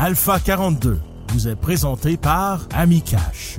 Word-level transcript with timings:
Alpha 0.00 0.38
42 0.38 1.00
vous 1.32 1.48
est 1.48 1.56
présenté 1.56 2.16
par 2.16 2.60
Amicash. 2.72 3.58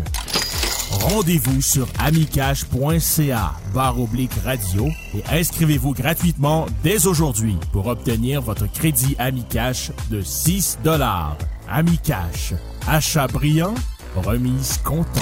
Rendez-vous 0.89 1.61
sur 1.61 1.85
amicash.ca 1.99 3.55
barre 3.73 3.99
oblique 3.99 4.31
radio 4.45 4.87
et 5.13 5.37
inscrivez-vous 5.37 5.93
gratuitement 5.93 6.65
dès 6.81 7.07
aujourd'hui 7.07 7.57
pour 7.73 7.87
obtenir 7.87 8.41
votre 8.41 8.71
crédit 8.71 9.17
Amicash 9.19 9.91
de 10.09 10.21
6 10.21 10.79
dollars. 10.81 11.35
Amicash. 11.69 12.53
Achat 12.87 13.27
brillant, 13.27 13.75
remise 14.15 14.77
content. 14.77 15.19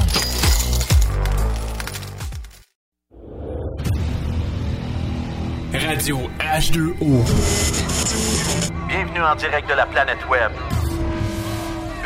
Radio 5.73 6.19
H2O. 6.39 7.23
Bienvenue 8.87 9.21
en 9.21 9.35
direct 9.35 9.67
de 9.67 9.73
la 9.73 9.87
planète 9.87 10.19
Web. 10.29 10.51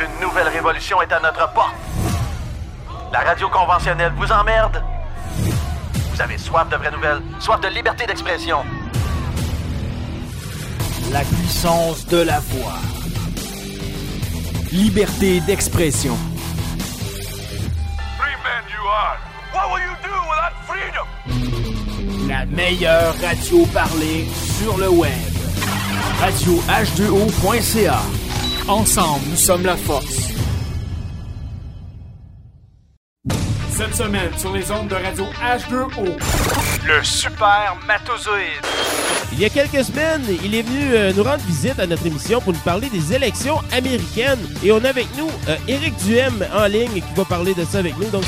Une 0.02 0.20
nouvelle 0.20 0.48
révolution 0.48 1.00
est 1.00 1.12
à 1.12 1.20
notre 1.20 1.52
porte. 1.52 1.76
La 3.12 3.20
radio 3.20 3.48
conventionnelle 3.48 4.12
vous 4.16 4.32
emmerde. 4.32 4.82
Vous 6.12 6.20
avez 6.20 6.38
soif 6.38 6.68
de 6.68 6.76
vraies 6.76 6.90
nouvelles, 6.90 7.22
soif 7.38 7.60
de 7.60 7.68
liberté 7.68 8.04
d'expression. 8.06 8.64
La 11.12 11.20
puissance 11.20 12.04
de 12.06 12.16
la 12.16 12.40
voix. 12.40 12.74
Liberté 14.72 15.40
d'expression. 15.42 16.16
Free 18.18 18.34
man 18.42 18.64
you 18.72 18.84
are. 18.88 19.18
What 19.54 19.72
will 19.72 19.82
you 19.84 19.94
do 20.02 20.14
without 20.32 20.54
freedom? 20.66 21.06
La 22.28 22.44
meilleure 22.46 23.14
radio 23.20 23.66
parlée 23.66 24.26
sur 24.58 24.78
le 24.78 24.88
web. 24.88 25.12
Radio 26.18 26.60
H2O.ca. 26.68 28.21
Ensemble, 28.68 29.26
nous 29.28 29.36
sommes 29.36 29.64
la 29.64 29.76
force. 29.76 30.30
Cette 33.70 33.94
semaine, 33.94 34.30
sur 34.38 34.52
les 34.52 34.70
ondes 34.70 34.86
de 34.86 34.94
radio 34.94 35.24
H2O. 35.24 36.16
Le 36.86 37.02
super 37.02 37.76
matozoïde. 37.86 38.62
Il 39.32 39.40
y 39.40 39.44
a 39.44 39.48
quelques 39.48 39.84
semaines, 39.84 40.22
il 40.44 40.54
est 40.54 40.62
venu 40.62 40.94
euh, 40.94 41.12
nous 41.16 41.24
rendre 41.24 41.42
visite 41.44 41.80
à 41.80 41.86
notre 41.86 42.06
émission 42.06 42.40
pour 42.40 42.52
nous 42.52 42.58
parler 42.60 42.88
des 42.90 43.12
élections 43.12 43.58
américaines. 43.72 44.38
Et 44.62 44.70
on 44.70 44.84
a 44.84 44.90
avec 44.90 45.08
nous 45.18 45.28
euh, 45.48 45.56
Éric 45.66 45.96
Duhem 46.04 46.46
en 46.54 46.66
ligne 46.66 46.92
qui 46.92 47.14
va 47.16 47.24
parler 47.24 47.54
de 47.54 47.64
ça 47.64 47.78
avec 47.78 47.98
nous. 47.98 48.10
Donc, 48.10 48.24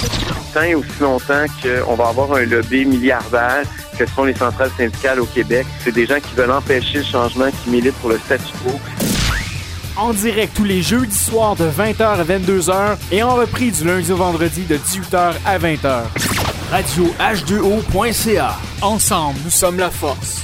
tant 0.53 0.63
et 0.63 0.75
aussi 0.75 0.91
longtemps 1.01 1.45
qu'on 1.63 1.95
va 1.95 2.09
avoir 2.09 2.33
un 2.33 2.45
lobby 2.45 2.85
milliardaire 2.85 3.63
que 3.97 4.07
sont 4.07 4.25
les 4.25 4.35
centrales 4.35 4.71
syndicales 4.77 5.21
au 5.21 5.27
Québec. 5.27 5.67
C'est 5.85 5.93
des 5.93 6.07
gens 6.07 6.19
qui 6.19 6.35
veulent 6.35 6.51
empêcher 6.51 6.99
le 6.99 7.05
changement, 7.05 7.51
qui 7.63 7.71
militent 7.71 7.97
pour 7.97 8.11
le 8.11 8.19
statu 8.19 8.53
quo. 8.65 8.73
En 9.97 10.13
direct 10.13 10.57
tous 10.57 10.65
les 10.65 10.83
jeudis 10.83 11.17
soirs 11.17 11.55
de 11.55 11.69
20h 11.69 12.03
à 12.03 12.25
22h 12.25 12.97
et 13.13 13.23
en 13.23 13.37
repris 13.37 13.71
du 13.71 13.85
lundi 13.85 14.11
au 14.11 14.17
vendredi 14.17 14.63
de 14.63 14.77
18h 14.77 15.35
à 15.47 15.59
20h. 15.59 16.03
Radio 16.73 17.15
H2O.ca. 17.21 18.59
Ensemble, 18.83 19.39
nous 19.45 19.51
sommes 19.51 19.79
la 19.79 19.91
force. 19.91 20.43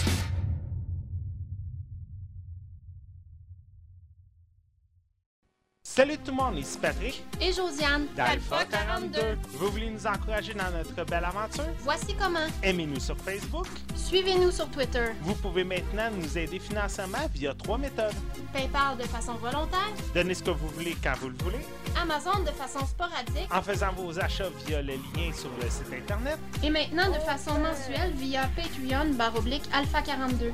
Monde, 6.41 6.59
ici 6.59 6.79
Patrick 6.81 7.23
et 7.39 7.53
Josiane 7.53 8.07
d'Alpha 8.17 8.65
42. 8.65 9.21
Vous 9.59 9.69
voulez 9.71 9.91
nous 9.91 10.07
encourager 10.07 10.55
dans 10.55 10.71
notre 10.71 11.05
belle 11.05 11.25
aventure? 11.25 11.65
Voici 11.81 12.15
comment. 12.15 12.47
Aimez-nous 12.63 12.99
sur 12.99 13.17
Facebook. 13.19 13.67
Suivez-nous 13.95 14.51
sur 14.51 14.69
Twitter. 14.71 15.09
Vous 15.21 15.35
pouvez 15.35 15.65
maintenant 15.65 16.11
nous 16.11 16.39
aider 16.39 16.59
financièrement 16.59 17.29
via 17.35 17.53
trois 17.53 17.77
méthodes. 17.77 18.15
PayPal 18.55 18.97
de 18.97 19.03
façon 19.03 19.35
volontaire. 19.35 19.91
Donnez 20.15 20.35
ce 20.35 20.43
que 20.43 20.51
vous 20.51 20.69
voulez 20.69 20.97
quand 21.03 21.15
vous 21.21 21.29
le 21.29 21.37
voulez. 21.45 21.67
Amazon 22.01 22.41
de 22.41 22.53
façon 22.53 22.87
sporadique. 22.87 23.49
En 23.55 23.61
faisant 23.61 23.93
vos 23.93 24.19
achats 24.19 24.49
via 24.67 24.81
le 24.81 24.95
lien 24.95 25.33
sur 25.35 25.51
le 25.63 25.69
site 25.69 25.93
Internet. 25.93 26.39
Et 26.63 26.71
maintenant 26.71 27.09
de 27.09 27.19
façon 27.19 27.59
mensuelle 27.59 28.13
via 28.15 28.49
Patreon 28.57 29.13
baroblique 29.15 29.65
Alpha 29.75 30.01
42 30.01 30.53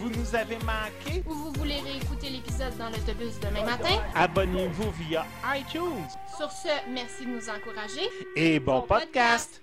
vous 0.00 0.08
nous 0.08 0.34
avez 0.34 0.56
manqué 0.56 1.22
ou 1.26 1.34
vous 1.34 1.52
voulez 1.52 1.78
réécouter 1.80 2.30
l'épisode 2.30 2.74
dans 2.78 2.88
l'autobus 2.88 3.38
demain 3.38 3.64
matin, 3.66 4.02
abonnez-vous 4.14 4.90
via 4.92 5.26
iTunes. 5.54 6.06
Sur 6.38 6.50
ce, 6.50 6.68
merci 6.88 7.26
de 7.26 7.30
nous 7.32 7.48
encourager 7.50 8.08
et 8.34 8.58
bon, 8.58 8.76
bon 8.80 8.86
podcast. 8.86 9.10
podcast. 9.10 9.62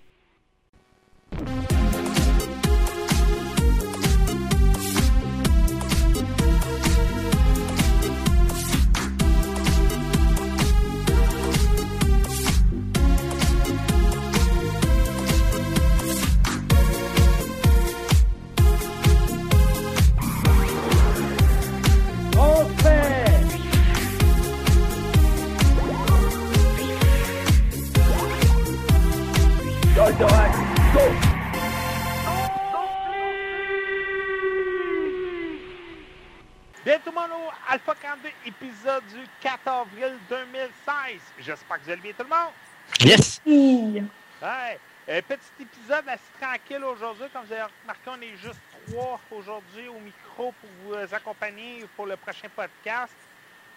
Au 37.18 37.50
Alpha 37.68 37.96
42, 37.96 38.30
épisode 38.46 39.04
du 39.08 39.26
4 39.42 39.68
avril 39.68 40.20
2016. 40.30 41.20
J'espère 41.40 41.80
que 41.80 41.84
vous 41.86 41.90
allez 41.90 42.02
bien 42.02 42.12
tout 42.16 42.24
le 42.24 42.30
monde. 42.30 42.54
Yes! 43.00 43.42
Ouais. 43.44 44.80
Euh, 45.10 45.22
petit 45.28 45.64
épisode 45.64 46.08
assez 46.08 46.22
tranquille 46.40 46.84
aujourd'hui. 46.84 47.26
Comme 47.34 47.46
vous 47.46 47.54
avez 47.54 47.64
remarqué, 47.82 48.08
on 48.08 48.22
est 48.22 48.38
juste 48.38 48.60
trois 48.88 49.20
aujourd'hui 49.32 49.88
au 49.88 50.00
micro 50.00 50.54
pour 50.62 50.70
vous 50.86 50.94
accompagner 51.12 51.88
pour 51.96 52.06
le 52.06 52.18
prochain 52.18 52.50
podcast. 52.56 53.16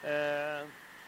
Euh, 0.04 0.62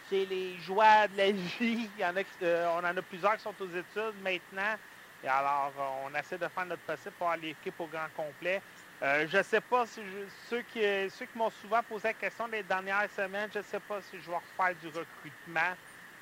c'est 0.08 0.24
les 0.24 0.56
joies 0.56 1.08
de 1.08 1.18
la 1.18 1.32
vie. 1.32 1.90
Il 1.98 2.00
y 2.00 2.04
en 2.04 2.16
a, 2.16 2.22
euh, 2.44 2.74
on 2.76 2.78
en 2.78 2.96
a 2.96 3.02
plusieurs 3.02 3.36
qui 3.36 3.42
sont 3.42 3.54
aux 3.60 3.68
études 3.68 4.22
maintenant. 4.24 4.76
Et 5.22 5.28
alors, 5.28 5.70
on 6.06 6.18
essaie 6.18 6.38
de 6.38 6.48
faire 6.48 6.64
notre 6.64 6.82
possible 6.82 7.14
pour 7.18 7.28
aller 7.28 7.48
l'équipe 7.48 7.78
au 7.78 7.86
grand 7.86 8.08
complet. 8.16 8.62
Euh, 9.02 9.26
je 9.28 9.38
ne 9.38 9.42
sais 9.42 9.60
pas 9.60 9.84
si 9.84 10.00
ceux 10.48 10.62
qui, 10.72 10.80
ceux 11.10 11.26
qui 11.26 11.36
m'ont 11.36 11.50
souvent 11.50 11.82
posé 11.82 12.08
la 12.08 12.14
question 12.14 12.46
les 12.46 12.62
dernières 12.62 13.10
semaines, 13.10 13.50
je 13.52 13.58
ne 13.58 13.64
sais 13.64 13.80
pas 13.80 14.00
si 14.00 14.20
je 14.20 14.30
vais 14.30 14.36
refaire 14.36 14.76
du 14.80 14.86
recrutement, 14.86 15.74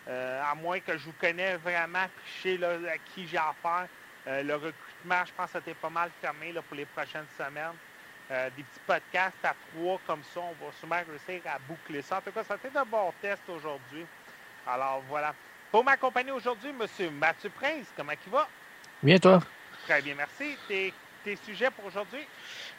euh, 0.08 0.42
à 0.42 0.54
moins 0.54 0.80
que 0.80 0.96
je 0.96 1.04
vous 1.04 1.14
connais 1.20 1.56
vraiment, 1.56 2.06
puis 2.42 2.56
je 2.56 2.58
sais 2.58 2.88
à 2.88 2.96
qui 2.96 3.26
j'ai 3.26 3.36
affaire. 3.36 3.86
Euh, 4.26 4.42
le 4.42 4.54
recrutement, 4.54 5.24
je 5.26 5.32
pense 5.36 5.52
que 5.52 5.58
c'était 5.58 5.74
pas 5.74 5.90
mal 5.90 6.10
fermé 6.22 6.52
là, 6.52 6.62
pour 6.62 6.76
les 6.76 6.86
prochaines 6.86 7.26
semaines. 7.36 7.76
des 8.56 8.62
petits 8.62 8.80
podcasts 8.86 9.44
à 9.44 9.54
trois 9.72 10.00
comme 10.06 10.22
ça, 10.32 10.40
on 10.40 10.64
va 10.64 10.72
sûrement 10.78 11.02
réussir 11.06 11.42
à 11.52 11.58
boucler 11.58 12.00
ça. 12.00 12.18
En 12.18 12.20
tout 12.22 12.30
cas, 12.30 12.44
ça 12.44 12.54
a 12.54 12.56
été 12.56 12.78
un 12.78 12.84
bon 12.84 13.12
test 13.20 13.42
aujourd'hui. 13.48 14.06
Alors 14.66 15.02
voilà. 15.08 15.34
Pour 15.70 15.84
m'accompagner 15.84 16.30
aujourd'hui, 16.30 16.70
M. 16.70 17.14
Mathieu 17.18 17.50
Prince, 17.50 17.88
comment 17.96 18.12
il 18.12 18.32
va? 18.32 18.48
Bien, 19.02 19.18
toi? 19.18 19.40
Très 19.86 20.00
bien, 20.00 20.14
merci. 20.14 20.56
Tes, 20.68 20.92
tes 21.24 21.36
sujets 21.44 21.70
pour 21.70 21.86
aujourd'hui? 21.86 22.26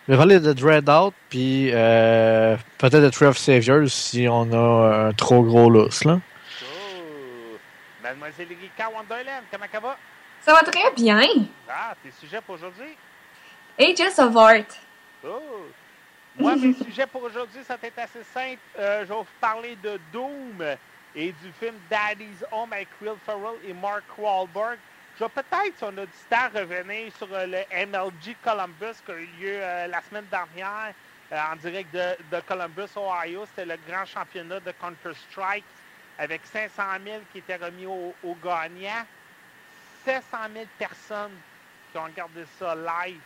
Je 0.07 0.13
vais 0.13 0.17
parler 0.17 0.39
de 0.39 0.53
Dreadout, 0.53 1.13
puis 1.29 1.69
euh, 1.71 2.57
peut-être 2.77 3.03
de 3.03 3.09
Tree 3.09 3.27
of 3.27 3.37
Saviors 3.37 3.87
si 3.87 4.27
on 4.27 4.51
a 4.51 5.07
un 5.07 5.13
trop 5.13 5.43
gros 5.43 5.69
lousse, 5.69 6.03
là. 6.03 6.19
Oh! 6.63 7.57
Mademoiselle 8.01 8.47
Erika 8.51 8.89
Wonderland, 8.89 9.43
comment 9.51 9.65
ça 9.71 9.79
va? 9.79 9.97
Ça 10.41 10.53
va 10.53 10.63
très 10.63 10.91
bien. 10.95 11.21
Ah, 11.69 11.93
tes 12.03 12.11
sujets 12.19 12.41
pour 12.41 12.55
aujourd'hui? 12.55 12.97
Ages 13.79 14.19
of 14.19 14.35
Art. 14.35 14.65
Oh! 15.23 15.67
Moi, 16.37 16.55
mes 16.55 16.73
sujets 16.85 17.05
pour 17.05 17.23
aujourd'hui, 17.23 17.61
ça 17.67 17.77
va 17.77 17.87
être 17.87 17.99
assez 17.99 18.23
simple. 18.33 18.59
Euh, 18.79 19.03
je 19.03 19.09
vais 19.09 19.15
vous 19.15 19.25
parler 19.39 19.77
de 19.83 19.99
Doom 20.11 20.63
et 21.15 21.27
du 21.27 21.51
film 21.59 21.75
Daddy's 21.89 22.43
Home 22.51 22.73
avec 22.73 22.87
Will 23.01 23.13
Ferrell 23.25 23.59
et 23.67 23.73
Mark 23.73 24.03
Wahlberg. 24.17 24.79
Je 25.21 25.25
vais 25.27 25.31
peut-être, 25.35 25.77
si 25.77 25.83
on 25.83 25.89
a 25.89 26.05
du 26.07 26.11
temps, 26.31 26.59
revenir 26.59 27.15
sur 27.15 27.27
euh, 27.31 27.45
le 27.45 27.85
MLG 27.85 28.35
Columbus 28.43 28.97
qui 29.05 29.11
a 29.11 29.15
eu 29.15 29.29
lieu 29.39 29.59
euh, 29.61 29.85
la 29.85 30.01
semaine 30.01 30.25
dernière 30.31 30.95
euh, 31.31 31.37
en 31.53 31.55
direct 31.57 31.93
de, 31.93 32.17
de 32.35 32.41
Columbus, 32.41 32.89
Ohio. 32.97 33.45
C'était 33.45 33.67
le 33.67 33.77
grand 33.87 34.03
championnat 34.03 34.59
de 34.61 34.71
Counter-Strike 34.71 35.63
avec 36.17 36.41
500 36.51 36.83
000 37.05 37.19
qui 37.31 37.37
étaient 37.37 37.57
remis 37.57 37.85
aux 37.85 38.15
au 38.23 38.35
gagnants. 38.43 39.05
700 40.05 40.37
000 40.55 40.65
personnes 40.79 41.37
qui 41.91 41.99
ont 41.99 42.05
regardé 42.05 42.43
ça 42.57 42.73
live 42.73 43.21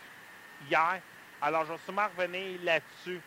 hier. 0.69 0.99
Alors, 1.41 1.63
je 1.63 1.71
vais 1.71 1.79
sûrement 1.85 2.07
revenir 2.17 2.59
là-dessus. 2.61 3.21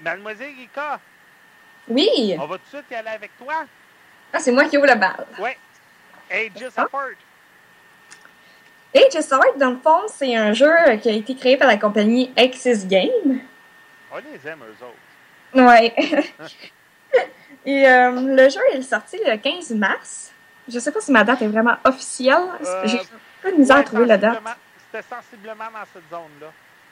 Mademoiselle 0.00 0.52
Rika. 0.58 0.98
Oui. 1.86 2.34
On 2.40 2.46
va 2.46 2.58
tout 2.58 2.64
de 2.64 2.68
suite 2.78 2.90
y 2.90 2.94
aller 2.96 3.10
avec 3.10 3.38
toi? 3.38 3.66
Ah, 4.32 4.40
c'est 4.40 4.50
moi 4.50 4.64
qui 4.64 4.76
ouvre 4.78 4.88
la 4.88 4.96
balle. 4.96 5.26
Oui. 5.38 5.50
Ages 6.28 6.76
of 6.76 6.92
Art. 6.92 7.14
Ages 8.96 9.16
of 9.16 9.32
Art, 9.32 9.56
dans 9.58 9.70
le 9.70 9.78
fond, 9.82 10.00
c'est 10.08 10.34
un 10.34 10.52
jeu 10.52 10.72
qui 11.02 11.08
a 11.08 11.12
été 11.12 11.34
créé 11.34 11.56
par 11.56 11.68
la 11.68 11.76
compagnie 11.76 12.32
Axis 12.36 12.86
Game. 12.86 13.40
On 14.12 14.16
les 14.16 14.48
aime, 14.50 14.60
eux 14.62 14.84
autres. 14.84 15.64
Ouais. 15.66 15.94
Et 17.66 17.86
euh, 17.86 18.10
le 18.12 18.48
jeu 18.48 18.60
est 18.72 18.82
sorti 18.82 19.18
le 19.26 19.36
15 19.36 19.72
mars. 19.72 20.32
Je 20.68 20.78
sais 20.78 20.92
pas 20.92 21.00
si 21.00 21.10
ma 21.10 21.24
date 21.24 21.42
est 21.42 21.48
vraiment 21.48 21.76
officielle. 21.84 22.44
Euh, 22.64 22.82
J'ai 22.84 22.98
un 22.98 23.02
peu 23.42 23.52
de 23.52 23.56
misère 23.56 23.76
à 23.76 23.82
trouver 23.82 24.06
la 24.06 24.16
date. 24.16 24.38
C'était 24.92 25.04
sensiblement 25.08 25.64
dans 25.64 25.86
cette 25.92 26.08
zone-là. 26.10 26.46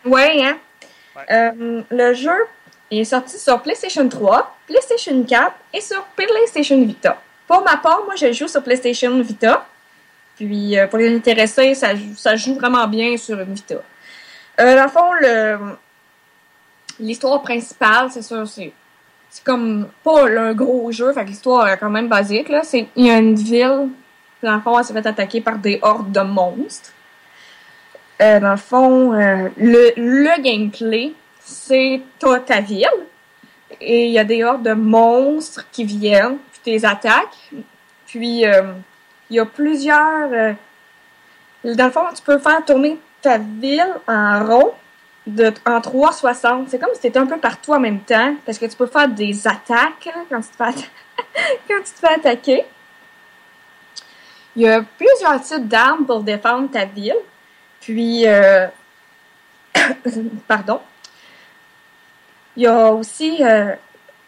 Ouais, 0.04 0.44
hein? 0.44 0.58
Ouais. 1.16 1.22
Euh, 1.30 1.82
le 1.90 2.14
jeu 2.14 2.46
est 2.90 3.04
sorti 3.04 3.38
sur 3.38 3.62
PlayStation 3.62 4.08
3, 4.08 4.56
PlayStation 4.66 5.22
4 5.22 5.52
et 5.72 5.80
sur 5.80 6.02
PlayStation 6.16 6.80
Vita. 6.84 7.18
Pour 7.46 7.62
ma 7.62 7.76
part, 7.76 8.04
moi, 8.04 8.14
je 8.16 8.32
joue 8.32 8.48
sur 8.48 8.62
PlayStation 8.62 9.20
Vita. 9.20 9.66
Puis, 10.36 10.78
euh, 10.78 10.86
pour 10.86 10.98
les 10.98 11.14
intéressés, 11.14 11.74
ça, 11.74 11.90
ça 12.16 12.36
joue 12.36 12.54
vraiment 12.54 12.86
bien 12.88 13.16
sur 13.16 13.40
une 13.40 13.54
Vita. 13.54 13.76
Euh, 14.60 14.76
dans 14.76 14.84
le 14.84 14.88
fond, 14.88 15.12
le, 15.20 15.58
l'histoire 17.00 17.42
principale, 17.42 18.10
c'est 18.10 18.22
sûr, 18.22 18.46
c'est, 18.46 18.72
c'est 19.30 19.44
comme 19.44 19.88
pas 20.02 20.28
un 20.28 20.52
gros 20.52 20.90
jeu, 20.92 21.12
fait 21.12 21.24
que 21.24 21.30
l'histoire 21.30 21.68
est 21.68 21.78
quand 21.78 21.90
même 21.90 22.08
basique, 22.08 22.48
là. 22.48 22.62
C'est, 22.62 22.88
il 22.96 23.06
y 23.06 23.10
a 23.10 23.18
une 23.18 23.34
ville, 23.34 23.88
dans 24.42 24.54
le 24.54 24.60
fond, 24.60 24.78
elle 24.78 24.84
s'est 24.84 24.92
fait 24.92 25.06
attaquer 25.06 25.40
par 25.40 25.58
des 25.58 25.78
hordes 25.82 26.12
de 26.12 26.20
monstres. 26.20 26.92
Euh, 28.22 28.38
dans 28.40 28.52
le 28.52 28.56
fond, 28.56 29.12
euh, 29.12 29.48
le, 29.56 29.92
le 29.96 30.42
gameplay, 30.42 31.12
c'est 31.40 32.00
t'as 32.18 32.38
ta 32.40 32.60
ville 32.60 32.88
et 33.80 34.06
il 34.06 34.12
y 34.12 34.18
a 34.18 34.24
des 34.24 34.44
hordes 34.44 34.62
de 34.62 34.72
monstres 34.72 35.66
qui 35.72 35.84
viennent, 35.84 36.38
puis 36.52 36.60
tes 36.62 36.86
attaques. 36.86 37.50
Puis 38.06 38.46
euh, 38.46 38.72
il 39.30 39.36
y 39.36 39.40
a 39.40 39.46
plusieurs. 39.46 40.32
euh, 40.32 40.52
dans 41.64 41.86
le 41.86 41.90
fond, 41.90 42.04
tu 42.14 42.22
peux 42.22 42.38
faire 42.38 42.64
tourner 42.64 42.98
ta 43.22 43.38
ville 43.38 43.94
en 44.06 44.44
rond 44.44 44.74
de, 45.26 45.52
en 45.66 45.80
360. 45.80 46.68
C'est 46.68 46.78
comme 46.78 46.94
si 46.94 47.00
tu 47.00 47.06
étais 47.06 47.18
un 47.18 47.26
peu 47.26 47.38
partout 47.38 47.72
en 47.72 47.80
même 47.80 48.00
temps, 48.00 48.34
parce 48.44 48.58
que 48.58 48.66
tu 48.66 48.76
peux 48.76 48.86
faire 48.86 49.08
des 49.08 49.46
attaques 49.46 50.10
quand, 50.30 50.40
tu 50.40 50.48
te 50.48 50.56
fais 50.56 50.88
quand 51.68 51.82
tu 51.84 51.92
te 51.92 51.98
fais 51.98 52.14
attaquer. 52.14 52.64
Il 54.56 54.62
y 54.62 54.68
a 54.68 54.82
plusieurs 54.82 55.40
types 55.40 55.66
d'armes 55.66 56.06
pour 56.06 56.22
défendre 56.22 56.70
ta 56.70 56.84
ville. 56.84 57.16
Puis, 57.80 58.26
euh, 58.26 58.66
pardon. 60.48 60.80
Il 62.56 62.62
y 62.62 62.66
a 62.66 62.92
aussi 62.92 63.42
euh, 63.42 63.74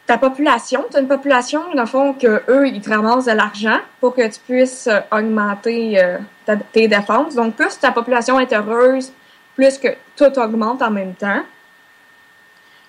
ta 0.06 0.18
population. 0.18 0.84
Tu 0.90 0.96
as 0.96 1.00
une 1.00 1.08
population, 1.08 1.74
dans 1.74 1.82
le 1.82 1.88
fond, 1.88 2.14
que 2.14 2.42
eux, 2.48 2.68
ils 2.68 2.80
te 2.80 2.90
ramassent 2.90 3.26
de 3.26 3.32
l'argent 3.32 3.78
pour 4.00 4.14
que 4.14 4.26
tu 4.26 4.40
puisses 4.40 4.86
euh, 4.86 5.00
augmenter 5.10 6.02
euh, 6.02 6.18
tes 6.72 6.88
défenses. 6.88 7.34
Donc, 7.34 7.56
plus 7.56 7.78
ta 7.78 7.92
population 7.92 8.38
est 8.38 8.52
heureuse, 8.52 9.12
plus 9.56 9.78
que 9.78 9.88
tout 10.16 10.38
augmente 10.38 10.80
en 10.82 10.90
même 10.90 11.14
temps. 11.14 11.42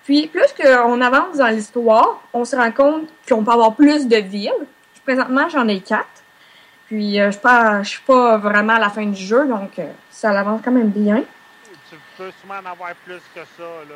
Puis, 0.05 0.27
plus 0.27 0.53
qu'on 0.53 1.01
avance 1.01 1.37
dans 1.37 1.47
l'histoire, 1.47 2.21
on 2.33 2.45
se 2.45 2.55
rend 2.55 2.71
compte 2.71 3.09
qu'on 3.27 3.43
peut 3.43 3.51
avoir 3.51 3.75
plus 3.75 4.07
de 4.07 4.17
villes. 4.17 4.67
Présentement, 5.03 5.49
j'en 5.49 5.67
ai 5.67 5.79
quatre. 5.79 6.07
Puis, 6.87 7.19
euh, 7.19 7.31
je 7.31 7.83
je 7.83 7.89
suis 7.89 8.01
pas 8.03 8.37
vraiment 8.37 8.73
à 8.73 8.79
la 8.79 8.89
fin 8.89 9.05
du 9.05 9.21
jeu, 9.21 9.47
donc 9.47 9.81
ça 10.09 10.37
avance 10.37 10.61
quand 10.63 10.71
même 10.71 10.89
bien. 10.89 11.23
Tu 11.89 11.95
peux 12.17 12.31
sûrement 12.39 12.59
en 12.61 12.71
avoir 12.71 12.93
plus 13.05 13.21
que 13.33 13.41
ça, 13.57 13.63
là. 13.89 13.95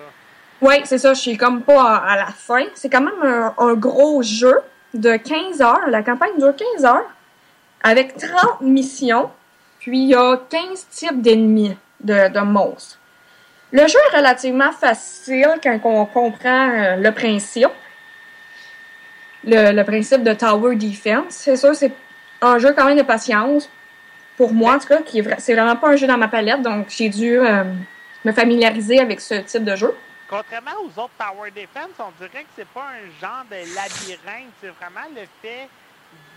Oui, 0.61 0.75
c'est 0.83 0.99
ça, 0.99 1.15
je 1.15 1.19
suis 1.19 1.37
comme 1.37 1.63
pas 1.63 1.95
à, 1.95 2.15
la 2.15 2.27
fin. 2.27 2.63
C'est 2.75 2.89
quand 2.89 3.01
même 3.01 3.51
un, 3.57 3.73
gros 3.73 4.21
jeu 4.21 4.59
de 4.93 5.15
15 5.17 5.59
heures. 5.61 5.87
La 5.87 6.03
campagne 6.03 6.37
dure 6.37 6.55
15 6.55 6.85
heures 6.85 7.09
avec 7.83 8.15
30 8.15 8.61
missions. 8.61 9.31
Puis 9.79 9.97
il 9.97 10.07
y 10.09 10.15
a 10.15 10.37
15 10.49 10.87
types 10.91 11.21
d'ennemis, 11.21 11.75
de, 12.03 12.39
monstres. 12.41 12.99
Le 13.71 13.87
jeu 13.87 13.97
est 14.11 14.17
relativement 14.17 14.71
facile 14.71 15.55
quand 15.63 15.79
on 15.85 16.05
comprend 16.05 16.69
euh, 16.69 16.95
le 16.97 17.11
principe. 17.11 17.71
Le, 19.43 19.81
principe 19.81 20.21
de 20.21 20.33
Tower 20.33 20.75
Defense. 20.75 21.29
C'est 21.29 21.55
sûr, 21.55 21.73
c'est 21.73 21.93
un 22.41 22.59
jeu 22.59 22.73
quand 22.77 22.85
même 22.85 22.97
de 22.97 23.03
patience. 23.03 23.67
Pour 24.37 24.53
moi, 24.53 24.75
en 24.75 24.79
tout 24.79 24.89
cas, 24.89 25.01
qui 25.01 25.19
est 25.19 25.39
c'est 25.39 25.55
vraiment 25.55 25.75
pas 25.75 25.89
un 25.89 25.95
jeu 25.95 26.05
dans 26.05 26.17
ma 26.17 26.27
palette, 26.27 26.61
donc 26.61 26.87
j'ai 26.89 27.09
dû 27.09 27.39
euh, 27.39 27.63
me 28.25 28.31
familiariser 28.31 28.99
avec 28.99 29.21
ce 29.21 29.35
type 29.35 29.63
de 29.63 29.75
jeu. 29.75 29.95
Contrairement 30.31 30.71
aux 30.85 30.99
autres 31.01 31.11
Tower 31.19 31.51
Defense, 31.51 31.91
on 31.99 32.11
dirait 32.17 32.43
que 32.43 32.49
c'est 32.55 32.67
pas 32.69 32.85
un 32.87 33.21
genre 33.21 33.43
de 33.51 33.57
labyrinthe. 33.75 34.51
C'est 34.61 34.69
vraiment 34.69 35.05
le 35.13 35.23
fait 35.41 35.67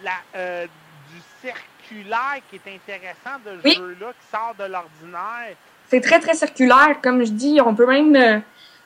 de 0.01 0.05
la, 0.05 0.13
euh, 0.37 0.67
du 1.13 1.21
circulaire 1.41 2.41
qui 2.51 2.57
est 2.57 2.75
intéressant 2.75 3.39
de 3.47 3.61
ce 3.63 3.69
Oui. 3.69 3.75
jeu-là, 3.77 4.13
qui 4.21 4.27
sort 4.37 4.55
de 4.59 4.65
l'ordinaire. 4.65 5.55
C'est 5.89 6.01
très, 6.01 6.19
très 6.19 6.35
circulaire. 6.35 6.97
Comme 7.03 7.25
je 7.25 7.31
dis, 7.31 7.61
on 7.65 7.73
peut 7.73 7.87
même 7.87 8.17
euh, 8.17 8.41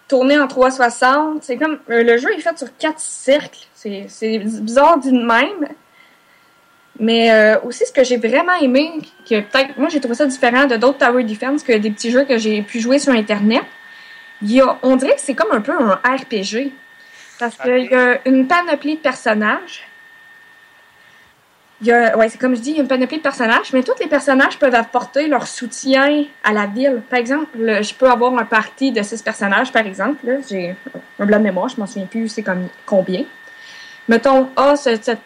tourner 0.09 0.39
en 0.39 0.47
360. 0.47 1.43
C'est 1.43 1.57
comme... 1.57 1.81
euh, 1.89 2.03
le 2.03 2.19
jeu 2.19 2.31
est 2.37 2.41
fait 2.41 2.59
sur 2.59 2.77
quatre 2.77 3.01
cercles. 3.01 3.67
C'est 3.75 4.39
bizarre 4.41 4.99
d'une 4.99 5.25
même. 5.25 5.69
Mais 7.01 7.31
euh, 7.33 7.61
aussi, 7.63 7.87
ce 7.87 7.93
que 7.93 8.03
j'ai 8.05 8.17
vraiment 8.19 8.55
aimé, 8.61 8.91
que 9.29 9.41
peut-être... 9.41 9.79
Moi, 9.79 9.89
j'ai 9.89 10.01
trouvé 10.01 10.17
ça 10.17 10.27
différent 10.27 10.67
de 10.67 10.77
d'autres 10.77 10.99
Tower 10.99 11.23
Defense, 11.23 11.63
que 11.63 11.73
des 11.73 11.91
petits 11.93 12.11
jeux 12.11 12.25
que 12.25 12.37
j'ai 12.37 12.61
pu 12.63 12.81
jouer 12.81 12.99
sur 12.99 13.13
Internet. 13.15 13.63
Il 14.43 14.53
y 14.53 14.61
a, 14.61 14.79
on 14.83 14.97
dirait 14.97 15.15
que 15.15 15.21
c'est 15.21 15.35
comme 15.35 15.53
un 15.53 15.61
peu 15.61 15.73
un 15.73 15.95
RPG. 16.05 16.73
Parce 17.39 17.57
qu'il 17.57 17.85
y 17.91 17.95
a 17.95 18.19
une 18.27 18.47
panoplie 18.49 18.97
de 18.97 19.01
personnages. 19.01 19.83
Il 21.81 21.87
y 21.87 21.93
a, 21.93 22.17
ouais, 22.17 22.29
c'est 22.29 22.39
comme 22.39 22.57
je 22.57 22.61
dis, 22.61 22.71
il 22.71 22.77
y 22.77 22.79
a 22.81 22.83
une 22.83 22.89
panoplie 22.89 23.19
de 23.19 23.23
personnages, 23.23 23.73
mais 23.73 23.85
tous 23.85 23.95
les 24.01 24.09
personnages 24.09 24.59
peuvent 24.59 24.75
apporter 24.75 25.29
leur 25.29 25.47
soutien 25.47 26.25
à 26.43 26.53
la 26.53 26.67
ville. 26.67 27.03
Par 27.09 27.21
exemple, 27.21 27.57
le- 27.57 27.83
je 27.83 27.95
peux 27.95 28.11
avoir 28.11 28.37
un 28.37 28.45
party 28.45 28.91
de 28.91 29.01
six 29.03 29.23
personnages, 29.23 29.71
par 29.71 29.87
exemple. 29.87 30.27
là. 30.27 30.35
J'ai 30.49 30.75
un 31.21 31.25
blanc 31.27 31.39
de 31.39 31.45
mémoire, 31.45 31.69
je 31.69 31.77
m'en 31.79 31.87
souviens 31.87 32.07
plus 32.07 32.29
c'est 32.29 32.43
comme 32.43 32.67
combien. 32.85 33.23
Mettons, 34.09 34.49
ah, 34.57 34.75
ce- 34.75 34.97
cette 35.01 35.21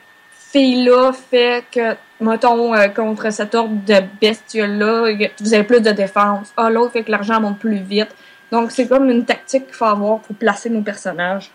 fille-là 0.53 1.13
fait 1.13 1.65
que, 1.73 1.95
mettons, 2.21 2.75
euh, 2.75 2.89
contre 2.89 3.31
cet 3.33 3.55
ordre 3.55 3.75
de 3.87 3.95
bestioles-là, 4.21 5.31
vous 5.41 5.55
avez 5.55 5.65
plus 5.65 5.81
de 5.81 5.93
défense. 5.93 6.53
Ah, 6.59 6.69
l'autre 6.69 6.93
fait 6.93 7.03
que 7.05 7.11
l'argent 7.11 7.41
monte 7.41 7.59
plus 7.61 7.79
vite. 7.79 8.15
Donc, 8.53 8.71
c'est 8.71 8.87
comme 8.87 9.09
une 9.09 9.25
tactique 9.25 9.65
qu'il 9.65 9.75
faut 9.75 9.87
avoir 9.87 10.21
pour 10.21 10.37
placer 10.37 10.69
nos 10.69 10.83
personnages. 10.83 11.51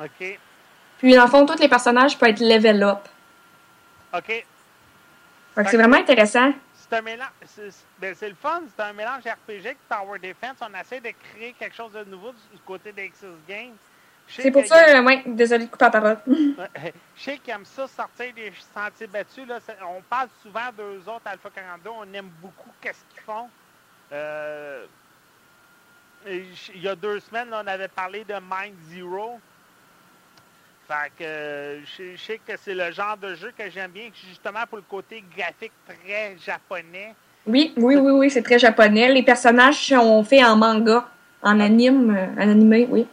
OK. 0.00 0.38
Puis, 0.96 1.14
dans 1.14 1.24
le 1.24 1.28
fond, 1.30 1.44
tous 1.44 1.60
les 1.60 1.68
personnages 1.68 2.18
peuvent 2.18 2.30
être 2.30 2.40
level 2.40 2.82
up. 2.82 3.00
OK. 4.14 4.46
C'est 5.54 5.76
vraiment 5.76 5.98
intéressant. 5.98 6.50
C'est 6.74 6.96
un 6.96 7.02
mélange. 7.02 7.28
C'est 7.44 7.68
ben, 8.00 8.14
c'est 8.14 8.30
le 8.30 8.34
fun. 8.34 8.62
C'est 8.74 8.82
un 8.82 8.94
mélange 8.94 9.22
RPG 9.24 9.66
avec 9.66 9.76
Tower 9.86 10.18
Defense. 10.18 10.56
On 10.62 10.80
essaie 10.80 11.00
de 11.00 11.10
créer 11.10 11.54
quelque 11.58 11.76
chose 11.76 11.92
de 11.92 12.04
nouveau 12.04 12.32
du, 12.32 12.58
côté 12.64 12.90
d'Axis 12.92 13.26
Games. 13.46 13.76
C'est 14.28 14.50
pour 14.50 14.64
ça, 14.64 14.88
euh, 14.88 15.02
ouais, 15.02 15.22
désolé 15.26 15.66
de 15.66 15.70
couper 15.70 15.84
la 15.84 15.90
parole. 15.90 16.18
Je 16.26 17.22
sais 17.22 17.36
qu'ils 17.36 17.52
aiment 17.52 17.66
ça 17.66 17.86
sortir 17.86 18.32
des 18.34 18.50
sentiers 18.74 19.08
battus. 19.08 19.46
Là. 19.46 19.58
On 19.86 20.00
parle 20.00 20.28
souvent 20.40 20.70
d'eux 20.74 21.02
autres, 21.06 21.26
Alpha 21.26 21.50
42. 21.54 21.90
On 21.90 22.14
aime 22.14 22.30
beaucoup 22.40 22.70
qu'est-ce 22.80 23.04
qu'ils 23.12 23.22
font. 23.24 23.50
Euh, 24.10 24.86
et 24.86 25.01
Il 26.26 26.82
y 26.82 26.88
a 26.88 26.94
deux 26.94 27.20
semaines, 27.20 27.50
là, 27.50 27.62
on 27.64 27.66
avait 27.66 27.88
parlé 27.88 28.24
de 28.24 28.34
Mind 28.34 28.74
Zero. 28.90 29.40
Fait 30.88 31.10
que 31.18 31.24
euh, 31.24 31.80
je 31.84 32.16
sais- 32.16 32.40
que 32.46 32.52
c'est 32.62 32.74
le 32.74 32.90
genre 32.92 33.16
de 33.16 33.34
jeu 33.34 33.52
que 33.56 33.68
j'aime 33.70 33.90
bien, 33.92 34.08
justement 34.28 34.60
pour 34.68 34.78
le 34.78 34.84
côté 34.88 35.24
graphique 35.36 35.72
très 35.86 36.36
japonais. 36.44 37.14
Oui, 37.46 37.72
oui, 37.76 37.96
oui, 37.96 38.12
oui, 38.12 38.30
c'est 38.30 38.42
très 38.42 38.58
japonais. 38.58 39.12
Les 39.12 39.22
personnages 39.22 39.86
sont 39.88 40.22
faits 40.24 40.44
en 40.44 40.56
manga, 40.56 41.08
en 41.42 41.58
anime, 41.60 42.14
euh, 42.16 42.34
en 42.42 42.48
animé, 42.50 42.86
oui. 42.90 43.06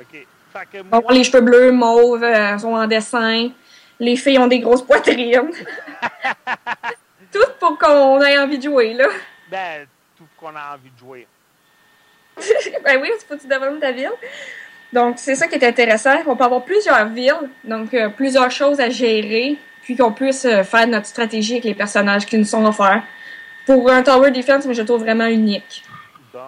OK. 0.00 0.26
Fait 0.52 0.68
que 0.70 0.82
Bon, 0.82 1.00
moi, 1.00 1.12
les 1.12 1.24
cheveux 1.24 1.40
bleus, 1.40 1.72
mauves, 1.72 2.22
euh, 2.24 2.58
sont 2.58 2.74
en 2.74 2.86
dessin. 2.86 3.50
Les 3.98 4.16
filles 4.16 4.38
ont 4.38 4.46
des 4.48 4.60
grosses 4.60 4.82
poitrines. 4.84 5.50
Tout 7.32 7.38
pour 7.58 7.78
qu'on 7.78 8.20
ait 8.20 8.38
envie 8.38 8.58
de 8.58 8.62
jouer, 8.64 8.92
là. 8.94 9.06
ben, 9.50 9.86
tout 10.18 10.26
qu'on 10.36 10.54
a 10.54 10.74
envie 10.74 10.90
de 10.90 10.98
jouer. 10.98 11.26
ben 12.84 13.00
oui, 13.00 13.08
c'est 13.18 13.26
faut 13.26 13.36
que 13.36 13.40
tu 13.40 13.46
développes 13.46 13.80
ta 13.80 13.92
ville? 13.92 14.12
Donc, 14.92 15.14
c'est 15.18 15.34
ça 15.34 15.46
qui 15.46 15.54
est 15.54 15.64
intéressant. 15.64 16.16
On 16.26 16.36
peut 16.36 16.44
avoir 16.44 16.64
plusieurs 16.64 17.06
villes, 17.08 17.48
donc 17.64 17.94
euh, 17.94 18.10
plusieurs 18.10 18.50
choses 18.50 18.78
à 18.80 18.90
gérer, 18.90 19.56
puis 19.82 19.96
qu'on 19.96 20.12
puisse 20.12 20.44
euh, 20.44 20.62
faire 20.62 20.86
notre 20.86 21.06
stratégie 21.06 21.54
avec 21.54 21.64
les 21.64 21.74
personnages 21.74 22.26
qui 22.26 22.36
nous 22.36 22.44
sont 22.44 22.64
offerts. 22.64 23.02
Pour 23.64 23.90
un 23.90 24.02
Tower 24.02 24.30
Defense, 24.30 24.64
moi, 24.64 24.74
je 24.74 24.80
le 24.80 24.86
trouve 24.86 25.02
vraiment 25.02 25.26
unique. 25.26 25.82
Bon. 26.32 26.40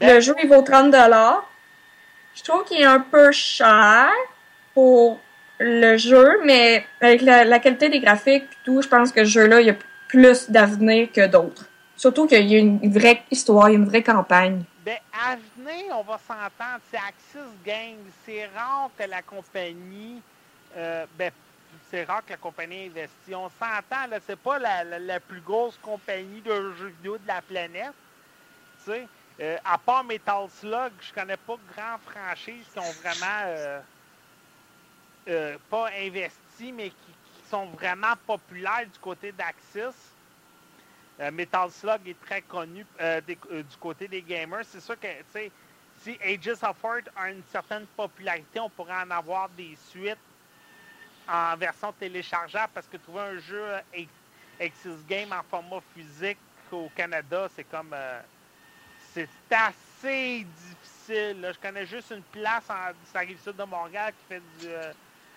Le 0.00 0.20
jeu, 0.20 0.34
il 0.40 0.48
vaut 0.48 0.62
30 0.62 0.94
Je 0.94 2.42
trouve 2.44 2.64
qu'il 2.64 2.80
est 2.80 2.84
un 2.84 3.00
peu 3.00 3.32
cher 3.32 4.10
pour 4.74 5.18
le 5.58 5.96
jeu, 5.96 6.38
mais 6.44 6.84
avec 7.00 7.22
la, 7.22 7.44
la 7.44 7.58
qualité 7.58 7.88
des 7.88 7.98
graphiques 7.98 8.44
et 8.44 8.64
tout, 8.64 8.80
je 8.80 8.86
pense 8.86 9.10
que 9.10 9.24
ce 9.24 9.30
jeu-là, 9.30 9.60
il 9.60 9.66
y 9.66 9.70
a 9.70 9.76
plus 10.08 10.50
d'avenir 10.50 11.08
que 11.12 11.26
d'autres. 11.26 11.68
Surtout 11.96 12.28
qu'il 12.28 12.46
y 12.46 12.54
a 12.54 12.58
une 12.58 12.92
vraie 12.92 13.22
histoire, 13.30 13.68
il 13.68 13.72
y 13.72 13.76
a 13.76 13.78
une 13.78 13.88
vraie 13.88 14.04
campagne. 14.04 14.62
Ben, 14.88 15.00
à 15.12 15.36
venir, 15.36 15.98
on 15.98 16.02
va 16.02 16.16
s'entendre. 16.16 16.80
C'est 16.90 16.96
Axis 16.96 17.54
Games. 17.62 18.10
C'est 18.24 18.46
rare 18.46 18.88
que 18.96 19.02
la 19.02 19.20
compagnie. 19.20 20.22
euh, 20.78 21.04
ben, 21.18 21.30
c'est 21.90 22.04
rare 22.04 22.24
que 22.24 22.30
la 22.30 22.38
compagnie 22.38 22.86
investit. 22.86 23.34
On 23.34 23.50
s'entend, 23.50 24.06
là, 24.08 24.18
c'est 24.26 24.38
pas 24.38 24.58
la, 24.58 25.20
plus 25.20 25.42
grosse 25.42 25.76
compagnie 25.82 26.40
de 26.40 26.72
jeux 26.72 26.86
vidéo 26.86 27.18
de 27.18 27.26
la 27.26 27.42
planète. 27.42 27.92
Tu 28.82 28.92
sais, 28.92 29.06
euh, 29.40 29.58
à 29.62 29.76
part 29.76 30.04
Metal 30.04 30.48
Slug, 30.58 30.92
je 31.02 31.12
connais 31.12 31.36
pas 31.36 31.56
de 31.56 31.74
grandes 31.76 32.00
franchises 32.06 32.64
qui 32.72 32.78
ont 32.78 32.92
vraiment 33.02 33.42
euh, 33.44 33.80
euh, 35.28 35.58
pas 35.68 35.90
investis, 35.98 36.72
mais 36.72 36.88
qui 36.88 37.14
sont 37.50 37.66
vraiment 37.66 38.14
populaires 38.26 38.86
du 38.90 38.98
côté 39.00 39.32
d'Axis. 39.32 40.07
Euh, 41.20 41.30
Metal 41.32 41.70
Slug 41.70 42.08
est 42.08 42.20
très 42.24 42.42
connu 42.42 42.86
euh, 43.00 43.20
euh, 43.50 43.62
du 43.62 43.76
côté 43.80 44.06
des 44.06 44.22
gamers. 44.22 44.64
C'est 44.64 44.80
sûr 44.80 44.98
que, 44.98 45.08
si 46.00 46.16
Aegis 46.22 46.62
of 46.62 46.84
a 47.16 47.30
une 47.30 47.42
certaine 47.50 47.86
popularité, 47.96 48.60
on 48.60 48.70
pourrait 48.70 49.02
en 49.02 49.10
avoir 49.10 49.48
des 49.50 49.76
suites 49.90 50.16
en 51.28 51.56
version 51.56 51.92
téléchargeable 51.92 52.72
parce 52.72 52.86
que 52.86 52.96
trouver 52.98 53.20
un 53.20 53.38
jeu 53.38 53.64
Axis 54.60 55.04
Game 55.08 55.32
en 55.32 55.42
format 55.50 55.80
physique 55.94 56.38
au 56.70 56.88
Canada, 56.94 57.48
c'est 57.54 57.64
comme. 57.64 57.94
c'est 59.12 59.28
assez 59.50 60.44
difficile. 60.44 61.52
Je 61.52 61.58
connais 61.60 61.86
juste 61.86 62.12
une 62.12 62.22
place 62.22 62.70
en 62.70 62.92
ça 63.12 63.20
rive 63.20 63.40
sud 63.40 63.56
de 63.56 63.64
Montréal 63.64 64.12
qui 64.12 64.34
fait 64.34 64.42
du, 64.60 64.68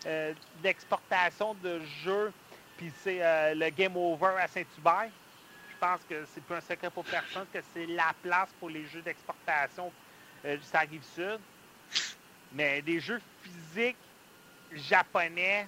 euh, 0.05 0.33
d'exportation 0.61 1.55
de 1.55 1.81
jeux. 2.03 2.31
Puis 2.77 2.91
c'est 3.03 3.53
le 3.55 3.69
Game 3.69 3.97
Over 3.97 4.35
à 4.39 4.47
Saint-Hubert. 4.47 5.09
Je 5.81 5.87
pense 5.87 6.01
que 6.07 6.15
c'est 6.31 6.43
plus 6.43 6.55
un 6.55 6.61
secret 6.61 6.91
pour 6.91 7.03
personne 7.03 7.45
que 7.51 7.57
c'est 7.73 7.87
la 7.87 8.13
place 8.21 8.49
pour 8.59 8.69
les 8.69 8.85
jeux 8.85 9.01
d'exportation 9.01 9.91
euh, 10.45 10.57
ça 10.61 10.79
rive 10.79 11.03
sud. 11.15 11.39
Mais 12.53 12.81
des 12.81 12.99
jeux 12.99 13.21
physiques 13.41 13.97
japonais, 14.73 15.67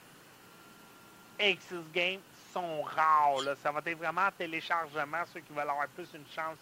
Axis 1.40 1.76
Game, 1.94 2.20
sont 2.52 2.84
rares. 2.84 3.42
là. 3.44 3.54
Ça 3.62 3.72
va 3.72 3.82
être 3.86 3.98
vraiment 3.98 4.22
en 4.22 4.32
téléchargement, 4.38 5.24
ceux 5.34 5.40
qui 5.40 5.52
veulent 5.52 5.62
avoir 5.62 5.88
plus 5.88 6.08
une 6.14 6.26
chance 6.36 6.58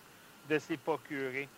de 0.49 0.57
s'y 0.57 0.77
procurer. 0.77 1.49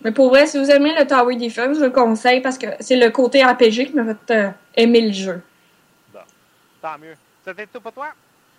Mais 0.00 0.10
pour 0.10 0.28
vrai, 0.30 0.46
si 0.46 0.58
vous 0.58 0.70
aimez 0.70 0.94
le 0.98 1.06
Tower 1.06 1.36
Defense, 1.36 1.78
je 1.78 1.84
le 1.84 1.90
conseille 1.90 2.40
parce 2.40 2.58
que 2.58 2.66
c'est 2.80 2.96
le 2.96 3.10
côté 3.10 3.44
RPG 3.44 3.86
qui 3.86 3.92
m'a 3.94 4.14
fait 4.14 4.30
euh, 4.32 4.50
aimer 4.74 5.00
le 5.02 5.12
jeu. 5.12 5.42
Tant 6.82 6.98
mieux. 6.98 7.14
C'était 7.44 7.66
tout 7.66 7.80
pour 7.80 7.92
toi? 7.92 8.08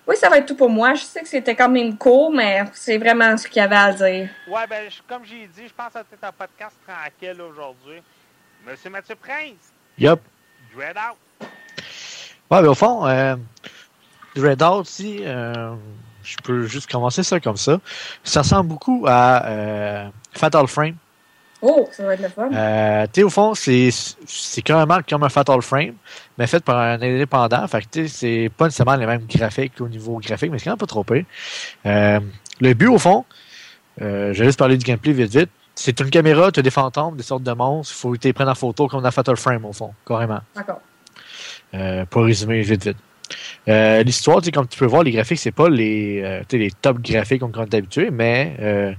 Oui, 0.08 0.16
ça 0.16 0.30
va 0.30 0.38
être 0.38 0.46
tout 0.46 0.56
pour 0.56 0.70
moi. 0.70 0.94
Je 0.94 1.04
sais 1.04 1.22
que 1.22 1.28
c'était 1.28 1.56
quand 1.56 1.68
même 1.70 1.98
court, 1.98 2.32
mais 2.32 2.64
c'est 2.74 2.98
vraiment 2.98 3.36
ce 3.38 3.48
qu'il 3.48 3.58
y 3.58 3.60
avait 3.66 3.76
à 3.76 3.92
dire. 3.92 4.30
Ouais, 4.48 4.66
ben, 4.70 4.90
je- 4.90 5.02
comme 5.08 5.26
j'ai 5.26 5.48
dit, 5.48 5.68
je 5.68 5.74
pense 5.74 5.92
que 5.94 6.00
c'était 6.10 6.26
un 6.26 6.32
podcast 6.32 6.76
tranquille 6.88 7.42
aujourd'hui. 7.42 8.02
Monsieur 8.66 8.90
Mathieu 8.90 9.16
Prince, 9.16 9.74
Yup. 9.98 10.20
Dread 10.76 10.96
Out. 10.96 11.48
Ouais, 12.50 12.62
mais 12.62 12.68
au 12.68 12.74
fond, 12.76 13.06
euh, 13.06 13.36
Dreadout, 14.36 14.86
si 14.86 15.20
euh, 15.26 15.74
je 16.24 16.36
peux 16.44 16.64
juste 16.68 16.90
commencer 16.90 17.24
ça 17.24 17.40
comme 17.42 17.58
ça, 17.58 17.80
ça 18.24 18.42
ressemble 18.42 18.70
beaucoup 18.70 19.06
à 19.08 19.46
euh, 19.46 20.10
Fatal 20.34 20.68
Frame. 20.68 20.96
Oh, 21.62 21.90
ça 21.92 22.06
va 22.06 22.14
être 22.14 22.22
le 22.22 22.30
fun. 22.30 22.50
Euh, 22.54 23.06
tu 23.06 23.22
sais, 23.22 23.24
au 23.24 23.30
fond, 23.30 23.54
c'est 23.56 24.62
carrément 24.62 25.00
comme 25.08 25.24
un 25.24 25.30
Fatal 25.30 25.62
Frame, 25.62 25.96
mais 26.38 26.46
fait 26.46 26.64
par 26.64 26.78
un 26.78 27.02
indépendant. 27.02 27.68
Fait 27.68 27.82
que, 27.82 27.88
tu 27.92 28.08
sais, 28.08 28.18
c'est 28.18 28.50
pas 28.56 28.66
nécessairement 28.66 28.96
les 28.96 29.08
mêmes 29.08 29.26
graphiques 29.28 29.82
au 29.82 29.88
niveau 29.88 30.20
graphique, 30.20 30.52
mais 30.52 30.60
c'est 30.60 30.66
quand 30.66 30.72
même 30.72 30.78
pas 30.78 30.86
trop 30.86 31.04
pire. 31.04 31.26
Euh, 31.86 32.20
le 32.60 32.74
but, 32.74 32.88
au 32.88 33.00
fond, 33.00 33.26
euh, 34.02 34.34
je 34.34 34.40
vais 34.40 34.46
juste 34.46 34.60
parler 34.60 34.78
du 34.78 34.86
gameplay 34.86 35.14
vite 35.14 35.36
vite. 35.36 35.50
C'est 35.74 36.00
une 36.00 36.10
caméra, 36.10 36.52
tu 36.52 36.60
as 36.60 36.64
des 36.64 36.72
fantômes, 36.72 37.18
des 37.18 37.24
sortes 37.24 37.44
de 37.44 37.52
monstres. 37.52 37.94
Il 37.96 38.00
faut 38.00 38.12
que 38.14 38.18
tu 38.18 38.28
les 38.28 38.34
prennes 38.34 38.50
en 38.50 38.56
photo 38.56 38.88
comme 38.88 39.02
dans 39.02 39.12
Fatal 39.12 39.38
Frame, 39.38 39.66
au 39.66 39.74
fond, 39.74 39.94
carrément. 40.06 40.40
D'accord. 40.56 40.82
Euh, 41.74 42.06
pour 42.06 42.24
résumer 42.24 42.62
vite 42.62 42.86
vite. 42.86 42.98
Euh, 43.68 44.04
L'histoire, 44.04 44.42
comme 44.54 44.68
tu 44.68 44.80
peux 44.80 44.86
voir, 44.86 45.04
les 45.04 45.12
graphiques, 45.12 45.40
c'est 45.40 45.52
pas 45.52 45.70
les, 45.70 46.22
euh, 46.24 46.42
les 46.52 46.72
top 46.72 47.00
graphiques 47.00 47.42
comme 47.42 47.52
on 47.56 47.66
est 47.66 47.74
habitué, 47.74 48.10
mais 48.12 48.56
euh, 48.60 48.94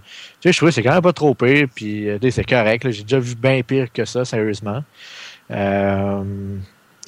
je 0.44 0.50
trouvais 0.50 0.70
que 0.70 0.74
c'est 0.74 0.82
quand 0.82 0.92
même 0.92 1.02
pas 1.02 1.12
trop 1.12 1.34
pire, 1.34 1.66
puis 1.74 2.08
euh, 2.08 2.18
c'est 2.30 2.44
correct. 2.44 2.90
J'ai 2.90 3.02
déjà 3.02 3.18
vu 3.18 3.34
bien 3.34 3.62
pire 3.62 3.90
que 3.92 4.04
ça, 4.04 4.24
sérieusement. 4.24 4.84
Euh, 5.50 6.22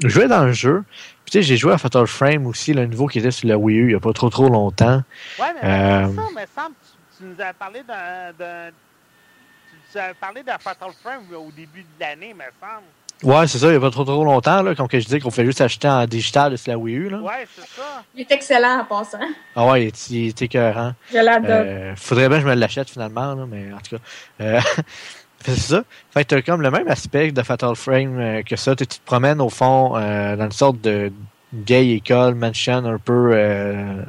jouais 0.05 0.29
dans 0.29 0.45
le 0.45 0.52
jeu. 0.52 0.85
Puis 1.25 1.33
tu 1.33 1.38
sais, 1.38 1.43
j'ai 1.43 1.57
joué 1.59 1.73
à 1.73 1.79
Fatal 1.79 2.07
Frame 2.07 2.47
aussi, 2.47 2.73
le 2.73 2.87
nouveau 2.87 3.07
qui 3.07 3.19
était 3.19 3.31
sur 3.31 3.49
la 3.49 3.59
Wii 3.59 3.79
U 3.79 3.88
il 3.88 3.93
y 3.93 3.95
a 3.95 4.00
pas 4.00 4.12
trop 4.14 4.31
trop 4.31 4.49
longtemps. 4.49 5.02
Ouais, 5.38 5.52
mais 5.62 5.62
ça, 5.62 6.07
me 6.09 6.17
semble, 6.17 6.75
tu, 6.83 7.19
tu 7.19 7.25
nous 7.25 7.40
avais 7.40 7.52
parlé 7.52 7.83
d'un. 7.87 8.33
Tu, 8.71 9.76
tu 9.93 9.99
avais 9.99 10.14
parlé 10.14 10.43
de 10.43 10.50
Fatal 10.59 10.90
Frame 11.02 11.25
au 11.37 11.50
début 11.52 11.83
de 11.83 12.00
l'année, 12.00 12.33
me 12.33 12.45
semble. 12.59 12.87
Ouais, 13.23 13.47
c'est 13.47 13.59
ça, 13.59 13.69
il 13.69 13.75
y 13.75 13.77
a 13.77 13.81
pas 13.81 13.91
trop 13.91 14.05
trop 14.05 14.25
longtemps, 14.25 14.62
là, 14.62 14.75
comme 14.75 14.89
que 14.89 14.99
je 14.99 15.05
disais 15.05 15.21
qu'on 15.21 15.31
fait 15.31 15.45
juste 15.45 15.61
acheter 15.61 15.89
en 15.89 16.07
digital 16.07 16.57
sur 16.57 16.73
la 16.73 16.79
Wii 16.79 16.97
U. 16.97 17.09
Là. 17.11 17.19
Ouais, 17.19 17.47
c'est 17.55 17.69
ça. 17.69 18.03
Il 18.15 18.23
est 18.23 18.31
excellent 18.33 18.81
en 18.81 18.85
passant. 18.85 19.19
Ah 19.55 19.67
ouais, 19.67 19.85
il 19.85 19.87
est, 19.89 20.11
il 20.11 20.29
est 20.29 20.43
écœurant. 20.43 20.95
Je 21.12 21.19
l'adore. 21.19 21.50
Euh, 21.50 21.95
faudrait 21.97 22.29
bien 22.29 22.39
que 22.39 22.45
je 22.45 22.49
me 22.49 22.55
l'achète 22.55 22.89
finalement, 22.89 23.35
là, 23.35 23.47
mais 23.47 23.73
en 23.73 23.79
tout 23.79 23.97
cas. 23.97 24.03
Euh, 24.41 24.61
c'est 25.45 25.57
ça. 25.57 25.85
Fait 26.12 26.25
que 26.25 26.35
t'as 26.35 26.43
comme 26.43 26.62
le 26.62 26.71
même 26.71 26.89
aspect 26.89 27.31
de 27.31 27.43
Fatal 27.43 27.77
Frame 27.77 28.19
euh, 28.19 28.43
que 28.43 28.57
ça. 28.57 28.75
Tu 28.75 28.87
tu 28.87 28.99
te 28.99 29.05
promènes 29.05 29.41
au 29.43 29.50
fond 29.50 29.97
euh, 29.97 30.37
dans 30.37 30.45
une 30.45 30.53
sorte 30.53 30.81
de 30.81 31.12
vieille 31.53 31.93
école, 31.95 32.35
mansion 32.35 32.85
un 32.87 32.99
peu 32.99 33.33
euh, 33.35 34.03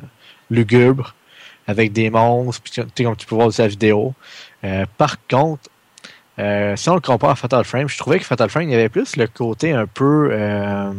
lugubre, 0.50 1.16
avec 1.68 1.92
des 1.92 2.10
monstres, 2.10 2.62
puis 2.64 3.04
comme 3.04 3.16
tu 3.16 3.26
peux 3.26 3.36
voir 3.36 3.52
sur 3.52 3.64
la 3.64 3.68
vidéo. 3.68 4.14
Euh, 4.64 4.86
par 4.98 5.16
contre, 5.28 5.70
euh, 6.40 6.76
si 6.76 6.90
on 6.90 6.96
le 6.96 7.02
compare 7.02 7.32
à 7.32 7.36
Fatal 7.36 7.64
Frame, 7.66 7.88
je 7.90 7.98
trouvais 7.98 8.20
que 8.20 8.26
Fatal 8.26 8.50
Frame, 8.50 8.64
il 8.64 8.72
y 8.72 8.76
avait 8.76 8.90
plus 8.90 9.16
le 9.16 9.28
côté 9.28 9.74
un 9.74 9.86
peu. 9.88 10.30
Euh, 10.32 10.92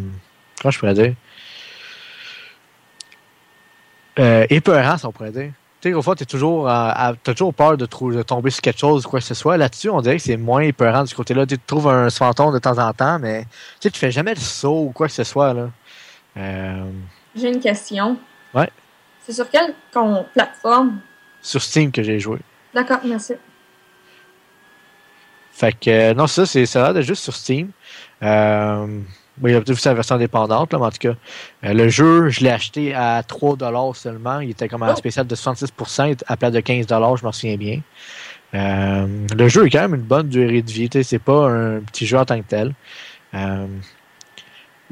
comment 0.60 0.70
je 0.70 0.78
pourrais 0.78 0.94
dire? 0.94 1.14
Euh, 4.18 4.46
épeurant, 4.50 4.98
si 4.98 5.06
on 5.06 5.12
pourrait 5.12 5.30
dire. 5.30 5.52
Tu 5.80 5.88
sais, 5.88 5.94
au 5.94 6.02
fond, 6.02 6.14
t'es 6.14 6.26
toujours, 6.26 6.68
à- 6.68 7.14
t'as 7.24 7.32
toujours 7.32 7.54
peur 7.54 7.76
de, 7.76 7.86
de 7.86 8.22
tomber 8.22 8.50
sur 8.50 8.60
quelque 8.62 8.78
chose 8.78 9.04
ou 9.04 9.08
quoi 9.08 9.18
que 9.18 9.24
ce 9.26 9.34
soit. 9.34 9.56
Là-dessus, 9.56 9.88
on 9.90 10.00
dirait 10.00 10.16
que 10.16 10.22
c'est 10.22 10.36
moins 10.36 10.60
épeurant 10.60 11.04
ce 11.06 11.14
côté-là. 11.14 11.44
Tu 11.46 11.58
trouves 11.58 11.88
un 11.88 12.08
fantôme 12.10 12.52
de 12.54 12.58
temps 12.60 12.78
en 12.78 12.92
temps, 12.92 13.18
mais 13.18 13.42
tu 13.44 13.48
sais, 13.80 13.90
tu 13.90 13.98
fais 13.98 14.10
jamais 14.12 14.34
le 14.34 14.40
saut 14.40 14.84
ou 14.88 14.92
quoi 14.92 15.08
que 15.08 15.12
ce 15.14 15.24
soit, 15.24 15.54
là. 15.54 15.70
Euh, 16.36 16.84
J'ai 17.34 17.48
une 17.48 17.58
question. 17.60 18.16
ouais. 18.54 18.70
C'est 19.24 19.32
sur 19.32 19.48
quelle 19.50 19.74
plateforme? 20.34 20.98
Sur 21.40 21.62
Steam 21.62 21.90
que 21.90 22.02
j'ai 22.02 22.18
joué. 22.20 22.38
D'accord, 22.74 22.98
merci. 23.04 23.34
Fait 25.52 25.72
que, 25.72 25.90
euh, 25.90 26.14
non, 26.14 26.26
ça, 26.26 26.46
c'est 26.46 26.66
ça, 26.66 26.92
de 26.92 27.02
juste 27.02 27.22
sur 27.22 27.34
Steam. 27.34 27.70
Euh, 28.22 28.86
bon, 29.36 29.48
il 29.48 29.52
y 29.52 29.54
a 29.54 29.58
peut-être 29.60 29.70
aussi 29.70 29.86
la 29.86 29.94
version 29.94 30.14
indépendante, 30.14 30.72
là, 30.72 30.78
mais 30.78 30.86
en 30.86 30.90
tout 30.90 30.98
cas, 30.98 31.14
euh, 31.64 31.72
le 31.74 31.88
jeu, 31.88 32.28
je 32.30 32.40
l'ai 32.40 32.50
acheté 32.50 32.94
à 32.94 33.22
3$ 33.22 33.94
seulement. 33.94 34.40
Il 34.40 34.50
était 34.50 34.68
comme 34.68 34.82
un 34.82 34.92
Oh. 34.92 34.96
spécial 34.96 35.26
de 35.26 35.34
66%, 35.34 36.22
à 36.26 36.36
plat 36.36 36.50
de 36.50 36.60
15$, 36.60 37.16
je 37.16 37.24
m'en 37.24 37.32
souviens 37.32 37.56
bien. 37.56 37.80
Euh, 38.54 39.06
le 39.36 39.48
jeu 39.48 39.66
est 39.66 39.70
quand 39.70 39.80
même 39.82 39.94
une 39.94 40.02
bonne 40.02 40.28
durée 40.28 40.62
de 40.62 40.70
vie, 40.70 40.88
tu 40.88 40.98
sais, 40.98 41.02
c'est 41.04 41.18
pas 41.18 41.48
un 41.48 41.80
petit 41.80 42.06
jeu 42.06 42.18
en 42.18 42.24
tant 42.24 42.38
que 42.40 42.46
tel. 42.48 42.74
Euh, 43.34 43.66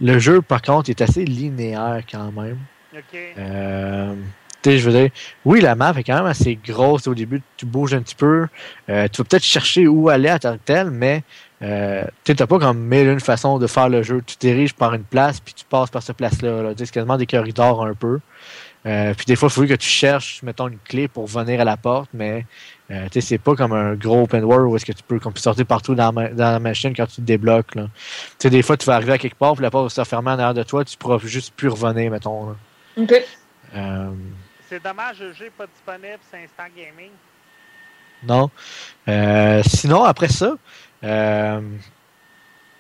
le 0.01 0.19
jeu, 0.19 0.41
par 0.41 0.63
contre, 0.63 0.89
est 0.91 1.01
assez 1.03 1.25
linéaire 1.25 2.03
quand 2.11 2.33
même. 2.33 2.59
OK. 2.95 3.19
Sais, 4.63 4.79
je 4.79 4.91
veux 4.91 4.99
dire, 4.99 5.11
oui, 5.45 5.61
la 5.61 5.75
map 5.75 5.95
est 5.97 6.05
quand 6.05 6.17
même 6.17 6.27
assez 6.27 6.59
grosse 6.63 7.07
au 7.07 7.15
début. 7.15 7.41
Tu 7.57 7.65
bouges 7.65 7.95
un 7.95 8.03
petit 8.03 8.15
peu. 8.15 8.47
Euh, 8.91 9.09
tu 9.09 9.23
vas 9.23 9.25
peut-être 9.25 9.45
chercher 9.45 9.87
où 9.87 10.11
aller 10.11 10.29
à 10.29 10.39
que 10.39 10.57
tel, 10.65 10.91
mais 10.91 11.23
euh, 11.63 12.05
tu 12.25 12.35
n'as 12.39 12.47
pas 12.47 12.59
comme 12.59 12.79
mille 12.79 13.09
une 13.09 13.21
façon 13.21 13.59
de 13.59 13.67
faire 13.67 13.89
le 13.89 14.03
jeu. 14.03 14.23
Tu 14.27 14.37
diriges 14.39 14.75
par 14.75 14.93
une 14.93 15.05
place, 15.05 15.41
puis 15.41 15.55
tu 15.55 15.65
passes 15.65 15.91
par 15.91 16.03
cette 16.03 16.17
place-là. 16.17 16.63
Là. 16.63 16.73
C'est 16.77 16.91
quasiment 16.91 17.17
des 17.17 17.27
corridors 17.27 17.85
un 17.85 17.95
peu. 17.95 18.21
Euh, 18.87 19.13
puis 19.15 19.27
des 19.27 19.37
fois, 19.37 19.49
il 19.51 19.53
faut 19.53 19.67
que 19.67 19.75
tu 19.75 19.89
cherches, 19.89 20.43
mettons, 20.43 20.69
une 20.69 20.79
clé 20.79 21.07
pour 21.07 21.27
venir 21.27 21.61
à 21.61 21.65
la 21.65 21.77
porte, 21.77 22.11
mais 22.15 22.47
euh, 22.91 23.05
tu 23.11 23.21
sais, 23.21 23.21
c'est 23.21 23.39
pas 23.39 23.55
comme 23.55 23.73
un 23.73 23.95
gros 23.95 24.23
open 24.23 24.43
world 24.43 24.67
où 24.67 24.77
est-ce 24.77 24.87
que 24.87 24.93
tu 24.93 25.03
peux 25.03 25.19
comme, 25.19 25.37
sortir 25.37 25.67
partout 25.67 25.95
dans, 25.95 26.07
la 26.07 26.13
ma- 26.13 26.29
dans 26.31 26.53
la 26.53 26.59
machine 26.59 26.95
quand 26.97 27.07
tu 27.07 27.17
te 27.17 27.21
débloques. 27.21 27.75
Là. 27.75 27.85
Tu 27.85 27.91
sais, 28.39 28.51
des 28.51 28.63
fois, 28.63 28.77
tu 28.79 28.87
vas 28.87 28.95
arriver 28.95 29.13
à 29.13 29.19
quelque 29.19 29.37
part, 29.37 29.55
puis 29.55 29.63
la 29.63 29.71
porte 29.71 29.85
va 29.85 29.91
se 29.91 30.01
refermer 30.01 30.31
en 30.31 30.35
arrière 30.35 30.55
de 30.55 30.63
toi, 30.63 30.85
tu 30.85 30.97
pourras 30.97 31.19
juste 31.19 31.55
plus 31.55 31.69
revenir, 31.69 32.11
mettons. 32.11 32.47
Là. 32.47 32.57
OK. 32.97 33.15
Euh, 33.77 34.11
C'est 34.71 34.81
dommage, 34.81 35.19
le 35.19 35.33
jeu 35.33 35.47
n'est 35.47 35.51
pas 35.51 35.67
disponible 35.67 36.21
sur 36.31 36.39
Instant 36.39 36.73
Gaming. 36.77 37.11
Non. 38.23 38.51
Euh, 39.09 39.63
sinon, 39.67 40.05
après 40.05 40.29
ça, 40.29 40.55
euh, 41.03 41.61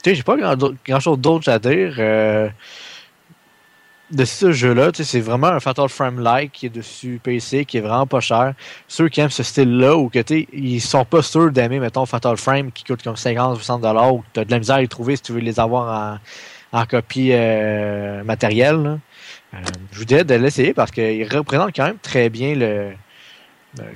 tu 0.00 0.10
sais, 0.10 0.14
j'ai 0.14 0.22
pas 0.22 0.36
grand, 0.36 1.00
chose 1.00 1.18
d'autre 1.18 1.48
à 1.48 1.58
dire. 1.58 1.96
euh, 1.98 2.48
de 4.12 4.24
ce 4.24 4.52
jeu-là, 4.52 4.90
c'est 4.94 5.20
vraiment 5.20 5.48
un 5.48 5.58
Fatal 5.60 5.88
Frame-like 5.88 6.52
qui 6.52 6.66
est 6.66 6.70
dessus 6.70 7.20
PC, 7.22 7.64
qui 7.64 7.78
est 7.78 7.80
vraiment 7.80 8.06
pas 8.06 8.20
cher. 8.20 8.54
Ceux 8.86 9.08
qui 9.08 9.20
aiment 9.20 9.30
ce 9.30 9.42
style-là, 9.42 9.96
ou 9.96 10.08
que 10.08 10.20
tu 10.20 10.48
ils 10.52 10.80
sont 10.80 11.04
pas 11.04 11.22
sûrs 11.22 11.50
d'aimer, 11.50 11.80
mettons, 11.80 12.06
Fatal 12.06 12.36
Frame 12.36 12.70
qui 12.70 12.84
coûte 12.84 13.02
comme 13.02 13.14
50-60$, 13.14 13.80
dollars 13.80 14.14
ou 14.14 14.18
que 14.20 14.26
tu 14.34 14.40
as 14.40 14.44
de 14.44 14.50
la 14.52 14.58
misère 14.60 14.76
à 14.76 14.80
les 14.80 14.88
trouver 14.88 15.16
si 15.16 15.22
tu 15.22 15.32
veux 15.32 15.40
les 15.40 15.58
avoir 15.58 16.20
en, 16.72 16.78
en 16.80 16.86
copie 16.86 17.30
euh, 17.32 18.22
matérielle. 18.24 18.98
Euh, 19.54 19.58
je 19.92 19.98
vous 19.98 20.04
dirais 20.04 20.24
de 20.24 20.34
l'essayer 20.34 20.72
parce 20.74 20.90
qu'il 20.90 21.26
représente 21.34 21.74
quand 21.74 21.84
même 21.86 21.98
très 21.98 22.28
bien 22.30 22.54
le. 22.54 22.92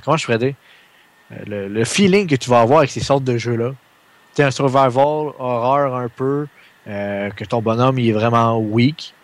comment 0.04 0.16
je 0.16 0.24
pourrais 0.26 0.38
dire 0.38 0.54
Euh, 1.32 1.36
le, 1.46 1.68
le 1.68 1.84
feeling 1.84 2.26
que 2.26 2.34
tu 2.36 2.50
vas 2.50 2.60
avoir 2.60 2.78
avec 2.80 2.90
ces 2.90 3.00
sortes 3.00 3.24
de 3.24 3.36
jeux-là. 3.38 3.72
Tu 4.34 4.42
un 4.42 4.50
survival 4.50 5.32
horreur 5.38 5.94
un 5.94 6.08
peu, 6.08 6.46
euh, 6.88 7.30
que 7.30 7.44
ton 7.44 7.62
bonhomme 7.62 7.98
il 7.98 8.08
est 8.08 8.12
vraiment 8.12 8.58
weak. 8.58 9.14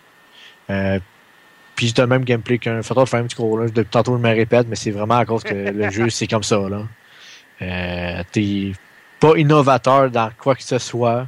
Puis 1.77 1.93
as 1.97 2.01
le 2.03 2.07
même 2.07 2.25
gameplay 2.25 2.59
qu'un 2.59 2.83
Fatal 2.83 3.07
Frame, 3.07 3.27
là. 3.39 3.67
Depuis 3.67 3.91
tantôt, 3.91 4.17
je 4.17 4.23
me 4.23 4.29
répète, 4.29 4.67
mais 4.69 4.77
c'est 4.77 4.91
vraiment 4.91 5.17
à 5.17 5.25
cause 5.25 5.43
que 5.43 5.55
le 5.55 5.91
jeu, 5.91 6.11
c'est 6.11 6.27
comme 6.27 6.43
ça, 6.43 6.61
là. 6.69 8.23
T'es 8.33 8.73
pas 9.19 9.37
innovateur 9.37 10.11
dans 10.11 10.31
quoi 10.39 10.55
que 10.55 10.63
ce 10.63 10.79
soit, 10.79 11.27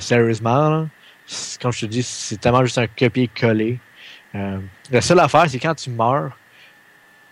sérieusement, 0.00 0.70
là. 0.70 0.86
c'est- 1.26 1.60
comme 1.60 1.72
je 1.72 1.80
te 1.80 1.86
dis, 1.86 2.02
c'est 2.02 2.38
tellement 2.40 2.64
juste 2.64 2.78
un 2.78 2.86
copier-coller. 2.86 3.78
Euh, 4.34 4.58
la 4.90 5.00
seule 5.00 5.20
affaire, 5.20 5.48
c'est 5.48 5.58
quand 5.58 5.74
tu 5.74 5.90
meurs, 5.90 6.36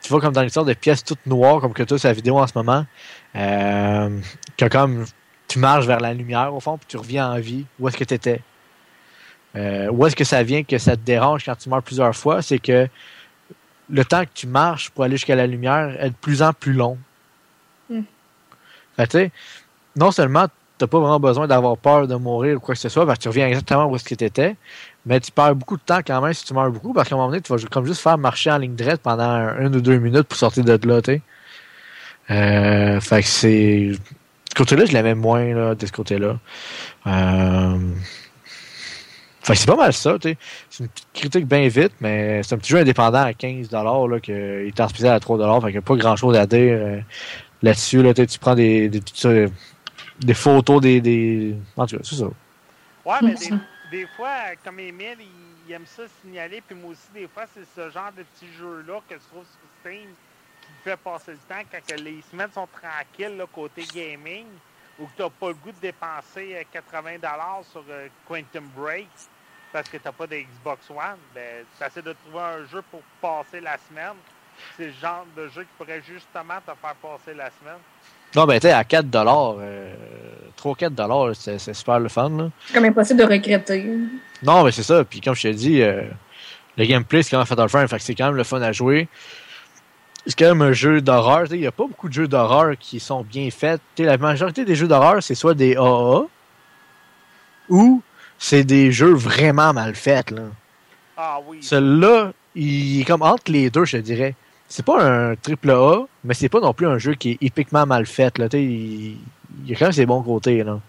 tu 0.03 0.09
vois 0.09 0.21
comme 0.21 0.33
dans 0.33 0.43
une 0.43 0.49
sorte 0.49 0.69
de 0.69 0.75
pièce 0.75 1.05
toute 1.05 1.25
noire, 1.27 1.61
comme 1.61 1.73
que 1.73 1.83
tu 1.83 1.95
as 1.95 1.99
sur 1.99 2.09
la 2.09 2.15
vidéo 2.15 2.39
en 2.39 2.47
ce 2.47 2.53
moment, 2.55 2.87
euh, 3.35 4.21
que 4.57 4.67
comme 4.67 5.05
tu 5.49 5.59
marches 5.59 5.87
vers 5.87 6.01
la 6.01 6.15
lumière 6.15 6.55
au 6.55 6.61
fond, 6.61 6.79
puis 6.79 6.87
tu 6.89 6.97
reviens 6.97 7.31
en 7.31 7.39
vie. 7.39 7.67
Où 7.79 7.89
est-ce 7.89 7.97
que 7.97 8.05
tu 8.05 8.15
étais? 8.15 8.43
où 9.91 10.05
est-ce 10.05 10.15
que 10.15 10.25
ça 10.25 10.43
vient 10.43 10.65
que 10.65 10.77
ça 10.77 10.97
te 10.97 11.01
dérange 11.01 11.47
quand 11.47 11.57
tu 11.57 11.71
meurs 11.71 11.83
plusieurs 11.83 12.15
fois? 12.15 12.43
C'est 12.43 12.59
que 12.59 12.89
le 13.89 14.05
temps 14.05 14.23
que 14.25 14.31
tu 14.35 14.47
marches 14.47 14.91
pour 14.91 15.05
aller 15.05 15.17
jusqu'à 15.17 15.35
la 15.35 15.47
lumière 15.47 15.97
est 15.99 16.11
de 16.11 16.15
plus 16.15 16.43
en 16.43 16.53
plus 16.53 16.75
long. 16.75 16.99
Hmm. 17.89 18.03
Fait 18.97 19.07
que, 19.07 19.13
tu 19.13 19.19
sais, 19.19 19.33
non 19.95 20.11
seulement 20.11 20.47
t'as 20.79 20.87
pas 20.87 20.99
vraiment 20.99 21.21
besoin 21.21 21.47
d'avoir 21.47 21.77
peur 21.79 22.07
de 22.07 22.15
mourir 22.17 22.57
ou 22.57 22.61
quoi 22.61 22.75
que 22.75 22.81
ce 22.81 22.89
soit, 22.89 23.07
parce 23.07 23.19
que 23.19 23.23
tu 23.23 23.29
reviens 23.29 23.47
exactement 23.49 23.87
où 23.87 23.97
est-ce 23.97 24.05
que 24.05 24.15
tu 24.15 24.25
étais, 24.25 24.57
mais 25.07 25.21
tu 25.21 25.33
perds 25.33 25.55
beaucoup 25.55 25.77
de 25.77 25.83
temps 25.83 26.01
quand 26.07 26.21
même 26.21 26.33
si 26.35 26.45
tu 26.45 26.55
meurs 26.55 26.71
beaucoup, 26.71 26.93
parce 26.93 27.09
qu'à 27.09 27.15
un 27.15 27.19
moment 27.19 27.31
donné, 27.31 27.41
tu 27.41 27.53
vas 27.53 27.59
comme 27.71 27.87
juste 27.87 28.01
faire 28.03 28.19
marcher 28.19 28.51
en 28.51 28.59
ligne 28.59 28.75
droite 28.75 29.01
pendant 29.03 29.23
un- 29.25 29.61
une 29.67 29.77
ou 29.77 29.81
deux 29.81 29.99
minutes 29.99 30.25
pour 30.25 30.39
sortir 30.39 30.65
de 30.65 30.79
là, 30.89 31.03
tu. 31.03 31.23
Euh, 32.31 33.01
fait 33.01 33.23
que 33.23 33.29
c'est... 33.29 33.93
Ce 34.51 34.55
côté-là, 34.55 34.87
je 34.87 34.93
l'aimais 34.93 35.15
moins, 35.15 35.55
là, 35.55 35.75
de 35.75 35.87
ce 35.87 35.93
côté-là. 35.93 36.39
Euh... 37.07 37.79
Fait 39.43 39.53
que 39.53 39.59
c'est 39.61 39.67
pas 39.67 39.77
mal 39.77 39.93
ça, 39.93 40.19
tu 40.19 40.31
sais. 40.31 40.39
C'est 40.69 40.83
une 40.83 40.89
petite 40.91 41.09
critique 41.15 41.47
bien 41.47 41.69
vite, 41.69 41.93
mais 42.01 42.43
c'est 42.43 42.57
un 42.57 42.59
petit 42.59 42.71
jeu 42.73 42.79
indépendant 42.79 43.23
à 43.23 43.33
15 43.33 43.71
là, 43.71 44.19
qu'il 44.21 44.35
est 44.35 44.81
en 44.81 44.89
spécial 44.89 45.15
à 45.15 45.21
3 45.21 45.39
Fait 45.61 45.67
qu'il 45.67 45.75
n'y 45.75 45.79
a 45.79 45.83
pas 45.83 45.95
grand-chose 45.95 46.37
à 46.37 46.47
dire 46.47 46.77
euh, 46.81 47.01
là-dessus, 47.63 48.03
là. 48.03 48.13
Tu 48.13 48.27
prends 48.41 48.57
des, 48.57 48.89
des, 48.89 49.01
euh, 49.25 49.49
des 50.19 50.35
photos 50.35 50.81
des, 50.81 51.01
des... 51.01 51.57
En 51.77 51.87
tout 51.87 51.97
cas, 51.97 52.03
c'est 52.05 52.17
ça. 52.17 52.27
Ouais, 53.05 53.19
mais 53.23 53.35
des, 53.35 53.51
des 53.91 54.07
fois, 54.09 54.57
comme 54.65 54.81
Emile, 54.81 55.19
il, 55.21 55.27
il 55.69 55.73
aime 55.73 55.87
ça 55.87 56.03
signaler, 56.23 56.61
puis 56.61 56.77
moi 56.77 56.91
aussi, 56.91 57.09
des 57.15 57.29
fois, 57.29 57.45
c'est 57.53 57.67
ce 57.75 57.91
genre 57.91 58.13
de 58.17 58.23
petits 58.23 58.53
jeux-là 58.59 59.01
que 59.09 59.15
je 59.15 59.25
trouve 59.31 59.45
sur 59.45 59.69
Steam 59.81 60.09
qui 60.63 60.73
fait 60.83 60.97
passer 60.97 61.33
le 61.33 61.39
temps 61.49 61.63
quand 61.71 61.79
que 61.87 62.01
les 62.01 62.23
semaines 62.31 62.53
sont 62.53 62.69
tranquilles, 62.69 63.37
là, 63.37 63.47
côté 63.53 63.85
gaming, 63.95 64.47
ou 64.99 65.07
que 65.07 65.13
t'as 65.17 65.31
pas 65.31 65.49
le 65.49 65.55
goût 65.55 65.73
de 65.73 65.81
dépenser 65.81 66.57
euh, 66.57 66.79
80$ 66.79 67.65
sur 67.71 67.85
euh, 67.89 68.09
Quantum 68.27 68.69
Break 68.77 69.09
parce 69.73 69.89
que 69.89 69.99
t'as 69.99 70.13
pas 70.13 70.27
de 70.27 70.37
Xbox 70.37 70.89
One, 70.91 71.19
ben, 71.35 71.65
tu 71.93 72.03
de 72.03 72.13
trouver 72.13 72.41
un 72.41 72.65
jeu 72.67 72.83
pour 72.91 73.03
passer 73.21 73.61
la 73.61 73.77
semaine. 73.77 74.15
C'est 74.77 74.87
le 74.87 74.93
genre 74.93 75.27
de 75.37 75.49
jeu 75.49 75.63
qui 75.65 75.69
pourrait 75.77 76.03
justement 76.03 76.59
te 76.61 76.73
faire 76.81 76.95
passer 76.95 77.35
la 77.35 77.51
semaine. 77.51 77.81
Non, 78.37 78.45
ben, 78.45 78.61
tu 78.61 78.67
sais, 78.67 78.73
à 78.73 78.85
4 78.85 79.07
euh, 79.15 79.95
3-4 80.63 81.35
c'est 81.35 81.59
c'est 81.59 81.73
super 81.73 81.99
le 81.99 82.11
fun, 82.11 82.29
là. 82.29 82.51
C'est 82.67 82.75
comme 82.75 82.85
impossible 82.85 83.21
de 83.21 83.25
regretter. 83.25 83.87
Non, 84.43 84.63
mais 84.63 84.73
c'est 84.73 84.83
ça. 84.83 85.05
Puis 85.05 85.23
comme 85.23 85.35
je 85.35 85.49
te 85.49 85.53
dis, 85.55 85.81
euh, 85.81 86.03
le 86.77 86.85
gameplay, 86.85 87.23
c'est 87.23 87.31
quand 87.31 87.39
même 87.39 87.47
Fatal 87.47 87.69
Frame. 87.71 87.89
Fait 87.89 87.97
que 87.97 88.03
c'est 88.03 88.15
quand 88.15 88.27
même 88.27 88.37
le 88.37 88.45
fun 88.45 88.61
à 88.61 88.73
jouer. 88.73 89.09
C'est 90.27 90.39
quand 90.39 90.49
même 90.49 90.61
un 90.61 90.73
jeu 90.73 91.01
d'horreur. 91.01 91.45
tu 91.45 91.51
sais, 91.51 91.57
Il 91.57 91.61
n'y 91.61 91.67
a 91.67 91.73
pas 91.73 91.87
beaucoup 91.87 92.09
de 92.09 92.13
jeux 92.13 92.29
d'horreur 92.29 92.75
qui 92.79 93.01
sont 93.01 93.23
bien 93.23 93.49
faits. 93.51 93.81
Tu 93.95 94.03
sais, 94.03 94.09
La 94.09 94.19
majorité 94.19 94.67
des 94.67 94.75
jeux 94.75 94.89
d'horreur, 94.89 95.23
c'est 95.23 95.35
soit 95.35 95.55
des 95.55 95.77
AA 95.77 96.27
ou 97.71 98.03
c'est 98.39 98.65
des 98.65 98.93
jeux 98.93 99.15
vraiment 99.15 99.73
mal 99.73 99.95
faits. 99.95 100.31
Là. 100.31 100.43
Ah 101.17 101.39
oui. 101.47 101.59
Celui-là, 101.63 102.33
il 102.55 103.01
est 103.01 103.05
comme 103.05 103.23
entre 103.23 103.51
les 103.51 103.71
deux, 103.71 103.87
je 103.87 103.97
te 103.97 104.03
dirais. 104.03 104.35
C'est 104.69 104.85
pas 104.85 105.03
un 105.03 105.37
triple 105.37 105.71
A, 105.71 106.07
mais 106.25 106.35
c'est 106.35 106.49
pas 106.49 106.61
non 106.61 106.73
plus 106.73 106.87
un 106.87 106.99
jeu 106.99 107.15
qui 107.15 107.33
est 107.33 107.39
épiquement 107.41 107.87
mal 107.87 108.07
fait. 108.07 108.37
Là. 108.39 108.49
Il, 108.53 109.17
il 109.65 109.71
y 109.71 109.75
a 109.75 109.79
quand 109.79 109.87
même 109.87 109.93
ses 109.93 110.07
bons 110.07 110.23
côtés. 110.23 110.63
Là. 110.63 110.81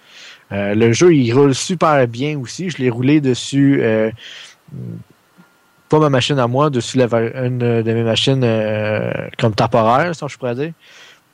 Euh, 0.52 0.76
le 0.76 0.94
jeu, 0.94 1.14
il 1.14 1.32
roule 1.34 1.54
super 1.54 2.08
bien 2.08 2.40
aussi. 2.40 2.70
Je 2.70 2.78
l'ai 2.78 2.90
roulé 2.90 3.22
dessus, 3.22 3.80
euh, 3.82 4.12
pas 5.90 6.00
ma 6.00 6.10
machine 6.10 6.40
à 6.40 6.48
moi, 6.48 6.70
dessus 6.70 7.00
une 7.00 7.58
de 7.58 7.94
mes 7.94 8.04
machines 8.04 8.44
euh, 8.44 9.12
comme 9.38 9.54
temporaire, 9.54 10.16
si 10.16 10.26
je 10.28 10.38
pourrais 10.38 10.56
dire. 10.56 10.74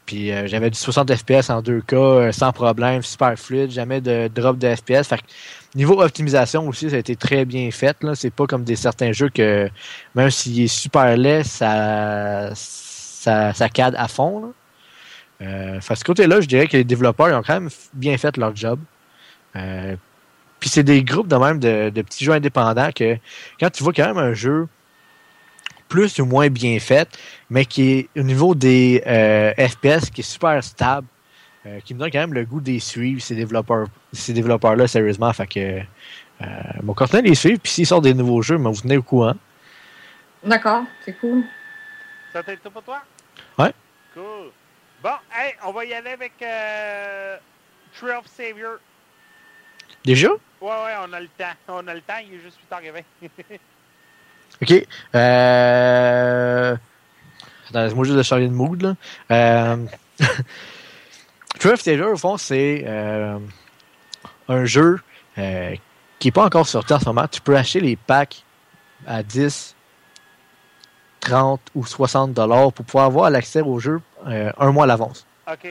Puis 0.06 0.32
euh, 0.32 0.48
j'avais 0.48 0.70
du 0.70 0.78
60 0.78 1.16
FPS 1.16 1.50
en 1.50 1.62
2K 1.62 1.96
euh, 1.96 2.32
sans 2.32 2.52
problème, 2.52 3.02
super 3.02 3.38
fluide, 3.38 3.72
jamais 3.72 4.02
de 4.02 4.30
drop 4.34 4.58
de 4.58 4.76
FPS. 4.76 5.08
Fait 5.08 5.18
que, 5.18 5.24
niveau 5.76 6.02
optimisation 6.02 6.68
aussi, 6.68 6.90
ça 6.90 6.98
a 6.98 7.00
été 7.00 7.16
très 7.16 7.46
bien 7.46 7.72
fait. 7.72 7.96
Là. 8.04 8.16
C'est 8.16 8.32
pas 8.32 8.46
comme 8.46 8.64
des 8.64 8.76
certains 8.76 9.12
jeux 9.14 9.30
que 9.30 9.70
même 10.16 10.30
s'il 10.30 10.62
est 10.62 10.68
super 10.68 11.16
laid, 11.16 11.44
ça, 11.44 12.50
ça, 12.54 13.70
cade 13.70 13.96
à 13.98 14.08
fond. 14.08 14.42
Là. 14.42 14.48
Euh, 15.42 15.80
ce 15.82 16.04
côté-là, 16.04 16.42
je 16.42 16.48
dirais 16.48 16.68
que 16.68 16.78
les 16.78 16.84
développeurs 16.84 17.30
ils 17.30 17.36
ont 17.36 17.44
quand 17.44 17.60
même 17.60 17.70
bien 17.94 18.18
fait 18.18 18.36
leur 18.38 18.56
job. 18.56 18.80
Puis 20.60 20.70
c'est 20.70 20.84
des 20.84 21.04
groupes 21.04 21.28
de 21.28 21.36
même 21.36 21.60
de 21.60 22.02
petits 22.02 22.26
jeux 22.26 22.34
indépendants 22.34 22.92
que 22.94 23.18
quand 23.60 23.70
tu 23.70 23.84
vois 23.84 23.94
quand 23.94 24.08
même 24.08 24.18
un 24.18 24.34
jeu 24.34 24.68
plus 25.94 26.18
ou 26.18 26.26
moins 26.26 26.50
bien 26.50 26.80
fait, 26.80 27.08
mais 27.52 27.66
qui 27.66 27.92
est 27.92 28.20
au 28.20 28.24
niveau 28.24 28.56
des 28.56 29.04
euh, 29.06 29.54
FPS 29.54 30.10
qui 30.10 30.22
est 30.22 30.24
super 30.24 30.64
stable, 30.64 31.06
euh, 31.68 31.80
qui 31.82 31.94
me 31.94 32.00
donne 32.00 32.10
quand 32.10 32.18
même 32.18 32.34
le 32.34 32.46
goût 32.46 32.60
des 32.60 32.80
suivre 32.80 33.22
ces 33.22 33.36
développeurs, 33.36 33.86
ces 34.12 34.34
développeurs-là 34.34 34.88
sérieusement. 34.88 35.32
Fait 35.34 35.46
que 35.46 35.82
euh, 36.42 37.22
les 37.22 37.36
suivre, 37.36 37.60
puis 37.62 37.72
s'ils 37.72 37.86
sortent 37.86 38.06
des 38.06 38.16
nouveaux 38.16 38.42
jeux, 38.42 38.58
ben, 38.58 38.72
vous 38.72 38.82
tenez 38.82 38.98
au 38.98 39.04
courant. 39.04 39.36
D'accord, 40.44 40.82
c'est 41.06 41.14
cool. 41.20 41.44
Ça 42.34 42.42
t'aide 42.42 42.60
tout 42.64 42.72
pour 42.72 42.82
toi? 42.82 43.04
Ouais. 43.60 43.72
Cool. 44.16 44.50
Bon, 45.04 45.18
hey, 45.32 45.54
on 45.64 45.74
va 45.74 45.86
y 45.86 45.94
aller 45.94 46.10
avec 46.10 46.34
euh, 46.42 47.38
Tree 47.96 48.10
of 48.10 48.26
Savior. 48.26 48.78
Déjà? 50.04 50.30
Ouais, 50.60 50.70
ouais, 50.70 50.96
on 51.08 51.14
a 51.14 51.20
le 51.20 51.30
temps. 51.38 51.54
On 51.68 51.88
a 51.88 51.94
le 51.94 52.02
temps, 52.02 52.18
il 52.28 52.34
est 52.34 52.40
juste 52.40 52.58
8h20. 52.72 53.60
OK. 54.62 54.88
Euh... 55.16 56.76
Attends, 57.70 57.84
laisse-moi 57.84 58.06
juste 58.06 58.18
de 58.18 58.24
changer 58.24 58.48
de 58.48 58.54
mood, 58.54 58.82
là. 58.82 58.96
Euh... 59.32 59.86
Of 61.66 61.82
Savior, 61.82 62.12
au 62.12 62.18
fond, 62.18 62.38
c'est 62.38 62.84
euh, 62.86 63.40
un 64.48 64.66
jeu 64.66 65.00
euh, 65.38 65.76
qui 66.20 66.28
n'est 66.28 66.32
pas 66.32 66.46
encore 66.46 66.68
sorti 66.68 66.94
en 66.94 67.00
ce 67.00 67.06
moment. 67.06 67.28
Tu 67.28 67.42
peux 67.42 67.56
acheter 67.56 67.80
les 67.80 67.96
packs 67.96 68.44
à 69.08 69.24
10, 69.24 69.76
30 71.22 71.62
ou 71.76 71.86
60 71.86 72.34
dollars 72.34 72.74
pour 72.74 72.86
pouvoir 72.86 73.06
avoir 73.06 73.30
l'accès 73.30 73.62
au 73.62 73.80
jeu 73.80 74.02
euh, 74.28 74.52
un 74.58 74.72
mois 74.72 74.84
à 74.84 74.88
l'avance. 74.88 75.26
OK. 75.52 75.68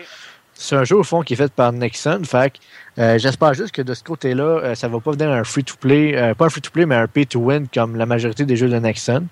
C'est 0.62 0.77
un 0.77 0.85
jeu 0.85 0.96
au 0.96 1.03
fond 1.03 1.22
qui 1.22 1.33
est 1.33 1.37
fait 1.37 1.53
par 1.53 1.72
Nexon. 1.72 2.22
Fait 2.22 2.53
que, 2.53 2.59
euh, 3.01 3.18
j'espère 3.18 3.53
juste 3.53 3.72
que 3.72 3.83
de 3.83 3.94
ce 3.94 4.05
côté-là, 4.05 4.44
euh, 4.44 4.75
ça 4.77 4.87
va 4.87 5.01
pas 5.01 5.11
venir 5.11 5.29
un 5.29 5.42
free-to-play, 5.42 6.16
euh, 6.16 6.35
pas 6.35 6.46
un 6.46 6.51
free-to-play, 6.51 6.87
mais 6.87 6.94
un 6.94 7.09
pay-to-win 7.09 7.66
comme 7.66 7.96
la 7.96 8.07
majorité 8.07 8.44
des 8.44 8.55
jeux 8.55 8.68
de 8.68 8.79
Nexon. 8.79 9.27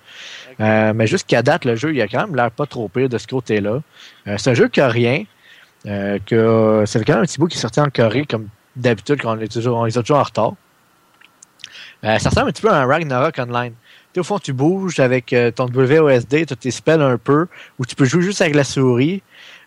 Euh, 0.59 0.93
mais 0.93 1.07
jusqu'à 1.07 1.43
date, 1.43 1.65
le 1.65 1.77
jeu, 1.77 1.95
il 1.95 2.03
a 2.03 2.09
quand 2.09 2.27
même 2.27 2.35
l'air 2.35 2.51
pas 2.51 2.67
trop 2.67 2.89
pire 2.89 3.09
de 3.09 3.17
ce 3.17 3.29
côté-là. 3.29 3.81
C'est 4.39 4.51
un 4.51 4.55
jeu 4.55 4.69
coréen. 4.69 5.25
Que 5.85 6.83
c'est 6.87 7.05
quand 7.05 7.15
même 7.15 7.23
un 7.23 7.27
petit 7.27 7.39
bout 7.39 7.47
qui 7.47 7.57
est 7.57 7.61
sorti 7.61 7.81
en 7.81 7.89
Corée, 7.91 8.27
comme 8.27 8.49
d'habitude, 8.75 9.23
quand 9.23 9.39
on 9.39 9.41
est 9.41 9.51
toujours, 9.51 9.79
on 9.79 9.87
est 9.87 9.97
toujours 9.97 10.19
en 10.19 10.25
retard. 10.25 10.55
Ça 12.03 12.29
ressemble 12.29 12.49
un 12.49 12.53
petit 12.53 12.63
peu 12.63 12.71
à 12.71 12.83
un 12.83 12.87
Ragnarok 12.87 13.39
Online. 13.39 13.73
Au 14.17 14.23
fond, 14.23 14.39
tu 14.39 14.53
bouges 14.53 14.99
avec 14.99 15.33
euh, 15.33 15.51
ton 15.51 15.67
WOSD, 15.67 16.47
tu 16.47 16.53
as 16.53 16.57
tes 16.57 16.71
spells 16.71 17.03
un 17.03 17.17
peu, 17.17 17.47
ou 17.79 17.87
tu 17.87 17.95
peux 17.95 18.05
jouer 18.05 18.23
juste 18.23 18.43
avec 18.43 18.55
la 18.55 18.65
souris. 18.65 19.23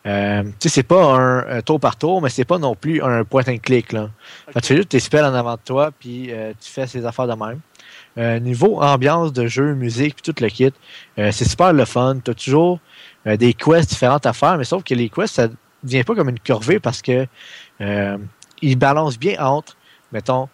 Euh, 0.05 0.43
tu 0.43 0.51
sais, 0.59 0.69
c'est 0.69 0.83
pas 0.83 1.01
un, 1.01 1.57
un 1.57 1.61
tour 1.61 1.79
par 1.79 1.95
tour, 1.95 2.21
mais 2.21 2.29
c'est 2.29 2.43
pas 2.43 2.57
non 2.57 2.75
plus 2.75 3.01
un 3.01 3.23
point 3.23 3.43
and 3.47 3.59
click. 3.59 3.93
Là. 3.93 4.09
Tu 4.55 4.67
fais 4.67 4.75
juste 4.75 4.89
tes 4.89 4.99
spells 4.99 5.23
en 5.23 5.33
avant 5.33 5.53
de 5.53 5.61
toi, 5.63 5.91
puis 5.97 6.27
euh, 6.31 6.51
tu 6.59 6.69
fais 6.69 6.87
ces 6.87 7.05
affaires 7.05 7.27
de 7.27 7.35
même. 7.35 7.59
Euh, 8.17 8.39
niveau 8.39 8.81
ambiance 8.81 9.33
de 9.33 9.47
jeu, 9.47 9.73
musique, 9.73 10.15
puis 10.15 10.33
tout 10.33 10.43
le 10.43 10.49
kit, 10.49 10.73
euh, 11.17 11.31
c'est 11.31 11.45
super 11.45 11.73
le 11.73 11.85
fun. 11.85 12.19
Tu 12.23 12.31
as 12.31 12.33
toujours 12.33 12.79
euh, 13.25 13.37
des 13.37 13.53
quests 13.53 13.89
différentes 13.89 14.25
à 14.25 14.33
faire, 14.33 14.57
mais 14.57 14.65
sauf 14.65 14.83
que 14.83 14.93
les 14.93 15.09
quests, 15.09 15.35
ça 15.35 15.47
vient 15.83 16.03
pas 16.03 16.15
comme 16.15 16.29
une 16.29 16.39
corvée 16.39 16.79
parce 16.79 17.01
que 17.01 17.25
euh, 17.81 18.17
ils 18.61 18.77
balancent 18.77 19.17
bien 19.17 19.41
entre, 19.43 19.75
mettons, 20.11 20.47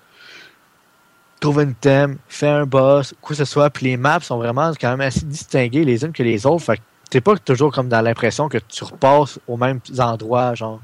trouve 1.39 1.59
un 1.59 1.71
thème, 1.71 2.17
fais 2.27 2.47
un 2.47 2.65
boss, 2.65 3.13
quoi 3.21 3.29
que 3.29 3.35
ce 3.35 3.45
soit, 3.45 3.69
puis 3.69 3.87
les 3.87 3.97
maps 3.97 4.19
sont 4.19 4.37
vraiment 4.37 4.71
quand 4.79 4.89
même 4.89 5.01
assez 5.01 5.25
distinguées 5.25 5.85
les 5.85 6.03
unes 6.03 6.11
que 6.11 6.23
les 6.23 6.45
autres. 6.45 6.65
Fait 6.65 6.77
que 6.77 6.81
t'es 7.09 7.21
pas 7.21 7.37
toujours 7.37 7.71
comme 7.71 7.89
dans 7.89 8.01
l'impression 8.01 8.49
que 8.49 8.57
tu 8.57 8.83
repasses 8.83 9.39
aux 9.47 9.57
mêmes 9.57 9.79
endroits, 9.97 10.53
genre. 10.55 10.81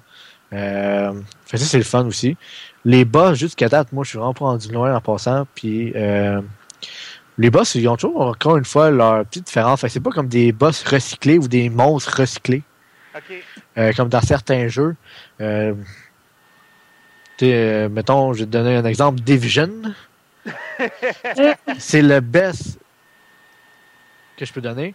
Euh, 0.54 1.13
fait 1.46 1.58
ça, 1.58 1.65
c'est 1.65 1.78
le 1.78 1.84
fun 1.84 2.06
aussi. 2.06 2.38
Les 2.86 3.04
boss, 3.04 3.38
jusqu'à 3.38 3.68
date, 3.68 3.91
moi, 3.91 4.04
je 4.04 4.10
suis 4.10 4.18
vraiment 4.18 4.34
pas 4.34 4.46
rendu 4.46 4.72
loin 4.72 4.96
en 4.96 5.02
passant, 5.02 5.48
puis 5.56 5.91
euh, 5.96 6.41
les 7.38 7.50
boss, 7.50 7.76
ils 7.76 7.88
ont 7.88 7.98
toujours, 7.98 8.22
encore 8.22 8.58
une 8.58 8.65
fois, 8.65 8.91
leur 8.91 9.26
petite 9.26 9.46
différence. 9.46 9.82
Fait 9.82 9.88
que 9.88 9.94
c'est 9.94 10.00
pas 10.00 10.12
comme 10.12 10.28
des 10.28 10.52
boss 10.52 10.84
recyclés 10.84 11.38
ou 11.38 11.48
des 11.48 11.70
monstres 11.70 12.20
recyclés. 12.20 12.63
OK. 13.15 13.44
Euh, 13.78 13.91
comme 13.94 14.10
dans 14.10 14.22
certains 14.22 14.68
jeux. 14.68 14.96
Euh, 15.41 15.74
euh, 17.44 17.89
mettons, 17.89 18.34
je 18.34 18.39
vais 18.39 18.46
te 18.46 18.52
donner 18.52 18.76
un 18.78 18.86
exemple, 18.86 19.20
Division. 19.22 19.70
c'est 21.79 22.01
le 22.01 22.19
best 22.19 22.79
que 24.38 24.45
je 24.45 24.53
peux 24.53 24.62
donner. 24.62 24.93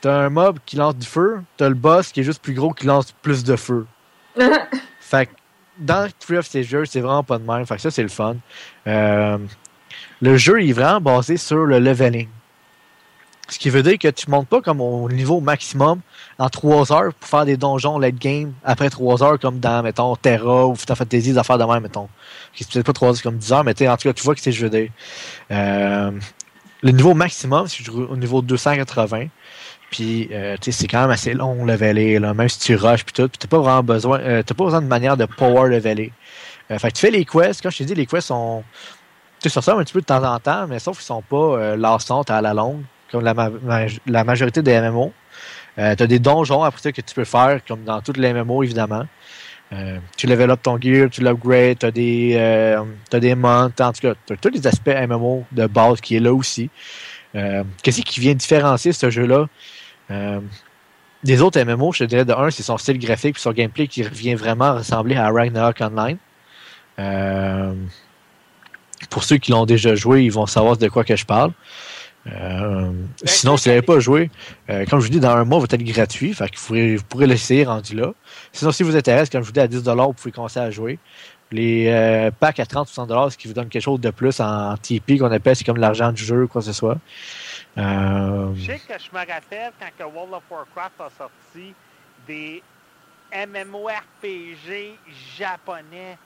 T'as 0.00 0.14
un 0.14 0.30
mob 0.30 0.58
qui 0.66 0.76
lance 0.76 0.96
du 0.96 1.06
feu, 1.06 1.42
t'as 1.56 1.68
le 1.68 1.74
boss 1.74 2.10
qui 2.12 2.20
est 2.20 2.24
juste 2.24 2.42
plus 2.42 2.54
gros 2.54 2.72
qui 2.72 2.86
lance 2.86 3.12
plus 3.22 3.44
de 3.44 3.56
feu. 3.56 3.86
Fait 5.00 5.26
que 5.26 5.32
dans 5.78 6.08
Three 6.18 6.38
of 6.38 6.46
Savior, 6.46 6.84
c'est 6.86 7.00
vraiment 7.00 7.22
pas 7.22 7.38
de 7.38 7.44
même. 7.44 7.64
Fait 7.66 7.76
que 7.76 7.82
ça, 7.82 7.90
c'est 7.90 8.02
le 8.02 8.08
fun. 8.08 8.36
Euh, 8.86 9.38
le 10.20 10.36
jeu 10.36 10.62
est 10.62 10.72
vraiment 10.72 11.00
basé 11.00 11.36
sur 11.36 11.64
le 11.64 11.78
leveling. 11.78 12.28
Ce 13.48 13.58
qui 13.58 13.70
veut 13.70 13.82
dire 13.82 13.98
que 13.98 14.08
tu 14.08 14.30
montes 14.30 14.48
pas 14.48 14.60
comme 14.60 14.80
au 14.80 15.10
niveau 15.10 15.40
maximum 15.40 16.00
en 16.38 16.48
3 16.48 16.92
heures 16.92 17.12
pour 17.12 17.28
faire 17.28 17.44
des 17.44 17.56
donjons 17.56 17.98
late 17.98 18.14
game 18.14 18.52
après 18.64 18.88
3 18.88 19.22
heures 19.22 19.38
comme 19.38 19.58
dans, 19.58 19.82
mettons, 19.82 20.16
Terra 20.16 20.66
ou 20.66 20.74
Final 20.74 20.96
Fantasy, 20.96 21.32
des 21.32 21.40
de 21.40 21.72
même, 21.72 21.82
mettons. 21.82 22.08
Qui 22.54 22.64
peut-être 22.64 22.86
pas 22.86 22.92
3 22.92 23.08
heures, 23.08 23.22
comme 23.22 23.36
10 23.36 23.52
heures, 23.52 23.64
mais 23.64 23.72
en 23.88 23.96
tout 23.96 24.08
cas, 24.08 24.12
tu 24.12 24.22
vois 24.22 24.34
que 24.34 24.40
c'est 24.40 24.52
je 24.52 24.64
veux 24.64 24.70
dire. 24.70 24.90
Euh, 25.50 26.12
le 26.82 26.90
niveau 26.90 27.14
maximum, 27.14 27.66
c'est 27.68 27.88
au 27.88 28.16
niveau 28.16 28.42
280. 28.42 29.26
Puis, 29.90 30.28
euh, 30.32 30.56
tu 30.60 30.72
sais, 30.72 30.80
c'est 30.82 30.86
quand 30.88 31.02
même 31.02 31.10
assez 31.10 31.34
long 31.34 31.66
leveler, 31.66 32.18
là, 32.18 32.32
même 32.32 32.48
si 32.48 32.58
tu 32.58 32.76
rushes 32.76 33.04
puis 33.04 33.12
tout. 33.12 33.28
Puis 33.28 33.38
t'as 33.38 33.48
pas 33.48 33.58
vraiment 33.58 33.82
besoin, 33.82 34.20
euh, 34.20 34.42
t'as 34.42 34.54
pas 34.54 34.64
besoin 34.64 34.80
de 34.80 34.86
manière 34.86 35.16
de 35.16 35.26
power 35.26 35.68
leveler. 35.68 36.12
Fait 36.78 36.88
que 36.88 36.94
tu 36.94 37.00
fais 37.00 37.10
les 37.10 37.26
quests. 37.26 37.60
Quand 37.62 37.68
je 37.68 37.78
t'ai 37.78 37.84
dit, 37.84 37.94
les 37.94 38.06
quests 38.06 38.28
sont, 38.28 38.64
tu 39.42 39.50
sais, 39.50 39.60
ça 39.60 39.74
un 39.74 39.82
petit 39.82 39.92
peu 39.92 40.00
de 40.00 40.06
temps 40.06 40.22
en 40.22 40.38
temps, 40.38 40.68
mais 40.68 40.78
sauf 40.78 40.98
qu'ils 40.98 41.06
sont 41.06 41.22
pas 41.22 41.36
euh, 41.36 41.76
lassantes 41.76 42.30
à 42.30 42.40
la 42.40 42.54
longue, 42.54 42.82
comme 43.12 43.22
la, 43.22 43.34
ma- 43.34 43.50
ma- 43.50 43.86
la 44.06 44.24
majorité 44.24 44.62
des 44.62 44.80
MMO. 44.80 45.12
Euh, 45.78 45.94
t'as 45.94 46.06
des 46.06 46.18
donjons 46.18 46.62
après 46.62 46.80
ça 46.82 46.92
que 46.92 47.00
tu 47.00 47.14
peux 47.14 47.24
faire, 47.24 47.60
comme 47.66 47.84
dans 47.84 48.00
toutes 48.00 48.16
les 48.16 48.32
MMO, 48.32 48.62
évidemment. 48.62 49.06
Euh, 49.72 49.98
tu 50.18 50.30
up 50.30 50.60
ton 50.62 50.78
gear, 50.80 51.08
tu 51.10 51.22
l'upgrades, 51.22 51.78
t'as 51.78 51.90
des, 51.90 52.34
euh, 52.36 52.82
des 53.12 53.34
montes, 53.34 53.80
en 53.80 53.92
tout 53.92 54.00
cas, 54.02 54.14
t'as 54.26 54.36
tous 54.36 54.50
les 54.50 54.66
aspects 54.66 54.88
MMO 54.90 55.44
de 55.52 55.66
base 55.66 56.00
qui 56.00 56.16
est 56.16 56.20
là 56.20 56.32
aussi. 56.34 56.68
Euh, 57.34 57.64
Qu'est-ce 57.82 58.02
qui 58.02 58.20
vient 58.20 58.34
différencier 58.34 58.92
ce 58.92 59.08
jeu-là? 59.08 59.46
Des 61.24 61.40
autres 61.40 61.58
MMO, 61.62 61.92
je 61.92 62.00
te 62.00 62.04
dirais 62.04 62.26
de 62.26 62.32
un, 62.34 62.50
c'est 62.50 62.62
son 62.62 62.76
style 62.76 62.98
graphique 62.98 63.36
et 63.38 63.40
son 63.40 63.52
gameplay 63.52 63.86
qui 63.86 64.02
revient 64.02 64.34
vraiment 64.34 64.74
ressembler 64.74 65.16
à 65.16 65.30
Ragnarok 65.30 65.80
Online. 65.80 66.18
Pour 69.08 69.24
ceux 69.24 69.38
qui 69.38 69.52
l'ont 69.52 69.64
déjà 69.64 69.94
joué, 69.94 70.24
ils 70.24 70.32
vont 70.32 70.46
savoir 70.46 70.76
de 70.76 70.88
quoi 70.88 71.04
que 71.04 71.16
je 71.16 71.24
parle. 71.24 71.52
Euh, 72.26 72.92
sinon, 73.24 73.56
si 73.56 73.68
vous 73.68 73.74
n'avez 73.74 73.82
pas 73.82 73.98
joué, 73.98 74.30
euh, 74.70 74.84
comme 74.86 75.00
je 75.00 75.06
vous 75.06 75.10
dis, 75.10 75.20
dans 75.20 75.30
un 75.30 75.44
mois, 75.44 75.58
va 75.58 75.64
être 75.64 75.82
gratuit. 75.82 76.34
Fait 76.34 76.48
que 76.48 76.56
vous 76.56 76.66
pourrez, 76.66 76.96
vous 76.96 77.04
pourrez 77.04 77.26
l'essayer 77.26 77.64
rendu 77.64 77.96
là. 77.96 78.12
Sinon, 78.52 78.72
si 78.72 78.82
vous 78.82 78.96
intéresse, 78.96 79.28
comme 79.28 79.42
je 79.42 79.46
vous 79.46 79.52
dis, 79.52 79.60
à 79.60 79.66
10 79.66 79.82
vous 79.82 80.12
pouvez 80.12 80.32
commencer 80.32 80.60
à 80.60 80.70
jouer. 80.70 80.98
Les 81.50 81.88
euh, 81.88 82.30
packs 82.30 82.60
à 82.60 82.64
30-60 82.64 83.30
ce 83.30 83.36
qui 83.36 83.46
vous 83.46 83.52
donne 83.52 83.68
quelque 83.68 83.82
chose 83.82 84.00
de 84.00 84.10
plus 84.10 84.40
en 84.40 84.74
TP 84.78 85.18
qu'on 85.18 85.30
appelle, 85.30 85.54
c'est 85.54 85.64
comme 85.64 85.76
l'argent 85.76 86.10
du 86.10 86.24
jeu, 86.24 86.46
quoi 86.46 86.62
que 86.62 86.66
ce 86.66 86.72
soit. 86.72 86.96
Je 87.76 88.52
sais 88.64 88.78
que 88.78 88.94
je 88.98 89.10
me 89.12 89.18
rappelle 89.18 89.72
quand 89.78 89.90
que 89.98 90.04
World 90.04 90.32
of 90.32 90.42
Warcraft 90.50 91.00
a 91.00 91.10
sorti 91.10 91.74
des 92.26 92.62
MMORPG 93.32 94.96
japonais. 95.36 96.16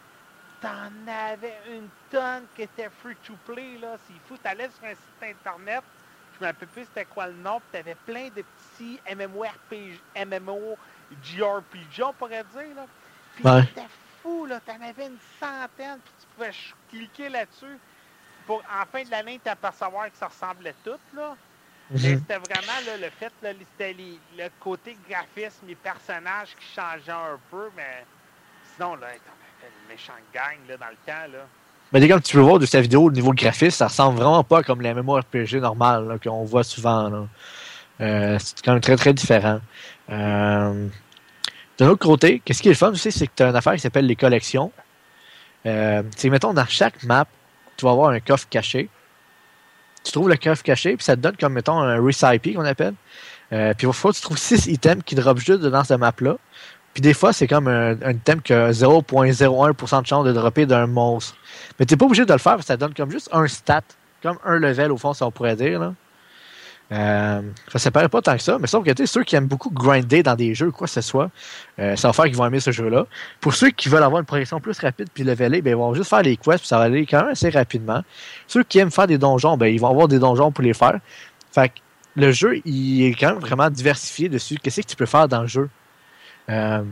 T'en 0.60 1.06
avais 1.06 1.76
une 1.76 1.90
tonne 2.08 2.48
qui 2.54 2.62
était 2.62 2.88
free 2.90 3.16
to 3.18 3.36
play, 3.38 3.76
là. 3.78 3.96
C'est 3.98 4.18
fou. 4.18 4.38
T'allais 4.38 4.70
sur 4.70 4.84
un 4.84 4.94
site 4.94 5.22
internet, 5.22 5.84
je 6.32 6.38
me 6.40 6.46
rappelle 6.46 6.68
plus 6.68 6.84
c'était 6.86 7.06
quoi 7.06 7.26
le 7.28 7.34
nom, 7.34 7.60
puis 7.60 7.68
t'avais 7.72 7.94
plein 7.94 8.28
de 8.30 8.42
petits 8.42 9.00
MMORPG, 9.06 10.02
MMO, 10.16 10.78
JRPG, 11.10 12.02
on 12.04 12.14
pourrait 12.14 12.44
dire, 12.44 12.74
là. 12.74 12.86
Puis 13.34 13.44
Ouais. 13.44 13.62
c'était 13.68 13.86
fou, 14.22 14.46
là. 14.46 14.60
T'en 14.60 14.80
avais 14.80 15.06
une 15.08 15.20
centaine, 15.20 16.00
puis 16.02 16.14
tu 16.18 16.26
pouvais 16.26 16.50
cliquer 16.88 17.28
là-dessus. 17.28 17.78
Pour, 18.46 18.62
en 18.70 18.86
fin 18.86 19.04
de 19.04 19.10
l'année, 19.10 19.40
t'apercevoir 19.40 20.10
que 20.10 20.16
ça 20.16 20.28
ressemblait 20.28 20.74
tout, 20.82 20.98
là. 21.12 21.36
Mais 21.98 22.10
Mhm. 22.10 22.18
c'était 22.18 22.38
vraiment 22.38 22.80
là, 22.80 22.96
le 22.96 23.10
fait, 23.10 23.34
c'était 23.42 23.94
le 23.94 24.48
côté 24.58 24.96
graphisme, 24.96 25.66
les 25.66 25.76
personnages 25.76 26.54
qui 26.56 26.66
changeaient 26.66 27.12
un 27.12 27.40
peu, 27.48 27.70
mais 27.74 28.06
sinon, 28.62 28.96
là, 28.96 29.14
une 29.66 29.94
méchante 29.94 30.16
gang 30.34 30.78
dans 30.78 30.86
le 30.86 30.96
temps. 31.06 31.32
Là. 31.32 31.46
Mais 31.92 32.08
comme 32.08 32.20
tu 32.20 32.36
peux 32.36 32.42
voir 32.42 32.58
de 32.58 32.66
sa 32.66 32.80
vidéo, 32.80 33.04
au 33.04 33.10
niveau 33.10 33.32
graphisme, 33.32 33.76
ça 33.76 33.86
ressemble 33.86 34.18
vraiment 34.18 34.42
pas 34.44 34.62
comme 34.62 34.80
les 34.80 34.92
MMORPG 34.92 35.54
normales 35.56 36.06
là, 36.06 36.18
qu'on 36.18 36.44
voit 36.44 36.64
souvent. 36.64 37.28
Euh, 38.00 38.38
c'est 38.38 38.62
quand 38.62 38.72
même 38.72 38.80
très 38.80 38.96
très 38.96 39.14
différent. 39.14 39.60
Euh, 40.10 40.88
D'un 41.78 41.88
autre 41.88 42.04
côté, 42.04 42.40
qu'est-ce 42.44 42.62
qui 42.62 42.68
est 42.68 42.72
le 42.72 42.76
fun 42.76 42.90
aussi, 42.90 43.12
c'est 43.12 43.26
que 43.26 43.32
tu 43.36 43.42
as 43.42 43.48
une 43.48 43.56
affaire 43.56 43.74
qui 43.74 43.80
s'appelle 43.80 44.06
les 44.06 44.16
collections. 44.16 44.72
Euh, 45.66 46.02
mettons, 46.24 46.52
dans 46.52 46.66
chaque 46.66 47.02
map, 47.04 47.26
tu 47.76 47.84
vas 47.84 47.92
avoir 47.92 48.10
un 48.10 48.20
coffre 48.20 48.46
caché. 48.48 48.88
Tu 50.04 50.12
trouves 50.12 50.28
le 50.28 50.36
coffre 50.36 50.62
caché, 50.62 50.96
puis 50.96 51.04
ça 51.04 51.16
te 51.16 51.20
donne 51.20 51.36
comme, 51.36 51.52
mettons, 51.52 51.80
un 51.80 52.00
recipe 52.00 52.54
qu'on 52.54 52.64
appelle. 52.64 52.94
Euh, 53.52 53.74
puis 53.74 53.86
parfois, 53.86 54.12
tu 54.12 54.20
trouves 54.20 54.38
6 54.38 54.66
items 54.68 55.02
qui 55.04 55.14
drop 55.14 55.38
juste 55.38 55.62
dans 55.62 55.84
cette 55.84 55.98
map-là. 55.98 56.36
Puis 56.96 57.02
des 57.02 57.12
fois, 57.12 57.34
c'est 57.34 57.46
comme 57.46 57.68
un, 57.68 57.92
item 58.10 58.40
qui 58.40 58.54
a 58.54 58.70
0.01% 58.70 60.00
de 60.00 60.06
chance 60.06 60.24
de 60.24 60.32
dropper 60.32 60.64
d'un 60.64 60.86
monstre. 60.86 61.36
Mais 61.78 61.84
t'es 61.84 61.94
pas 61.94 62.06
obligé 62.06 62.24
de 62.24 62.32
le 62.32 62.38
faire, 62.38 62.52
parce 62.52 62.62
que 62.62 62.68
ça 62.68 62.78
donne 62.78 62.94
comme 62.94 63.10
juste 63.10 63.28
un 63.32 63.46
stat, 63.48 63.82
comme 64.22 64.38
un 64.46 64.58
level 64.58 64.92
au 64.92 64.96
fond, 64.96 65.12
si 65.12 65.22
on 65.22 65.30
pourrait 65.30 65.56
dire. 65.56 65.78
Là. 65.78 65.92
Euh, 66.92 67.42
ça 67.74 67.90
paraît 67.90 68.08
pas 68.08 68.22
tant 68.22 68.34
que 68.34 68.42
ça, 68.42 68.58
mais 68.58 68.66
sauf 68.66 68.82
que 68.82 69.04
ceux 69.04 69.24
qui 69.24 69.36
aiment 69.36 69.46
beaucoup 69.46 69.68
grinder 69.68 70.22
dans 70.22 70.36
des 70.36 70.54
jeux, 70.54 70.70
quoi 70.70 70.86
que 70.86 70.92
ce 70.94 71.02
soit, 71.02 71.28
euh, 71.78 71.96
ça 71.96 72.08
va 72.08 72.14
faire 72.14 72.24
qu'ils 72.24 72.36
vont 72.36 72.46
aimer 72.46 72.60
ce 72.60 72.70
jeu-là. 72.70 73.04
Pour 73.42 73.52
ceux 73.52 73.68
qui 73.68 73.90
veulent 73.90 74.02
avoir 74.02 74.20
une 74.20 74.26
progression 74.26 74.58
plus 74.58 74.78
rapide 74.78 75.08
puis 75.12 75.22
leveler, 75.22 75.60
ben, 75.60 75.72
ils 75.72 75.76
vont 75.76 75.92
juste 75.92 76.08
faire 76.08 76.22
les 76.22 76.38
quests, 76.38 76.60
puis 76.60 76.68
ça 76.68 76.78
va 76.78 76.84
aller 76.84 77.04
quand 77.04 77.20
même 77.20 77.32
assez 77.32 77.50
rapidement. 77.50 78.04
Ceux 78.46 78.62
qui 78.62 78.78
aiment 78.78 78.90
faire 78.90 79.06
des 79.06 79.18
donjons, 79.18 79.58
ben, 79.58 79.66
ils 79.66 79.78
vont 79.78 79.90
avoir 79.90 80.08
des 80.08 80.18
donjons 80.18 80.50
pour 80.50 80.64
les 80.64 80.72
faire. 80.72 80.98
Fait 81.52 81.68
que 81.68 81.74
le 82.14 82.32
jeu, 82.32 82.62
il 82.64 83.04
est 83.04 83.12
quand 83.12 83.32
même 83.32 83.40
vraiment 83.40 83.68
diversifié 83.68 84.30
dessus. 84.30 84.56
Qu'est-ce 84.62 84.80
que 84.80 84.86
tu 84.86 84.96
peux 84.96 85.04
faire 85.04 85.28
dans 85.28 85.42
le 85.42 85.46
jeu? 85.46 85.68
Euh, 86.48 86.82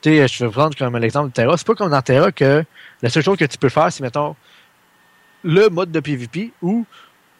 tu 0.00 0.10
sais, 0.10 0.28
je 0.28 0.44
vais 0.44 0.50
prendre 0.50 0.76
comme 0.76 0.96
l'exemple 0.96 1.28
de 1.28 1.32
Terra. 1.32 1.56
C'est 1.56 1.66
pas 1.66 1.74
comme 1.74 1.90
dans 1.90 2.02
Terra 2.02 2.30
que 2.32 2.64
la 3.02 3.10
seule 3.10 3.22
chose 3.22 3.36
que 3.36 3.44
tu 3.44 3.58
peux 3.58 3.68
faire, 3.68 3.92
c'est, 3.92 4.02
mettons, 4.02 4.36
le 5.42 5.68
mode 5.68 5.90
de 5.90 6.00
PvP 6.00 6.52
ou 6.62 6.84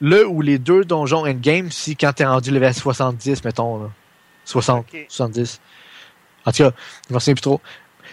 le 0.01 0.27
ou 0.27 0.41
les 0.41 0.59
deux 0.59 0.85
donjons 0.85 1.27
endgame 1.27 1.71
si 1.71 1.97
quand 1.97 2.13
t'es 2.13 2.25
rendu 2.25 2.51
level 2.51 2.73
70, 2.75 3.45
mettons, 3.45 3.83
là. 3.83 3.91
60, 4.45 4.87
Ok. 4.93 5.07
70. 5.09 5.61
En 6.47 6.53
tout 6.53 6.63
cas, 6.63 6.71
je 7.09 7.13
m'en 7.15 7.21
souviens 7.21 7.35
plus 7.35 7.43
trop. 7.43 7.61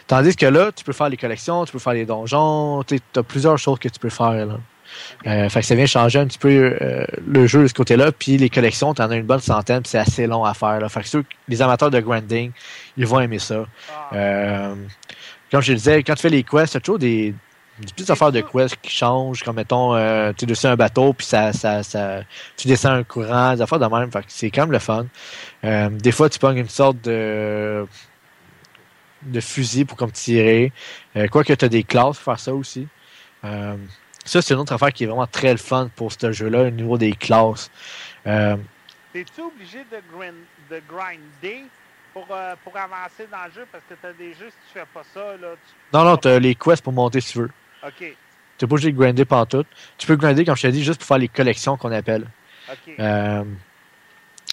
Tandis 0.07 0.35
que 0.35 0.45
là, 0.45 0.71
tu 0.71 0.83
peux 0.83 0.91
faire 0.93 1.09
les 1.09 1.17
collections, 1.17 1.65
tu 1.65 1.71
peux 1.71 1.79
faire 1.79 1.93
les 1.93 2.05
donjons, 2.05 2.83
tu 2.83 2.99
as 3.15 3.23
plusieurs 3.23 3.57
choses 3.57 3.79
que 3.79 3.87
tu 3.87 3.99
peux 3.99 4.09
faire. 4.09 4.45
Là. 4.45 4.57
Euh, 5.27 5.49
fait 5.49 5.61
que 5.61 5.65
ça 5.65 5.75
vient 5.75 5.85
changer 5.85 6.19
un 6.19 6.27
petit 6.27 6.37
peu 6.37 6.77
euh, 6.81 7.05
le 7.27 7.47
jeu 7.47 7.63
de 7.63 7.67
ce 7.67 7.73
côté-là. 7.73 8.11
Puis 8.11 8.37
les 8.37 8.49
collections, 8.49 8.93
tu 8.93 9.01
en 9.01 9.09
as 9.09 9.15
une 9.15 9.25
bonne 9.25 9.39
centaine, 9.39 9.81
puis 9.81 9.89
c'est 9.89 9.99
assez 9.99 10.27
long 10.27 10.43
à 10.43 10.53
faire. 10.53 10.79
Là. 10.79 10.89
Fait 10.89 11.01
que 11.01 11.07
ceux, 11.07 11.25
les 11.47 11.61
amateurs 11.61 11.91
de 11.91 11.99
grinding, 11.99 12.51
ils 12.97 13.05
vont 13.05 13.19
aimer 13.19 13.39
ça. 13.39 13.65
Euh, 14.13 14.75
comme 15.51 15.61
je 15.61 15.71
le 15.71 15.77
disais, 15.77 16.03
quand 16.03 16.15
tu 16.15 16.21
fais 16.21 16.29
les 16.29 16.43
quests, 16.43 16.71
tu 16.71 16.77
as 16.77 16.79
toujours 16.79 16.99
des, 16.99 17.33
des 17.79 17.93
petites 17.93 18.09
affaires 18.09 18.31
de 18.31 18.41
quests 18.41 18.77
qui 18.81 18.91
changent, 18.91 19.43
comme 19.43 19.57
mettons, 19.57 19.95
euh, 19.95 20.31
tu 20.37 20.45
descends 20.45 20.69
un 20.69 20.75
bateau, 20.75 21.13
puis 21.13 21.25
ça, 21.25 21.51
ça, 21.53 21.83
ça, 21.83 22.21
tu 22.55 22.67
descends 22.67 22.91
un 22.91 23.03
courant, 23.03 23.53
des 23.53 23.61
affaires 23.61 23.79
de 23.79 23.85
même. 23.85 24.11
Fait 24.11 24.19
que 24.19 24.25
c'est 24.29 24.49
quand 24.49 24.63
même 24.63 24.71
le 24.71 24.79
fun. 24.79 25.05
Euh, 25.63 25.89
des 25.89 26.11
fois, 26.11 26.29
tu 26.29 26.39
pognes 26.39 26.57
une 26.57 26.69
sorte 26.69 27.01
de 27.01 27.85
de 29.25 29.39
fusil 29.39 29.85
pour 29.85 29.97
comme 29.97 30.11
tirer. 30.11 30.71
Euh, 31.15 31.27
Quoique 31.27 31.51
tu 31.53 31.65
as 31.65 31.69
des 31.69 31.83
classes 31.83 32.17
pour 32.17 32.33
faire 32.33 32.39
ça 32.39 32.53
aussi. 32.53 32.87
Ça, 34.25 34.41
c'est 34.41 34.53
une 34.53 34.59
autre 34.59 34.73
affaire 34.73 34.91
qui 34.91 35.03
est 35.03 35.07
vraiment 35.07 35.27
très 35.27 35.51
le 35.51 35.57
fun 35.57 35.89
pour 35.95 36.11
ce 36.11 36.31
jeu-là, 36.31 36.63
au 36.63 36.69
niveau 36.71 36.97
des 36.97 37.13
classes. 37.13 37.69
Euh, 38.27 38.57
T'es-tu 39.13 39.41
obligé 39.41 39.79
de, 39.91 40.01
grind, 40.11 40.35
de 40.69 40.81
grinder 40.89 41.63
pour, 42.11 42.27
euh, 42.31 42.55
pour 42.63 42.75
avancer 42.75 43.27
dans 43.31 43.45
le 43.45 43.51
jeu? 43.51 43.67
Parce 43.71 43.83
que 43.87 43.93
t'as 44.01 44.11
des 44.13 44.33
jeux, 44.33 44.49
si 44.49 44.73
tu 44.73 44.79
fais 44.79 44.85
pas 44.93 45.03
ça, 45.13 45.37
là, 45.39 45.53
tu... 45.53 45.73
non, 45.93 46.03
non, 46.03 46.17
tu 46.17 46.27
as 46.27 46.39
les 46.39 46.55
quests 46.55 46.83
pour 46.83 46.91
monter 46.93 47.21
si 47.21 47.33
tu 47.33 47.39
veux. 47.39 47.51
OK, 47.85 48.15
Tu 48.57 48.67
pas 48.67 48.73
obligé 48.73 48.91
de 48.91 48.97
grinder 48.97 49.25
pendant 49.25 49.45
tout. 49.45 49.65
Tu 49.97 50.07
peux 50.07 50.15
grinder, 50.15 50.43
comme 50.43 50.55
je 50.55 50.63
t'ai 50.63 50.71
dit, 50.71 50.83
juste 50.83 50.99
pour 50.99 51.07
faire 51.07 51.19
les 51.19 51.27
collections 51.27 51.77
qu'on 51.77 51.91
appelle. 51.91 52.25
OK. 52.69 52.93
Euh, 52.99 53.43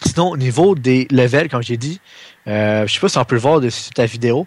sinon, 0.05 0.31
au 0.31 0.37
niveau 0.37 0.75
des 0.75 1.07
levels, 1.11 1.49
comme 1.49 1.63
j'ai 1.63 1.77
dit, 1.77 2.01
euh, 2.49 2.87
je 2.87 2.95
sais 2.95 3.01
pas 3.01 3.09
si 3.09 3.19
on 3.19 3.25
peut 3.25 3.35
le 3.35 3.41
voir 3.41 3.61
dessus 3.61 3.91
ta 3.91 4.07
vidéo, 4.07 4.47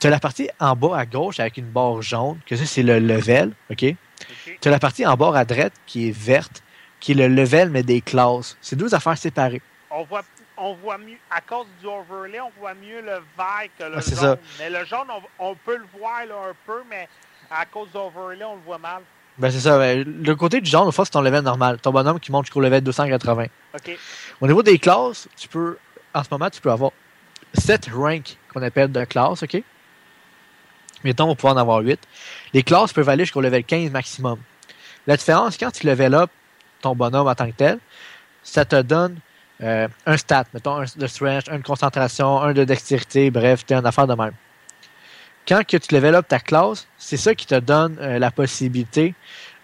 tu 0.00 0.06
as 0.06 0.10
la 0.10 0.20
partie 0.20 0.48
en 0.60 0.74
bas 0.76 0.96
à 0.96 1.06
gauche 1.06 1.40
avec 1.40 1.56
une 1.56 1.66
barre 1.66 2.02
jaune, 2.02 2.38
que 2.46 2.56
ça 2.56 2.64
c'est 2.66 2.82
le 2.82 2.98
level, 2.98 3.52
ok? 3.70 3.84
Tu 4.60 4.68
as 4.68 4.70
la 4.70 4.78
partie 4.78 5.06
en 5.06 5.16
bas 5.16 5.32
à 5.36 5.44
droite 5.44 5.72
qui 5.86 6.08
est 6.08 6.16
verte, 6.16 6.62
qui 7.00 7.12
est 7.12 7.14
le 7.14 7.28
level 7.28 7.70
mais 7.70 7.82
des 7.82 8.00
classes. 8.00 8.56
C'est 8.60 8.76
deux 8.76 8.94
affaires 8.94 9.18
séparées. 9.18 9.62
On 9.90 10.04
voit, 10.04 10.22
on 10.56 10.74
voit 10.74 10.98
mieux, 10.98 11.18
à 11.30 11.40
cause 11.40 11.66
du 11.80 11.86
overlay, 11.86 12.40
on 12.40 12.50
voit 12.58 12.74
mieux 12.74 13.00
le 13.00 13.22
vert 13.36 13.68
que 13.78 13.84
le 13.84 14.00
jaune. 14.00 14.02
ça. 14.02 14.38
Mais 14.58 14.70
le 14.70 14.84
jaune, 14.84 15.06
on, 15.38 15.50
on 15.50 15.54
peut 15.54 15.76
le 15.76 15.86
voir 15.98 16.24
là, 16.26 16.50
un 16.50 16.54
peu, 16.66 16.82
mais 16.88 17.08
à 17.50 17.66
cause 17.66 17.90
du 17.90 17.96
overlay, 17.98 18.44
on 18.44 18.54
le 18.56 18.62
voit 18.64 18.78
mal. 18.78 19.02
Ben 19.36 19.50
c'est 19.50 19.60
ça. 19.60 19.78
ben, 19.78 20.04
le 20.04 20.34
côté 20.36 20.60
du 20.60 20.70
jaune, 20.70 20.86
au 20.86 20.92
fond, 20.92 21.04
c'est 21.04 21.10
ton 21.10 21.20
level 21.20 21.42
normal. 21.42 21.78
Ton 21.80 21.90
bonhomme 21.90 22.20
qui 22.20 22.30
monte 22.30 22.46
jusqu'au 22.46 22.60
level 22.60 22.80
280. 22.82 23.46
OK. 23.74 23.98
Au 24.40 24.46
niveau 24.46 24.62
des 24.62 24.78
classes, 24.78 25.28
tu 25.36 25.48
peux, 25.48 25.78
en 26.12 26.22
ce 26.22 26.28
moment, 26.30 26.50
tu 26.50 26.60
peux 26.60 26.70
avoir 26.70 26.92
7 27.54 27.88
ranks 27.94 28.36
qu'on 28.52 28.62
appelle 28.62 28.90
de 28.90 29.04
classe, 29.04 29.42
ok? 29.42 29.62
Mettons, 31.04 31.24
on 31.24 31.28
va 31.28 31.34
pouvoir 31.34 31.54
en 31.54 31.58
avoir 31.58 31.80
8. 31.80 32.00
Les 32.52 32.62
classes 32.62 32.92
peuvent 32.92 33.08
aller 33.08 33.24
jusqu'au 33.24 33.40
level 33.40 33.62
15 33.62 33.90
maximum. 33.90 34.38
La 35.06 35.16
différence, 35.16 35.56
quand 35.58 35.70
tu 35.70 35.86
level 35.86 36.14
up 36.14 36.30
ton 36.80 36.94
bonhomme 36.94 37.28
en 37.28 37.34
tant 37.34 37.46
que 37.46 37.56
tel, 37.56 37.78
ça 38.42 38.64
te 38.64 38.80
donne 38.80 39.18
euh, 39.62 39.88
un 40.06 40.16
stat, 40.16 40.44
mettons 40.52 40.76
un 40.76 40.84
de 40.96 41.06
strength, 41.06 41.48
un 41.48 41.58
de 41.58 41.62
concentration, 41.62 42.40
un 42.42 42.52
de 42.52 42.64
dextérité, 42.64 43.30
bref, 43.30 43.64
t'es 43.64 43.74
une 43.74 43.86
affaire 43.86 44.06
de 44.06 44.14
même. 44.14 44.32
quand 45.46 45.64
que 45.64 45.76
tu 45.76 45.94
level 45.94 46.14
up 46.14 46.26
ta 46.26 46.40
classe, 46.40 46.88
c'est 46.98 47.16
ça 47.16 47.34
qui 47.34 47.46
te 47.46 47.58
donne 47.58 47.96
euh, 48.00 48.18
la 48.18 48.30
possibilité 48.30 49.14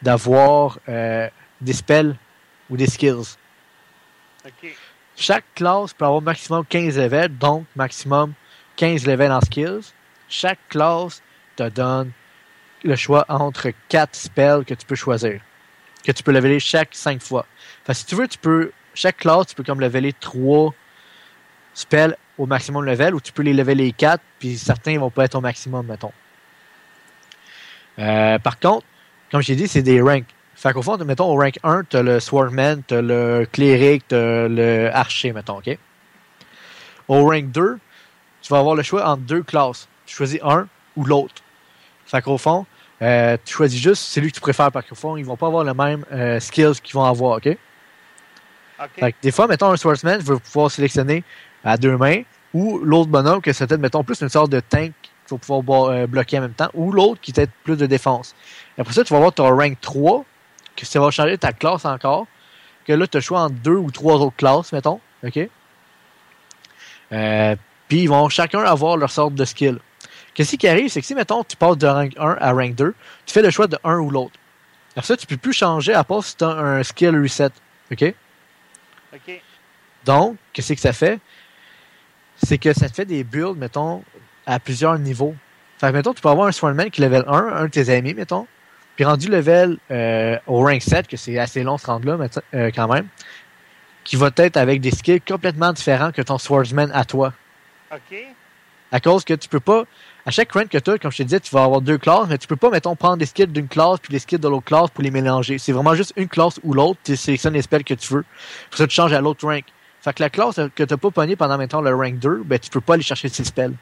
d'avoir 0.02 0.78
euh, 0.88 1.28
des 1.60 1.72
spells 1.72 2.16
ou 2.68 2.76
des 2.76 2.86
skills. 2.86 3.36
Chaque 5.16 5.44
classe 5.54 5.92
peut 5.92 6.04
avoir 6.04 6.22
maximum 6.22 6.64
15 6.64 6.96
levels, 6.98 7.36
donc 7.36 7.66
maximum 7.76 8.32
15 8.76 9.06
levels 9.06 9.32
en 9.32 9.40
skills. 9.40 9.92
Chaque 10.28 10.58
classe 10.68 11.22
te 11.56 11.68
donne 11.68 12.12
le 12.82 12.96
choix 12.96 13.26
entre 13.28 13.70
4 13.88 14.14
spells 14.14 14.64
que 14.64 14.74
tu 14.74 14.86
peux 14.86 14.94
choisir. 14.94 15.40
Que 16.04 16.12
tu 16.12 16.22
peux 16.22 16.32
leveler 16.32 16.60
chaque 16.60 16.90
5 16.92 17.20
fois. 17.20 17.46
Si 17.92 18.06
tu 18.06 18.14
veux, 18.14 18.28
tu 18.28 18.38
peux. 18.38 18.72
Chaque 18.94 19.18
classe, 19.18 19.48
tu 19.48 19.54
peux 19.54 19.62
comme 19.62 19.80
leveler 19.80 20.12
3 20.12 20.72
spells 21.74 22.16
au 22.38 22.46
maximum 22.46 22.84
level 22.84 23.14
ou 23.14 23.20
tu 23.20 23.32
peux 23.32 23.42
les 23.42 23.52
leveler 23.52 23.92
4, 23.92 24.22
puis 24.38 24.56
certains 24.56 24.98
vont 24.98 25.10
pas 25.10 25.24
être 25.26 25.34
au 25.34 25.40
maximum, 25.40 25.86
mettons. 25.86 26.12
Euh, 27.98 28.38
par 28.38 28.58
contre, 28.58 28.86
comme 29.30 29.42
j'ai 29.42 29.54
dit, 29.54 29.68
c'est 29.68 29.82
des 29.82 30.00
ranks. 30.00 30.24
Fait 30.60 30.74
qu'au 30.74 30.82
fond, 30.82 30.98
mettons, 30.98 31.24
au 31.24 31.36
rank 31.36 31.58
1, 31.62 31.84
t'as 31.84 32.02
le 32.02 32.20
Swordman, 32.20 32.82
t'as 32.86 33.00
le 33.00 33.46
Cleric, 33.50 34.06
t'as 34.08 34.46
le 34.46 34.90
Archer, 34.92 35.32
mettons, 35.32 35.56
OK? 35.56 35.78
Au 37.08 37.24
rank 37.24 37.50
2, 37.50 37.78
tu 38.42 38.52
vas 38.52 38.58
avoir 38.58 38.74
le 38.74 38.82
choix 38.82 39.08
entre 39.08 39.22
deux 39.22 39.42
classes. 39.42 39.88
Tu 40.04 40.14
choisis 40.14 40.38
un 40.42 40.68
ou 40.96 41.06
l'autre. 41.06 41.36
Fait 42.04 42.20
qu'au 42.20 42.36
fond, 42.36 42.66
euh, 43.00 43.38
tu 43.42 43.54
choisis 43.54 43.80
juste 43.80 44.02
celui 44.02 44.28
que 44.28 44.34
tu 44.34 44.42
préfères, 44.42 44.70
parce 44.70 44.86
qu'au 44.86 44.94
fond, 44.94 45.16
ils 45.16 45.24
vont 45.24 45.38
pas 45.38 45.46
avoir 45.46 45.64
le 45.64 45.72
même 45.72 46.04
euh, 46.12 46.38
skills 46.40 46.78
qu'ils 46.82 46.92
vont 46.92 47.04
avoir, 47.04 47.38
OK? 47.38 47.56
Fait 48.98 49.12
que 49.12 49.16
des 49.22 49.30
fois, 49.30 49.46
mettons, 49.46 49.70
un 49.70 49.78
Swordsman 49.78 50.20
va 50.20 50.38
pouvoir 50.40 50.70
sélectionner 50.70 51.24
à 51.64 51.78
deux 51.78 51.96
mains, 51.96 52.20
ou 52.52 52.80
l'autre 52.80 53.08
bonhomme, 53.08 53.40
que 53.40 53.54
c'est 53.54 53.66
peut-être, 53.66 53.80
mettons, 53.80 54.04
plus 54.04 54.20
une 54.20 54.28
sorte 54.28 54.50
de 54.50 54.60
tank 54.60 54.92
qu'il 55.00 55.10
faut 55.26 55.38
pouvoir 55.38 55.84
euh, 55.84 56.06
bloquer 56.06 56.36
en 56.36 56.42
même 56.42 56.52
temps, 56.52 56.68
ou 56.74 56.92
l'autre 56.92 57.18
qui 57.22 57.30
est 57.30 57.34
peut-être 57.34 57.52
plus 57.64 57.78
de 57.78 57.86
défense. 57.86 58.34
Et 58.76 58.82
après 58.82 58.92
ça, 58.92 59.04
tu 59.04 59.14
vas 59.14 59.16
avoir 59.16 59.32
ton 59.32 59.48
rank 59.56 59.80
3, 59.80 60.26
que 60.80 60.86
ça 60.86 61.00
va 61.00 61.10
changer 61.10 61.38
ta 61.38 61.52
classe 61.52 61.84
encore, 61.84 62.26
que 62.86 62.92
là, 62.92 63.06
tu 63.06 63.16
as 63.16 63.20
le 63.20 63.24
choix 63.24 63.40
entre 63.42 63.56
deux 63.56 63.76
ou 63.76 63.90
trois 63.90 64.16
autres 64.16 64.36
classes, 64.36 64.72
mettons, 64.72 65.00
OK? 65.24 65.38
Euh, 67.12 67.56
Puis 67.88 68.02
ils 68.02 68.08
vont 68.08 68.28
chacun 68.28 68.60
avoir 68.60 68.96
leur 68.96 69.10
sorte 69.10 69.34
de 69.34 69.44
skill. 69.44 69.78
Qu'est-ce 70.34 70.56
qui 70.56 70.68
arrive, 70.68 70.88
c'est 70.88 71.00
que 71.00 71.06
si, 71.06 71.14
mettons, 71.14 71.42
tu 71.44 71.56
passes 71.56 71.76
de 71.76 71.86
rank 71.86 72.12
1 72.16 72.36
à 72.40 72.52
rank 72.52 72.74
2, 72.74 72.94
tu 73.26 73.32
fais 73.32 73.42
le 73.42 73.50
choix 73.50 73.66
de 73.66 73.78
un 73.84 73.98
ou 73.98 74.10
l'autre. 74.10 74.34
Après 74.92 75.06
ça, 75.06 75.16
tu 75.16 75.26
peux 75.26 75.36
plus 75.36 75.52
changer 75.52 75.92
à 75.92 76.04
part 76.04 76.24
si 76.24 76.36
tu 76.36 76.44
as 76.44 76.48
un 76.48 76.82
skill 76.82 77.20
reset. 77.20 77.50
OK? 77.92 78.14
OK. 79.14 79.42
Donc, 80.04 80.36
qu'est-ce 80.52 80.72
que 80.72 80.80
ça 80.80 80.92
fait? 80.92 81.20
C'est 82.42 82.58
que 82.58 82.72
ça 82.72 82.88
te 82.88 82.94
fait 82.94 83.04
des 83.04 83.22
builds, 83.24 83.58
mettons, 83.58 84.02
à 84.46 84.58
plusieurs 84.58 84.98
niveaux. 84.98 85.34
Fait 85.78 85.88
que, 85.88 85.92
mettons, 85.92 86.14
tu 86.14 86.22
peux 86.22 86.28
avoir 86.28 86.46
un 86.46 86.52
Swordman 86.52 86.90
qui 86.90 87.00
level 87.00 87.24
1, 87.26 87.32
un 87.32 87.64
de 87.64 87.70
tes 87.70 87.90
amis, 87.90 88.14
mettons, 88.14 88.46
puis 89.00 89.06
rendu 89.06 89.28
level 89.28 89.78
euh, 89.90 90.36
au 90.46 90.58
rank 90.58 90.82
7, 90.82 91.08
que 91.08 91.16
c'est 91.16 91.38
assez 91.38 91.62
long 91.62 91.78
se 91.78 91.86
rendre 91.86 92.06
là, 92.06 92.28
euh, 92.52 92.70
quand 92.70 92.86
même, 92.86 93.08
qui 94.04 94.16
va 94.16 94.28
être 94.36 94.58
avec 94.58 94.82
des 94.82 94.90
skills 94.90 95.22
complètement 95.22 95.72
différents 95.72 96.12
que 96.12 96.20
ton 96.20 96.36
Swordsman 96.36 96.90
à 96.92 97.06
toi. 97.06 97.32
OK. 97.90 98.18
À 98.92 99.00
cause 99.00 99.24
que 99.24 99.32
tu 99.32 99.48
peux 99.48 99.58
pas, 99.58 99.84
à 100.26 100.30
chaque 100.30 100.52
rank 100.52 100.68
que 100.68 100.76
tu 100.76 100.90
as, 100.90 100.98
comme 100.98 101.10
je 101.10 101.16
te 101.16 101.22
disais, 101.22 101.40
tu 101.40 101.50
vas 101.54 101.64
avoir 101.64 101.80
deux 101.80 101.96
classes, 101.96 102.28
mais 102.28 102.36
tu 102.36 102.46
peux 102.46 102.56
pas, 102.56 102.68
mettons, 102.68 102.94
prendre 102.94 103.16
des 103.16 103.24
skills 103.24 103.46
d'une 103.46 103.68
classe 103.68 104.00
puis 104.00 104.12
les 104.12 104.18
skills 104.18 104.38
de 104.38 104.48
l'autre 104.48 104.66
classe 104.66 104.90
pour 104.90 105.02
les 105.02 105.10
mélanger. 105.10 105.56
C'est 105.56 105.72
vraiment 105.72 105.94
juste 105.94 106.12
une 106.16 106.28
classe 106.28 106.60
ou 106.62 106.74
l'autre, 106.74 107.00
tu 107.02 107.16
sélectionnes 107.16 107.54
les 107.54 107.62
spells 107.62 107.84
que 107.84 107.94
tu 107.94 108.12
veux. 108.12 108.26
Pour 108.68 108.76
ça, 108.76 108.86
tu 108.86 108.94
changes 108.94 109.14
à 109.14 109.22
l'autre 109.22 109.46
rank. 109.46 109.64
Fait 110.02 110.12
que 110.12 110.22
la 110.22 110.28
classe 110.28 110.60
que 110.74 110.82
t'as 110.82 110.98
pas 110.98 111.10
pogné 111.10 111.36
pendant, 111.36 111.56
mettons, 111.56 111.80
le 111.80 111.94
rank 111.94 112.18
2, 112.18 112.42
ben, 112.44 112.58
tu 112.58 112.68
peux 112.68 112.82
pas 112.82 112.94
aller 112.94 113.02
chercher 113.02 113.30
ces 113.30 113.44
spells. 113.44 113.76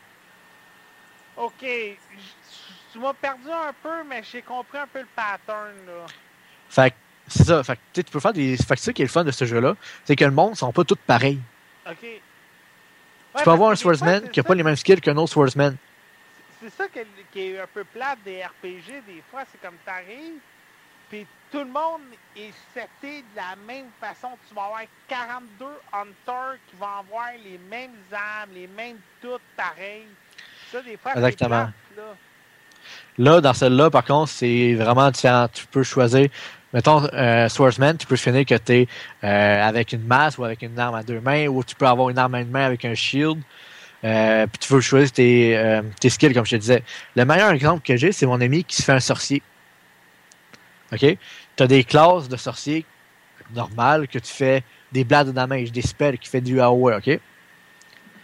OK. 1.36 1.66
Tu 2.98 3.04
m'as 3.04 3.14
perdu 3.14 3.48
un 3.48 3.72
peu, 3.80 4.02
mais 4.08 4.24
j'ai 4.24 4.42
compris 4.42 4.78
un 4.78 4.86
peu 4.88 4.98
le 4.98 5.06
pattern, 5.14 5.72
là. 5.86 6.06
Fait 6.68 6.90
que, 6.90 6.96
c'est 7.28 7.44
ça. 7.44 7.62
Fait 7.62 7.76
que, 7.76 8.00
tu 8.00 8.10
peux 8.10 8.18
faire 8.18 8.32
des. 8.32 8.56
Fait 8.56 8.74
que 8.74 8.80
c'est 8.80 8.86
ça 8.86 8.92
qui 8.92 9.02
est 9.02 9.04
le 9.04 9.10
fun 9.10 9.22
de 9.22 9.30
ce 9.30 9.44
jeu-là. 9.44 9.76
C'est 10.04 10.16
que 10.16 10.24
le 10.24 10.32
monde 10.32 10.56
sont 10.56 10.72
pas 10.72 10.82
tous 10.82 10.98
pareils. 11.06 11.38
OK. 11.88 11.96
tu 12.00 13.44
peux 13.44 13.50
avoir 13.50 13.70
un 13.70 13.76
Swordsman 13.76 14.28
qui 14.30 14.40
a 14.40 14.42
pas 14.42 14.56
les 14.56 14.64
mêmes 14.64 14.74
skills 14.74 15.00
qu'un 15.00 15.16
autre 15.16 15.32
Swordsman. 15.32 15.76
C'est 16.60 16.70
ça 16.70 16.86
qui 16.88 17.38
est 17.40 17.60
un 17.60 17.68
peu 17.72 17.84
plate 17.84 18.18
des 18.24 18.42
RPG, 18.42 19.04
des 19.06 19.22
fois, 19.30 19.44
c'est 19.50 19.60
comme 19.60 19.76
t'arrives, 19.86 20.40
puis 21.08 21.24
tout 21.52 21.58
le 21.58 21.66
monde 21.66 22.00
est 22.36 22.52
seté 22.74 23.22
de 23.22 23.36
la 23.36 23.54
même 23.64 23.86
façon. 24.00 24.30
Tu 24.48 24.54
vas 24.56 24.64
avoir 24.64 24.82
42 25.06 25.66
hunters 25.92 26.56
qui 26.68 26.76
vont 26.76 26.98
avoir 26.98 27.28
les 27.44 27.58
mêmes 27.70 27.94
armes, 28.10 28.50
les 28.54 28.66
mêmes 28.66 28.98
toutes 29.22 29.40
pareilles. 29.56 30.08
Ça, 30.72 30.82
des 30.82 30.96
fois, 30.96 31.12
Exactement. 31.12 31.66
plate, 31.94 31.96
là. 31.96 32.16
Là, 33.18 33.40
dans 33.40 33.54
celle-là, 33.54 33.90
par 33.90 34.04
contre, 34.04 34.30
c'est 34.30 34.74
vraiment 34.74 35.10
différent. 35.10 35.48
Tu 35.52 35.66
peux 35.66 35.82
choisir. 35.82 36.28
Mettons, 36.72 37.08
euh, 37.14 37.48
Swordsman, 37.48 37.96
tu 37.96 38.06
peux 38.06 38.16
finir 38.16 38.44
que 38.44 38.54
tu 38.54 38.72
es 38.72 38.88
avec 39.22 39.92
une 39.92 40.04
masse 40.04 40.36
ou 40.38 40.44
avec 40.44 40.62
une 40.62 40.78
arme 40.78 40.94
à 40.94 41.02
deux 41.02 41.20
mains, 41.20 41.46
ou 41.46 41.64
tu 41.64 41.74
peux 41.74 41.86
avoir 41.86 42.10
une 42.10 42.18
arme 42.18 42.34
à 42.34 42.40
une 42.40 42.50
main 42.50 42.64
avec 42.66 42.84
un 42.84 42.94
shield. 42.94 43.38
Euh, 44.04 44.46
puis 44.46 44.58
tu 44.58 44.72
veux 44.72 44.80
choisir 44.80 45.10
tes, 45.10 45.56
euh, 45.56 45.82
tes 46.00 46.08
skills, 46.08 46.32
comme 46.32 46.46
je 46.46 46.52
te 46.52 46.56
disais. 46.56 46.82
Le 47.16 47.24
meilleur 47.24 47.50
exemple 47.50 47.82
que 47.84 47.96
j'ai, 47.96 48.12
c'est 48.12 48.26
mon 48.26 48.40
ami 48.40 48.64
qui 48.64 48.76
se 48.76 48.82
fait 48.82 48.92
un 48.92 49.00
sorcier. 49.00 49.42
OK? 50.92 51.00
Tu 51.56 51.62
as 51.62 51.66
des 51.66 51.84
classes 51.84 52.28
de 52.28 52.36
sorcier 52.36 52.84
normales 53.54 54.06
que 54.08 54.18
tu 54.18 54.32
fais 54.32 54.62
des 54.92 55.04
blades 55.04 55.28
de 55.28 55.32
damage, 55.32 55.72
des 55.72 55.82
spells 55.82 56.18
qui 56.18 56.28
fait 56.28 56.40
du 56.40 56.60
AOE, 56.60 56.96
OK? 56.96 57.20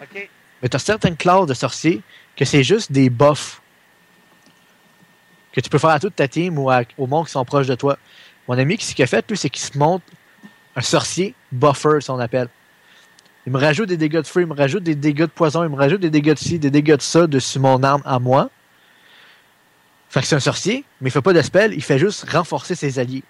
OK. 0.02 0.28
Mais 0.62 0.68
tu 0.68 0.76
as 0.76 0.78
certaines 0.78 1.16
classes 1.16 1.46
de 1.46 1.54
sorcier 1.54 2.02
que 2.36 2.44
c'est 2.44 2.62
juste 2.62 2.92
des 2.92 3.10
buffs 3.10 3.60
que 5.54 5.60
tu 5.60 5.70
peux 5.70 5.78
faire 5.78 5.90
à 5.90 6.00
toute 6.00 6.16
ta 6.16 6.26
team 6.26 6.58
ou 6.58 6.68
à- 6.70 6.82
aux 6.98 7.06
mondes 7.06 7.26
qui 7.26 7.32
sont 7.32 7.44
proches 7.44 7.68
de 7.68 7.76
toi. 7.76 7.96
Mon 8.48 8.58
ami, 8.58 8.76
ce 8.80 8.94
qu'il 8.94 9.04
a 9.04 9.06
fait, 9.06 9.24
lui, 9.30 9.36
c'est 9.38 9.48
qu'il 9.48 9.62
se 9.62 9.78
monte 9.78 10.02
un 10.76 10.80
sorcier 10.82 11.34
buffer, 11.52 12.00
si 12.00 12.10
on 12.10 12.18
appelle. 12.18 12.48
Il 13.46 13.52
me 13.52 13.58
rajoute 13.58 13.88
des 13.88 13.96
dégâts 13.96 14.18
de 14.20 14.26
feu, 14.26 14.40
il 14.40 14.46
me 14.46 14.54
rajoute 14.54 14.82
des 14.82 14.94
dégâts 14.94 15.20
de 15.20 15.26
poison, 15.26 15.62
il 15.62 15.70
me 15.70 15.76
rajoute 15.76 16.00
des 16.00 16.10
dégâts 16.10 16.32
de 16.32 16.38
ci, 16.38 16.58
des 16.58 16.70
dégâts 16.70 16.96
de 16.96 17.02
ça 17.02 17.26
dessus 17.26 17.58
mon 17.60 17.82
arme 17.82 18.02
à 18.04 18.18
moi. 18.18 18.50
Fait 20.08 20.20
que 20.20 20.26
c'est 20.26 20.36
un 20.36 20.40
sorcier, 20.40 20.84
mais 21.00 21.08
il 21.10 21.12
fait 21.12 21.22
pas 21.22 21.32
de 21.32 21.42
spell, 21.42 21.72
il 21.72 21.82
fait 21.82 21.98
juste 21.98 22.28
renforcer 22.30 22.74
ses 22.74 22.98
alliés. 22.98 23.22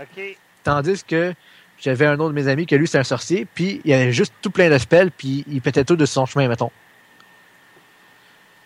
OK. 0.00 0.36
Tandis 0.62 1.02
que 1.04 1.34
j'avais 1.78 2.06
un 2.06 2.14
autre 2.14 2.30
de 2.30 2.34
mes 2.34 2.48
amis 2.48 2.66
que 2.66 2.76
lui, 2.76 2.86
c'est 2.86 2.98
un 2.98 3.04
sorcier, 3.04 3.46
puis 3.52 3.80
il 3.84 3.92
avait 3.92 4.12
juste 4.12 4.32
tout 4.42 4.50
plein 4.50 4.70
de 4.70 4.78
spells, 4.78 5.10
puis 5.10 5.44
il 5.48 5.60
pétait 5.60 5.84
tout 5.84 5.96
de 5.96 6.06
son 6.06 6.24
chemin, 6.26 6.48
mettons. 6.48 6.70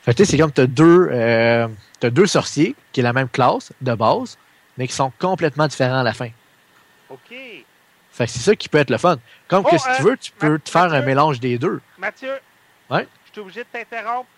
Fait 0.02 0.12
que 0.12 0.16
tu 0.18 0.24
sais, 0.24 0.30
c'est 0.32 0.38
comme 0.38 0.52
t'as 0.52 0.66
deux, 0.66 1.08
euh, 1.10 1.68
t'as 1.98 2.10
deux 2.10 2.26
sorciers, 2.26 2.74
qui 2.92 3.00
est 3.00 3.02
la 3.02 3.12
même 3.12 3.28
classe, 3.28 3.72
de 3.80 3.94
base, 3.94 4.38
mais 4.78 4.86
qui 4.86 4.94
sont 4.94 5.12
complètement 5.18 5.66
différents 5.66 6.00
à 6.00 6.02
la 6.02 6.14
fin. 6.14 6.30
OK. 7.10 7.18
Fait 7.30 8.24
que 8.26 8.30
c'est 8.32 8.38
ça 8.40 8.56
qui 8.56 8.68
peut 8.68 8.78
être 8.78 8.90
le 8.90 8.98
fun. 8.98 9.18
Comme 9.46 9.64
Oh, 9.66 9.70
que 9.70 9.78
si 9.78 9.88
euh, 9.88 9.96
tu 9.96 10.02
veux, 10.02 10.16
tu 10.16 10.32
peux 10.32 10.58
te 10.58 10.70
faire 10.70 10.92
un 10.92 11.02
mélange 11.02 11.38
des 11.40 11.58
deux. 11.58 11.80
Mathieu, 11.98 12.38
Ouais. 12.88 13.06
je 13.26 13.32
suis 13.32 13.40
obligé 13.40 13.60
de 13.60 13.68
t'interrompre. 13.72 14.28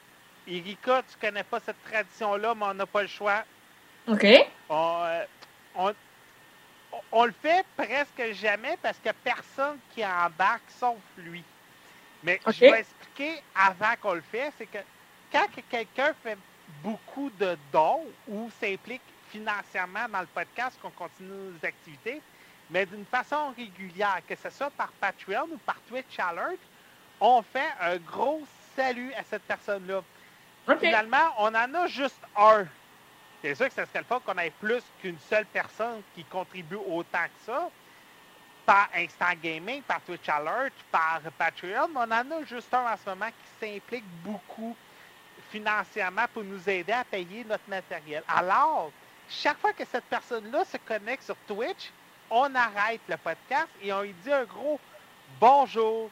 Erika, 0.46 1.02
tu 1.08 1.16
connais 1.24 1.44
pas 1.44 1.60
cette 1.64 1.82
tradition-là, 1.90 2.54
mais 2.56 2.64
on 2.66 2.74
n'a 2.74 2.86
pas 2.86 3.02
le 3.02 3.08
choix. 3.08 3.44
OK. 4.08 4.26
On, 4.68 5.02
euh, 5.04 5.24
on, 5.76 5.92
on 7.12 7.24
le 7.24 7.34
fait 7.40 7.64
presque 7.76 8.34
jamais 8.34 8.76
parce 8.82 8.96
qu'il 8.98 9.04
n'y 9.12 9.16
a 9.30 9.34
personne 9.34 9.76
qui 9.94 10.04
embarque 10.04 10.62
sauf 10.78 10.96
lui. 11.16 11.44
Mais 12.24 12.40
je 12.46 12.60
vais 12.60 12.80
expliquer 12.80 13.42
avant 13.54 13.94
qu'on 14.00 14.14
le 14.14 14.22
fait, 14.30 14.52
c'est 14.58 14.66
que 14.66 14.78
quand 15.32 15.46
que 15.56 15.62
quelqu'un 15.70 16.12
fait 16.22 16.38
beaucoup 16.82 17.30
de 17.38 17.56
dons 17.72 18.04
ou 18.28 18.50
s'implique 18.60 19.02
financièrement 19.30 20.06
dans 20.12 20.20
le 20.20 20.26
podcast, 20.26 20.78
qu'on 20.80 20.90
continue 20.90 21.30
nos 21.30 21.66
activités, 21.66 22.20
mais 22.70 22.84
d'une 22.86 23.06
façon 23.06 23.52
régulière, 23.56 24.20
que 24.28 24.36
ce 24.36 24.50
soit 24.50 24.70
par 24.70 24.92
Patreon 24.92 25.48
ou 25.50 25.56
par 25.58 25.76
Twitch 25.88 26.18
Alert, 26.18 26.58
on 27.20 27.42
fait 27.42 27.72
un 27.80 27.96
gros 27.96 28.42
salut 28.76 29.12
à 29.14 29.22
cette 29.24 29.42
personne-là. 29.42 30.02
Finalement, 30.78 31.34
on 31.38 31.54
en 31.54 31.74
a 31.74 31.86
juste 31.86 32.20
un. 32.36 32.66
C'est 33.40 33.54
sûr 33.54 33.66
que 33.66 33.74
ce 33.74 33.84
serait 33.84 34.00
le 34.00 34.04
fun 34.04 34.20
qu'on 34.24 34.38
ait 34.38 34.50
plus 34.50 34.82
qu'une 35.00 35.18
seule 35.28 35.46
personne 35.46 36.02
qui 36.14 36.24
contribue 36.24 36.76
autant 36.76 37.24
que 37.24 37.44
ça. 37.46 37.70
Par 38.64 38.88
Instant 38.94 39.34
Gaming, 39.42 39.82
par 39.82 40.00
Twitch 40.02 40.28
Alert, 40.28 40.72
par 40.92 41.20
Patreon, 41.36 41.88
mais 41.88 42.00
on 42.00 42.02
en 42.02 42.30
a 42.30 42.44
juste 42.44 42.72
un 42.72 42.92
en 42.92 42.96
ce 42.96 43.10
moment 43.10 43.26
qui 43.26 43.66
s'implique 43.66 44.04
beaucoup 44.22 44.76
financièrement 45.52 46.24
pour 46.32 46.42
nous 46.42 46.68
aider 46.68 46.92
à 46.92 47.04
payer 47.04 47.44
notre 47.44 47.68
matériel. 47.68 48.24
Alors, 48.26 48.90
chaque 49.28 49.58
fois 49.58 49.72
que 49.74 49.84
cette 49.84 50.04
personne-là 50.04 50.64
se 50.64 50.78
connecte 50.78 51.24
sur 51.24 51.36
Twitch, 51.46 51.92
on 52.30 52.54
arrête 52.54 53.02
le 53.06 53.16
podcast 53.18 53.68
et 53.82 53.92
on 53.92 54.00
lui 54.00 54.14
dit 54.24 54.32
un 54.32 54.44
gros 54.44 54.80
bonjour. 55.38 56.10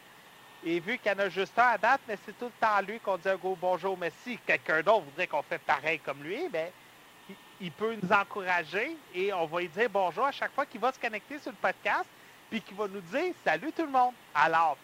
Et 0.63 0.79
vu 0.79 0.99
qu'il 0.99 1.11
y 1.11 1.15
en 1.15 1.19
a 1.19 1.31
juste 1.31 1.59
un 1.59 1.69
à 1.69 1.79
date, 1.79 2.03
mais 2.07 2.19
c'est 2.27 2.39
tout 2.39 2.47
le 2.47 2.61
temps 2.61 2.81
lui 2.87 3.01
qu'on 3.01 3.17
dit 3.17 3.31
un 3.31 3.37
gros 3.37 3.57
bonjour. 3.59 3.97
Mais 3.97 4.13
si 4.23 4.37
quelqu'un 4.47 4.83
d'autre 4.83 5.07
voudrait 5.07 5.27
qu'on 5.27 5.43
fait 5.43 5.59
pareil 5.59 5.99
comme 6.01 6.23
lui, 6.23 6.39
il, 6.45 7.35
il 7.63 7.73
peut 7.73 7.97
nous 8.03 8.13
encourager 8.13 8.95
et 9.15 9.33
on 9.33 9.47
va 9.47 9.61
lui 9.61 9.69
dire 9.69 9.89
bonjour 9.89 10.27
à 10.27 10.33
chaque 10.33 10.53
fois 10.53 10.67
qu'il 10.67 10.81
va 10.81 10.93
se 10.93 10.99
connecter 10.99 11.39
sur 11.39 11.51
le 11.51 11.57
podcast, 11.57 12.09
puis 12.51 12.61
qu'il 12.61 12.77
va 12.77 12.87
nous 12.89 13.01
dire 13.01 13.33
salut 13.43 13.73
tout 13.73 13.87
le 13.87 13.91
monde. 13.91 14.13
Alors, 14.35 14.77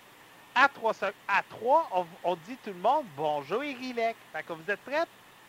à 0.56 0.68
trois, 0.68 0.94
sec- 0.94 1.14
à 1.28 1.42
trois 1.50 1.88
on, 1.94 2.06
on 2.24 2.34
dit 2.36 2.56
tout 2.64 2.70
le 2.70 2.80
monde 2.80 3.04
bonjour 3.16 3.62
Irilek. 3.62 4.16
Fait 4.32 4.42
que 4.42 4.52
vous 4.54 4.70
êtes 4.70 4.80
prêts? 4.80 5.04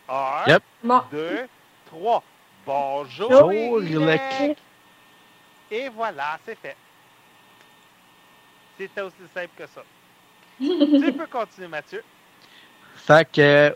Un, 0.10 0.44
Yep. 0.48 0.64
Bon. 0.84 1.02
deux, 1.12 1.48
trois. 1.86 2.24
Bonjour, 2.66 3.30
Bonjour, 3.30 3.54
Irilek. 3.54 4.22
Irilek. 4.40 4.58
Et 5.72 5.90
voilà, 5.90 6.40
c'est 6.46 6.58
fait. 6.60 6.76
C'était 8.78 9.02
aussi 9.02 9.16
simple 9.34 9.54
que 9.58 9.68
ça. 9.68 9.84
tu 10.60 11.14
peux 11.14 11.28
continuer, 11.28 11.68
Mathieu. 11.68 12.04
Fait 12.96 13.30
que, 13.32 13.76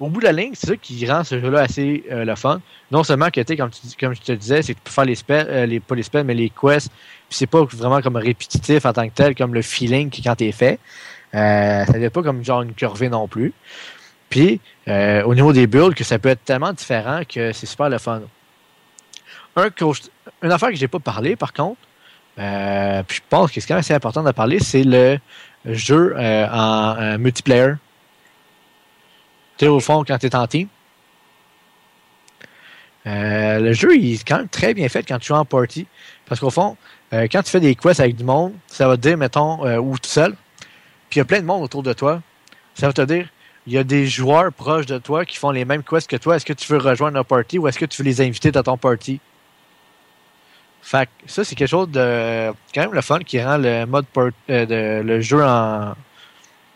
au 0.00 0.08
bout 0.08 0.20
de 0.20 0.24
la 0.24 0.32
ligne, 0.32 0.52
c'est 0.54 0.66
ça 0.66 0.76
qui 0.76 1.06
rend 1.06 1.22
ce 1.24 1.38
jeu-là 1.38 1.60
assez 1.60 2.04
euh, 2.10 2.24
le 2.24 2.34
fun. 2.34 2.60
Non 2.90 3.04
seulement 3.04 3.28
que, 3.28 3.40
comme, 3.54 3.70
tu 3.70 3.80
comme 4.00 4.14
je 4.14 4.20
te 4.22 4.32
disais, 4.32 4.62
c'est 4.62 4.72
que 4.72 4.78
tu 4.78 4.84
peux 4.84 4.90
faire 4.90 5.04
les 5.04 5.14
spells, 5.14 5.46
euh, 5.48 5.66
les, 5.66 5.78
pas 5.78 5.94
les 5.94 6.02
spells, 6.02 6.24
mais 6.24 6.34
les 6.34 6.48
quests, 6.48 6.90
puis 7.28 7.36
c'est 7.36 7.46
pas 7.46 7.62
vraiment 7.64 8.00
comme 8.00 8.16
répétitif 8.16 8.86
en 8.86 8.94
tant 8.94 9.06
que 9.06 9.14
tel, 9.14 9.34
comme 9.34 9.52
le 9.52 9.62
feeling 9.62 10.10
quand 10.24 10.34
t'es 10.34 10.52
fait. 10.52 10.80
Euh, 11.34 11.84
ça 11.84 11.92
n'est 11.92 12.10
pas 12.10 12.22
comme 12.22 12.42
genre 12.42 12.62
une 12.62 12.72
curvée 12.72 13.10
non 13.10 13.28
plus. 13.28 13.52
Puis, 14.30 14.60
euh, 14.88 15.22
au 15.24 15.34
niveau 15.34 15.52
des 15.52 15.66
builds, 15.66 15.94
que 15.94 16.04
ça 16.04 16.18
peut 16.18 16.30
être 16.30 16.44
tellement 16.44 16.72
différent 16.72 17.20
que 17.28 17.52
c'est 17.52 17.66
super 17.66 17.90
le 17.90 17.98
fun. 17.98 18.22
Un 19.56 19.68
une 20.42 20.52
affaire 20.52 20.70
que 20.70 20.76
j'ai 20.76 20.88
pas 20.88 21.00
parlé, 21.00 21.36
par 21.36 21.52
contre, 21.52 21.80
puis 22.36 23.16
je 23.16 23.20
pense 23.28 23.50
que 23.50 23.60
c'est 23.60 23.66
quand 23.66 23.74
même 23.74 23.80
assez 23.80 23.92
important 23.92 24.22
de 24.22 24.30
parler, 24.30 24.60
c'est 24.60 24.84
le 24.84 25.18
jeu 25.66 26.14
en 26.16 27.18
multiplayer. 27.18 27.74
Au 29.68 29.80
fond, 29.80 30.04
quand 30.06 30.18
tu 30.18 30.26
es 30.26 30.34
en 30.34 30.46
team? 30.46 30.68
Euh, 33.06 33.58
le 33.60 33.72
jeu, 33.72 33.96
il 33.96 34.14
est 34.14 34.28
quand 34.28 34.38
même 34.38 34.48
très 34.48 34.74
bien 34.74 34.88
fait 34.88 35.02
quand 35.06 35.18
tu 35.18 35.28
joues 35.28 35.34
en 35.34 35.44
party. 35.44 35.86
Parce 36.26 36.40
qu'au 36.40 36.50
fond, 36.50 36.76
euh, 37.12 37.26
quand 37.30 37.42
tu 37.42 37.50
fais 37.50 37.60
des 37.60 37.74
quests 37.74 38.00
avec 38.00 38.16
du 38.16 38.24
monde, 38.24 38.52
ça 38.66 38.86
va 38.88 38.96
te 38.96 39.02
dire, 39.02 39.16
mettons, 39.16 39.64
euh, 39.66 39.78
ou 39.78 39.98
tout 39.98 40.08
seul, 40.08 40.32
puis 41.08 41.16
il 41.16 41.18
y 41.18 41.22
a 41.22 41.24
plein 41.24 41.40
de 41.40 41.46
monde 41.46 41.62
autour 41.62 41.82
de 41.82 41.92
toi. 41.92 42.22
Ça 42.74 42.86
va 42.86 42.92
te 42.92 43.02
dire, 43.02 43.28
il 43.66 43.72
y 43.72 43.78
a 43.78 43.84
des 43.84 44.06
joueurs 44.06 44.52
proches 44.52 44.86
de 44.86 44.98
toi 44.98 45.24
qui 45.24 45.36
font 45.36 45.50
les 45.50 45.64
mêmes 45.64 45.82
quests 45.82 46.08
que 46.08 46.16
toi. 46.16 46.36
Est-ce 46.36 46.46
que 46.46 46.52
tu 46.52 46.70
veux 46.72 46.78
rejoindre 46.78 47.18
un 47.18 47.24
party 47.24 47.58
ou 47.58 47.68
est-ce 47.68 47.78
que 47.78 47.84
tu 47.84 48.02
veux 48.02 48.08
les 48.08 48.20
inviter 48.20 48.52
dans 48.52 48.62
ton 48.62 48.76
party? 48.76 49.20
Fait 50.82 51.06
que 51.06 51.30
ça, 51.30 51.44
c'est 51.44 51.54
quelque 51.54 51.68
chose 51.68 51.90
de 51.90 52.52
quand 52.74 52.80
même 52.80 52.94
le 52.94 53.02
fun 53.02 53.18
qui 53.18 53.42
rend 53.42 53.58
le 53.58 53.84
mode 53.84 54.06
de, 54.48 55.02
le 55.02 55.20
jeu 55.20 55.44
en, 55.44 55.94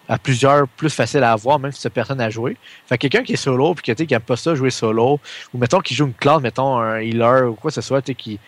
à 0.08 0.18
plusieurs 0.18 0.68
plus 0.68 0.90
facile 0.90 1.22
à 1.22 1.32
avoir, 1.32 1.58
même 1.58 1.72
si 1.72 1.80
tu 1.80 1.90
personne 1.90 2.20
à 2.20 2.30
jouer. 2.30 2.56
Fait 2.86 2.98
que 2.98 3.02
quelqu'un 3.06 3.24
qui 3.24 3.34
est 3.34 3.36
solo 3.36 3.74
puis 3.74 3.94
que, 3.94 4.02
qui 4.02 4.14
aime 4.14 4.20
pas 4.20 4.36
ça 4.36 4.54
jouer 4.54 4.70
solo, 4.70 5.18
ou 5.52 5.58
mettons 5.58 5.80
qui 5.80 5.94
joue 5.94 6.06
une 6.06 6.14
classe, 6.14 6.42
mettons 6.42 6.78
un 6.78 6.98
healer 6.98 7.50
ou 7.50 7.54
quoi 7.54 7.70
que 7.70 7.74
ce 7.74 7.80
soit, 7.80 8.02
qui 8.14 8.38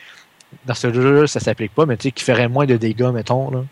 dans 0.65 0.75
ce 0.75 0.93
jeu-là, 0.93 1.27
ça 1.27 1.41
s'applique 1.41 1.75
pas, 1.75 1.87
mais 1.87 1.97
qui 1.97 2.13
ferait 2.23 2.49
moins 2.49 2.67
de 2.67 2.77
dégâts, 2.77 3.11
mettons, 3.13 3.51
là. 3.51 3.65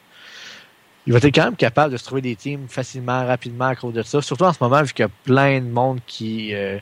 Il 1.07 1.12
va 1.12 1.18
être 1.18 1.35
quand 1.35 1.44
même 1.44 1.57
capable 1.57 1.92
de 1.92 1.99
se 1.99 2.05
trouver 2.05 2.23
des 2.23 2.35
teams 2.35 2.66
facilement, 2.66 3.27
rapidement 3.27 3.66
à 3.66 3.77
cause 3.77 3.92
de 3.92 4.03
ça. 4.03 4.23
Surtout 4.23 4.44
en 4.44 4.55
ce 4.55 4.59
moment, 4.62 4.83
vu 4.83 4.94
qu'il 4.94 5.03
y 5.03 5.07
a 5.07 5.11
plein 5.25 5.61
de 5.61 5.66
monde 5.66 6.01
qui, 6.07 6.55
euh, 6.55 6.79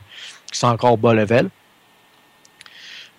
qui 0.49 0.57
sont 0.57 0.67
encore 0.67 0.97
bas 0.97 1.13
level. 1.13 1.49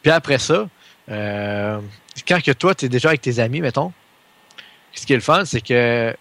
Puis 0.03 0.11
après 0.11 0.39
ça, 0.39 0.67
euh, 1.11 1.79
quand 2.27 2.43
que 2.43 2.53
toi, 2.53 2.75
tu 2.75 2.87
es 2.87 2.89
déjà 2.89 3.09
avec 3.09 3.21
tes 3.21 3.39
amis, 3.39 3.61
mettons, 3.61 3.93
ce 4.95 5.05
qui 5.05 5.13
est 5.13 5.17
le 5.17 5.23
fun, 5.23 5.45
c'est 5.45 5.61
que, 5.61 6.17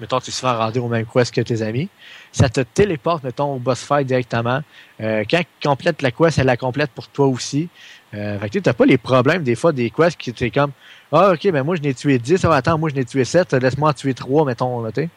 mettons, 0.00 0.20
tu 0.20 0.30
es 0.30 0.32
souvent 0.32 0.56
rendu 0.56 0.78
au 0.78 0.88
même 0.88 1.06
quest 1.06 1.34
que 1.34 1.40
tes 1.40 1.62
amis, 1.62 1.88
ça 2.32 2.48
te 2.48 2.60
téléporte, 2.60 3.24
mettons, 3.24 3.54
au 3.54 3.58
boss 3.58 3.82
fight 3.82 4.06
directement. 4.06 4.60
Euh, 5.00 5.24
quand 5.30 5.40
il 5.40 5.66
complète 5.66 6.02
la 6.02 6.10
quest, 6.10 6.38
elle 6.38 6.46
la 6.46 6.56
complète 6.56 6.90
pour 6.90 7.08
toi 7.08 7.26
aussi. 7.26 7.68
Euh, 8.14 8.38
fait 8.38 8.50
que 8.50 8.58
tu 8.58 8.68
n'as 8.68 8.72
pas 8.72 8.86
les 8.86 8.98
problèmes 8.98 9.42
des 9.42 9.54
fois 9.54 9.72
des 9.72 9.90
quests 9.90 10.16
qui 10.16 10.32
t'es 10.32 10.50
comme 10.50 10.70
Ah 11.10 11.32
ok 11.32 11.50
ben 11.50 11.64
moi 11.64 11.74
je 11.74 11.82
n'ai 11.82 11.92
tué 11.92 12.18
10, 12.18 12.44
ah, 12.44 12.54
attends, 12.54 12.78
moi 12.78 12.88
je 12.88 12.94
n'ai 12.94 13.04
tué 13.04 13.24
7, 13.24 13.52
laisse-moi 13.54 13.90
en 13.90 13.92
tuer 13.92 14.14
3, 14.14 14.44
mettons, 14.44 14.82
là, 14.82 14.92
tu 14.92 15.02
sais. 15.02 15.08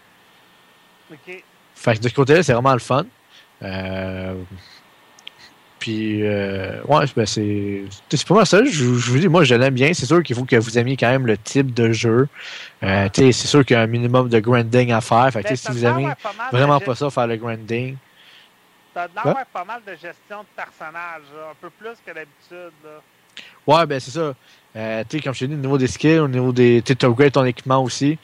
OK. 1.11 1.43
Fait 1.75 1.95
que 1.95 2.01
de 2.01 2.09
ce 2.09 2.13
côté-là, 2.13 2.43
c'est 2.43 2.53
vraiment 2.53 2.73
le 2.73 2.79
fun. 2.79 3.05
Euh, 3.63 4.35
puis, 5.79 6.27
euh, 6.27 6.81
ouais, 6.87 7.05
ben 7.15 7.25
c'est 7.25 7.83
c'est 8.09 8.27
pas 8.27 8.35
mal 8.35 8.45
ça. 8.45 8.63
Je, 8.63 8.69
je 8.69 9.11
vous 9.11 9.19
dis, 9.19 9.27
moi, 9.27 9.43
je 9.43 9.55
l'aime 9.55 9.73
bien. 9.73 9.93
C'est 9.93 10.05
sûr 10.05 10.21
qu'il 10.21 10.35
faut 10.35 10.45
que 10.45 10.57
vous 10.57 10.77
aimiez 10.77 10.97
quand 10.97 11.09
même 11.09 11.25
le 11.25 11.37
type 11.37 11.73
de 11.73 11.91
jeu. 11.91 12.27
Euh, 12.83 13.09
c'est 13.13 13.31
sûr 13.31 13.65
qu'il 13.65 13.75
y 13.75 13.77
a 13.77 13.83
un 13.83 13.87
minimum 13.87 14.29
de 14.29 14.39
grinding 14.39 14.91
à 14.91 15.01
faire. 15.01 15.29
Fait 15.31 15.43
que, 15.43 15.49
Ben, 15.49 15.55
ça 15.55 15.71
si 15.71 15.77
vous 15.77 15.85
aimez 15.85 16.09
vraiment 16.51 16.79
pas 16.79 16.95
ça, 16.95 17.09
faire 17.09 17.27
le 17.27 17.37
grinding, 17.37 17.95
l'air 18.95 19.07
Quoi? 19.13 19.23
d'avoir 19.23 19.45
pas 19.47 19.65
mal 19.65 19.81
de 19.85 19.91
gestion 19.93 20.41
de 20.41 20.47
personnages, 20.55 21.23
là, 21.35 21.51
un 21.51 21.55
peu 21.61 21.69
plus 21.69 21.95
que 22.05 22.13
d'habitude. 22.13 22.73
Ouais, 23.65 23.85
ben 23.85 23.99
c'est 23.99 24.11
ça. 24.11 24.33
Euh, 24.75 25.03
tu 25.07 25.17
sais, 25.17 25.23
comme 25.23 25.33
je 25.33 25.39
t'ai 25.39 25.47
dit, 25.47 25.53
au 25.53 25.57
niveau 25.57 25.77
des 25.77 25.87
skills, 25.87 26.19
au 26.19 26.27
niveau 26.27 26.51
des. 26.51 26.81
Tu 26.81 26.93
upgrades 27.05 27.31
ton 27.31 27.45
équipement 27.45 27.81
aussi. 27.81 28.17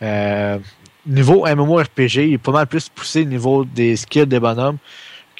Euh, 0.00 0.58
niveau 1.06 1.46
MMORPG, 1.46 2.16
il 2.16 2.32
est 2.34 2.38
pas 2.38 2.52
mal 2.52 2.66
plus 2.66 2.88
poussé 2.88 3.22
au 3.22 3.26
niveau 3.26 3.64
des 3.64 3.96
skills 3.96 4.26
des 4.26 4.40
bonhommes 4.40 4.78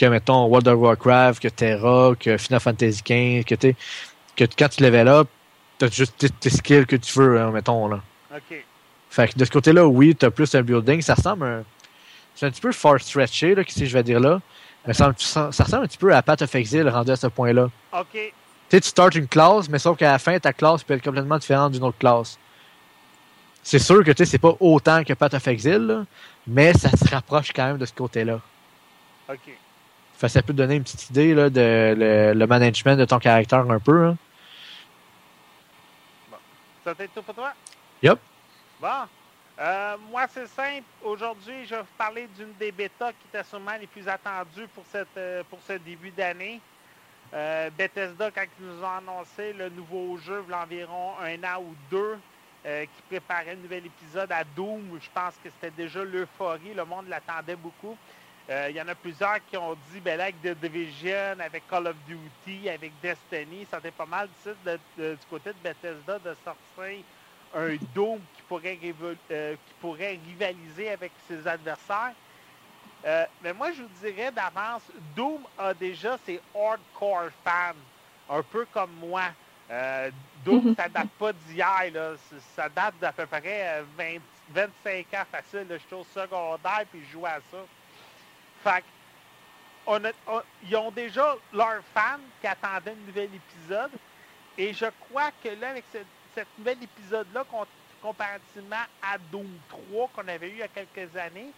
que, 0.02 0.06
mettons, 0.10 0.46
World 0.46 0.66
of 0.66 0.78
Warcraft, 0.80 1.40
que 1.40 1.48
Terra, 1.48 2.12
que 2.18 2.36
Final 2.36 2.58
Fantasy 2.60 3.02
XV, 3.04 3.44
que, 3.44 3.54
t'es- 3.54 3.76
que 4.36 4.44
quand 4.58 4.68
tu 4.68 4.82
level 4.82 5.06
up, 5.06 5.28
t'as 5.78 5.88
juste 5.88 6.18
tes, 6.18 6.28
tes 6.28 6.50
skills 6.50 6.86
que 6.86 6.96
tu 6.96 7.16
veux, 7.20 7.40
hein, 7.40 7.50
mettons, 7.52 7.86
là. 7.86 8.00
OK. 8.34 8.64
Fait 9.10 9.28
que 9.32 9.38
de 9.38 9.44
ce 9.44 9.50
côté-là, 9.50 9.86
oui, 9.86 10.16
t'as 10.16 10.30
plus 10.30 10.52
un 10.56 10.62
building. 10.62 11.00
Ça 11.02 11.14
ressemble 11.14 11.44
un. 11.46 11.64
C'est 12.34 12.46
un 12.46 12.50
petit 12.50 12.60
peu 12.62 12.72
far 12.72 12.98
stretché, 13.00 13.54
là, 13.54 13.62
si 13.68 13.86
je 13.86 13.92
vais 13.92 14.02
dire 14.02 14.18
là. 14.18 14.40
Ça, 14.90 15.12
ça 15.18 15.46
ressemble 15.50 15.84
un 15.84 15.86
petit 15.86 15.98
peu 15.98 16.12
à 16.12 16.20
Path 16.22 16.42
of 16.42 16.52
Exile 16.56 16.88
rendu 16.88 17.12
à 17.12 17.16
ce 17.16 17.28
point-là. 17.28 17.68
OK. 17.92 18.06
Tu 18.14 18.32
sais, 18.70 18.80
tu 18.80 18.88
starts 18.88 19.14
une 19.14 19.28
classe, 19.28 19.68
mais 19.68 19.78
sauf 19.78 19.96
qu'à 19.98 20.10
la 20.12 20.18
fin, 20.18 20.36
ta 20.40 20.52
classe 20.52 20.82
peut 20.82 20.94
être 20.94 21.04
complètement 21.04 21.38
différente 21.38 21.72
d'une 21.72 21.84
autre 21.84 21.98
classe. 21.98 22.38
C'est 23.62 23.78
sûr 23.78 24.02
que 24.02 24.10
tu 24.10 24.24
sais, 24.24 24.30
c'est 24.32 24.38
pas 24.38 24.56
autant 24.58 25.04
que 25.04 25.12
Path 25.12 25.34
of 25.34 25.46
Exile, 25.46 25.86
là, 25.86 26.04
mais 26.48 26.72
ça 26.72 26.90
se 26.90 27.08
rapproche 27.08 27.52
quand 27.54 27.66
même 27.66 27.78
de 27.78 27.86
ce 27.86 27.92
côté-là. 27.92 28.40
OK. 29.28 29.52
Fait 30.22 30.28
ça 30.28 30.40
peut 30.40 30.52
te 30.52 30.58
donner 30.58 30.76
une 30.76 30.84
petite 30.84 31.10
idée 31.10 31.34
là, 31.34 31.50
de 31.50 31.96
le, 31.98 32.32
le 32.32 32.46
management 32.46 32.94
de 32.96 33.04
ton 33.04 33.18
caractère 33.18 33.68
un 33.68 33.80
peu. 33.80 34.06
hein. 34.06 34.16
Ça 36.84 36.94
t'est 36.94 37.08
tout 37.08 37.22
pour 37.22 37.34
toi? 37.34 37.52
Yup. 38.00 38.20
Bon. 38.80 38.88
Euh, 39.58 39.96
moi, 40.12 40.26
c'est 40.32 40.46
simple. 40.46 40.84
Aujourd'hui, 41.02 41.66
je 41.66 41.74
vais 41.74 41.80
vous 41.80 41.96
parler 41.98 42.28
d'une 42.36 42.52
des 42.52 42.70
bêtas 42.70 43.10
qui 43.10 43.26
était 43.34 43.42
sûrement 43.42 43.76
les 43.80 43.88
plus 43.88 44.06
attendues 44.06 44.68
pour, 44.72 44.84
cette, 44.92 45.08
euh, 45.16 45.42
pour 45.50 45.58
ce 45.66 45.72
début 45.72 46.12
d'année. 46.12 46.60
Euh, 47.34 47.68
Bethesda, 47.76 48.30
quand 48.30 48.44
ils 48.60 48.64
nous 48.64 48.80
ont 48.80 48.96
annoncé 48.98 49.52
le 49.54 49.70
nouveau 49.70 50.18
jeu, 50.18 50.44
il 50.46 50.52
y 50.52 50.54
a 50.54 50.62
environ 50.62 51.14
un 51.20 51.42
an 51.42 51.62
ou 51.62 51.74
deux, 51.90 52.16
euh, 52.64 52.84
qui 52.84 53.02
préparait 53.08 53.50
un 53.50 53.56
nouvel 53.56 53.86
épisode 53.86 54.30
à 54.30 54.44
Doom, 54.44 55.00
je 55.02 55.08
pense 55.12 55.34
que 55.42 55.50
c'était 55.50 55.82
déjà 55.82 56.04
l'euphorie. 56.04 56.74
Le 56.76 56.84
monde 56.84 57.08
l'attendait 57.08 57.56
beaucoup. 57.56 57.96
Euh, 58.50 58.68
Il 58.70 58.76
y 58.76 58.82
en 58.82 58.88
a 58.88 58.94
plusieurs 58.94 59.44
qui 59.46 59.56
ont 59.56 59.74
dit, 59.74 60.00
ben 60.00 60.18
là, 60.18 60.24
avec 60.24 60.40
The 60.42 60.48
Division, 60.58 61.38
avec 61.40 61.66
Call 61.66 61.86
of 61.86 61.96
Duty, 62.06 62.68
avec 62.68 62.98
Destiny, 63.00 63.66
ça 63.66 63.78
était 63.78 63.92
pas 63.92 64.06
mal 64.06 64.28
de, 64.44 64.52
de- 64.64 64.80
de- 64.96 65.14
du 65.14 65.26
côté 65.26 65.52
de 65.52 65.58
Bethesda 65.58 66.18
de 66.18 66.34
sortir 66.34 67.04
un 67.54 67.76
Doom 67.94 68.20
qui 68.34 68.42
pourrait, 68.42 68.78
euh, 69.30 69.56
qui 69.66 69.74
pourrait 69.74 70.18
rivaliser 70.26 70.90
avec 70.90 71.12
ses 71.28 71.46
adversaires. 71.46 72.14
Euh, 73.04 73.26
mais 73.42 73.52
moi, 73.52 73.72
je 73.72 73.82
vous 73.82 73.88
dirais 73.88 74.32
d'avance, 74.32 74.90
Doom 75.16 75.46
a 75.58 75.74
déjà 75.74 76.18
ses 76.18 76.40
hardcore 76.54 77.30
fans, 77.44 77.74
un 78.28 78.42
peu 78.42 78.66
comme 78.66 78.92
moi. 78.92 79.24
Euh, 79.70 80.10
Doom, 80.44 80.68
ça 80.76 80.88
date 80.88 81.10
pas 81.18 81.32
d'hier, 81.32 81.92
ça 82.56 82.68
date 82.68 82.98
d'à 82.98 83.12
peu 83.12 83.26
près 83.26 83.80
euh, 83.80 83.84
20 83.96 84.18
25 84.48 85.14
ans 85.14 85.24
facile. 85.30 85.66
J'étais 85.70 85.94
au 85.94 86.04
secondaire 86.04 86.84
puis 86.90 87.04
je 87.04 87.10
jouais 87.12 87.30
à 87.30 87.40
ça. 87.40 87.58
Fait 88.62 88.84
on 89.86 90.00
ils 90.62 90.76
ont 90.76 90.90
déjà 90.92 91.36
leurs 91.52 91.82
fans 91.92 92.20
qui 92.40 92.46
attendaient 92.46 92.92
un 92.92 93.06
nouvel 93.06 93.30
épisode. 93.34 93.90
Et 94.56 94.72
je 94.72 94.86
crois 95.00 95.30
que 95.42 95.48
là, 95.48 95.70
avec 95.70 95.84
ce, 95.92 95.98
nouvel 96.58 96.82
épisode-là, 96.82 97.44
com- 97.50 97.66
comparativement 98.00 98.84
à 99.02 99.18
Doom 99.18 99.48
3 99.68 100.08
qu'on 100.14 100.28
avait 100.28 100.48
eu 100.48 100.52
il 100.52 100.58
y 100.58 100.62
a 100.62 100.68
quelques 100.68 101.16
années, 101.16 101.50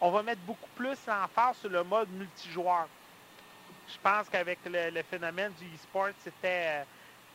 on 0.00 0.10
va 0.10 0.22
mettre 0.22 0.40
beaucoup 0.42 0.68
plus 0.74 0.98
l'emphase 1.06 1.56
sur 1.58 1.70
le 1.70 1.82
mode 1.84 2.10
multijoueur. 2.10 2.88
Je 3.88 3.96
pense 4.02 4.28
qu'avec 4.28 4.58
le, 4.64 5.02
phénomène 5.02 5.52
du 5.58 5.66
e-sport, 5.66 6.08
c'était 6.22 6.82
euh, 6.82 6.84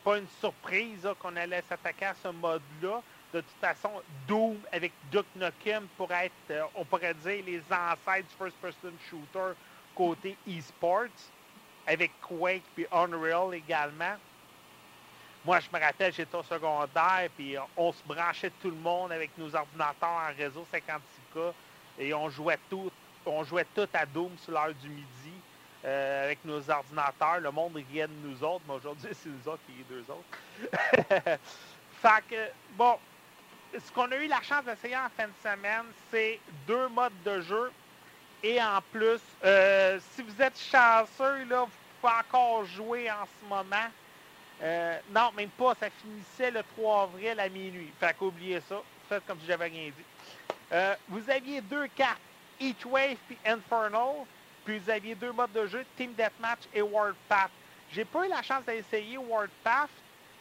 pas 0.04 0.18
une 0.18 0.28
surprise 0.40 1.08
qu'on 1.20 1.36
allait 1.36 1.62
s'attaquer 1.68 2.06
à 2.06 2.14
ce 2.14 2.28
mode-là. 2.28 3.02
De 3.36 3.42
toute 3.42 3.60
façon, 3.60 3.90
Doom 4.26 4.56
avec 4.72 4.92
Duke 5.12 5.26
Nukem 5.36 5.86
pourrait 5.98 6.26
être, 6.26 6.32
euh, 6.52 6.62
on 6.74 6.86
pourrait 6.86 7.12
dire, 7.12 7.44
les 7.44 7.60
ancêtres 7.70 8.28
du 8.28 8.34
first-person 8.38 8.92
shooter 9.10 9.52
côté 9.94 10.38
e-sports, 10.48 11.10
avec 11.86 12.12
Quake 12.22 12.62
puis 12.74 12.86
Unreal 12.90 13.52
également. 13.52 14.14
Moi, 15.44 15.60
je 15.60 15.68
me 15.70 15.78
rappelle, 15.78 16.14
j'étais 16.14 16.34
au 16.34 16.42
secondaire, 16.44 17.28
puis 17.36 17.56
on 17.76 17.92
se 17.92 18.02
branchait 18.04 18.52
tout 18.62 18.70
le 18.70 18.76
monde 18.76 19.12
avec 19.12 19.36
nos 19.36 19.54
ordinateurs 19.54 20.08
en 20.08 20.34
réseau 20.34 20.66
56K, 20.72 21.52
et 21.98 22.14
on 22.14 22.30
jouait 22.30 22.58
tout, 22.70 22.90
on 23.26 23.44
jouait 23.44 23.66
tout 23.74 23.88
à 23.92 24.06
Doom 24.06 24.30
sur 24.38 24.52
l'heure 24.52 24.72
du 24.80 24.88
midi 24.88 25.34
euh, 25.84 26.24
avec 26.24 26.42
nos 26.42 26.70
ordinateurs. 26.70 27.40
Le 27.40 27.50
monde 27.50 27.76
riait 27.76 28.08
de 28.08 28.14
nous 28.24 28.42
autres, 28.42 28.64
mais 28.66 28.76
aujourd'hui, 28.76 29.10
c'est 29.12 29.28
nous 29.28 29.46
autres 29.46 29.60
qui 29.66 29.72
rient 29.72 29.84
d'eux 29.90 30.06
autres. 30.08 31.18
fait 32.00 32.24
que, 32.30 32.50
bon, 32.78 32.98
ce 33.78 33.92
qu'on 33.92 34.10
a 34.10 34.16
eu 34.16 34.26
la 34.26 34.42
chance 34.42 34.64
d'essayer 34.64 34.96
en 34.96 35.08
fin 35.16 35.26
de 35.26 35.32
semaine, 35.42 35.84
c'est 36.10 36.40
deux 36.66 36.88
modes 36.88 37.12
de 37.24 37.40
jeu 37.40 37.70
et 38.42 38.62
en 38.62 38.80
plus, 38.92 39.20
euh, 39.44 39.98
si 40.12 40.22
vous 40.22 40.42
êtes 40.42 40.58
chanceux, 40.58 41.44
là, 41.44 41.64
vous 41.64 41.70
pouvez 42.00 42.12
encore 42.12 42.64
jouer 42.64 43.10
en 43.10 43.24
ce 43.24 43.48
moment. 43.48 43.90
Euh, 44.62 44.98
non, 45.10 45.32
même 45.36 45.50
pas. 45.50 45.74
Ça 45.80 45.88
finissait 45.90 46.50
le 46.50 46.62
3 46.76 47.02
avril 47.04 47.40
à 47.40 47.48
minuit. 47.48 47.90
Fait 47.98 48.14
qu'oubliez 48.16 48.60
ça. 48.68 48.76
Faites 49.08 49.26
comme 49.26 49.40
si 49.40 49.46
j'avais 49.46 49.66
rien 49.66 49.86
dit. 49.86 50.04
Euh, 50.72 50.94
vous 51.08 51.28
aviez 51.30 51.60
deux 51.60 51.86
cartes, 51.88 52.20
Heatwave 52.60 53.16
puis 53.26 53.36
Infernal. 53.44 54.24
Puis 54.64 54.78
vous 54.78 54.90
aviez 54.90 55.14
deux 55.14 55.32
modes 55.32 55.52
de 55.52 55.66
jeu, 55.66 55.84
Team 55.96 56.12
Deathmatch 56.12 56.62
et 56.74 56.82
World 56.82 57.16
Path. 57.28 57.50
J'ai 57.92 58.04
pas 58.04 58.26
eu 58.26 58.28
la 58.28 58.42
chance 58.42 58.64
d'essayer 58.64 59.16
World 59.16 59.50
Path, 59.62 59.90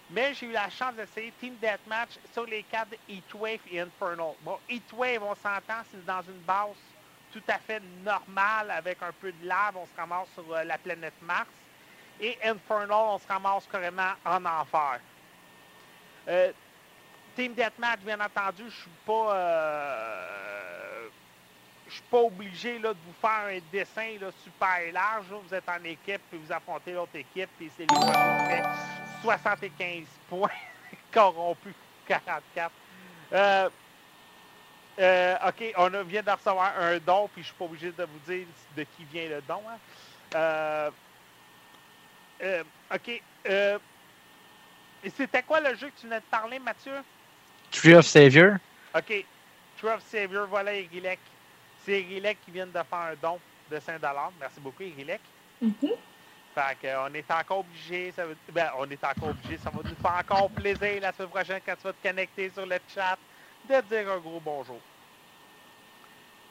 mais 0.09 0.33
j'ai 0.33 0.45
eu 0.47 0.51
la 0.51 0.69
chance 0.69 0.93
d'essayer 0.95 1.33
Team 1.39 1.55
Deathmatch 1.61 2.19
sur 2.33 2.45
les 2.45 2.63
cartes 2.63 2.91
de 2.91 2.97
Heatwave 3.09 3.59
et 3.71 3.81
Infernal. 3.81 4.33
Bon, 4.41 4.59
Heatwave, 4.69 5.23
on 5.23 5.35
s'entend, 5.35 5.81
c'est 5.91 6.05
dans 6.05 6.21
une 6.21 6.41
base 6.41 6.75
tout 7.31 7.43
à 7.47 7.57
fait 7.57 7.81
normale 8.03 8.71
avec 8.71 9.01
un 9.01 9.11
peu 9.11 9.31
de 9.31 9.47
lave. 9.47 9.75
On 9.75 9.85
se 9.85 9.95
ramasse 9.97 10.27
sur 10.33 10.53
euh, 10.53 10.63
la 10.63 10.77
planète 10.77 11.21
Mars. 11.21 11.49
Et 12.21 12.37
Infernal, 12.43 12.91
on 12.91 13.17
se 13.19 13.27
ramasse 13.27 13.67
carrément 13.69 14.13
en 14.23 14.45
enfer. 14.45 14.99
Euh, 16.27 16.51
Team 17.35 17.53
Deathmatch, 17.53 17.99
bien 17.99 18.19
entendu, 18.21 18.63
je 18.69 18.75
suis 18.75 18.89
pas... 19.05 19.35
euh, 19.35 21.07
je 21.87 21.93
suis 21.93 22.03
pas 22.09 22.21
obligé 22.21 22.79
là, 22.79 22.93
de 22.93 22.99
vous 23.05 23.13
faire 23.21 23.47
un 23.47 23.59
dessin 23.71 24.17
super 24.43 24.91
large. 24.91 25.25
Vous 25.29 25.53
êtes 25.53 25.69
en 25.69 25.83
équipe, 25.83 26.21
puis 26.29 26.39
vous 26.39 26.51
affrontez 26.51 26.93
l'autre 26.93 27.15
équipe, 27.15 27.49
puis 27.57 27.71
c'est 27.75 27.83
les 27.83 28.94
75 29.25 30.03
points 30.29 30.49
corrompus 31.11 31.73
44. 32.07 32.71
Euh, 33.33 33.69
euh, 34.99 35.35
OK, 35.47 35.63
on 35.77 35.93
a- 35.93 36.03
vient 36.03 36.21
de 36.23 36.31
recevoir 36.31 36.73
un 36.79 36.97
don, 36.99 37.27
puis 37.33 37.41
je 37.41 37.47
suis 37.47 37.55
pas 37.55 37.65
obligé 37.65 37.91
de 37.91 38.03
vous 38.03 38.19
dire 38.31 38.45
de 38.77 38.83
qui 38.83 39.03
vient 39.05 39.27
le 39.29 39.41
don. 39.41 39.61
hein. 39.67 39.77
Euh, 40.35 40.91
euh, 42.43 42.63
OK. 42.93 43.21
euh, 43.47 43.79
et 45.03 45.09
c'était 45.09 45.43
quoi 45.43 45.59
le 45.59 45.75
jeu 45.75 45.89
que 45.89 45.99
tu 45.99 46.05
venais 46.07 46.19
de 46.19 46.25
parler, 46.31 46.59
Mathieu? 46.59 46.93
Tree 47.71 47.93
of 47.95 48.05
Savior. 48.05 48.55
OK. 48.95 49.25
True 49.77 49.89
of 49.89 50.03
Savior, 50.03 50.47
voilà 50.47 50.73
Erilek. 50.73 51.19
C'est 51.85 51.99
Erilek 52.01 52.37
qui 52.45 52.51
vient 52.51 52.65
de 52.67 52.71
faire 52.73 52.85
un 52.93 53.15
don 53.21 53.39
de 53.69 53.79
5 53.79 54.01
Merci 54.39 54.59
beaucoup, 54.59 54.83
Erilek. 54.83 55.21
Fait 55.59 55.87
que, 55.87 55.93
euh, 56.57 57.07
on 57.09 57.13
est 57.13 57.29
encore 57.31 57.59
obligé, 57.59 58.11
ça 58.11 58.25
veut, 58.25 58.37
ben, 58.51 58.69
on 58.77 58.89
est 58.89 59.03
encore 59.03 59.29
obligé, 59.29 59.57
ça 59.57 59.69
va 59.69 59.79
nous 59.83 59.95
faire 59.95 60.15
encore 60.19 60.49
plaisir 60.49 61.01
la 61.01 61.11
semaine 61.11 61.29
prochaine 61.29 61.61
quand 61.65 61.75
tu 61.75 61.83
vas 61.83 61.93
te 61.93 62.07
connecter 62.07 62.49
sur 62.49 62.65
le 62.65 62.77
chat 62.93 63.17
de 63.69 63.81
dire 63.81 64.11
un 64.11 64.19
gros 64.19 64.39
bonjour. 64.39 64.79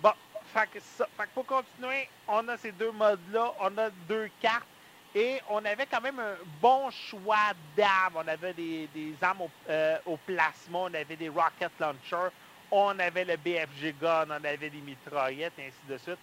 Bon, 0.00 0.12
fait 0.52 0.68
que, 0.72 0.80
ça, 0.80 1.06
fait 1.16 1.24
que 1.24 1.28
pour 1.34 1.46
continuer, 1.46 2.08
on 2.28 2.46
a 2.48 2.56
ces 2.56 2.72
deux 2.72 2.92
modes-là, 2.92 3.54
on 3.60 3.78
a 3.78 3.90
deux 4.08 4.28
cartes 4.40 4.66
et 5.14 5.40
on 5.48 5.64
avait 5.64 5.86
quand 5.86 6.00
même 6.00 6.18
un 6.18 6.34
bon 6.60 6.90
choix 6.90 7.52
d'armes. 7.76 8.16
On 8.16 8.28
avait 8.28 8.52
des, 8.52 8.88
des 8.94 9.14
armes 9.22 9.42
au, 9.42 9.50
euh, 9.68 9.98
plasma, 10.26 10.78
on 10.78 10.94
avait 10.94 11.16
des 11.16 11.28
rocket 11.28 11.70
launchers, 11.78 12.32
on 12.70 12.98
avait 12.98 13.24
le 13.24 13.36
BFG 13.36 13.94
gun, 14.00 14.26
on 14.28 14.44
avait 14.44 14.70
des 14.70 14.80
mitraillettes, 14.80 15.52
et 15.58 15.66
ainsi 15.66 15.86
de 15.88 15.96
suite. 15.98 16.18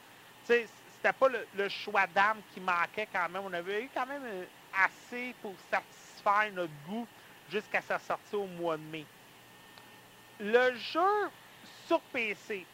Tu 0.46 0.54
sais, 0.54 0.68
c'était 1.02 1.14
pas 1.14 1.30
le, 1.30 1.70
choix 1.70 2.06
d'armes 2.08 2.42
qui 2.54 2.60
manquait 2.60 3.08
quand 3.12 3.28
même. 3.30 3.42
On 3.44 3.54
avait 3.54 3.84
eu 3.84 3.90
quand 3.92 4.06
même 4.06 4.24
euh, 4.24 4.46
assez 4.86 5.34
pour 5.42 5.56
satisfaire 5.72 6.52
notre 6.54 6.74
goût 6.88 7.08
jusqu'à 7.50 7.82
sa 7.82 7.98
sortie 7.98 8.36
au 8.36 8.46
mois 8.46 8.78
de 8.78 8.84
mai. 8.84 9.06
Le 10.40 10.76
jeu 10.76 11.30
sur 11.88 12.00
PC, 12.14 12.66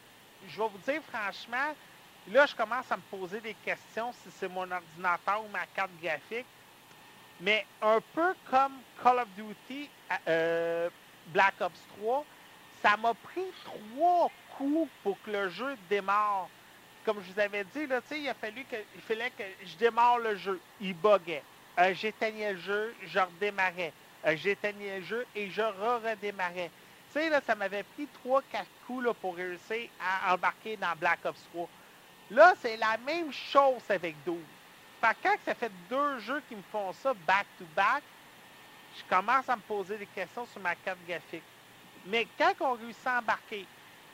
je 0.49 0.57
vais 0.57 0.67
vous 0.67 0.77
dire 0.79 1.01
franchement, 1.09 1.73
là, 2.29 2.45
je 2.45 2.55
commence 2.55 2.91
à 2.91 2.97
me 2.97 3.01
poser 3.03 3.39
des 3.39 3.53
questions 3.53 4.11
si 4.11 4.29
c'est 4.31 4.49
mon 4.49 4.69
ordinateur 4.69 5.43
ou 5.45 5.47
ma 5.47 5.65
carte 5.67 5.91
graphique. 6.01 6.45
Mais 7.39 7.65
un 7.81 8.01
peu 8.13 8.33
comme 8.49 8.73
Call 9.01 9.19
of 9.19 9.27
Duty 9.37 9.89
euh, 10.27 10.89
Black 11.27 11.53
Ops 11.61 11.79
3, 11.99 12.25
ça 12.81 12.97
m'a 12.97 13.13
pris 13.13 13.45
trois 13.63 14.29
coups 14.57 14.89
pour 15.03 15.21
que 15.21 15.31
le 15.31 15.49
jeu 15.49 15.77
démarre. 15.89 16.49
Comme 17.07 17.23
je 17.25 17.31
vous 17.31 17.39
avais 17.39 17.63
dit, 17.73 17.87
là, 17.87 18.01
il 18.11 18.27
a 18.27 18.33
fallu 18.33 18.65
que 18.65 18.75
il 18.93 19.01
fallait 19.01 19.29
que 19.29 19.43
je 19.65 19.77
démarre 19.77 20.19
le 20.19 20.35
jeu. 20.35 20.59
Il 20.81 20.93
buguait. 20.93 21.41
Euh, 21.79 21.93
J'éteignais 21.93 22.51
le 22.51 22.59
jeu, 22.59 22.93
je 23.05 23.17
redémarrais. 23.17 23.93
Euh, 24.25 24.35
J'éteignais 24.35 24.99
le 24.99 25.05
jeu 25.05 25.25
et 25.33 25.49
je 25.49 25.61
re-redémarrais. 25.61 26.69
Tu 27.13 27.19
sais, 27.21 27.31
ça 27.45 27.55
m'avait 27.55 27.83
pris 27.83 28.07
trois, 28.07 28.41
quatre 28.51 28.67
coups 28.85 29.05
là, 29.05 29.13
pour 29.13 29.37
réussir 29.37 29.87
à 30.01 30.33
embarquer 30.33 30.75
dans 30.75 30.93
Black 30.99 31.19
Ops 31.23 31.39
3. 31.53 31.69
Là, 32.31 32.53
c'est 32.61 32.75
la 32.75 32.97
même 32.97 33.31
chose 33.31 33.83
avec 33.87 34.13
12. 34.25 34.37
Fait 34.99 35.13
que 35.13 35.29
quand 35.29 35.37
ça 35.45 35.55
fait 35.55 35.71
deux 35.89 36.19
jeux 36.19 36.43
qui 36.49 36.57
me 36.57 36.63
font 36.73 36.91
ça 36.91 37.13
back-to-back, 37.25 38.03
je 38.97 39.15
commence 39.15 39.47
à 39.47 39.55
me 39.55 39.61
poser 39.61 39.97
des 39.97 40.07
questions 40.07 40.45
sur 40.45 40.59
ma 40.59 40.75
carte 40.75 40.99
graphique. 41.07 41.43
Mais 42.07 42.27
quand 42.37 42.51
on 42.59 42.73
réussit 42.73 43.07
à 43.07 43.19
embarquer, 43.19 43.65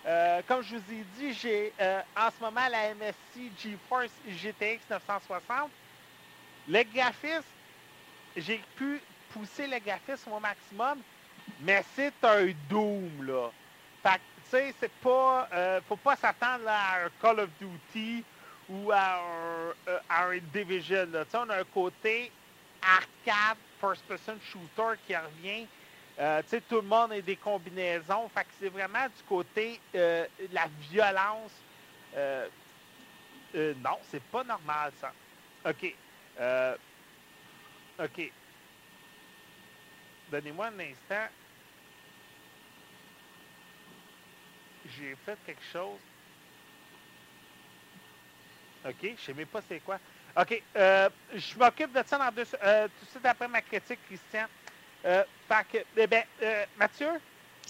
euh, 0.06 0.42
comme 0.48 0.62
je 0.64 0.76
vous 0.76 0.94
ai 0.94 1.04
dit, 1.18 1.34
j'ai 1.34 1.74
euh, 1.80 2.02
en 2.18 2.30
ce 2.30 2.44
moment 2.44 2.68
la 2.70 2.94
MSI 2.94 3.52
GeForce 3.58 4.12
GTX 4.28 4.80
960. 4.90 5.70
Le 6.68 6.84
graphisme, 6.94 7.44
j'ai 8.36 8.62
pu 8.76 9.02
pousser 9.34 9.68
le 9.68 9.80
graphisme 9.80 10.32
au 10.32 10.40
maximum, 10.40 11.00
mais 11.62 11.84
c'est 11.96 12.14
un 12.24 12.48
Doom, 12.70 13.26
là. 13.26 13.50
Fait 14.02 14.20
tu 14.36 14.50
sais, 14.50 14.76
c'est 14.80 14.92
pas... 14.92 15.48
euh, 15.54 15.80
faut 15.88 15.96
pas 15.96 16.16
s'attendre 16.16 16.68
à 16.68 17.06
un 17.06 17.10
Call 17.22 17.40
of 17.40 17.50
Duty 17.60 18.24
ou 18.70 18.92
à 18.92 19.16
un, 19.20 19.94
à 20.10 20.26
un 20.26 20.38
Division. 20.54 21.08
Tu 21.12 21.32
sais, 21.32 21.38
on 21.38 21.50
a 21.50 21.60
un 21.60 21.64
côté 21.74 22.32
arcade, 22.82 23.58
first-person 23.80 24.36
shooter 24.52 25.00
qui 25.08 25.16
revient. 25.16 25.66
Euh, 26.20 26.42
tu 26.44 26.50
sais, 26.50 26.62
tout 26.62 26.76
le 26.76 26.82
monde 26.84 27.12
a 27.14 27.22
des 27.22 27.36
combinaisons. 27.36 28.30
Fait 28.30 28.44
que 28.44 28.50
c'est 28.60 28.70
vraiment 28.70 29.06
du 29.06 29.24
côté 29.28 29.80
euh, 29.96 30.28
de 30.40 30.54
la 30.54 30.68
violence. 30.92 31.52
Euh, 32.16 32.48
euh, 33.56 33.74
non, 33.84 33.98
c'est 34.10 34.24
pas 34.24 34.44
normal, 34.44 34.92
ça. 35.00 35.12
OK. 35.66 35.96
Euh, 36.40 36.76
OK. 38.00 38.32
Donnez-moi 40.32 40.68
un 40.68 40.80
instant. 40.80 41.28
J'ai 44.98 45.16
fait 45.26 45.38
quelque 45.46 45.64
chose. 45.72 46.00
OK, 48.86 48.96
je 49.02 49.22
sais 49.22 49.34
même 49.34 49.48
pas 49.48 49.62
c'est 49.68 49.80
quoi. 49.80 49.98
OK, 50.36 50.62
euh, 50.76 51.10
je 51.34 51.58
m'occupe 51.58 51.94
de 51.94 52.04
ça 52.06 52.18
dans 52.18 52.32
deux, 52.32 52.44
euh, 52.64 52.88
tout 52.88 53.06
de 53.06 53.12
suite 53.12 53.26
après 53.26 53.48
ma 53.48 53.62
critique, 53.62 54.00
Christian. 54.08 54.46
Euh, 55.06 55.24
fait 55.48 55.80
que, 55.80 55.84
eh 55.98 56.08
ben, 56.08 56.24
euh, 56.42 56.66
Mathieu, 56.80 57.10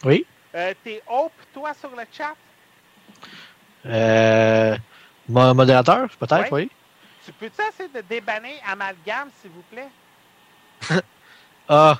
Oui? 0.03 0.25
euh, 0.55 0.73
t'es 0.84 1.01
haut, 1.09 1.31
toi, 1.53 1.73
sur 1.73 1.89
le 1.89 2.03
chat? 2.11 2.34
Euh, 3.86 4.77
mo- 5.27 5.53
modérateur, 5.53 6.07
peut-être, 6.19 6.51
oui. 6.51 6.69
Tu 7.25 7.31
peux-tu 7.34 7.61
essayer 7.69 7.89
de 7.89 8.01
débanner 8.01 8.55
Amalgame, 8.67 9.29
s'il 9.41 9.51
vous 9.51 9.63
plaît? 9.71 9.89
Ah, 11.69 11.97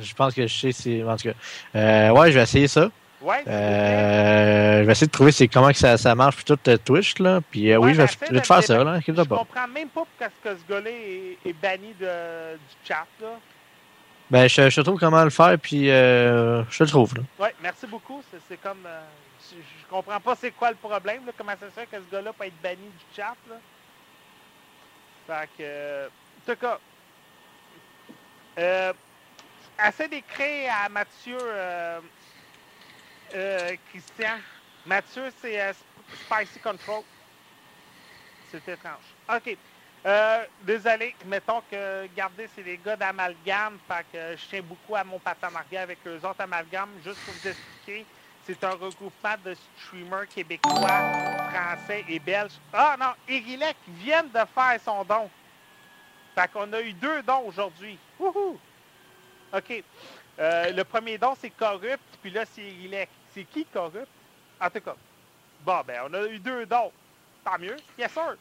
je 0.00 0.14
pense 0.14 0.32
que 0.34 0.46
je 0.46 0.58
sais, 0.58 0.72
c'est. 0.72 1.02
En 1.02 1.14
tout 1.16 1.28
cas, 1.28 1.34
euh, 1.78 2.10
ouais, 2.12 2.32
je 2.32 2.38
vais 2.38 2.42
essayer 2.44 2.66
ça. 2.66 2.90
Ouais. 3.20 3.44
Euh, 3.46 4.80
je 4.80 4.84
vais 4.86 4.92
essayer 4.92 5.06
de 5.06 5.12
trouver 5.12 5.32
comment 5.52 5.68
que 5.68 5.76
ça, 5.76 5.98
ça 5.98 6.14
marche, 6.14 6.36
puis 6.36 6.44
tout 6.46 6.58
euh, 6.66 6.78
Twitch, 6.78 7.18
là. 7.18 7.40
Puis 7.50 7.70
euh, 7.70 7.76
Ouais, 7.76 7.88
oui, 7.88 7.92
je 7.94 7.98
vais, 7.98 8.04
essaie 8.04 8.26
je 8.28 8.32
vais 8.32 8.40
te 8.40 8.46
faire 8.46 8.62
ça, 8.62 8.82
là. 8.82 8.98
Je 9.06 9.12
comprends 9.12 9.68
même 9.68 9.90
pas 9.90 10.04
pourquoi 10.18 10.28
ce 10.42 10.72
gars-là 10.72 10.90
est, 10.90 11.36
est 11.44 11.52
banni 11.52 11.92
de, 12.00 12.56
du 12.56 12.74
chat, 12.88 13.06
là. 13.20 13.38
Ben, 14.30 14.48
je, 14.48 14.70
je 14.70 14.80
trouve 14.80 14.98
comment 14.98 15.24
le 15.24 15.30
faire, 15.30 15.58
puis 15.58 15.90
euh, 15.90 16.62
je 16.70 16.84
le 16.84 16.88
trouve, 16.88 17.14
là. 17.16 17.22
Ouais, 17.38 17.54
merci 17.60 17.86
beaucoup. 17.86 18.22
C'est, 18.48 18.60
comme. 18.60 18.84
euh, 18.86 19.02
je, 19.50 19.56
je 19.56 19.86
comprends 19.88 20.20
pas 20.20 20.36
c'est 20.36 20.52
quoi 20.52 20.70
le 20.70 20.76
problème, 20.76 21.26
là, 21.26 21.32
comment 21.36 21.52
ça 21.58 21.66
se 21.66 21.72
fait 21.72 21.86
que 21.86 21.96
ce 21.96 22.12
gars-là 22.12 22.32
peut 22.32 22.44
être 22.44 22.62
banni 22.62 22.76
du 22.88 23.16
chat, 23.16 23.34
là? 23.48 23.56
Fait 25.26 25.48
que. 25.58 26.06
en 26.06 26.52
tout 26.54 26.60
cas. 26.60 26.78
Euh, 28.58 28.92
essaie 29.88 30.08
d'écrire 30.08 30.72
à 30.84 30.88
Mathieu. 30.88 31.38
euh, 31.40 32.00
euh, 33.34 33.76
Christian. 33.90 34.38
Mathieu, 34.86 35.24
c'est 35.40 35.60
euh, 35.60 35.70
Sp- 35.72 36.44
Spicy 36.44 36.58
Control. 36.60 37.02
C'est 38.50 38.68
étrange. 38.68 39.06
OK. 39.32 39.56
Euh, 40.06 40.44
désolé, 40.62 41.14
mettons 41.26 41.62
que, 41.70 42.02
regardez, 42.02 42.48
c'est 42.54 42.62
les 42.62 42.78
gars 42.78 42.96
d'Amalgame, 42.96 43.78
que 44.12 44.36
je 44.36 44.48
tiens 44.48 44.62
beaucoup 44.62 44.96
à 44.96 45.04
mon 45.04 45.18
partenariat 45.18 45.82
avec 45.82 45.98
eux 46.06 46.16
autres. 46.16 46.40
Amalgame, 46.40 46.88
juste 47.04 47.18
pour 47.24 47.34
vous 47.34 47.48
expliquer, 47.48 48.06
c'est 48.46 48.64
un 48.64 48.70
regroupement 48.70 49.34
de 49.44 49.54
streamers 49.78 50.26
québécois, 50.28 51.02
français 51.52 52.04
et 52.08 52.18
belges. 52.18 52.58
Ah 52.72 52.96
non, 52.98 53.12
Irilek 53.28 53.76
vient 53.88 54.22
de 54.22 54.30
faire 54.54 54.80
son 54.82 55.04
don. 55.04 55.28
Fait 56.34 56.50
qu'on 56.50 56.72
a 56.72 56.80
eu 56.80 56.94
deux 56.94 57.22
dons 57.22 57.44
aujourd'hui. 57.46 57.98
Wouhou! 58.18 58.58
OK. 59.52 59.84
Euh, 60.38 60.72
le 60.72 60.84
premier 60.84 61.18
don, 61.18 61.34
c'est 61.38 61.50
Corrupt, 61.50 62.00
puis 62.22 62.30
là, 62.30 62.44
c'est 62.46 62.62
Irilek. 62.62 63.10
C'est 63.34 63.44
qui 63.44 63.66
Corrupt? 63.66 64.08
En 64.58 64.70
tout 64.70 64.80
cas. 64.80 64.96
Bon, 65.62 65.82
ben, 65.86 66.00
on 66.08 66.14
a 66.14 66.26
eu 66.26 66.38
deux 66.38 66.64
dons. 66.64 66.90
tant 67.44 67.58
mieux. 67.58 67.76
Yes, 67.98 68.12
sir. 68.12 68.36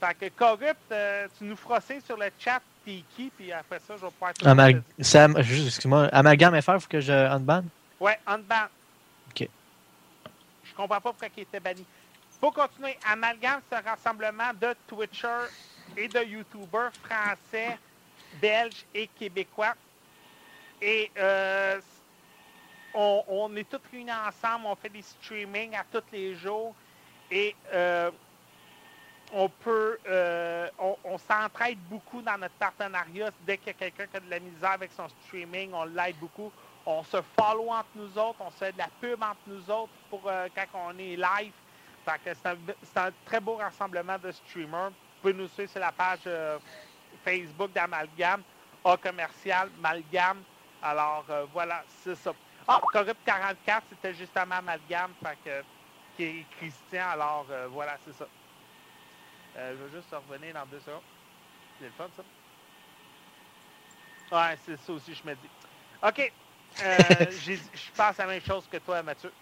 Fait 0.00 0.14
que 0.14 0.28
Corrupt, 0.36 0.76
euh, 0.92 1.28
tu 1.38 1.44
nous 1.44 1.56
signe 1.80 2.00
sur 2.00 2.16
le 2.16 2.30
chat, 2.38 2.60
t'es 2.84 3.02
qui, 3.16 3.30
puis 3.30 3.52
après 3.52 3.78
ça, 3.80 3.96
je 3.96 4.04
vais 4.04 4.10
pouvoir 4.10 4.34
te 4.34 4.44
Amal- 4.46 4.82
c'est 5.00 5.18
am- 5.18 5.40
juste, 5.42 5.66
excuse-moi, 5.68 6.08
Amalgame 6.12 6.60
FR, 6.60 6.80
faut 6.80 6.88
que 6.88 7.00
je 7.00 7.12
unban? 7.12 7.64
Ouais, 8.00 8.18
unban. 8.26 8.66
Ok. 9.30 9.48
Je 10.64 10.74
comprends 10.74 11.00
pas 11.00 11.12
pourquoi 11.12 11.28
il 11.36 11.42
était 11.42 11.60
banni. 11.60 11.86
Faut 12.40 12.50
continuer. 12.50 12.96
Amalgame, 13.10 13.60
c'est 13.70 13.76
un 13.78 13.80
rassemblement 13.90 14.52
de 14.60 14.74
Twitchers 14.86 15.48
et 15.96 16.08
de 16.08 16.20
YouTubers 16.20 16.92
français, 17.02 17.78
belges 18.40 18.84
et 18.94 19.06
québécois. 19.08 19.74
Et 20.82 21.10
euh, 21.16 21.80
on, 22.94 23.24
on 23.28 23.56
est 23.56 23.68
tous 23.68 23.80
réunis 23.90 24.10
ensemble, 24.12 24.66
on 24.66 24.76
fait 24.76 24.90
des 24.90 25.02
streamings 25.02 25.74
à 25.76 25.84
tous 25.90 26.02
les 26.12 26.34
jours. 26.34 26.74
Et 27.30 27.54
euh, 27.72 28.10
on 29.36 29.48
peut, 29.48 29.98
euh, 30.08 30.68
on, 30.78 31.18
s'entraide 31.18 31.78
beaucoup 31.90 32.22
dans 32.22 32.38
notre 32.38 32.54
partenariat. 32.54 33.30
Dès 33.44 33.58
qu'il 33.58 33.66
y 33.66 33.70
a 33.70 33.74
quelqu'un 33.74 34.06
qui 34.06 34.16
a 34.16 34.20
de 34.20 34.30
la 34.30 34.38
misère 34.38 34.70
avec 34.70 34.92
son 34.92 35.08
streaming, 35.08 35.72
on 35.74 35.84
l'aide 35.84 36.16
beaucoup. 36.20 36.52
On 36.86 37.02
se 37.02 37.16
follow 37.38 37.68
entre 37.70 37.88
nous 37.96 38.16
autres, 38.16 38.38
on 38.40 38.50
se 38.50 38.58
fait 38.58 38.72
de 38.72 38.78
la 38.78 38.88
pub 39.00 39.20
entre 39.22 39.40
nous 39.46 39.70
autres 39.70 39.92
pour 40.08 40.22
euh, 40.26 40.48
quand 40.54 40.66
on 40.74 40.98
est 40.98 41.16
live. 41.16 41.52
C'est 42.22 42.98
un, 42.98 43.10
très 43.24 43.40
beau 43.40 43.56
rassemblement 43.56 44.18
de 44.18 44.30
streamers. 44.30 44.90
Vous 44.90 45.20
pouvez 45.22 45.34
nous 45.34 45.48
suivre 45.48 45.70
sur 45.70 45.80
la 45.80 45.90
page 45.90 46.20
euh, 46.26 46.58
Facebook 47.24 47.72
d'Amalgame, 47.72 48.42
A 48.84 48.96
commercial, 48.98 49.68
Malgame. 49.80 50.42
Alors 50.82 51.24
voilà, 51.52 51.82
c'est 52.02 52.14
ça. 52.14 52.32
Ah, 52.68 52.80
Corrupt 52.92 53.16
44, 53.24 53.84
c'était 53.88 54.14
justement 54.14 54.56
Amalgame, 54.56 55.12
fait 55.24 55.38
que, 55.42 55.64
qui 56.16 56.24
est 56.24 56.46
Christian. 56.58 57.08
Alors 57.10 57.46
voilà, 57.70 57.96
c'est 58.04 58.12
ça. 58.12 58.26
Euh, 59.56 59.76
je 59.76 59.84
vais 59.84 59.90
juste 59.90 60.10
revenir 60.12 60.54
dans 60.54 60.66
deux 60.66 60.80
secondes. 60.80 61.02
C'est 61.78 61.86
le 61.86 61.92
fun, 61.92 62.10
ça? 62.16 62.24
Ouais, 64.32 64.56
c'est 64.64 64.76
ça 64.78 64.92
aussi, 64.92 65.14
je 65.14 65.24
me 65.26 65.34
dis. 65.36 65.50
OK. 66.02 66.32
Euh, 66.82 67.30
je 67.30 67.92
pense 67.96 68.18
à 68.18 68.26
la 68.26 68.32
même 68.34 68.42
chose 68.42 68.68
que 68.68 68.78
toi, 68.78 69.02
Mathieu. 69.02 69.32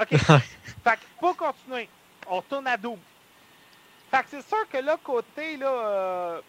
OK. 0.00 0.08
fait 0.16 0.96
que 0.96 1.06
pour 1.18 1.36
continuer, 1.36 1.90
on 2.26 2.42
tourne 2.42 2.66
à 2.66 2.76
double. 2.76 3.04
Fait 4.10 4.22
que 4.24 4.30
c'est 4.30 4.42
sûr 4.48 4.68
que 4.68 4.78
là, 4.78 4.96
côté 5.02 5.56
là, 5.56 5.72
euh, 5.72 6.42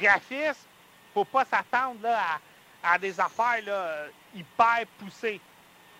graphisme, 0.00 0.68
faut 1.12 1.24
pas 1.24 1.44
s'attendre 1.44 2.02
là, 2.02 2.20
à, 2.82 2.94
à 2.94 2.98
des 2.98 3.18
affaires 3.20 3.62
là, 3.64 3.72
euh, 3.72 4.10
hyper 4.34 4.86
poussées. 4.98 5.42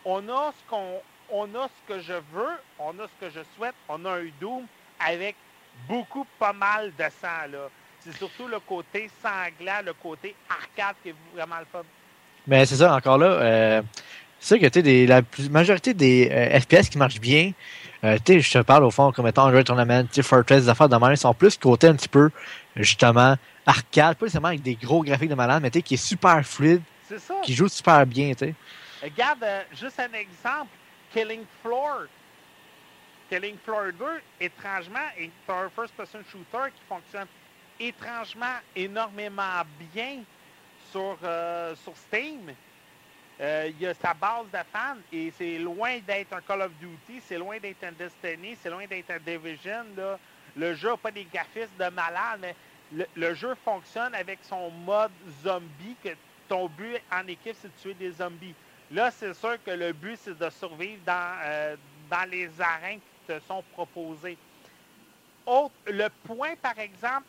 On 0.05 0.29
a 0.29 0.53
ce 0.53 0.65
qu'on 0.65 1.03
on 1.29 1.55
a 1.55 1.69
ce 1.69 1.83
que 1.83 2.01
je 2.01 2.15
veux, 2.15 2.63
on 2.79 2.99
a 2.99 3.09
ce 3.09 3.17
que 3.17 3.31
je 3.31 3.43
souhaite, 3.45 3.77
on 3.89 4.05
a 4.05 4.21
un 4.21 4.29
Doom 4.41 4.69
avec 4.99 5.44
beaucoup 5.89 6.27
pas 6.39 6.53
mal 6.53 6.93
de 6.99 7.05
sang 7.21 7.51
là. 7.51 7.69
C'est 8.01 8.17
surtout 8.17 8.47
le 8.47 8.61
côté 8.61 9.09
sanglant, 9.23 9.81
le 9.85 9.93
côté 9.95 10.35
arcade 10.49 10.97
qui 11.03 11.11
est 11.11 11.15
vraiment 11.35 11.59
le 11.59 11.67
fun. 11.71 11.83
Mais 12.47 12.67
c'est 12.67 12.77
ça, 12.77 12.95
encore 12.95 13.17
là, 13.17 13.27
euh, 13.27 13.83
c'est 14.39 14.59
sûr 14.59 14.59
que 14.61 14.67
tu 14.67 14.81
sais, 14.81 14.83
des- 14.83 15.07
la 15.07 15.23
plus- 15.23 15.49
majorité 15.49 15.95
des 15.95 16.29
euh, 16.31 16.61
FPS 16.61 16.91
qui 16.91 16.99
marchent 16.99 17.21
bien, 17.21 17.53
euh, 18.05 18.19
tu 18.23 18.35
sais, 18.35 18.41
je 18.41 18.53
te 18.59 18.63
parle 18.63 18.85
au 18.85 18.91
fond 18.91 19.11
comme 19.13 19.27
étant 19.27 19.45
Android 19.47 19.63
Tournament, 19.63 20.05
Fortress, 20.23 20.65
des 20.65 20.69
affaires 20.69 20.91
de 20.91 20.97
même, 20.97 21.17
sont 21.17 21.33
plus 21.33 21.57
côté 21.57 21.87
un 21.89 21.95
petit 21.95 22.11
peu, 22.11 22.31
justement, 22.77 23.37
arcade, 23.65 24.19
pas 24.19 24.27
nécessairement 24.27 24.49
avec 24.49 24.61
des 24.63 24.75
gros 24.75 25.03
graphiques 25.03 25.31
de 25.31 25.35
malade, 25.35 25.63
mais 25.63 25.71
tu 25.71 25.79
sais, 25.79 25.83
qui 25.83 25.95
est 25.95 25.97
super 25.97 26.45
fluide, 26.45 26.83
ça. 27.09 27.35
qui 27.43 27.55
joue 27.55 27.69
super 27.69 28.05
bien, 28.05 28.33
tu 28.35 28.47
sais. 28.47 28.55
Regarde, 29.03 29.43
euh, 29.43 29.63
juste 29.73 29.99
un 29.99 30.13
exemple, 30.19 30.69
Killing 31.15 31.45
Floor. 31.63 32.03
Killing 33.29 33.57
Floor 33.65 33.93
2, 33.99 34.05
étrangement, 34.41 35.09
est 35.19 35.31
un 35.49 35.69
first-person 35.71 36.21
shooter 36.31 36.71
qui 36.75 36.83
fonctionne 36.89 37.27
étrangement 37.81 38.57
énormément 38.77 39.63
bien 39.93 40.23
sur, 40.91 41.19
euh, 41.23 41.75
sur 41.77 41.97
Steam. 41.97 42.53
Euh, 43.41 43.71
Il 43.71 43.81
y 43.81 43.87
a 43.87 43.95
sa 43.95 44.15
base 44.15 44.47
de 44.53 44.59
fans 44.73 44.97
et 45.13 45.33
c'est 45.37 45.59
loin 45.59 45.99
d'être 46.07 46.33
un 46.35 46.41
Call 46.43 46.63
of 46.63 46.73
Duty, 46.81 47.21
c'est 47.27 47.39
loin 47.39 47.59
d'être 47.59 47.83
un 47.83 47.93
Destiny, 47.93 48.57
c'est 48.63 48.71
loin 48.71 48.87
d'être 48.87 49.11
un 49.11 49.19
Division. 49.19 49.85
Le 50.57 50.75
jeu 50.75 50.91
n'a 50.91 50.97
pas 50.97 51.11
des 51.11 51.25
graphismes 51.25 51.77
de 51.79 51.89
malade, 51.89 52.39
mais 52.41 52.55
le, 52.93 53.07
le 53.17 53.35
jeu 53.35 53.57
fonctionne 53.65 54.15
avec 54.15 54.39
son 54.43 54.71
mode 54.71 55.11
zombie, 55.43 55.97
que 56.05 56.11
ton 56.49 56.69
but 56.69 57.01
en 57.11 57.27
équipe, 57.27 57.57
c'est 57.61 57.69
de 57.75 57.81
tuer 57.83 57.95
des 57.95 58.13
zombies. 58.13 58.55
Là, 58.93 59.11
c'est 59.11 59.35
sûr 59.35 59.57
que 59.65 59.71
le 59.73 59.93
but, 59.93 60.17
c'est 60.23 60.39
de 60.39 60.51
survivre 60.51 61.01
dans, 61.05 61.37
euh, 61.43 61.75
dans 62.09 62.31
les 62.31 62.49
arènes 62.61 63.01
te 63.27 63.41
sont 63.41 63.63
proposées. 63.73 64.39
Autre, 65.47 65.75
le 65.87 66.09
point, 66.25 66.57
par 66.57 66.79
exemple, 66.79 67.27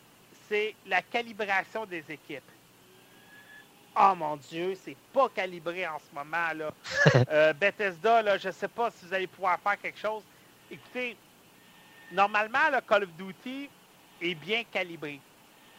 c'est 0.48 0.74
la 0.86 1.02
calibration 1.02 1.84
des 1.86 2.04
équipes. 2.10 2.42
Oh 3.98 4.14
mon 4.14 4.36
Dieu, 4.36 4.74
c'est 4.74 4.96
pas 5.12 5.28
calibré 5.30 5.86
en 5.86 5.98
ce 5.98 6.14
moment. 6.14 6.52
là. 6.54 6.72
Euh, 7.30 7.52
Bethesda, 7.54 8.22
là, 8.22 8.38
je 8.38 8.50
sais 8.50 8.68
pas 8.68 8.90
si 8.90 9.06
vous 9.06 9.14
allez 9.14 9.26
pouvoir 9.26 9.58
faire 9.60 9.78
quelque 9.80 9.98
chose. 9.98 10.22
Écoutez, 10.70 11.16
normalement, 12.12 12.70
le 12.72 12.80
Call 12.82 13.04
of 13.04 13.10
Duty 13.16 13.68
est 14.20 14.34
bien 14.34 14.64
calibré. 14.64 15.20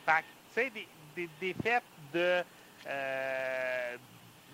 Fait 0.05 0.21
tu 0.21 0.53
sais, 0.53 0.69
des, 0.71 0.87
des 1.15 1.29
défaites 1.39 1.83
de, 2.13 2.43
euh, 2.87 3.97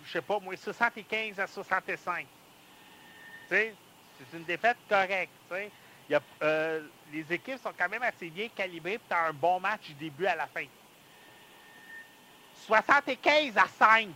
je 0.04 0.12
sais 0.12 0.22
pas, 0.22 0.38
moi, 0.40 0.56
75 0.56 1.40
à 1.40 1.46
65. 1.46 2.26
Tu 2.26 3.48
sais, 3.48 3.74
c'est 4.18 4.36
une 4.36 4.44
défaite 4.44 4.76
correcte. 4.88 5.32
tu 5.50 5.56
sais. 5.56 5.70
Il 6.08 6.12
y 6.12 6.14
a, 6.16 6.20
euh, 6.42 6.80
les 7.12 7.24
équipes 7.32 7.58
sont 7.62 7.72
quand 7.78 7.88
même 7.88 8.02
assez 8.02 8.28
bien 8.28 8.48
calibrées 8.54 8.98
pour 9.08 9.16
un 9.16 9.32
bon 9.32 9.58
match 9.60 9.86
du 9.88 9.94
début 9.94 10.26
à 10.26 10.36
la 10.36 10.46
fin. 10.46 10.64
75 12.66 13.56
à 13.56 13.66
5. 13.66 14.08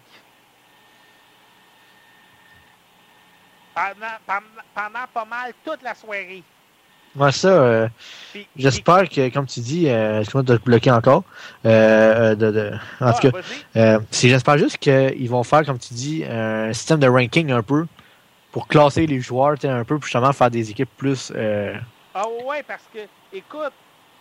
Pendant, 3.75 4.07
pendant, 4.27 4.47
pendant 4.75 5.07
pas 5.15 5.25
mal 5.25 5.53
toute 5.65 5.83
la 5.83 5.95
soirée. 5.95 6.43
Moi, 7.15 7.33
ça, 7.33 7.49
euh, 7.49 7.89
j'espère 8.57 9.09
que, 9.09 9.29
comme 9.31 9.47
tu 9.47 9.61
dis, 9.61 9.89
euh, 9.89 10.19
excuse-moi 10.21 10.43
de 10.43 10.57
te 10.57 10.63
bloquer 10.63 10.91
encore, 10.91 11.25
euh, 11.65 12.35
de, 12.35 12.51
de- 12.51 12.73
en 13.01 13.07
Ah, 13.09 13.13
tout 13.15 13.31
cas, 13.31 13.39
euh, 13.77 13.99
j'espère 14.13 14.59
juste 14.59 14.79
qu'ils 14.79 15.29
vont 15.31 15.43
faire, 15.43 15.65
comme 15.65 15.79
tu 15.79 15.95
dis, 15.95 16.25
un 16.25 16.73
système 16.73 16.99
de 17.01 17.09
ranking 17.09 17.51
un 17.51 17.63
peu 17.63 17.87
pour 18.59 18.67
classer 18.67 19.07
les 19.07 19.21
joueurs, 19.21 19.57
tu 19.57 19.69
un 19.69 19.85
peu, 19.85 19.95
pour 20.01 20.03
justement 20.03 20.33
faire 20.33 20.51
des 20.51 20.69
équipes 20.69 20.91
plus... 20.97 21.31
euh, 21.33 21.77
Ah 22.13 22.27
ouais, 22.45 22.65
parce 22.65 22.83
que, 22.93 23.07
écoute, 23.33 23.73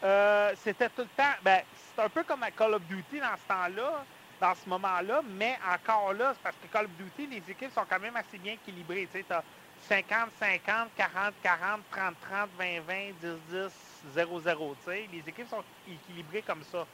euh, 0.03 0.51
c'était 0.63 0.89
tout 0.89 1.01
le 1.01 1.07
temps. 1.17 1.33
Ben, 1.43 1.61
c'est 1.73 2.03
un 2.03 2.09
peu 2.09 2.21
comme 2.23 2.43
à 2.43 2.51
Call 2.51 2.75
of 2.75 2.83
Duty 2.83 3.19
dans 3.19 3.35
ce 3.35 3.47
temps-là, 3.47 4.05
dans 4.39 4.53
ce 4.53 4.69
moment-là, 4.69 5.23
mais 5.27 5.57
encore 5.73 6.13
là, 6.13 6.33
c'est 6.35 6.43
parce 6.43 6.55
que 6.57 6.67
Call 6.71 6.85
of 6.85 6.91
Duty, 6.99 7.25
les 7.31 7.51
équipes 7.51 7.73
sont 7.73 7.85
quand 7.89 7.99
même 7.99 8.15
assez 8.15 8.37
bien 8.37 8.53
équilibrées. 8.53 9.09
Tu 9.11 9.17
sais, 9.17 9.25
t'as 9.27 9.41
50, 9.89 10.29
50, 10.39 10.89
40, 10.95 11.33
40, 11.41 11.81
30, 11.89 12.13
30, 12.29 12.49
20, 12.59 12.65
20, 12.87 12.95
10, 13.19 13.27
10, 13.49 13.71
0, 14.13 14.39
0. 14.41 14.75
Tu 14.85 14.91
sais, 14.91 15.09
les 15.11 15.23
équipes 15.27 15.49
sont 15.49 15.63
équilibrées 15.91 16.43
comme 16.43 16.61
ça. 16.71 16.85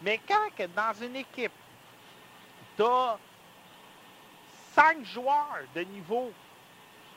Mais 0.00 0.18
quand 0.26 0.48
que 0.56 0.62
dans 0.74 0.94
une 1.04 1.16
équipe, 1.16 1.52
t'as 2.78 3.18
5 4.74 5.04
joueurs 5.04 5.58
de 5.74 5.82
niveau 5.82 6.32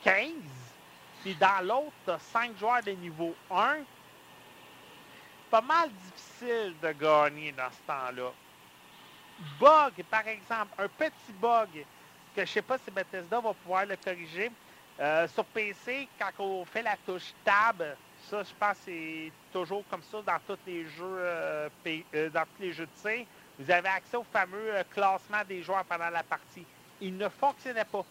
15, 0.03 0.31
puis 1.21 1.35
dans 1.35 1.65
l'autre, 1.65 1.93
tu 2.05 2.11
as 2.11 2.19
5 2.19 2.57
joueurs 2.57 2.83
de 2.83 2.91
niveau 2.91 3.35
1. 3.49 3.77
Pas 5.49 5.61
mal 5.61 5.89
difficile 5.91 6.73
de 6.81 6.91
gagner 6.93 7.51
dans 7.51 7.69
ce 7.69 7.87
temps-là. 7.87 8.31
Bug, 9.59 10.03
par 10.09 10.27
exemple, 10.27 10.71
un 10.77 10.87
petit 10.87 11.33
bug 11.39 11.85
que 12.35 12.45
je 12.45 12.51
sais 12.51 12.61
pas 12.61 12.77
si 12.77 12.89
Bethesda 12.91 13.39
va 13.39 13.53
pouvoir 13.53 13.85
le 13.85 13.95
corriger. 13.97 14.51
Euh, 14.99 15.27
sur 15.27 15.45
PC, 15.45 16.07
quand 16.19 16.43
on 16.43 16.65
fait 16.65 16.83
la 16.83 16.95
touche 17.05 17.33
Tab, 17.43 17.83
ça, 18.29 18.43
je 18.43 18.53
pense 18.59 18.77
c'est 18.85 19.31
toujours 19.51 19.83
comme 19.89 20.03
ça 20.03 20.21
dans 20.21 20.39
tous 20.47 20.59
les 20.67 20.83
jeux, 20.83 21.17
euh, 21.17 21.69
euh, 21.87 22.29
dans 22.29 22.43
tous 22.43 22.61
les 22.61 22.73
jeux 22.73 22.85
de 22.85 23.01
tir. 23.01 23.25
Vous 23.57 23.69
avez 23.71 23.89
accès 23.89 24.17
au 24.17 24.23
fameux 24.23 24.71
classement 24.91 25.43
des 25.47 25.63
joueurs 25.63 25.83
pendant 25.85 26.09
la 26.09 26.23
partie. 26.23 26.65
Il 26.99 27.17
ne 27.17 27.29
fonctionnait 27.29 27.85
pas 27.85 28.05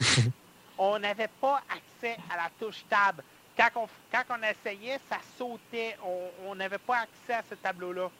on 0.78 0.98
n'avait 0.98 1.28
pas 1.40 1.62
accès 1.68 2.16
à 2.30 2.36
la 2.36 2.50
touche 2.58 2.84
tab. 2.88 3.20
Quand 3.56 3.68
on, 3.76 3.88
quand 4.12 4.24
on 4.30 4.42
essayait, 4.42 5.00
ça 5.08 5.18
sautait. 5.38 5.96
On- 6.04 6.30
On 6.48 6.54
n'avait 6.54 6.78
pas 6.78 6.98
accès 7.00 7.34
à 7.34 7.42
ce 7.48 7.54
tableau-là. 7.54 8.10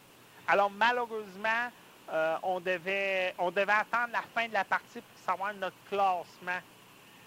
Alors, 0.48 0.70
malheureusement, 0.70 1.70
euh, 2.10 2.36
on, 2.42 2.60
devait, 2.60 3.34
on 3.38 3.50
devait 3.50 3.72
attendre 3.72 4.12
la 4.12 4.22
fin 4.34 4.48
de 4.48 4.52
la 4.54 4.64
partie 4.64 5.00
pour 5.00 5.18
savoir 5.24 5.52
notre 5.54 5.76
classement. 5.88 6.60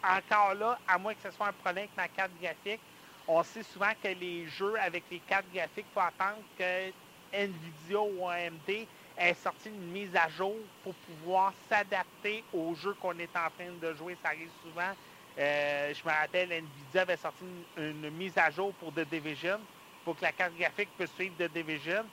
Encore 0.04 0.54
là, 0.56 0.80
à 0.88 0.98
moins 0.98 1.14
que 1.14 1.22
ce 1.22 1.32
soit 1.32 1.48
un 1.48 1.54
problème 1.54 1.86
avec 1.86 1.98
ma 1.98 2.08
carte 2.08 2.32
graphique, 2.42 2.80
on 3.28 3.44
sait 3.44 3.64
souvent 3.64 3.92
que 4.02 4.08
les 4.08 4.48
jeux 4.48 4.76
avec 4.80 5.04
les 5.12 5.20
cartes 5.20 5.46
graphiques, 5.54 5.86
il 5.90 5.94
faut 5.94 6.00
attendre 6.00 6.42
que 6.58 6.92
NVIDIA 7.34 8.00
ou 8.00 8.28
AMD 8.28 8.88
ait 9.18 9.34
sorti 9.36 9.70
une 9.70 9.92
mise 9.92 10.16
à 10.16 10.30
jour 10.30 10.56
pour 10.84 10.96
pouvoir 10.96 11.54
s'adapter 11.70 12.44
au 12.54 12.74
jeu 12.76 12.94
qu'on 13.02 13.18
est 13.20 13.36
en 13.36 13.50
train 13.52 13.72
de 13.82 13.94
jouer. 13.94 14.18
Ça 14.24 14.30
arrive 14.30 14.50
souvent. 14.64 14.94
Euh, 15.38 15.94
je 15.94 16.08
me 16.08 16.14
rappelle, 16.14 16.50
NVIDIA 16.50 17.02
avait 17.02 17.18
sorti 17.18 17.44
une, 17.78 18.10
mise 18.12 18.38
à 18.38 18.50
jour 18.50 18.74
pour 18.74 18.92
The 18.94 19.08
Division. 19.10 19.60
pour 20.04 20.16
que 20.18 20.24
la 20.24 20.32
carte 20.32 20.54
graphique 20.58 20.90
puisse 20.98 21.12
suivre 21.14 21.36
The 21.38 21.52
Division. 21.54 22.04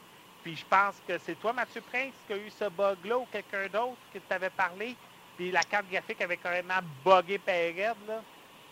Puis 0.43 0.57
je 0.57 0.65
pense 0.69 0.95
que 1.09 1.19
c'est 1.19 1.35
toi, 1.41 1.53
Mathieu 1.53 1.81
Prince, 1.91 2.15
qui 2.27 2.33
a 2.35 2.37
eu 2.37 2.51
ce 2.51 2.69
bug-là 2.69 3.19
ou 3.19 3.27
quelqu'un 3.33 3.67
d'autre 3.73 3.97
qui 4.13 4.21
t'avait 4.21 4.51
parlé. 4.51 4.95
Puis 5.37 5.51
la 5.51 5.63
carte 5.63 5.87
graphique 5.91 6.21
avait 6.21 6.37
carrément 6.37 6.81
buggé 7.05 7.39
Pérez, 7.39 7.95
là. 8.07 8.23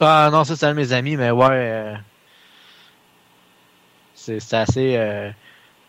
Ah 0.01 0.29
non, 0.31 0.45
ça 0.45 0.57
c'est 0.57 0.67
un 0.67 0.71
de 0.71 0.77
mes 0.77 0.93
amis, 0.93 1.17
mais 1.17 1.31
ouais. 1.31 1.47
euh, 1.51 1.97
c'est 4.15 4.55
assez. 4.55 4.97
euh, 4.97 5.31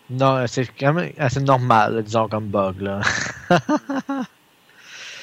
non, 0.10 0.46
c'est 0.48 0.68
quand 0.68 0.94
même 0.94 1.12
assez 1.18 1.42
normal, 1.42 2.04
disons, 2.04 2.28
comme 2.28 2.48
bug, 2.48 2.82
là. 2.82 3.02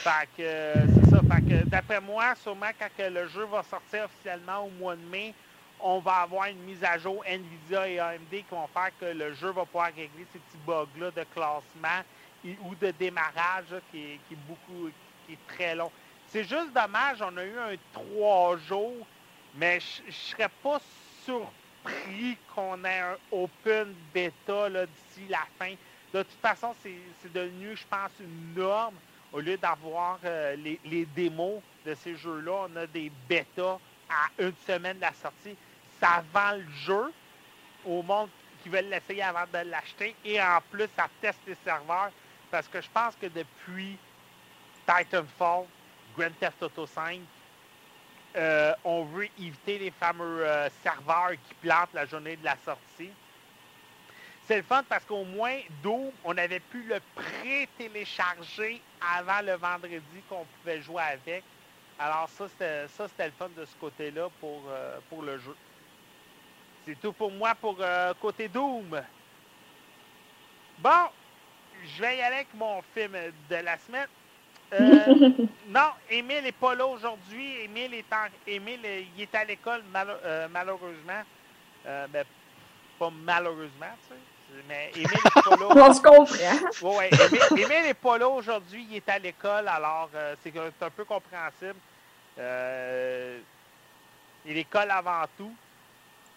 Fait 0.02 0.28
que 0.36 0.42
euh, 0.42 0.74
c'est 0.94 1.10
ça. 1.10 1.20
Que 1.40 1.64
d'après 1.68 2.00
moi, 2.00 2.34
sûrement 2.34 2.70
quand 2.78 2.88
le 2.98 3.28
jeu 3.28 3.44
va 3.44 3.62
sortir 3.62 4.04
officiellement 4.06 4.64
au 4.66 4.70
mois 4.70 4.96
de 4.96 5.02
mai, 5.02 5.32
on 5.78 6.00
va 6.00 6.22
avoir 6.22 6.46
une 6.46 6.58
mise 6.64 6.82
à 6.82 6.98
jour 6.98 7.24
Nvidia 7.24 7.88
et 7.88 7.98
AMD 8.00 8.28
qui 8.30 8.44
vont 8.50 8.66
faire 8.66 8.90
que 8.98 9.06
le 9.06 9.32
jeu 9.34 9.50
va 9.50 9.64
pouvoir 9.64 9.86
régler 9.86 10.26
ces 10.32 10.40
petits 10.40 10.58
bugs-là 10.66 11.12
de 11.12 11.24
classement 11.32 12.02
ou 12.64 12.74
de 12.74 12.90
démarrage 12.90 13.74
qui, 13.90 13.98
est, 13.98 14.20
qui 14.26 14.34
est 14.34 14.44
beaucoup 14.48 14.90
qui 15.26 15.34
est 15.34 15.46
très 15.46 15.74
long. 15.76 15.90
C'est 16.26 16.44
juste 16.44 16.72
dommage, 16.74 17.22
on 17.22 17.36
a 17.36 17.44
eu 17.44 17.58
un 17.58 17.76
trois 17.92 18.56
jours, 18.58 19.06
mais 19.54 19.78
je 19.80 20.02
je 20.10 20.16
serais 20.16 20.50
pas 20.62 20.80
surpris 21.24 22.36
qu'on 22.54 22.84
ait 22.84 23.00
un 23.00 23.16
open 23.30 23.94
beta 24.12 24.68
là, 24.68 24.86
d'ici 24.86 25.28
la 25.28 25.46
fin. 25.58 25.74
De 26.12 26.22
toute 26.22 26.40
façon, 26.40 26.74
c'est 26.82 27.32
devenu, 27.32 27.76
je 27.76 27.84
pense, 27.88 28.10
une 28.20 28.54
norme. 28.54 28.96
Au 29.32 29.40
lieu 29.40 29.56
d'avoir 29.56 30.18
euh, 30.24 30.56
les, 30.56 31.06
démos 31.06 31.62
de 31.86 31.94
ces 31.94 32.16
jeux-là, 32.16 32.66
on 32.68 32.76
a 32.76 32.86
des 32.86 33.10
bêtas 33.28 33.78
à 34.08 34.42
une 34.42 34.54
semaine 34.66 34.96
de 34.96 35.02
la 35.02 35.12
sortie. 35.14 35.56
Ça 35.98 36.22
vend 36.32 36.52
le 36.56 36.70
jeu 36.84 37.12
au 37.86 38.02
monde 38.02 38.28
qui 38.62 38.68
veulent 38.68 38.88
l'essayer 38.88 39.22
avant 39.22 39.46
de 39.52 39.70
l'acheter. 39.70 40.14
Et 40.24 40.40
en 40.40 40.58
plus, 40.70 40.88
ça 40.96 41.08
teste 41.20 41.40
les 41.46 41.56
serveurs. 41.64 42.10
Parce 42.50 42.68
que 42.68 42.80
je 42.80 42.88
pense 42.92 43.16
que 43.16 43.26
depuis 43.26 43.96
Titanfall, 44.86 45.64
Grand 46.16 46.38
Theft 46.38 46.62
Auto 46.62 46.86
5, 46.86 47.20
euh, 48.36 48.74
on 48.84 49.04
veut 49.04 49.28
éviter 49.38 49.78
les 49.78 49.90
fameux 49.90 50.46
euh, 50.46 50.68
serveurs 50.82 51.32
qui 51.32 51.54
plantent 51.62 51.94
la 51.94 52.04
journée 52.04 52.36
de 52.36 52.44
la 52.44 52.56
sortie. 52.64 53.10
C'est 54.46 54.56
le 54.56 54.62
fun 54.62 54.82
parce 54.88 55.04
qu'au 55.04 55.24
moins, 55.24 55.58
Doom, 55.82 56.10
on 56.24 56.36
avait 56.36 56.60
pu 56.60 56.82
le 56.82 57.00
pré-télécharger 57.14 58.80
avant 59.16 59.40
le 59.44 59.54
vendredi 59.54 60.22
qu'on 60.28 60.44
pouvait 60.44 60.82
jouer 60.82 61.02
avec. 61.02 61.44
Alors 61.98 62.28
ça, 62.28 62.48
c'était 62.48 63.26
le 63.26 63.32
fun 63.38 63.48
de 63.56 63.64
ce 63.64 63.76
côté-là 63.80 64.28
pour, 64.40 64.62
euh, 64.68 64.98
pour 65.08 65.22
le 65.22 65.38
jeu. 65.38 65.56
C'est 66.84 67.00
tout 67.00 67.12
pour 67.12 67.30
moi 67.30 67.54
pour 67.54 67.76
euh, 67.80 68.12
côté 68.20 68.48
Doom. 68.48 69.00
Bon, 70.78 71.08
je 71.84 72.02
vais 72.02 72.16
y 72.16 72.22
aller 72.22 72.36
avec 72.36 72.54
mon 72.54 72.82
film 72.94 73.12
de 73.48 73.56
la 73.56 73.78
semaine. 73.78 74.08
Euh, 74.72 75.14
non, 75.68 75.90
Émile 76.10 76.42
n'est 76.42 76.52
pas 76.52 76.74
là 76.74 76.86
aujourd'hui. 76.86 77.60
Émile 77.62 77.94
est, 77.94 78.12
en- 78.12 78.28
Émile, 78.48 78.80
il 79.16 79.22
est 79.22 79.34
à 79.34 79.44
l'école, 79.44 79.82
euh, 79.94 80.48
malheureusement. 80.50 81.22
Euh, 81.86 82.06
ben, 82.08 82.24
pas 82.98 83.10
malheureusement, 83.10 83.86
tu 84.08 84.14
sais. 84.14 84.31
Mais 84.68 84.90
Émile 84.94 85.08
n'est 85.12 85.42
pas 85.42 85.56
là. 85.56 85.66
On 85.88 85.94
se 85.94 86.00
comprend. 86.00 86.34
Émile- 87.10 87.58
Émile 87.58 87.82
n'est 87.84 87.94
pas 87.94 88.18
là 88.18 88.28
aujourd'hui, 88.28 88.86
il 88.90 88.96
est 88.96 89.08
à 89.08 89.18
l'école, 89.18 89.66
alors 89.68 90.10
euh, 90.14 90.34
c'est 90.42 90.52
un 90.56 90.90
peu 90.90 91.04
compréhensible. 91.04 91.76
Euh, 92.38 93.38
et 94.46 94.54
l'école 94.54 94.90
avant 94.90 95.24
tout. 95.36 95.52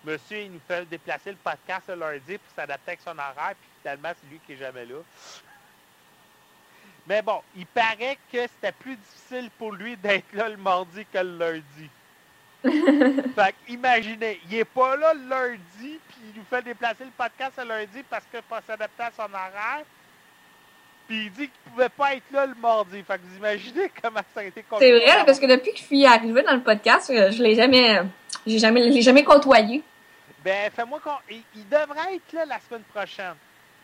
Monsieur, 0.04 0.42
il 0.42 0.52
nous 0.52 0.62
fait 0.68 0.86
déplacer 0.88 1.32
le 1.32 1.38
podcast 1.38 1.84
le 1.88 1.96
lundi 1.96 2.38
pour 2.38 2.56
s'adapter 2.56 2.92
avec 2.92 3.02
son 3.04 3.18
horaire, 3.18 3.56
puis 3.60 3.70
finalement, 3.82 4.10
c'est 4.22 4.30
lui 4.30 4.40
qui 4.46 4.54
est 4.54 4.58
jamais 4.58 4.86
là. 4.86 4.98
Mais 7.08 7.22
bon, 7.24 7.42
il 7.56 7.66
paraît 7.66 8.18
que 8.32 8.42
c'était 8.42 8.72
plus 8.72 8.96
difficile 8.96 9.50
pour 9.58 9.72
lui 9.72 9.96
d'être 9.98 10.32
là 10.34 10.50
le 10.50 10.58
mardi 10.58 11.06
que 11.12 11.18
le 11.18 11.38
lundi. 11.38 11.90
fait 13.36 13.56
imaginez, 13.68 14.40
il 14.50 14.56
est 14.56 14.66
pas 14.66 14.96
là 14.96 15.14
le 15.14 15.28
lundi, 15.28 16.00
il 16.34 16.40
nous 16.40 16.46
fait 16.50 16.62
déplacer 16.64 17.04
le 17.06 17.12
podcast 17.18 17.54
le 17.58 17.68
lundi 17.68 18.04
parce 18.10 18.24
qu'il 18.32 18.42
faut 18.48 18.56
s'adapter 18.66 19.04
à 19.04 19.12
son 19.16 19.24
horaire. 19.34 19.84
Puis 21.08 21.26
il 21.26 21.32
dit 21.32 21.50
qu'il 21.50 21.72
pouvait 21.72 21.90
pas 21.90 22.16
être 22.16 22.24
là 22.32 22.46
le 22.48 22.56
mardi. 22.56 23.04
Fait 23.04 23.16
que 23.16 23.22
vous 23.24 23.38
imaginez 23.38 23.92
comment 24.02 24.22
ça 24.34 24.40
a 24.40 24.44
été 24.44 24.62
C'est 24.62 24.70
compliqué. 24.70 25.00
vrai, 25.00 25.26
parce 25.26 25.40
que 25.40 25.46
depuis 25.46 25.72
que 25.74 25.78
je 25.78 25.84
suis 25.84 26.06
arrivée 26.06 26.42
dans 26.42 26.56
le 26.56 26.64
podcast, 26.64 27.10
euh, 27.12 27.32
je 27.32 27.44
l'ai 27.44 27.56
jamais, 27.56 28.02
j'ai 28.48 28.58
jamais, 28.60 28.82
l'ai 28.90 29.02
jamais 29.02 29.24
côtoyé. 29.24 29.84
Ben, 30.44 30.72
fais-moi 30.76 31.00
qu'on. 31.04 31.12
Il, 31.30 31.42
il 31.56 31.68
devrait 31.70 32.16
être 32.16 32.34
là 32.34 32.46
la 32.46 32.60
semaine 32.60 32.84
prochaine. 32.94 33.36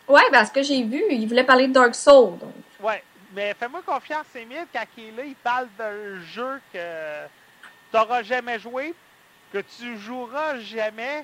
Ouais, 0.07 0.21
parce 0.31 0.49
que 0.49 0.63
j'ai 0.63 0.83
vu, 0.83 1.01
il 1.11 1.27
voulait 1.27 1.43
parler 1.43 1.67
de 1.67 1.73
Dark 1.73 1.93
Souls. 1.95 2.37
Donc. 2.39 2.53
Ouais, 2.79 3.03
mais 3.33 3.53
fais-moi 3.53 3.81
confiance, 3.85 4.25
Émile, 4.35 4.65
quand 4.73 4.83
il 4.97 5.05
est 5.05 5.11
là, 5.11 5.23
il 5.25 5.35
parle 5.35 5.67
d'un 5.77 6.19
jeu 6.33 6.59
que 6.73 7.25
tu 7.91 7.95
n'auras 7.97 8.23
jamais 8.23 8.59
joué, 8.59 8.93
que 9.53 9.59
tu 9.59 9.97
joueras 9.99 10.57
jamais, 10.59 11.23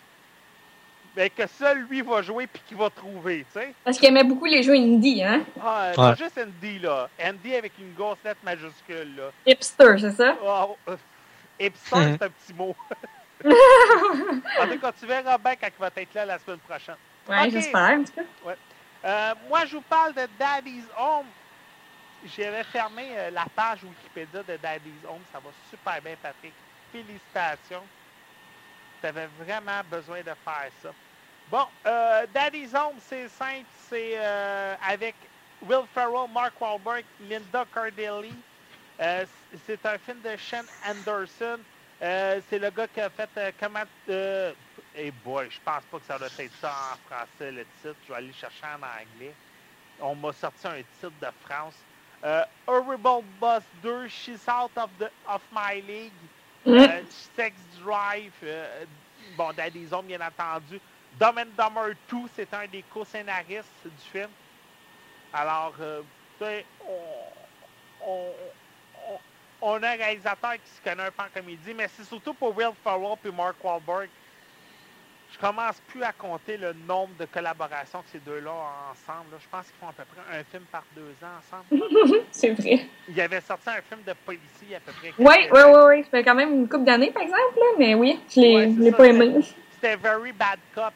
mais 1.17 1.29
que 1.31 1.47
seul 1.47 1.79
lui 1.89 2.01
va 2.03 2.21
jouer 2.21 2.45
puis 2.45 2.61
qu'il 2.67 2.77
va 2.77 2.89
trouver, 2.91 3.39
tu 3.51 3.59
sais. 3.59 3.73
Parce 3.83 3.97
qu'il 3.97 4.07
aimait 4.07 4.23
beaucoup 4.23 4.45
les 4.45 4.61
jeux 4.61 4.75
indie, 4.75 5.23
hein. 5.23 5.41
Ah, 5.59 5.89
Ouais. 5.89 5.95
pas 5.95 6.13
juste 6.15 6.37
Andy, 6.37 6.77
là. 6.79 7.09
Andy 7.21 7.55
avec 7.55 7.73
une 7.79 7.93
grosse 7.95 8.19
lettre 8.23 8.39
majuscule, 8.43 9.15
là. 9.17 9.31
Hipster, 9.45 9.95
c'est 9.99 10.11
ça? 10.11 10.37
Oh, 10.43 10.77
euh, 10.87 10.95
hipster, 11.59 11.95
Mhm. 11.97 12.17
c'est 12.19 12.25
un 12.25 12.29
petit 12.29 12.53
mot. 12.53 12.75
en 13.45 14.67
tout 14.67 14.79
cas, 14.79 14.91
tu 14.91 15.05
verras 15.07 15.37
bien 15.39 15.55
quand 15.55 15.67
il 15.67 15.79
va 15.79 15.89
être 15.95 16.13
là 16.13 16.25
la 16.25 16.39
semaine 16.39 16.59
prochaine. 16.59 16.95
Ouais, 17.27 17.49
j'espère, 17.49 17.99
en 17.99 18.03
tout 18.03 18.13
cas. 18.13 18.55
Euh, 19.05 19.33
moi, 19.49 19.65
je 19.65 19.75
vous 19.75 19.81
parle 19.81 20.13
de 20.13 20.21
Daddy's 20.39 20.85
Home. 20.99 21.25
J'avais 22.35 22.63
fermé 22.63 23.09
euh, 23.15 23.29
la 23.31 23.45
page 23.55 23.79
Wikipédia 23.83 24.41
de 24.43 24.57
Daddy's 24.61 25.03
Home. 25.07 25.21
Ça 25.31 25.39
va 25.39 25.49
super 25.69 26.01
bien, 26.01 26.15
Patrick. 26.21 26.53
Félicitations. 26.91 27.83
Tu 29.01 29.07
avais 29.07 29.27
vraiment 29.39 29.81
besoin 29.89 30.19
de 30.19 30.23
faire 30.43 30.69
ça. 30.81 30.89
Bon, 31.49 31.65
euh, 31.85 32.25
Daddy's 32.33 32.73
Home, 32.73 32.95
c'est 32.99 33.29
simple. 33.29 33.65
C'est 33.89 34.15
euh, 34.17 34.75
avec 34.85 35.15
Will 35.61 35.85
Ferrell, 35.93 36.29
Mark 36.33 36.59
Wahlberg, 36.59 37.05
Linda 37.29 37.65
Cardellini. 37.73 38.35
Euh, 38.99 39.25
c'est 39.65 39.85
un 39.85 39.97
film 39.97 40.19
de 40.21 40.35
Sean 40.37 40.65
Anderson. 40.85 41.59
Euh, 42.01 42.41
c'est 42.49 42.59
le 42.59 42.69
gars 42.69 42.87
qui 42.87 42.99
a 42.99 43.09
fait 43.09 43.29
comment. 43.59 43.83
Euh, 44.09 44.51
eh 44.95 45.11
boy, 45.23 45.47
je 45.49 45.59
pense 45.63 45.83
pas 45.89 45.99
que 45.99 46.05
ça 46.05 46.17
doit 46.17 46.27
être 46.27 46.51
ça 46.59 46.71
en 46.93 47.15
français 47.15 47.51
le 47.51 47.65
titre. 47.81 47.95
Je 48.03 48.11
vais 48.11 48.17
aller 48.17 48.27
le 48.27 48.33
chercher 48.33 48.65
en 48.65 48.83
anglais. 48.83 49.33
On 50.01 50.15
m'a 50.15 50.33
sorti 50.33 50.67
un 50.67 50.81
titre 50.99 51.13
de 51.21 51.27
France. 51.45 51.75
Horrible 52.67 53.23
Boss 53.39 53.63
2, 53.83 54.07
She's 54.09 54.45
Out 54.49 54.71
of, 54.75 54.89
the, 54.99 55.09
of 55.27 55.41
My 55.53 55.81
League. 55.81 56.11
Euh, 56.67 57.01
Sex 57.35 57.55
Drive. 57.81 58.33
bon, 59.37 59.53
Daddy's 59.53 59.93
Home, 59.93 60.07
bien 60.07 60.19
entendu. 60.19 60.81
Dumb 61.19 61.37
and 61.39 61.51
Dumber 61.57 61.93
2, 62.09 62.17
c'est 62.35 62.53
un 62.53 62.67
des 62.67 62.83
co-scénaristes 62.93 63.65
du 63.85 64.09
film. 64.11 64.29
Alors, 65.33 65.73
euh, 65.79 66.01
on, 68.05 68.31
on, 69.61 69.83
a 69.83 69.87
un 69.89 69.95
réalisateur 69.95 70.53
qui 70.53 70.69
se 70.71 70.81
connaît 70.81 71.03
un 71.07 71.11
peu 71.11 71.23
en 71.23 71.29
comédie, 71.41 71.73
mais 71.75 71.87
c'est 71.95 72.03
surtout 72.03 72.33
pour 72.33 72.55
Will 72.55 72.69
Ferrell 72.83 73.15
et 73.25 73.31
Mark 73.31 73.55
Wahlberg. 73.63 74.09
Je 75.33 75.37
commence 75.39 75.81
plus 75.87 76.03
à 76.03 76.13
compter 76.13 76.55
le 76.55 76.71
nombre 76.87 77.13
de 77.19 77.25
collaborations 77.25 78.01
que 78.01 78.09
ces 78.11 78.19
deux-là 78.19 78.49
ont 78.49 78.91
ensemble. 78.91 79.31
là. 79.33 79.37
Je 79.41 79.47
pense 79.51 79.65
qu'ils 79.65 79.75
font 79.75 79.89
à 79.89 79.93
peu 79.93 80.03
près 80.05 80.39
un 80.39 80.43
film 80.45 80.63
par 80.71 80.83
deux 80.95 81.13
ans 81.21 81.37
ensemble. 81.39 82.23
c'est 82.31 82.51
vrai. 82.51 82.87
Il 83.09 83.19
avait 83.19 83.41
sorti 83.41 83.69
un 83.69 83.81
film 83.81 84.03
de 84.07 84.13
policier 84.25 84.77
à 84.77 84.79
peu 84.79 84.93
près. 84.93 85.13
Ouais, 85.21 85.49
années. 85.49 85.51
ouais, 85.51 85.83
ouais. 85.85 86.03
Ça 86.03 86.09
fait 86.11 86.23
quand 86.23 86.35
même 86.35 86.53
une 86.53 86.69
couple 86.69 86.85
d'années, 86.85 87.11
par 87.11 87.23
exemple, 87.23 87.41
là, 87.57 87.65
mais 87.77 87.93
oui, 87.95 88.19
je 88.33 88.39
l'ai, 88.39 88.55
Ouais, 88.55 88.91
pas 88.91 89.03
c'était- 89.03 89.09
aimé. 89.09 89.35
C'était 89.73 89.95
Very 89.97 90.31
Bad 90.31 90.59
Cops. 90.73 90.93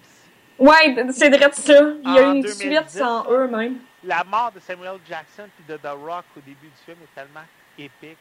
Ouais, 0.62 0.96
c'est 1.12 1.30
vrai 1.30 1.52
ça. 1.52 1.74
Il 2.04 2.14
y 2.14 2.20
a 2.20 2.22
eu 2.22 2.36
une 2.36 2.42
2010, 2.42 2.54
suite 2.54 2.90
sans 2.90 3.28
eux, 3.32 3.48
même. 3.48 3.80
La 4.04 4.24
mort 4.24 4.52
de 4.52 4.60
Samuel 4.60 5.00
Jackson 5.10 5.50
puis 5.56 5.66
de 5.68 5.76
The 5.78 5.90
Rock 5.92 6.26
au 6.38 6.40
début 6.42 6.68
du 6.68 6.84
film 6.86 6.98
est 7.04 7.16
tellement 7.16 7.46
épique. 7.80 8.18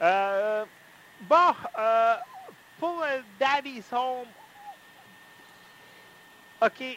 Euh, 0.00 0.64
bon, 1.22 1.54
euh, 1.76 2.14
pour 2.78 3.02
euh, 3.02 3.20
Daddy's 3.40 3.92
Home, 3.92 4.28
OK, 6.62 6.80
euh, 6.80 6.94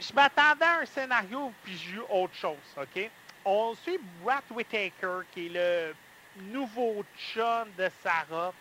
je 0.00 0.12
m'attendais 0.14 0.64
à 0.64 0.78
un 0.80 0.86
scénario 0.86 1.52
puis 1.62 1.76
j'ai 1.76 1.96
eu 1.96 2.02
autre 2.08 2.34
chose, 2.34 2.56
OK? 2.78 3.10
On 3.44 3.74
suit 3.74 4.00
Brad 4.22 4.42
Whitaker, 4.50 5.20
qui 5.32 5.46
est 5.46 5.50
le 5.50 5.94
nouveau 6.52 7.04
chum 7.18 7.68
de 7.76 7.90
Sarah. 8.02 8.54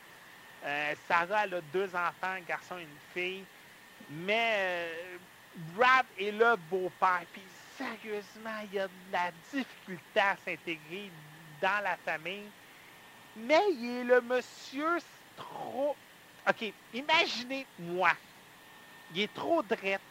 Euh, 0.66 0.94
Sarah, 1.08 1.46
elle 1.46 1.54
a 1.56 1.62
deux 1.72 1.90
enfants, 1.96 2.36
un 2.36 2.42
garçon 2.42 2.76
et 2.78 2.82
une 2.82 3.14
fille. 3.14 3.46
Mais 4.08 4.56
euh, 5.16 5.20
Brad 5.56 6.08
est 6.18 6.32
le 6.32 6.56
beau-père. 6.58 7.26
Puis 7.32 7.50
sérieusement, 7.78 8.60
il 8.72 8.80
a 8.80 8.88
de 8.90 9.12
la 9.12 9.32
difficulté 9.34 10.20
à 10.20 10.38
s'intégrer 10.38 11.14
dans 11.62 11.84
la 11.84 11.98
famille. 11.98 12.54
Mais 13.36 13.62
il 13.74 14.00
est 14.02 14.04
le 14.06 14.22
monsieur 14.22 14.98
trop... 15.36 15.98
OK, 16.50 16.76
imaginez-moi. 16.94 18.12
Il 19.10 19.22
est 19.22 19.34
trop 19.34 19.64
drette. 19.64 20.04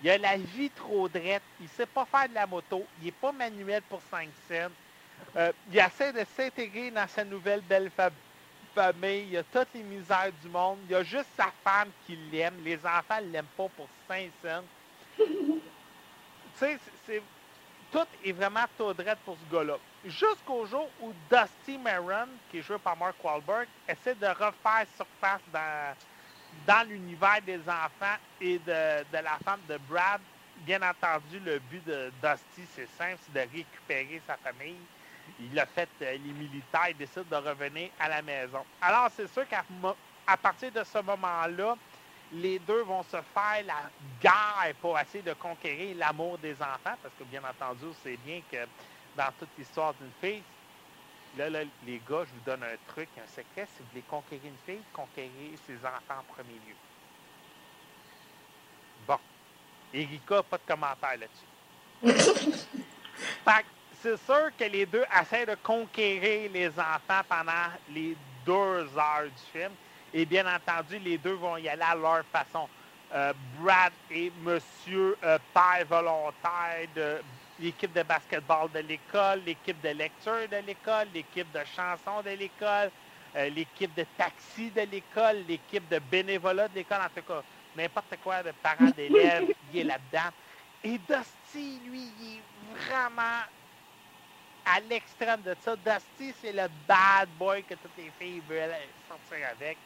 Il 0.00 0.10
a 0.10 0.18
la 0.18 0.38
vie 0.38 0.72
trop 0.72 1.08
drette. 1.08 1.44
Il 1.58 1.68
sait 1.68 1.86
pas 1.86 2.06
faire 2.06 2.28
de 2.28 2.34
la 2.34 2.46
moto. 2.46 2.90
Il 2.96 3.06
n'est 3.06 3.12
pas 3.12 3.32
manuel 3.32 3.82
pour 3.84 4.02
5 4.02 4.34
cents. 4.36 4.74
Euh, 5.36 5.52
il 5.66 5.78
essaie 5.78 6.12
de 6.12 6.24
s'intégrer 6.24 6.90
dans 6.92 7.08
sa 7.08 7.24
nouvelle 7.24 7.62
belle 7.62 7.90
fa- 7.90 8.10
famille. 8.78 9.28
Il 9.30 9.36
a 9.36 9.44
toutes 9.44 9.74
les 9.74 9.82
misères 9.82 10.32
du 10.42 10.48
monde. 10.48 10.78
Il 10.84 10.92
y 10.92 10.94
a 10.94 11.02
juste 11.02 11.30
sa 11.36 11.52
femme 11.64 11.90
qui 12.06 12.16
l'aime. 12.16 12.60
Les 12.60 12.78
enfants 12.86 13.20
ne 13.22 13.30
l'aiment 13.30 13.46
pas 13.56 13.68
pour 13.70 13.88
5 14.08 14.30
cents. 14.42 14.64
tu 15.18 15.24
sais, 16.54 16.78
c'est- 17.06 17.22
tout 17.90 18.06
est 18.24 18.32
vraiment 18.32 18.64
taudrette 18.76 19.20
pour 19.24 19.38
ce 19.38 19.44
gars-là. 19.46 19.78
Jusqu'au 20.04 20.66
jour 20.66 20.94
où 21.00 21.12
Dusty 21.30 21.78
Maron, 21.78 22.28
qui 22.48 22.58
est 22.58 22.62
joué 22.62 22.78
par 22.78 22.96
Mark 22.96 23.22
Wahlberg, 23.24 23.68
essaie 23.88 24.14
de 24.14 24.26
refaire 24.26 24.86
surface 24.96 25.42
dans, 25.48 25.96
dans 26.66 26.88
l'univers 26.88 27.40
des 27.42 27.60
enfants 27.68 28.16
et 28.40 28.58
de, 28.58 29.04
de 29.04 29.18
la 29.18 29.38
femme 29.44 29.64
de 29.66 29.78
Brad. 29.78 30.20
Bien 30.54 30.82
entendu, 30.82 31.40
le 31.40 31.58
but 31.60 31.84
de 31.84 32.12
Dusty, 32.22 32.66
c'est 32.66 32.86
simple, 32.86 33.18
c'est 33.20 33.32
de 33.32 33.40
récupérer 33.40 34.22
sa 34.26 34.36
famille. 34.36 34.90
Il 35.40 35.58
a 35.58 35.66
fait 35.66 35.88
euh, 36.02 36.12
les 36.12 36.32
militaires, 36.32 36.88
il 36.88 36.96
décide 36.96 37.28
de 37.28 37.36
revenir 37.36 37.90
à 37.98 38.08
la 38.08 38.22
maison. 38.22 38.64
Alors, 38.80 39.08
c'est 39.14 39.32
sûr 39.32 39.46
qu'à 39.48 39.64
à 40.26 40.36
partir 40.36 40.70
de 40.72 40.84
ce 40.84 40.98
moment-là, 40.98 41.76
les 42.32 42.58
deux 42.58 42.82
vont 42.82 43.02
se 43.04 43.16
faire 43.16 43.64
la 43.64 43.90
guerre 44.20 44.74
pour 44.80 44.98
essayer 44.98 45.22
de 45.22 45.32
conquérir 45.32 45.96
l'amour 45.96 46.36
des 46.38 46.54
enfants, 46.54 46.96
parce 47.02 47.14
que 47.18 47.24
bien 47.24 47.42
entendu, 47.42 47.86
c'est 48.02 48.18
bien 48.18 48.42
que 48.50 48.66
dans 49.16 49.32
toute 49.38 49.48
l'histoire 49.56 49.94
d'une 49.94 50.12
fille, 50.20 50.42
là, 51.36 51.48
là, 51.48 51.60
les 51.86 52.00
gars, 52.08 52.24
je 52.24 52.34
vous 52.34 52.44
donne 52.44 52.62
un 52.62 52.76
truc, 52.92 53.08
un 53.16 53.26
secret, 53.26 53.66
si 53.74 53.80
vous 53.80 53.88
voulez 53.90 54.02
conquérir 54.02 54.44
une 54.44 54.58
fille, 54.66 54.82
conquérir 54.92 55.58
ses 55.66 55.76
enfants 55.76 56.20
en 56.20 56.32
premier 56.34 56.54
lieu. 56.54 56.76
Bon. 59.06 59.18
Erika, 59.94 60.42
pas 60.42 60.58
de 60.58 60.62
commentaire 60.66 61.16
là-dessus. 61.16 61.46
C'est 64.00 64.16
sûr 64.24 64.50
que 64.56 64.64
les 64.64 64.86
deux 64.86 65.04
essaient 65.20 65.46
de 65.46 65.56
conquérir 65.56 66.50
les 66.52 66.68
enfants 66.68 67.22
pendant 67.28 67.68
les 67.90 68.16
deux 68.46 68.86
heures 68.96 69.24
du 69.24 69.60
film. 69.60 69.72
Et 70.14 70.24
bien 70.24 70.44
entendu, 70.46 70.98
les 71.00 71.18
deux 71.18 71.34
vont 71.34 71.56
y 71.56 71.68
aller 71.68 71.82
à 71.82 71.96
leur 71.96 72.24
façon. 72.32 72.68
Euh, 73.12 73.32
Brad 73.58 73.92
est 74.10 74.30
monsieur 74.42 75.16
euh, 75.24 75.38
père 75.52 75.84
volontaire 75.88 76.86
de 76.94 77.18
l'équipe 77.58 77.92
de 77.92 78.02
basketball 78.02 78.70
de 78.72 78.80
l'école, 78.80 79.42
l'équipe 79.44 79.80
de 79.80 79.88
lecture 79.88 80.48
de 80.50 80.58
l'école, 80.64 81.08
l'équipe 81.12 81.50
de 81.52 81.60
chanson 81.74 82.22
de 82.22 82.30
l'école, 82.30 82.90
euh, 83.34 83.48
l'équipe 83.48 83.94
de 83.94 84.04
taxi 84.16 84.70
de 84.70 84.82
l'école, 84.82 85.44
l'équipe 85.48 85.88
de 85.88 85.98
bénévolat 85.98 86.68
de 86.68 86.76
l'école, 86.76 87.00
en 87.00 87.20
tout 87.20 87.26
cas, 87.26 87.42
n'importe 87.76 88.14
quoi 88.22 88.42
de 88.42 88.52
parents 88.62 88.92
d'élèves, 88.96 89.48
il 89.72 89.80
est 89.80 89.84
là-dedans. 89.84 90.30
Et 90.84 90.98
Dusty, 90.98 91.80
lui, 91.86 92.12
il 92.20 92.36
est 92.36 92.86
vraiment 92.86 93.42
à 94.74 94.80
l'extrême 94.80 95.40
de 95.42 95.54
ça. 95.60 95.74
Dusty, 95.76 96.34
c'est 96.40 96.52
le 96.52 96.68
bad 96.86 97.28
boy 97.38 97.62
que 97.62 97.74
toutes 97.74 97.96
les 97.96 98.10
filles 98.18 98.42
veulent 98.48 98.70
sortir 99.08 99.48
avec. 99.50 99.78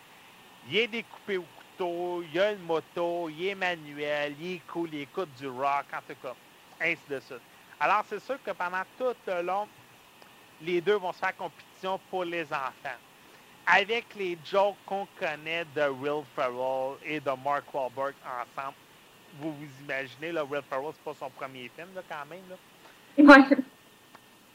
Il 0.68 0.76
est 0.76 0.86
découpé 0.88 1.38
au 1.38 1.44
couteau, 1.76 2.22
il 2.22 2.40
a 2.40 2.52
une 2.52 2.62
moto, 2.62 3.28
il 3.28 3.46
est 3.46 3.54
manuel, 3.54 4.34
il 4.40 4.56
est 4.56 4.66
cool, 4.66 4.88
il 4.92 5.02
écoute 5.02 5.28
du 5.38 5.48
rock, 5.48 5.86
en 5.92 6.00
tout 6.06 6.18
cas, 6.20 6.34
ainsi 6.80 7.02
de 7.08 7.20
suite. 7.20 7.40
Alors, 7.80 8.04
c'est 8.08 8.20
sûr 8.20 8.42
que 8.42 8.50
pendant 8.52 8.82
tout 8.98 9.14
le 9.26 9.42
long, 9.42 9.68
les 10.60 10.80
deux 10.80 10.96
vont 10.96 11.12
se 11.12 11.18
faire 11.18 11.36
compétition 11.36 12.00
pour 12.10 12.24
les 12.24 12.44
enfants. 12.44 12.98
Avec 13.66 14.14
les 14.16 14.36
jokes 14.44 14.76
qu'on 14.86 15.06
connaît 15.18 15.64
de 15.74 15.88
Will 15.88 16.24
Ferrell 16.34 16.96
et 17.04 17.20
de 17.20 17.30
Mark 17.44 17.72
Wahlberg 17.72 18.14
ensemble, 18.24 18.76
vous 19.40 19.52
vous 19.52 19.82
imaginez, 19.82 20.32
là, 20.32 20.44
Will 20.44 20.62
Ferrell, 20.68 20.92
c'est 20.92 21.04
pas 21.04 21.14
son 21.14 21.30
premier 21.30 21.70
film, 21.74 21.88
là, 21.94 22.02
quand 22.08 22.26
même. 22.28 22.42
Là. 22.48 22.56
Ouais. 23.24 23.56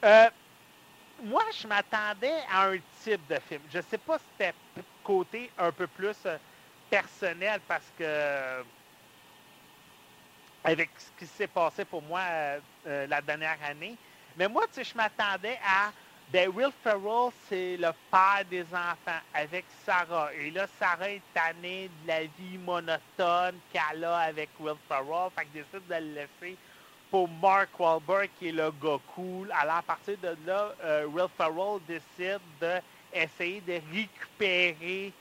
Euh, 0.04 0.30
moi, 1.22 1.42
je 1.52 1.66
m'attendais 1.66 2.40
à 2.52 2.68
un 2.68 2.78
type 3.02 3.26
de 3.28 3.38
film. 3.48 3.60
Je 3.72 3.80
sais 3.80 3.98
pas 3.98 4.18
si 4.18 4.24
c'était 4.38 4.54
côté 5.02 5.50
un 5.58 5.72
peu 5.72 5.86
plus 5.86 6.16
euh, 6.26 6.36
personnel 6.90 7.60
parce 7.66 7.86
que 7.98 8.04
euh, 8.04 8.62
avec 10.64 10.90
ce 10.98 11.10
qui 11.18 11.26
s'est 11.26 11.46
passé 11.46 11.84
pour 11.84 12.02
moi 12.02 12.20
euh, 12.20 13.06
la 13.06 13.20
dernière 13.20 13.58
année. 13.64 13.96
Mais 14.36 14.48
moi, 14.48 14.64
tu 14.68 14.74
sais, 14.74 14.84
je 14.84 14.94
m'attendais 14.96 15.58
à 15.64 15.90
ben 16.30 16.50
Will 16.50 16.70
Ferrell, 16.84 17.30
c'est 17.48 17.78
le 17.78 17.90
père 18.10 18.44
des 18.50 18.62
enfants 18.74 19.20
avec 19.32 19.64
Sarah. 19.84 20.32
Et 20.34 20.50
là, 20.50 20.66
Sarah 20.78 21.10
est 21.10 21.22
tannée 21.32 21.88
de 22.02 22.08
la 22.08 22.24
vie 22.24 22.58
monotone 22.58 23.58
qu'elle 23.72 24.04
a 24.04 24.18
avec 24.18 24.50
Will 24.60 24.76
Ferrell. 24.86 25.30
Fait 25.34 25.46
qu'elle 25.46 25.64
décide 25.64 25.88
de 25.88 25.94
le 25.94 26.14
laisser 26.14 26.58
pour 27.10 27.28
Mark 27.28 27.78
Wahlberg, 27.78 28.30
qui 28.38 28.48
est 28.48 28.52
le 28.52 28.70
gars 28.70 28.98
cool. 29.14 29.50
Alors, 29.52 29.76
à 29.76 29.82
partir 29.82 30.16
de 30.18 30.36
là, 30.46 30.74
euh, 30.82 31.06
Will 31.06 31.80
décide 31.86 32.40
d'essayer 32.60 33.60
de 33.62 33.80
récupérer 33.92 35.12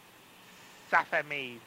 sa 0.90 1.04
famille. 1.04 1.60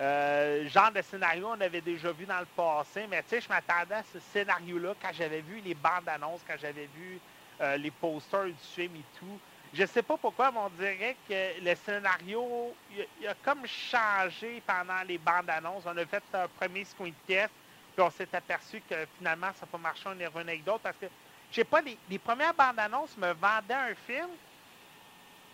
Euh, 0.00 0.68
genre 0.68 0.90
de 0.90 1.02
scénario, 1.02 1.48
on 1.48 1.60
avait 1.60 1.80
déjà 1.80 2.10
vu 2.12 2.24
dans 2.24 2.40
le 2.40 2.46
passé, 2.56 3.06
mais 3.08 3.22
je 3.30 3.48
m'attendais 3.48 3.96
à 3.96 4.02
ce 4.12 4.18
scénario-là 4.32 4.94
quand 5.00 5.12
j'avais 5.12 5.40
vu 5.40 5.60
les 5.64 5.74
bandes 5.74 6.08
annonces, 6.08 6.40
quand 6.46 6.56
j'avais 6.60 6.88
vu 6.96 7.20
euh, 7.60 7.76
les 7.76 7.90
posters 7.90 8.46
du 8.46 8.54
film 8.74 8.96
et 8.96 9.18
tout. 9.18 9.38
Je 9.74 9.86
sais 9.86 10.02
pas 10.02 10.16
pourquoi, 10.16 10.50
mais 10.50 10.58
on 10.58 10.70
dirait 10.70 11.16
que 11.28 11.64
le 11.64 11.74
scénario, 11.76 12.74
il 12.90 13.26
a, 13.26 13.30
a 13.30 13.34
comme 13.42 13.66
changé 13.66 14.62
pendant 14.66 15.02
les 15.06 15.18
bandes 15.18 15.48
annonces. 15.48 15.84
On 15.86 15.96
a 15.96 16.04
fait 16.04 16.22
un 16.34 16.48
premier 16.48 16.84
screen 16.84 17.14
test, 17.26 17.50
puis 17.94 18.02
on 18.02 18.10
s'est 18.10 18.28
aperçu 18.32 18.82
que 18.88 19.06
finalement, 19.18 19.48
ça 19.54 19.66
n'a 19.66 19.66
pas 19.72 19.78
marché, 19.78 20.02
on 20.06 20.18
est 20.18 20.26
revenu 20.26 20.50
avec 20.50 20.64
d'autres, 20.64 20.82
parce 20.82 20.96
que, 20.96 21.06
je 21.50 21.56
sais 21.56 21.64
pas, 21.64 21.80
les, 21.80 21.98
les 22.08 22.18
premières 22.18 22.54
bandes 22.54 22.78
annonces 22.78 23.16
me 23.16 23.32
vendaient 23.32 23.74
un 23.74 23.94
film, 24.06 24.28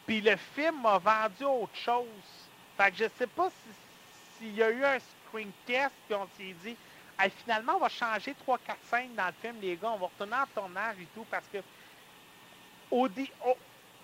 puis 0.06 0.20
le 0.20 0.36
film 0.54 0.80
m'a 0.82 0.98
vendu 0.98 1.44
autre 1.44 1.76
chose. 1.76 2.06
Fait 2.76 2.90
que 2.90 2.96
je 2.96 3.04
sais 3.18 3.26
pas 3.26 3.50
si 3.50 3.74
s'il 4.38 4.54
y 4.54 4.62
a 4.62 4.70
eu 4.70 4.84
un 4.84 4.98
screen 4.98 5.50
test, 5.66 5.94
puis 6.06 6.14
on 6.14 6.28
s'est 6.36 6.54
dit, 6.64 6.76
finalement, 7.42 7.74
on 7.74 7.80
va 7.80 7.88
changer 7.88 8.34
3-4 8.46 8.58
scènes 8.88 9.14
dans 9.14 9.26
le 9.26 9.32
film, 9.40 9.56
les 9.60 9.76
gars, 9.76 9.90
on 9.90 9.98
va 9.98 10.06
retourner 10.06 10.36
en 10.36 10.46
tournage 10.54 10.96
et 11.00 11.06
tout, 11.14 11.26
parce 11.30 11.46
que 11.52 11.58
au 12.90 13.08
on, 13.44 13.56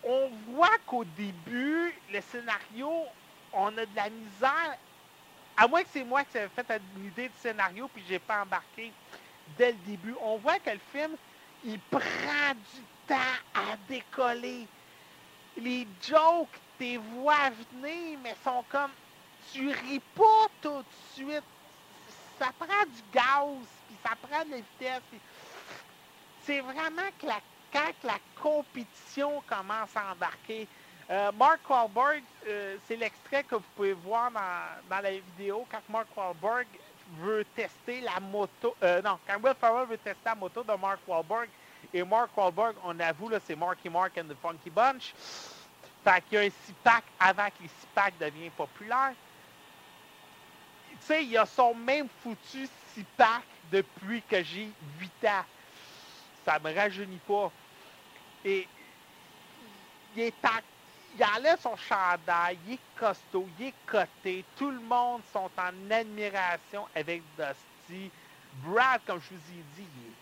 on 0.02 0.28
voit 0.48 0.76
qu'au 0.86 1.04
début, 1.04 1.94
le 2.12 2.20
scénario, 2.20 2.92
on 3.52 3.68
a 3.78 3.86
de 3.86 3.96
la 3.96 4.10
misère. 4.10 4.76
À 5.56 5.68
moins 5.68 5.82
que 5.82 5.88
c'est 5.92 6.04
moi 6.04 6.24
qui 6.24 6.36
ai 6.38 6.48
fait 6.48 6.66
une 6.96 7.06
idée 7.06 7.28
de 7.28 7.34
scénario, 7.40 7.88
puis 7.88 8.02
j'ai 8.08 8.18
pas 8.18 8.42
embarqué 8.42 8.92
dès 9.56 9.72
le 9.72 9.78
début. 9.86 10.14
On 10.20 10.36
voit 10.38 10.58
que 10.58 10.70
le 10.70 10.80
film, 10.92 11.16
il 11.64 11.78
prend 11.80 12.54
du 12.54 12.82
temps 13.06 13.14
à 13.54 13.76
décoller. 13.88 14.66
Les 15.56 15.86
jokes, 16.02 16.48
tes 16.78 16.96
voix 16.96 17.50
venir, 17.72 18.18
mais 18.22 18.34
sont 18.42 18.64
comme 18.68 18.90
tu 19.52 19.68
ris 19.68 20.00
pas 20.16 20.46
tout 20.60 20.78
de 20.82 21.14
suite. 21.14 21.44
Ça 22.38 22.48
prend 22.58 22.84
du 22.86 23.02
gaz, 23.12 23.66
puis 23.86 23.96
ça 24.02 24.16
prend 24.16 24.44
de 24.44 24.50
la 24.50 24.56
vitesse. 24.56 25.02
C'est 26.42 26.60
vraiment 26.60 27.08
que 27.20 27.26
la, 27.26 27.40
quand 27.72 27.92
la 28.02 28.18
compétition 28.42 29.40
commence 29.46 29.96
à 29.96 30.12
embarquer. 30.12 30.66
Euh, 31.10 31.30
Mark 31.32 31.68
Wahlberg, 31.68 32.22
euh, 32.46 32.78
c'est 32.86 32.96
l'extrait 32.96 33.44
que 33.44 33.56
vous 33.56 33.64
pouvez 33.76 33.92
voir 33.92 34.30
dans, 34.30 35.00
la 35.02 35.10
vidéo 35.10 35.66
quand 35.70 35.82
Mark 35.90 36.08
Wahlberg 36.16 36.66
veut 37.20 37.44
tester 37.54 38.00
la 38.00 38.18
moto. 38.20 38.74
euh, 38.82 39.02
non, 39.02 39.18
quand 39.26 39.38
Will 39.42 39.54
Ferrell 39.60 39.86
veut 39.86 39.98
tester 39.98 40.24
la 40.24 40.34
moto 40.34 40.62
de 40.62 40.72
Mark 40.80 41.00
Wahlberg. 41.06 41.48
Et 41.92 42.02
Mark 42.02 42.34
Wahlberg, 42.36 42.76
on 42.82 42.98
avoue, 43.00 43.28
là, 43.28 43.38
c'est 43.44 43.54
Marky 43.54 43.90
Mark 43.90 44.16
and 44.16 44.24
the 44.24 44.36
Funky 44.40 44.70
Bunch. 44.70 45.12
Fait 46.02 46.22
qu'il 46.22 46.38
y 46.38 46.42
a 46.42 46.46
un 46.46 46.50
six-pack 46.50 47.04
avant 47.20 47.46
que 47.48 47.62
les 47.62 47.68
six-packs 47.68 48.18
deviennent 48.18 48.50
populaires. 48.52 49.12
Tu 50.90 50.96
sais, 51.00 51.24
il 51.24 51.36
a 51.36 51.44
son 51.44 51.74
même 51.74 52.08
foutu 52.22 52.66
six-pack 52.94 53.42
depuis 53.70 54.22
que 54.22 54.42
j'ai 54.42 54.70
8 54.98 55.28
ans. 55.28 55.44
Ça 56.44 56.58
me 56.58 56.74
rajeunit 56.74 57.20
pas. 57.26 57.50
Et 58.44 58.66
il 60.16 60.22
est 60.22 60.44
en- 60.44 60.73
il 61.14 61.24
enlève 61.24 61.60
son 61.60 61.76
chandail, 61.76 62.58
il 62.66 62.74
est 62.74 62.80
costaud, 62.96 63.48
il 63.58 63.68
est 63.68 63.74
coté. 63.86 64.46
Tout 64.56 64.70
le 64.70 64.80
monde 64.80 65.24
sont 65.32 65.50
en 65.58 65.90
admiration 65.92 66.88
avec 66.94 67.24
Dusty. 67.36 68.12
Brad, 68.52 69.02
comme 69.06 69.20
je 69.20 69.34
vous 69.34 69.52
ai 69.52 69.64
dit, 69.64 69.90
il 69.96 70.08
est- 70.08 70.16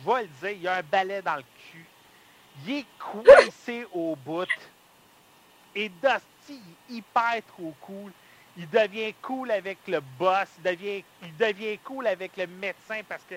je 0.00 0.04
vais 0.06 0.22
le 0.24 0.28
dire, 0.28 0.50
il 0.52 0.68
a 0.68 0.76
un 0.78 0.82
balai 0.84 1.22
dans 1.22 1.36
le 1.36 1.44
cul. 1.54 1.92
Il 2.54 2.70
est 2.72 2.88
coincé 2.98 3.86
au 3.92 4.16
bout. 4.16 4.48
Et 5.74 5.90
Dusty, 5.90 6.26
il 6.50 6.72
est 6.72 6.98
hyper 6.98 7.44
trop 7.46 7.74
cool. 7.80 8.14
Il 8.56 8.68
devient 8.70 9.14
cool 9.22 9.50
avec 9.52 9.86
le 9.88 10.00
boss. 10.00 10.48
Il 10.58 10.64
devient, 10.64 11.04
il 11.22 11.36
devient 11.36 11.78
cool 11.80 12.06
avec 12.08 12.36
le 12.36 12.46
médecin 12.48 13.02
parce 13.08 13.24
que 13.26 13.36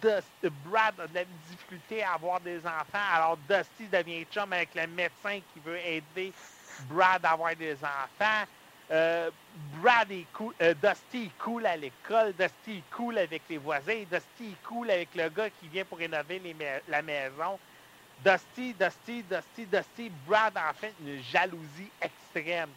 Dust- 0.00 0.48
Brad 0.64 0.98
a 1.00 1.06
de 1.08 1.14
la 1.14 1.24
difficulté 1.24 2.02
à 2.02 2.14
avoir 2.14 2.40
des 2.40 2.66
enfants. 2.66 3.08
Alors 3.12 3.36
Dusty 3.36 3.88
devient 3.88 4.24
chum 4.26 4.52
avec 4.52 4.74
le 4.74 4.86
médecin 4.86 5.40
qui 5.52 5.60
veut 5.60 5.78
aider 5.78 6.32
Brad 6.88 7.24
à 7.24 7.32
avoir 7.32 7.54
des 7.56 7.74
enfants. 7.84 8.44
Euh, 8.90 9.30
Brad 9.80 10.10
est 10.10 10.26
cool, 10.32 10.54
euh, 10.62 10.74
Dusty 10.74 11.26
est 11.26 11.38
cool 11.38 11.64
à 11.66 11.76
l'école, 11.76 12.32
Dusty 12.34 12.78
est 12.78 12.90
cool 12.90 13.18
avec 13.18 13.42
les 13.48 13.58
voisins, 13.58 14.02
Dusty 14.10 14.52
est 14.52 14.62
cool 14.66 14.90
avec 14.90 15.14
le 15.14 15.28
gars 15.28 15.50
qui 15.50 15.68
vient 15.68 15.84
pour 15.84 15.98
rénover 15.98 16.40
la 16.88 17.02
maison. 17.02 17.60
Dusty, 18.18 18.74
Dusty, 18.74 19.22
Dusty, 19.22 19.66
Dusty, 19.66 20.10
Brad 20.10 20.56
en 20.58 20.74
fait 20.74 20.94
une 21.00 21.22
jalousie 21.22 21.92
extrême. 22.00 22.70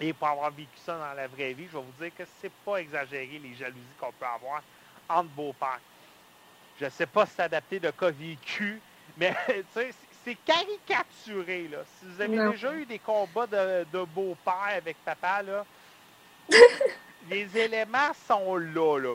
Et 0.00 0.12
pour 0.12 0.28
avoir 0.28 0.52
vécu 0.52 0.78
ça 0.78 0.96
dans 0.96 1.14
la 1.14 1.26
vraie 1.26 1.52
vie, 1.54 1.66
je 1.66 1.76
vais 1.76 1.82
vous 1.82 1.92
dire 1.92 2.14
que 2.14 2.24
c'est 2.40 2.52
pas 2.64 2.76
exagéré 2.76 3.38
les 3.40 3.54
jalousies 3.54 3.96
qu'on 3.98 4.12
peut 4.12 4.26
avoir 4.26 4.62
entre 5.08 5.30
beaux-pères. 5.30 5.80
Je 6.80 6.84
ne 6.84 6.90
sais 6.90 7.06
pas 7.06 7.26
si 7.26 7.32
c'est 7.36 7.42
adapté 7.42 7.80
de 7.80 7.90
cas 7.90 8.10
vécu, 8.10 8.80
mais 9.16 9.34
c'est- 9.74 9.94
c'est 10.24 10.36
caricaturé. 10.44 11.68
Là. 11.68 11.78
Si 11.98 12.06
vous 12.06 12.20
avez 12.20 12.36
Non. 12.36 12.50
déjà 12.50 12.72
eu 12.74 12.84
des 12.84 12.98
combats 12.98 13.46
de, 13.46 13.84
de 13.92 14.04
beau-père 14.04 14.74
avec 14.76 14.96
papa, 15.04 15.42
là, 15.42 15.64
les 17.30 17.56
éléments 17.56 18.12
sont 18.26 18.56
là, 18.56 18.98
là. 18.98 19.14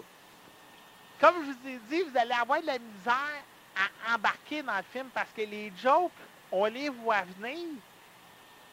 Comme 1.19 1.35
je 1.45 1.51
vous 1.51 1.67
ai 1.69 1.79
dit, 1.89 2.01
vous 2.09 2.17
allez 2.17 2.33
avoir 2.33 2.61
de 2.61 2.67
la 2.67 2.79
misère 2.79 3.43
à 3.75 4.15
embarquer 4.15 4.61
dans 4.61 4.75
le 4.77 4.83
film 4.91 5.07
parce 5.13 5.29
que 5.35 5.41
les 5.41 5.71
jokes, 5.81 6.11
on 6.51 6.65
les 6.65 6.89
voit 6.89 7.21
venir. 7.39 7.67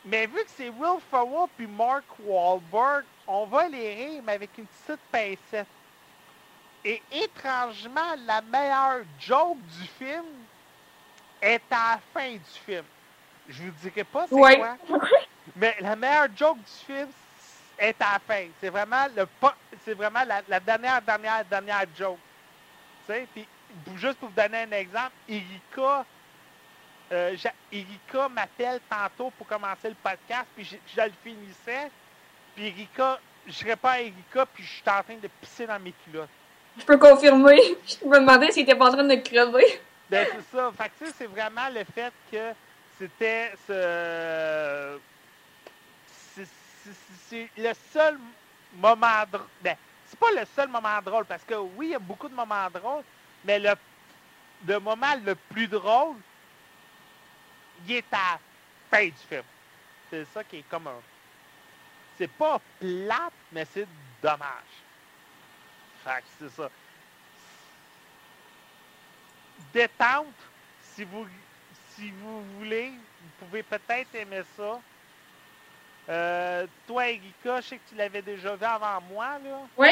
Mais 0.04 0.26
vu 0.26 0.36
que 0.44 0.50
c'est 0.56 0.70
Will 0.70 0.98
Ferrell 1.10 1.46
puis 1.56 1.66
Mark 1.66 2.04
Wahlberg, 2.24 3.04
on 3.26 3.44
va 3.46 3.68
les 3.68 3.94
rire, 3.94 4.22
mais 4.24 4.32
avec 4.32 4.50
une 4.58 4.66
petite 4.66 5.00
pincette. 5.12 5.66
Et 6.84 7.04
étrangement, 7.10 8.16
la 8.18 8.42
meilleure 8.42 9.04
joke 9.18 9.64
du 9.66 9.86
film 9.88 10.48
est 11.40 11.64
à 11.72 11.96
la 11.96 12.00
fin 12.12 12.32
du 12.36 12.50
film. 12.64 12.88
Je 13.46 13.64
vous 13.64 13.72
dirai 13.72 14.04
pas 14.04 14.28
c'est 14.28 14.46
Ouais. 14.46 14.48
quoi, 14.48 14.78
mais 15.54 15.76
la 15.80 15.96
meilleure 15.96 16.34
joke 16.36 16.62
du 16.62 16.72
film 16.72 17.12
est 17.78 18.00
à 18.02 18.14
la 18.14 18.20
fin. 18.20 18.50
C'est 18.60 18.70
vraiment 18.70 19.08
le 19.08 19.26
c'est 19.78 19.94
vraiment 19.94 20.24
la, 20.24 20.42
la 20.48 20.60
dernière, 20.60 21.02
dernière, 21.02 21.44
dernière 21.46 21.86
joke. 21.94 22.22
Tu 23.06 23.12
sais, 23.14 23.28
puis 23.28 23.50
juste 23.96 24.18
pour 24.18 24.30
vous 24.30 24.34
donner 24.34 24.62
un 24.62 24.72
exemple, 24.72 25.16
Erika, 25.28 26.06
euh, 27.12 27.36
Erika 27.72 28.28
m'appelle 28.30 28.80
tantôt 28.88 29.32
pour 29.32 29.46
commencer 29.46 29.90
le 29.90 29.96
podcast, 29.96 30.50
puis 30.54 30.64
je, 30.64 30.76
je 30.86 31.02
le 31.02 31.12
finissais, 31.22 31.92
puis 32.54 32.68
Erika, 32.68 33.22
je 33.46 33.64
réponds 33.64 33.88
à 33.88 34.00
Erika, 34.02 34.46
puis 34.46 34.64
je 34.64 34.72
suis 34.76 34.90
en 34.90 35.02
train 35.04 35.18
de 35.18 35.28
pisser 35.28 35.66
dans 35.66 35.80
mes 35.80 35.94
culottes. 35.94 36.30
Je 36.78 36.84
peux 36.84 36.98
confirmer. 36.98 37.58
Je 37.88 38.06
me 38.06 38.20
demandais 38.20 38.50
s'il 38.52 38.62
était 38.62 38.74
pas 38.74 38.88
en 38.88 38.92
train 38.92 39.04
de 39.04 39.14
crever. 39.16 39.80
Ben, 40.08 40.26
c'est 40.32 40.56
ça. 40.56 40.70
Fait 40.76 40.88
que, 40.98 41.12
c'est 41.16 41.26
vraiment 41.26 41.68
le 41.72 41.84
fait 41.84 42.12
que 42.30 42.52
c'était 42.98 43.52
ce. 43.66 44.98
c'est- 47.28 47.48
le 47.56 47.72
seul 47.92 48.18
moment 48.74 49.24
drôle. 49.30 49.46
Ben, 49.62 49.76
c'est 50.06 50.18
pas 50.18 50.30
le 50.32 50.44
seul 50.56 50.68
moment 50.68 51.00
drôle, 51.04 51.24
parce 51.24 51.44
que 51.44 51.54
oui, 51.54 51.86
il 51.88 51.90
y 51.90 51.94
a 51.94 51.98
beaucoup 52.00 52.28
de 52.28 52.34
moments 52.34 52.68
drôles, 52.72 53.04
mais 53.44 53.58
le, 53.60 53.72
le 54.66 54.78
moment 54.80 55.14
le 55.24 55.34
plus 55.36 55.68
drôle, 55.68 56.16
il 57.86 57.92
est 57.96 58.04
à 58.12 58.32
la 58.32 58.40
fin 58.98 59.04
du 59.06 59.12
film. 59.28 59.42
C'est 60.10 60.24
ça 60.34 60.42
qui 60.42 60.58
est 60.58 60.64
comme 60.68 60.88
un. 60.88 61.00
C'est 62.18 62.30
pas 62.30 62.60
plate, 62.80 63.32
mais 63.52 63.66
c'est 63.72 63.86
dommage. 64.22 64.74
C'est 66.38 66.50
ça 66.50 66.70
détente, 69.72 70.26
si 70.94 71.04
vous, 71.04 71.26
si 71.94 72.10
vous 72.22 72.42
voulez, 72.58 72.90
vous 72.90 73.46
pouvez 73.46 73.62
peut-être 73.62 74.14
aimer 74.14 74.42
ça. 74.56 74.80
Euh, 76.08 76.66
toi, 76.86 77.08
Erika, 77.08 77.60
je 77.60 77.68
sais 77.68 77.76
que 77.76 77.90
tu 77.90 77.94
l'avais 77.96 78.22
déjà 78.22 78.56
vu 78.56 78.64
avant 78.64 79.00
moi. 79.12 79.38
Là. 79.44 79.58
Oui. 79.76 79.88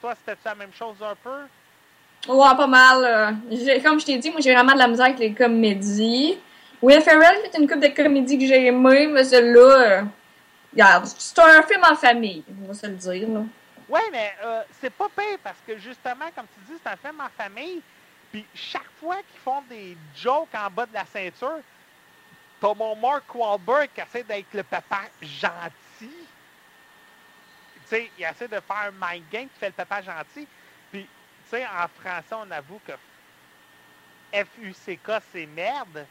Toi, 0.00 0.14
c'était 0.14 0.38
la 0.44 0.54
même 0.54 0.72
chose 0.72 0.96
un 1.02 1.16
peu? 1.16 2.32
Ouais, 2.32 2.56
pas 2.56 2.66
mal. 2.66 3.04
euh. 3.50 3.80
Comme 3.82 3.98
je 3.98 4.06
t'ai 4.06 4.18
dit, 4.18 4.30
moi, 4.30 4.40
j'ai 4.40 4.54
vraiment 4.54 4.74
de 4.74 4.78
la 4.78 4.88
misère 4.88 5.06
avec 5.06 5.18
les 5.18 5.34
comédies. 5.34 6.38
Will 6.80 7.00
Ferrell, 7.00 7.38
c'est 7.50 7.58
une 7.58 7.68
coupe 7.68 7.80
de 7.80 7.88
comédies 7.88 8.38
que 8.38 8.46
j'ai 8.46 8.66
aimé, 8.66 9.08
mais 9.08 9.24
celle-là, 9.24 9.60
euh, 9.60 10.02
regarde, 10.72 11.06
c'est 11.06 11.38
un 11.40 11.62
film 11.62 11.80
en 11.90 11.96
famille, 11.96 12.44
on 12.62 12.68
va 12.68 12.74
se 12.74 12.86
le 12.86 12.92
dire. 12.92 13.28
Là. 13.28 13.40
Oui, 13.88 14.00
mais 14.12 14.34
euh, 14.42 14.64
c'est 14.70 14.90
pas 14.90 15.08
pire 15.10 15.38
parce 15.42 15.60
que 15.62 15.76
justement, 15.78 16.30
comme 16.32 16.48
tu 16.48 16.60
dis, 16.60 16.78
c'est 16.82 16.90
un 16.90 16.96
film 16.96 17.20
en 17.20 17.28
famille. 17.30 17.84
Puis 18.32 18.50
chaque 18.54 18.90
fois 18.92 19.22
qu'ils 19.24 19.40
font 19.40 19.62
des 19.62 19.96
jokes 20.14 20.54
en 20.54 20.70
bas 20.70 20.86
de 20.86 20.94
la 20.94 21.06
ceinture, 21.06 21.62
t'as 22.60 22.74
mon 22.74 22.96
Mark 22.96 23.34
Wahlberg 23.34 23.92
qui 23.92 24.00
essaie 24.00 24.24
d'être 24.24 24.54
le 24.54 24.64
papa 24.64 25.10
gentil. 25.20 26.32
Tu 27.74 27.82
sais, 27.84 28.12
il 28.16 28.24
essaie 28.24 28.48
de 28.48 28.60
faire 28.60 28.76
un 28.76 28.90
mind 28.92 29.28
game 29.28 29.50
qui 29.50 29.58
fait 29.58 29.68
le 29.68 29.74
papa 29.74 30.02
gentil. 30.02 30.48
Puis, 30.90 31.12
tu 31.44 31.48
sais, 31.50 31.66
en 31.66 31.88
français, 31.88 32.34
on 32.34 32.50
avoue 32.50 32.80
que 32.80 32.92
F-U-C-K, 34.32 35.20
c'est 35.32 35.46
merde. 35.46 36.10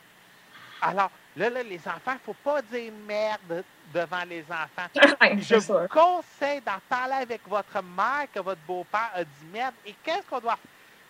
Alors, 0.84 1.11
là, 1.38 1.49
là, 1.49 1.63
les 1.63 1.79
enfants, 1.88 2.15
faut 2.25 2.34
pas 2.34 2.61
dire 2.63 2.91
merde 3.07 3.63
devant 3.93 4.23
les 4.25 4.43
enfants. 4.43 4.88
Ouais, 5.21 5.38
Je 5.39 5.55
vous 5.55 5.61
sûr. 5.61 5.88
conseille 5.89 6.61
d'en 6.61 6.79
parler 6.89 7.13
avec 7.15 7.47
votre 7.47 7.81
mère 7.81 8.27
que 8.34 8.39
votre 8.39 8.61
beau-père 8.67 9.11
a 9.13 9.23
dit 9.23 9.45
merde. 9.51 9.73
Et 9.86 9.93
qu'est-ce 10.03 10.27
qu'on 10.27 10.39
doit 10.39 10.59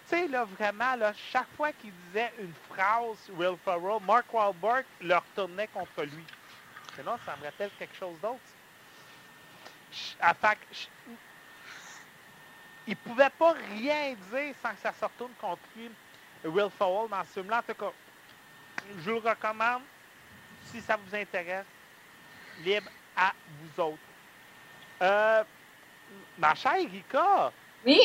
Tu 0.10 0.16
sais, 0.18 0.28
là, 0.28 0.46
vraiment, 0.46 0.96
là, 0.96 1.14
chaque 1.32 1.48
fois 1.58 1.72
qu'il 1.74 1.92
disait 2.08 2.32
une 2.40 2.54
phrase, 2.70 3.18
Will 3.32 3.58
Ferrell, 3.66 4.00
Mark 4.06 4.32
Wahlberg 4.34 4.86
le 5.02 5.16
retournait 5.16 5.68
contre 5.68 6.04
lui. 6.04 6.24
Sinon, 6.96 7.18
ça 7.26 7.36
me 7.38 7.46
rappelle 7.46 7.72
quelque 7.80 7.96
chose 7.98 8.20
d'autre. 8.22 8.40
Fait 9.92 10.56
que 10.56 10.78
il 12.88 12.98
pouvait 12.98 13.30
pas 13.32 13.54
rien 13.76 14.14
dire 14.32 14.54
sans 14.62 14.72
que 14.72 14.80
ça 14.82 14.94
se 14.94 15.06
retourne 15.06 15.32
contre 15.40 15.62
lui, 15.76 15.90
Will 16.44 16.70
Ferrell, 16.78 17.10
dans 17.10 17.24
ce 17.24 17.34
film-là. 17.40 17.60
En 17.60 17.62
tout 17.74 17.80
cas, 17.80 17.92
je 19.04 19.12
vous 19.12 19.20
le 19.22 19.30
recommande. 19.30 19.82
Si 20.72 20.82
ça 20.82 20.98
vous 20.98 21.16
intéresse, 21.16 21.66
libre 22.64 22.90
à 23.16 23.32
vous 23.60 23.84
autres. 23.84 23.98
Euh, 25.02 25.44
ma 26.38 26.56
chère 26.56 26.76
Erika, 26.76 27.52
Oui. 27.86 28.00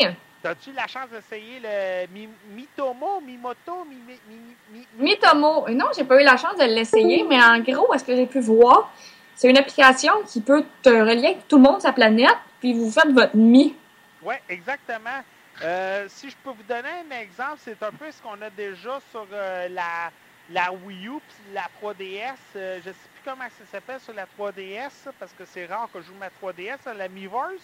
as-tu 0.45 0.73
la 0.73 0.87
chance 0.87 1.09
d'essayer 1.11 1.61
le 1.61 2.07
Mi- 2.13 2.29
Mitomo, 2.51 3.21
Mimoto, 3.21 3.85
Mi, 3.85 3.97
Mi, 3.97 4.19
Mi- 4.29 4.57
Mi- 4.73 4.87
Mitomo. 4.99 5.67
Euh, 5.69 5.73
Non, 5.73 5.87
j'ai 5.97 6.05
pas 6.05 6.21
eu 6.21 6.25
la 6.25 6.37
chance 6.37 6.57
de 6.57 6.65
l'essayer, 6.65 7.25
mais 7.25 7.43
en 7.43 7.59
gros, 7.61 7.93
est-ce 7.95 8.05
que 8.05 8.15
j'ai 8.17 8.27
pu 8.27 8.41
voir? 8.41 8.93
C'est 9.35 9.49
une 9.49 9.57
application 9.59 10.13
qui 10.27 10.41
peut 10.41 10.65
te 10.83 10.89
relier 10.89 11.27
avec 11.29 11.49
tout 11.49 11.57
le 11.57 11.63
monde 11.63 11.81
sur 11.81 11.89
la 11.89 11.95
planète, 11.95 12.37
puis 12.61 12.75
vous 12.75 12.91
faites 12.91 13.11
votre 13.13 13.37
mi. 13.37 13.75
Oui, 14.23 14.35
exactement. 14.49 15.23
Euh, 15.63 16.07
si 16.09 16.29
je 16.31 16.37
peux 16.43 16.51
vous 16.51 16.63
donner 16.69 16.89
un 17.09 17.21
exemple, 17.21 17.59
c'est 17.65 17.81
un 17.83 17.93
peu 17.93 18.11
ce 18.11 18.21
qu'on 18.21 18.41
a 18.43 18.51
déjà 18.51 18.99
sur 19.11 19.27
euh, 19.33 19.69
la, 19.69 20.11
la 20.51 20.73
Wii 20.73 21.09
U 21.09 21.21
puis 21.21 21.53
la 21.53 21.69
3DS. 21.81 22.37
Euh, 22.57 22.81
je 22.83 22.89
ne 22.89 22.95
sais 22.95 23.09
plus 23.15 23.23
comment 23.25 23.49
ça 23.51 23.67
s'appelle 23.67 24.01
sur 24.01 24.15
la 24.15 24.27
3DS, 24.27 24.91
ça, 24.91 25.13
parce 25.19 25.33
que 25.33 25.45
c'est 25.45 25.67
rare 25.67 25.89
que 25.93 26.01
je 26.01 26.07
joue 26.07 26.15
ma 26.15 26.31
3DS, 26.31 26.79
là, 26.87 26.95
la 26.95 27.09
Miiverse. 27.09 27.63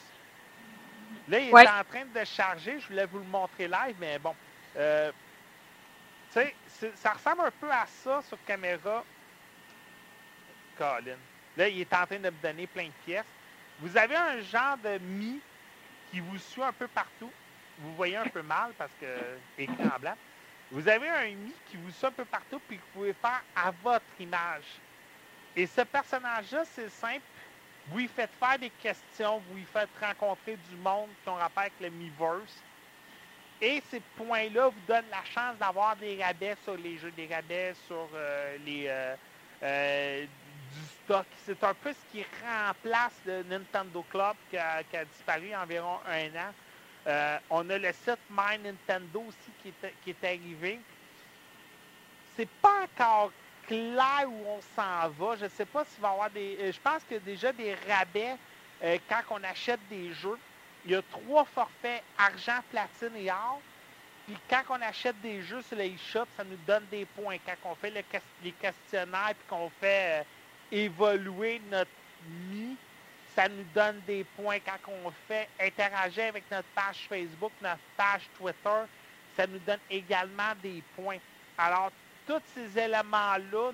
Là, 1.29 1.39
il 1.41 1.53
Ouais. 1.53 1.65
est 1.65 1.69
en 1.69 1.85
train 1.85 2.05
de 2.07 2.25
charger. 2.25 2.81
Je 2.81 2.89
voulais 2.89 3.07
vous 3.07 3.19
le 3.19 3.25
montrer 3.25 3.69
live, 3.69 3.97
mais 3.99 4.19
bon. 4.19 4.35
Euh, 4.77 5.13
tu 6.33 6.41
sais, 6.41 6.93
ça 6.97 7.13
ressemble 7.13 7.43
un 7.43 7.51
peu 7.53 7.71
à 7.71 7.87
ça 7.87 8.23
sur 8.23 8.39
caméra. 8.45 9.05
Colin. 10.77 11.17
Là, 11.57 11.69
il 11.69 11.81
est 11.81 11.95
en 11.95 12.07
train 12.07 12.19
de 12.19 12.31
me 12.31 12.43
donner 12.43 12.67
plein 12.67 12.87
de 12.87 12.93
pièces. 13.05 13.27
Vous 13.81 13.97
avez 13.97 14.17
un 14.17 14.41
genre 14.41 14.77
de 14.79 14.99
mi 14.99 15.41
qui 16.11 16.21
vous 16.21 16.39
suit 16.39 16.63
un 16.63 16.73
peu 16.73 16.89
partout. 16.89 17.33
Vous 17.79 17.95
voyez 17.95 18.17
un 18.17 18.29
peu 18.29 18.43
mal 18.43 18.73
parce 18.79 18.93
que 19.01 19.07
écran 19.59 19.85
en 19.97 20.01
blanc. 20.01 20.17
Vous 20.71 20.89
avez 20.89 21.09
un 21.09 21.27
mi 21.27 21.53
qui 21.67 21.77
vous 21.77 21.91
suit 21.91 22.07
un 22.07 22.11
peu 22.11 22.25
partout 22.25 22.61
puis 22.67 22.77
que 22.77 22.83
vous 22.83 23.01
pouvez 23.01 23.13
faire 23.13 23.43
à 23.55 23.71
votre 23.83 24.05
image. 24.19 24.65
Et 25.57 25.67
ce 25.67 25.83
personnage-là, 25.83 26.65
c'est 26.65 26.91
simple. 26.91 27.23
Vous 27.89 27.99
lui 27.99 28.09
faites 28.09 28.31
faire 28.41 28.59
des 28.59 28.71
questions, 28.71 29.43
vous 29.49 29.57
lui 29.57 29.67
faites 29.73 29.91
rencontrer 30.01 30.57
du 30.71 30.77
monde 30.77 31.11
qui 31.23 31.29
ont 31.29 31.35
rapport 31.35 31.63
avec 31.63 31.75
le 31.81 31.91
Miiverse. 31.91 32.63
Et 33.61 33.83
ces 33.91 34.01
points-là 34.17 34.69
vous 34.69 34.81
donnent 34.89 35.11
la 35.11 35.25
chance 35.25 35.57
d'avoir 35.59 35.95
des 35.97 36.23
rabais 36.23 36.57
sur 36.65 36.77
les 36.77 36.99
jeux, 36.99 37.13
des 37.13 37.27
rabais 37.33 37.75
sur 37.87 38.09
euh, 38.15 38.57
les 38.65 38.87
euh, 38.89 39.15
euh, 39.63 40.25
du 40.25 40.87
stock. 41.05 41.27
C'est 41.45 41.63
un 41.63 41.75
peu 41.75 41.93
ce 41.93 42.13
qui 42.13 42.25
remplace 42.43 43.15
le 43.27 43.43
Nintendo 43.45 44.05
Club 44.11 44.35
qui 44.51 44.57
a, 44.57 44.83
qui 44.83 44.97
a 44.97 45.05
disparu 45.05 45.55
environ 45.55 45.99
un 46.09 46.29
an. 46.37 46.53
Euh, 47.07 47.39
on 47.51 47.69
a 47.69 47.79
le 47.79 47.93
site 47.93 48.19
My 48.31 48.59
Nintendo 48.63 49.25
aussi 49.29 49.51
qui 49.63 49.69
est, 49.69 49.95
qui 50.03 50.11
est 50.11 50.25
arrivé. 50.25 50.81
C'est 52.37 52.49
pas 52.63 52.85
encore 52.85 53.31
clair 53.67 54.25
où 54.27 54.47
on 54.49 54.61
s'en 54.75 55.09
va. 55.11 55.37
Je 55.37 55.47
sais 55.49 55.67
pas 55.67 55.85
s'il 55.85 56.01
va 56.03 56.09
y 56.09 56.13
avoir 56.13 56.31
des. 56.31 56.57
euh, 56.61 56.73
je 56.73 56.81
pense 56.81 57.03
qu'il 57.05 57.19
y 57.19 57.21
a 57.21 57.23
déjà 57.23 57.53
des 57.53 57.75
rabais 57.89 58.37
euh, 58.83 58.99
quand 59.09 59.21
on 59.31 59.45
achète 59.45 59.81
des 59.91 60.13
jeux. 60.15 60.39
Il 60.85 60.93
y 60.93 60.95
a 60.95 61.03
trois 61.03 61.45
forfaits 61.45 62.03
argent, 62.19 62.61
platine 62.71 63.17
et 63.17 63.31
or. 63.31 63.61
Puis 64.27 64.37
quand 64.49 64.63
on 64.71 64.81
achète 64.83 65.21
des 65.21 65.43
jeux 65.43 65.63
sur 65.63 65.77
les 65.77 65.93
eShop, 65.95 66.27
ça 66.37 66.45
nous 66.45 66.57
donne 66.67 66.85
des 66.91 67.05
points. 67.05 67.37
Quand 67.45 67.71
on 67.71 67.75
fait 67.75 67.91
le 67.91 68.03
les 68.43 68.53
questionnaires 68.53 69.35
puis 69.35 69.47
qu'on 69.49 69.71
fait 69.81 70.27
évoluer 70.73 71.61
notre 71.71 71.91
mi, 72.51 72.77
ça 73.35 73.49
nous 73.49 73.65
donne 73.75 74.01
des 74.07 74.25
points 74.37 74.59
quand 74.61 74.93
on 75.05 75.11
fait 75.27 75.49
interagir 75.61 76.25
avec 76.27 76.45
notre 76.51 76.69
page 76.75 77.07
Facebook, 77.09 77.53
notre 77.61 77.79
page 77.97 78.23
Twitter. 78.39 78.83
Ça 79.37 79.47
nous 79.47 79.59
donne 79.61 79.81
également 79.91 80.53
des 80.63 80.83
points. 80.95 81.19
Alors, 81.59 81.91
tous 82.27 82.41
ces 82.55 82.79
éléments-là 82.79 83.73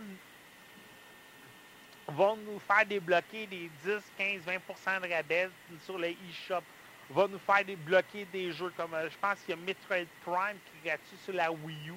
vont 2.08 2.36
nous 2.36 2.58
faire 2.60 2.86
débloquer 2.86 3.46
des 3.46 3.70
10, 3.84 4.02
15, 4.16 4.42
20% 4.46 5.02
de 5.02 5.12
rabais 5.12 5.50
sur 5.84 5.98
le 5.98 6.08
e-shop. 6.08 6.62
Va 7.10 7.26
nous 7.28 7.38
faire 7.40 7.64
débloquer 7.64 8.24
des 8.32 8.52
jeux 8.52 8.72
comme, 8.76 8.94
euh, 8.94 9.10
je 9.10 9.16
pense 9.18 9.40
qu'il 9.40 9.50
y 9.50 9.58
a 9.58 9.60
Metroid 9.60 10.06
Prime 10.24 10.56
qui 10.64 10.88
est 10.88 10.90
gratuit 10.90 11.16
sur 11.24 11.34
la 11.34 11.50
Wii 11.50 11.88
U. 11.88 11.94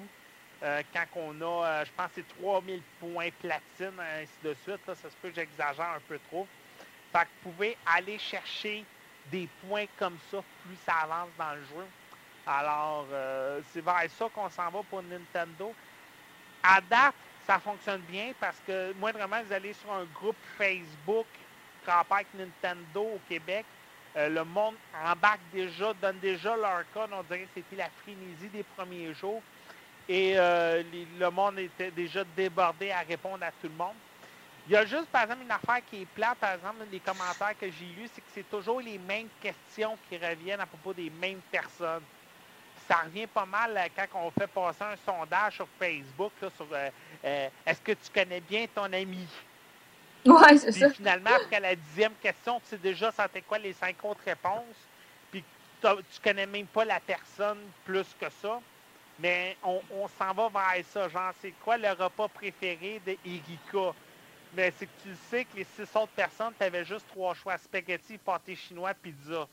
Euh, 0.62 0.82
quand 0.92 1.04
on 1.16 1.40
a, 1.40 1.66
euh, 1.66 1.84
je 1.84 1.90
pense, 1.96 2.10
c'est 2.14 2.26
3000 2.40 2.82
points 3.00 3.30
platine, 3.40 3.98
ainsi 4.20 4.32
de 4.42 4.54
suite. 4.64 4.80
Là, 4.86 4.94
ça 4.94 5.10
se 5.10 5.16
peut 5.22 5.28
que 5.28 5.36
j'exagère 5.36 5.90
un 5.96 6.00
peu 6.08 6.18
trop. 6.30 6.46
Que 7.22 7.28
vous 7.44 7.50
pouvez 7.52 7.76
aller 7.86 8.18
chercher 8.18 8.84
des 9.30 9.48
points 9.62 9.86
comme 9.98 10.18
ça, 10.30 10.38
plus 10.64 10.76
ça 10.84 10.94
avance 11.02 11.30
dans 11.38 11.54
le 11.54 11.62
jeu. 11.62 11.86
Alors, 12.46 13.06
c'est 13.72 13.82
vers 13.82 14.04
ça 14.10 14.28
qu'on 14.34 14.50
s'en 14.50 14.70
va 14.70 14.80
pour 14.90 15.02
Nintendo. 15.02 15.72
À 16.62 16.80
date, 16.80 17.14
ça 17.46 17.58
fonctionne 17.58 18.00
bien 18.02 18.32
parce 18.38 18.58
que, 18.66 18.92
moindrement, 18.94 19.42
vous 19.46 19.52
allez 19.52 19.72
sur 19.72 19.92
un 19.92 20.04
groupe 20.14 20.36
Facebook 20.58 21.26
avec 21.86 22.26
Nintendo 22.34 23.02
au 23.02 23.20
Québec, 23.28 23.64
euh, 24.16 24.28
le 24.28 24.44
monde 24.44 24.74
embarque 25.04 25.40
déjà, 25.52 25.92
donne 25.94 26.18
déjà 26.20 26.56
leur 26.56 26.84
code. 26.92 27.10
On 27.12 27.22
dirait 27.24 27.40
que 27.40 27.48
c'était 27.56 27.76
la 27.76 27.90
frénésie 28.02 28.48
des 28.52 28.62
premiers 28.62 29.12
jours. 29.14 29.42
Et 30.08 30.34
euh, 30.36 30.82
le 31.18 31.30
monde 31.30 31.58
était 31.58 31.90
déjà 31.90 32.22
débordé 32.36 32.90
à 32.90 33.00
répondre 33.00 33.42
à 33.42 33.50
tout 33.50 33.68
le 33.68 33.74
monde. 33.74 33.94
Il 34.66 34.72
y 34.72 34.76
a 34.76 34.86
juste, 34.86 35.06
par 35.06 35.24
exemple, 35.24 35.42
une 35.42 35.50
affaire 35.50 35.84
qui 35.90 36.02
est 36.02 36.06
plate, 36.06 36.38
par 36.38 36.54
exemple, 36.54 36.78
dans 36.78 36.90
les 36.90 37.00
commentaires 37.00 37.58
que 37.60 37.66
j'ai 37.66 37.86
lus, 38.00 38.08
c'est 38.14 38.20
que 38.20 38.30
c'est 38.34 38.48
toujours 38.50 38.80
les 38.80 38.98
mêmes 38.98 39.28
questions 39.42 39.96
qui 40.08 40.16
reviennent 40.16 40.60
à 40.60 40.66
propos 40.66 40.94
des 40.94 41.10
mêmes 41.20 41.40
personnes 41.52 42.02
ça 42.88 42.96
revient 43.04 43.26
pas 43.26 43.46
mal 43.46 43.78
quand 43.96 44.20
on 44.26 44.30
fait 44.30 44.46
passer 44.46 44.84
un 44.84 44.96
sondage 45.04 45.56
sur 45.56 45.68
Facebook 45.78 46.32
sur 46.40 46.66
euh, 46.72 46.88
euh, 47.24 47.48
est-ce 47.66 47.80
que 47.80 47.92
tu 47.92 48.10
connais 48.12 48.40
bien 48.40 48.66
ton 48.74 48.92
ami? 48.92 49.26
Oui, 50.26 50.58
c'est 50.58 50.72
ça. 50.72 50.90
Finalement, 50.90 51.30
après 51.34 51.60
la 51.60 51.74
dixième 51.74 52.14
question, 52.22 52.60
tu 52.60 52.70
sais 52.70 52.78
déjà 52.78 53.12
c'était 53.12 53.42
quoi 53.42 53.58
les 53.58 53.72
cinq 53.72 53.96
autres 54.04 54.24
réponses? 54.24 54.76
Puis 55.30 55.42
tu 55.80 56.20
connais 56.22 56.46
même 56.46 56.66
pas 56.66 56.84
la 56.84 57.00
personne 57.00 57.58
plus 57.84 58.06
que 58.18 58.26
ça. 58.42 58.60
Mais 59.20 59.56
on, 59.62 60.08
s'en 60.18 60.32
va 60.32 60.48
vers 60.48 60.84
ça. 60.90 61.08
Genre, 61.08 61.32
c'est 61.40 61.52
quoi 61.62 61.76
le 61.76 61.90
repas 61.90 62.26
préféré 62.28 63.00
de 63.06 63.16
Erika? 63.24 63.94
Mais 64.56 64.72
c'est 64.78 64.86
que 64.86 65.02
tu 65.02 65.14
sais 65.30 65.44
que 65.44 65.56
les 65.56 65.64
six 65.64 65.82
autres 65.96 66.12
personnes, 66.14 66.52
tu 66.56 66.64
avais 66.64 66.84
juste 66.84 67.06
trois 67.08 67.34
choix 67.34 67.58
spaghetti, 67.58 68.18
pâté 68.18 68.54
chinois, 68.54 68.94
pizza. 68.94 69.48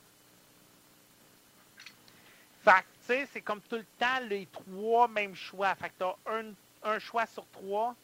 Fait 2.63 3.25
c'est 3.33 3.41
comme 3.41 3.59
tout 3.61 3.77
le 3.77 3.85
temps 3.99 4.19
les 4.29 4.45
trois 4.45 5.07
mêmes 5.07 5.35
choix. 5.35 5.73
Fait 5.75 5.89
que 5.89 5.93
tu 5.97 6.03
as 6.03 6.15
un, 6.83 6.99
choix 6.99 7.25
sur 7.25 7.45
trois 7.51 7.95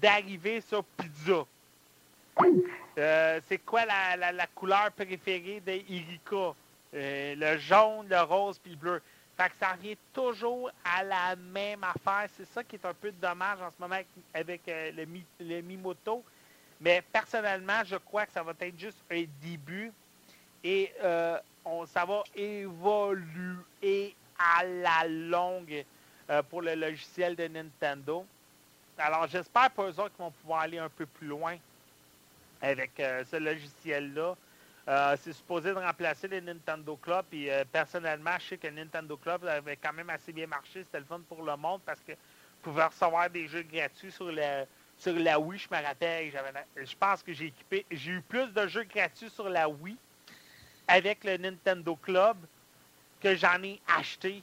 d'arriver 0.00 0.60
sur 0.60 0.84
pizza. 0.84 1.44
Euh, 2.98 3.40
c'est 3.48 3.58
quoi 3.58 3.84
la, 3.84 4.46
couleur 4.54 4.90
préférée 4.92 5.60
d'Irika? 5.60 6.54
Euh, 6.94 7.34
le 7.36 7.58
jaune, 7.58 8.06
le 8.08 8.20
rose 8.20 8.58
puis 8.58 8.72
le 8.72 8.76
bleu. 8.76 9.02
Fait 9.36 9.50
que 9.50 9.56
ça 9.56 9.72
revient 9.72 9.96
toujours 10.12 10.70
à 10.84 11.02
la 11.02 11.36
même 11.36 11.82
affaire. 11.82 12.28
C'est 12.36 12.46
ça 12.46 12.62
qui 12.62 12.76
est 12.76 12.84
un 12.84 12.94
peu 12.94 13.10
dommage 13.12 13.60
en 13.60 13.70
ce 13.70 13.76
moment 13.80 14.00
avec, 14.32 14.60
euh, 14.68 14.92
le, 15.40 15.60
Mimoto. 15.62 16.24
Mais 16.80 17.02
personnellement, 17.12 17.82
je 17.84 17.96
crois 17.96 18.26
que 18.26 18.32
ça 18.32 18.42
va 18.42 18.52
être 18.60 18.78
juste 18.78 18.98
un 19.10 19.24
début. 19.42 19.92
Et 20.62 20.92
on, 21.64 21.84
ça 21.86 22.04
va 22.04 22.22
évoluer 22.34 24.14
à 24.38 24.64
la 24.64 25.08
longue 25.08 25.84
euh, 26.30 26.42
pour 26.42 26.62
le 26.62 26.74
logiciel 26.74 27.36
de 27.36 27.46
Nintendo. 27.48 28.24
Alors, 28.98 29.26
j'espère 29.26 29.70
pour 29.70 29.84
eux 29.84 30.00
autres 30.00 30.14
qu'ils 30.14 30.24
vont 30.24 30.30
pouvoir 30.30 30.60
aller 30.60 30.78
un 30.78 30.88
peu 30.88 31.06
plus 31.06 31.26
loin 31.26 31.56
avec 32.62 32.98
euh, 33.00 33.24
ce 33.30 33.36
logiciel-là. 33.36 34.34
Euh, 34.86 35.16
c'est 35.20 35.32
supposé 35.32 35.70
de 35.70 35.78
remplacer 35.78 36.28
le 36.28 36.40
Nintendo 36.40 36.96
Club. 36.96 37.24
Et 37.32 37.50
personnellement, 37.72 38.36
je 38.38 38.48
sais 38.48 38.58
que 38.58 38.68
Nintendo 38.68 39.16
Club 39.16 39.44
avait 39.46 39.76
quand 39.76 39.92
même 39.92 40.10
assez 40.10 40.32
bien 40.32 40.46
marché. 40.46 40.84
C'était 40.84 40.98
le 40.98 41.06
fun 41.06 41.20
pour 41.28 41.42
le 41.42 41.56
monde 41.56 41.80
parce 41.86 42.00
que 42.00 42.12
vous 42.12 42.70
pouvez 42.70 42.84
recevoir 42.84 43.30
des 43.30 43.46
jeux 43.46 43.62
gratuits 43.62 44.12
sur, 44.12 44.30
le, 44.30 44.64
sur 44.98 45.14
la 45.14 45.38
Wii. 45.40 45.58
Je 45.58 45.74
me 45.74 45.82
rappelle, 45.82 46.32
je 46.76 46.96
pense 46.96 47.22
que 47.22 47.32
j'ai 47.32 47.46
équipé. 47.46 47.86
J'ai 47.90 48.12
eu 48.12 48.20
plus 48.20 48.52
de 48.52 48.66
jeux 48.66 48.84
gratuits 48.84 49.30
sur 49.30 49.48
la 49.48 49.68
Wii 49.68 49.96
avec 50.86 51.24
le 51.24 51.38
Nintendo 51.38 51.96
Club 51.96 52.36
que 53.20 53.34
j'en 53.34 53.62
ai 53.62 53.80
acheté. 53.86 54.42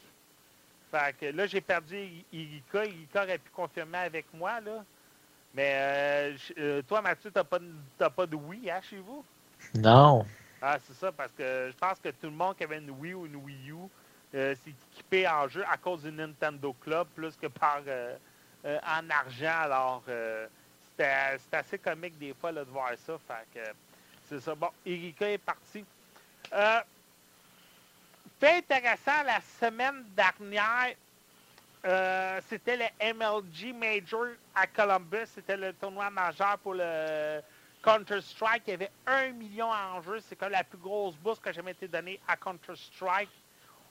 Fait 0.89 1.15
que 1.17 1.25
là, 1.27 1.45
j'ai 1.45 1.61
perdu 1.61 1.97
Irika. 2.33 2.85
Irika 2.85 3.23
aurait 3.23 3.37
pu 3.37 3.49
confirmer 3.51 3.99
avec 3.99 4.25
moi, 4.33 4.59
là. 4.59 4.83
Mais 5.53 5.73
euh, 5.75 6.37
euh, 6.57 6.81
toi, 6.81 7.01
Mathieu, 7.01 7.29
t'as 7.29 7.43
pas, 7.43 7.59
pas 8.09 8.25
de 8.25 8.35
Wii 8.35 8.71
hein, 8.71 8.81
chez 8.81 8.97
vous? 8.97 9.23
Non. 9.75 10.25
Ah, 10.61 10.77
c'est 10.85 10.93
ça, 10.93 11.11
parce 11.11 11.31
que 11.31 11.69
je 11.71 11.77
pense 11.77 11.99
que 11.99 12.09
tout 12.09 12.27
le 12.27 12.31
monde 12.31 12.55
qui 12.55 12.63
avait 12.63 12.77
une 12.77 12.91
Wii 12.91 13.13
ou 13.13 13.25
une 13.25 13.35
Wii 13.37 13.71
U 13.71 13.75
euh, 14.35 14.55
s'est 14.63 14.73
équipé 14.93 15.27
en 15.27 15.47
jeu 15.47 15.63
à 15.69 15.77
cause 15.77 16.03
du 16.03 16.11
Nintendo 16.11 16.75
Club 16.81 17.07
plus 17.15 17.35
que 17.35 17.47
par 17.47 17.81
en 18.63 19.09
argent. 19.09 19.61
Alors, 19.61 20.03
c'était 20.91 21.57
assez 21.57 21.79
comique 21.79 22.17
des 22.19 22.33
fois 22.33 22.51
de 22.51 22.61
voir 22.61 22.91
ça. 23.05 23.17
Fait 23.27 23.59
que 23.59 23.65
c'est 24.31 24.39
ça. 24.39 24.55
Bon, 24.55 24.69
Erika 24.85 25.29
est 25.29 25.37
parti. 25.37 25.83
Euh, 26.53 26.79
fait 28.39 28.57
intéressant, 28.57 29.23
la 29.25 29.41
semaine 29.59 30.05
dernière, 30.15 30.95
euh, 31.85 32.39
c'était 32.47 32.77
le 32.77 33.13
MLG 33.13 33.73
Major 33.73 34.27
à 34.55 34.67
Columbus. 34.67 35.27
C'était 35.35 35.57
le 35.57 35.73
tournoi 35.73 36.09
majeur 36.09 36.57
pour 36.59 36.75
le 36.75 37.41
Counter-Strike. 37.83 38.63
Il 38.67 38.71
y 38.71 38.73
avait 38.73 38.91
un 39.05 39.31
million 39.31 39.67
en 39.67 40.01
jeu. 40.01 40.19
C'est 40.19 40.35
comme 40.35 40.51
la 40.51 40.63
plus 40.63 40.77
grosse 40.77 41.15
bourse 41.15 41.39
qui 41.39 41.49
a 41.49 41.51
jamais 41.51 41.71
été 41.71 41.87
donnée 41.87 42.19
à 42.27 42.35
Counter-Strike 42.35 43.29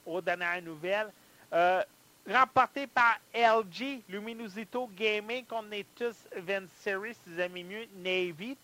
aux 0.06 0.20
dernières 0.20 0.62
nouvelles. 0.62 1.12
Euh, 1.52 1.82
remporté 2.28 2.86
par 2.86 3.18
LG, 3.34 4.02
Luminosito 4.08 4.88
Gaming, 4.94 5.44
qu'on 5.44 5.70
est 5.72 5.86
tous 5.94 6.16
20 6.36 6.68
Series, 6.82 7.14
si 7.14 7.30
vous 7.30 7.40
aimez 7.40 7.64
mieux, 7.64 7.86
Navy. 7.96 8.56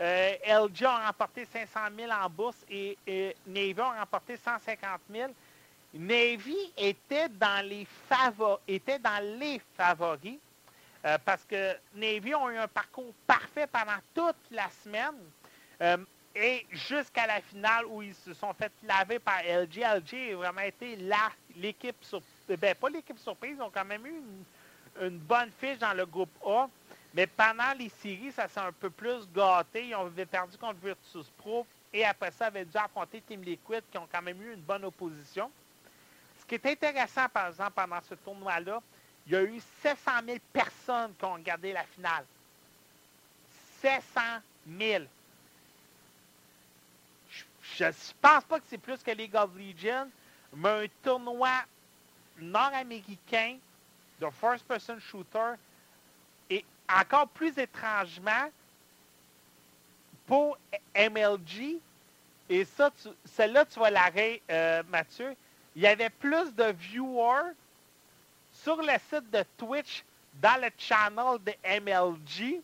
Euh, 0.00 0.34
LG 0.46 0.84
a 0.84 1.06
remporté 1.06 1.44
500 1.44 1.80
000 1.96 2.12
en 2.12 2.30
bourse 2.30 2.64
et, 2.70 2.96
Navy 3.46 3.80
a 3.80 4.00
remporté 4.00 4.36
150 4.36 5.00
000. 5.10 5.32
Navy 5.94 6.56
était 6.76 7.28
dans 7.28 7.66
les 7.66 7.86
favoris 9.76 10.38
euh, 11.04 11.18
parce 11.24 11.44
que 11.44 11.76
Navy 11.94 12.34
ont 12.34 12.50
eu 12.50 12.56
un 12.56 12.68
parcours 12.68 13.12
parfait 13.26 13.66
pendant 13.66 13.98
toute 14.14 14.36
la 14.50 14.68
semaine 14.82 15.14
euh, 15.80 15.96
et 16.34 16.66
jusqu'à 16.70 17.26
la 17.26 17.40
finale 17.40 17.86
où 17.86 18.02
ils 18.02 18.14
se 18.14 18.34
sont 18.34 18.52
fait 18.52 18.72
laver 18.82 19.18
par 19.18 19.40
LG. 19.42 19.78
LG 19.78 20.32
a 20.32 20.36
vraiment 20.36 20.60
été 20.60 20.98
l'équipe 21.56 21.96
sur, 22.02 22.20
ben, 22.48 22.74
pas 22.74 22.88
l'équipe 22.88 23.18
surprise, 23.18 23.56
ils 23.58 23.62
ont 23.62 23.70
quand 23.70 23.84
même 23.84 24.06
eu 24.06 24.20
une, 25.00 25.06
une 25.06 25.18
bonne 25.18 25.50
fiche 25.60 25.78
dans 25.78 25.94
le 25.94 26.06
groupe 26.06 26.36
A. 26.44 26.68
Mais 27.14 27.26
pendant 27.26 27.72
les 27.78 27.88
séries, 27.88 28.32
ça 28.32 28.48
s'est 28.48 28.60
un 28.60 28.72
peu 28.72 28.90
plus 28.90 29.28
gâté. 29.34 29.88
Ils 29.88 29.94
ont 29.94 30.10
perdu 30.30 30.56
contre 30.58 30.78
Virtus 30.84 31.26
Pro. 31.38 31.66
Et 31.92 32.04
après 32.04 32.30
ça, 32.30 32.46
avaient 32.46 32.64
dû 32.64 32.76
affronter 32.76 33.20
Team 33.22 33.42
Liquid, 33.42 33.82
qui 33.90 33.98
ont 33.98 34.08
quand 34.10 34.22
même 34.22 34.40
eu 34.42 34.52
une 34.52 34.60
bonne 34.60 34.84
opposition. 34.84 35.50
Ce 36.38 36.44
qui 36.44 36.54
est 36.54 36.66
intéressant, 36.66 37.28
par 37.32 37.48
exemple, 37.48 37.72
pendant 37.74 38.00
ce 38.02 38.14
tournoi-là, 38.14 38.82
il 39.28 39.34
y 39.34 39.36
a 39.36 39.42
eu 39.42 39.60
700 39.82 40.10
000 40.26 40.38
personnes 40.52 41.12
qui 41.18 41.24
ont 41.24 41.34
regardé 41.34 41.72
la 41.72 41.84
finale. 41.84 42.24
700 43.80 44.20
000. 44.78 45.04
Je 47.76 47.84
ne 47.84 47.90
pense 48.20 48.44
pas 48.44 48.58
que 48.58 48.66
c'est 48.68 48.78
plus 48.78 49.02
que 49.02 49.10
League 49.10 49.36
of 49.36 49.50
Legends, 49.54 50.08
mais 50.56 50.84
un 50.84 50.86
tournoi 51.02 51.62
nord-américain 52.38 53.58
de 54.20 54.28
first-person 54.40 54.98
shooter 54.98 55.54
encore 56.88 57.28
plus 57.28 57.56
étrangement, 57.58 58.50
pour 60.26 60.58
MLG, 60.94 61.78
et 62.50 62.64
ça, 62.64 62.90
celle-là, 63.24 63.64
tu 63.64 63.78
vas 63.78 63.90
l'arrêter, 63.90 64.42
euh, 64.50 64.82
Mathieu, 64.88 65.34
il 65.74 65.82
y 65.82 65.86
avait 65.86 66.10
plus 66.10 66.54
de 66.54 66.64
viewers 66.64 67.52
sur 68.62 68.76
le 68.76 68.92
site 69.10 69.30
de 69.30 69.44
Twitch 69.56 70.04
dans 70.40 70.60
le 70.60 70.68
channel 70.78 71.38
de 71.44 71.52
MLG 71.80 72.60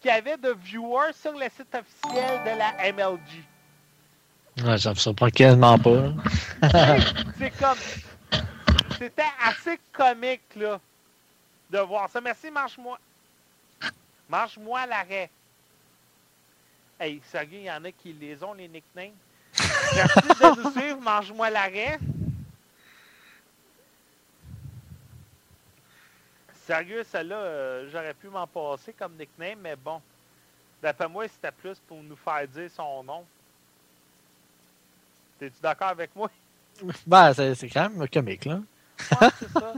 qu'il 0.00 0.10
y 0.10 0.10
avait 0.10 0.36
de 0.36 0.50
viewers 0.64 1.12
sur 1.14 1.32
le 1.32 1.46
site 1.56 1.74
officiel 1.74 2.42
de 2.44 2.58
la 2.58 2.92
MLG. 2.92 3.44
Ouais, 4.64 4.78
ça 4.78 4.90
me 4.90 4.94
surprend 4.96 5.30
quasiment 5.30 5.78
pas. 5.78 6.12
C'est 7.38 7.50
comme. 7.58 7.78
C'était 8.98 9.22
assez 9.44 9.80
comique, 9.92 10.42
là, 10.56 10.78
de 11.70 11.78
voir 11.78 12.08
ça. 12.10 12.20
Merci, 12.20 12.50
marche-moi. 12.50 12.98
Mange-moi 14.28 14.86
l'arrêt. 14.86 15.30
Hey, 17.00 17.20
sérieux, 17.30 17.58
il 17.58 17.64
y 17.64 17.70
en 17.70 17.84
a 17.84 17.90
qui 17.90 18.12
les 18.12 18.42
ont, 18.44 18.54
les 18.54 18.68
nicknames. 18.68 19.12
Merci 19.94 20.18
de 20.18 20.62
nous 20.62 20.70
suivre, 20.70 21.00
mange-moi 21.00 21.50
l'arrêt. 21.50 21.98
Sérieux, 26.66 27.04
celle-là, 27.04 27.36
euh, 27.36 27.88
j'aurais 27.90 28.14
pu 28.14 28.28
m'en 28.28 28.46
passer 28.46 28.92
comme 28.92 29.14
nickname, 29.14 29.58
mais 29.60 29.76
bon. 29.76 30.00
D'après 30.80 31.08
moi, 31.08 31.26
c'était 31.28 31.50
plus 31.50 31.78
pour 31.80 32.02
nous 32.02 32.16
faire 32.16 32.46
dire 32.48 32.70
son 32.70 33.02
nom. 33.02 33.24
T'es-tu 35.38 35.60
d'accord 35.60 35.88
avec 35.88 36.14
moi? 36.14 36.30
Ben, 37.06 37.34
c'est 37.34 37.68
quand 37.68 37.90
même 37.90 38.08
comique, 38.08 38.44
là. 38.46 38.60
Ouais, 39.20 39.28
c'est 39.38 39.48
ça. 39.52 39.74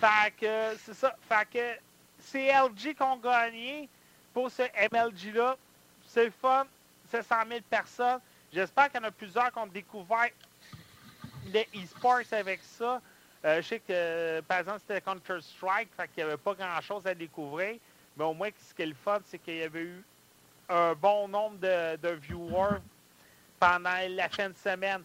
Fait 0.00 0.34
que, 0.38 0.76
c'est 0.84 0.94
ça. 0.94 1.16
Fait 1.28 1.48
que, 1.50 1.80
c'est 2.18 2.48
LG 2.52 2.94
qui 2.94 3.02
ont 3.02 3.16
gagné 3.16 3.88
pour 4.32 4.50
ce 4.50 4.62
MLG-là. 4.62 5.56
C'est 6.06 6.24
le 6.24 6.30
fun. 6.30 6.66
C'est 7.10 7.22
100 7.22 7.34
000 7.48 7.60
personnes. 7.70 8.20
J'espère 8.52 8.90
qu'il 8.90 9.00
y 9.00 9.04
en 9.04 9.08
a 9.08 9.10
plusieurs 9.10 9.52
qui 9.52 9.58
ont 9.58 9.66
découvert 9.66 10.30
le 11.52 11.60
e-sports 11.76 12.32
avec 12.32 12.60
ça. 12.62 13.00
Euh, 13.44 13.60
je 13.60 13.68
sais 13.68 13.80
que, 13.80 14.40
par 14.42 14.60
exemple, 14.60 14.80
c'était 14.80 15.00
Counter-Strike, 15.02 15.90
fait 15.96 16.08
qu'il 16.08 16.24
n'y 16.24 16.30
avait 16.30 16.40
pas 16.40 16.54
grand-chose 16.54 17.06
à 17.06 17.14
découvrir. 17.14 17.76
Mais 18.16 18.24
au 18.24 18.32
moins, 18.32 18.48
ce 18.56 18.72
qui 18.72 18.82
est 18.82 18.86
le 18.86 18.94
fun, 18.94 19.18
c'est 19.26 19.38
qu'il 19.38 19.56
y 19.56 19.62
avait 19.62 19.82
eu 19.82 20.02
un 20.68 20.94
bon 20.94 21.28
nombre 21.28 21.58
de, 21.58 22.10
viewers 22.12 22.78
pendant 23.60 23.98
la 24.08 24.28
fin 24.30 24.48
de 24.48 24.56
semaine. 24.56 25.02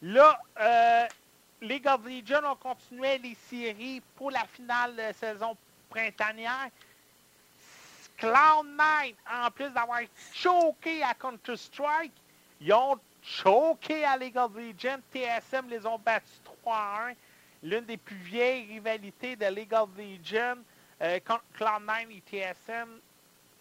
Là, 0.00 0.40
euh, 0.60 1.06
League 1.60 1.86
of 1.86 2.06
Legends 2.06 2.52
ont 2.52 2.56
continué 2.56 3.18
les 3.18 3.36
séries 3.50 4.00
pour 4.16 4.30
la 4.30 4.44
finale 4.46 4.96
de 4.96 5.12
saison 5.14 5.56
printanière. 5.90 6.70
Cloud9, 8.18 9.14
en 9.44 9.50
plus 9.50 9.70
d'avoir 9.70 10.00
choqué 10.32 11.02
à 11.02 11.14
Counter-Strike, 11.14 12.12
ils 12.60 12.72
ont 12.72 12.98
choqué 13.22 14.04
à 14.04 14.16
League 14.16 14.36
of 14.36 14.54
Legends. 14.56 15.00
TSM 15.12 15.68
les 15.68 15.84
ont 15.84 15.98
battus 15.98 16.40
3 16.62 16.74
à 16.74 17.08
1. 17.10 17.12
L'une 17.62 17.84
des 17.84 17.96
plus 17.96 18.16
vieilles 18.16 18.66
rivalités 18.66 19.36
de 19.36 19.46
League 19.46 19.74
of 19.74 19.90
Legends. 19.96 20.62
Euh, 21.00 21.20
contre 21.20 21.44
Cloud9 21.56 22.10
et 22.10 22.22
TSM. 22.26 22.88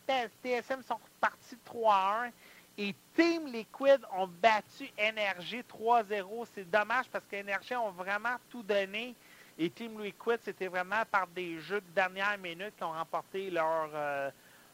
Ben, 0.08 0.30
TSM 0.44 0.82
sont 0.82 1.00
partis 1.22 1.58
3 1.66 1.94
à 1.94 2.26
1. 2.26 2.32
Et 2.80 2.96
Team 3.16 3.48
Liquid 3.48 4.00
ont 4.16 4.28
battu 4.28 4.90
Energy 5.00 5.62
3-0. 5.62 6.48
C'est 6.54 6.70
dommage 6.70 7.06
parce 7.12 7.26
qu'Energy 7.30 7.76
ont 7.76 7.92
vraiment 7.92 8.36
tout 8.50 8.64
donné. 8.64 9.16
Et 9.58 9.70
Team 9.70 10.02
Liquid, 10.02 10.40
c'était 10.44 10.68
vraiment 10.68 11.04
par 11.12 11.28
des 11.28 11.60
jeux 11.60 11.82
de 11.82 11.90
dernière 11.96 12.38
minute 12.38 12.76
qui 12.76 12.84
ont 12.84 12.92
remporté 12.92 13.50
leur, 13.50 13.90
euh, 13.94 14.30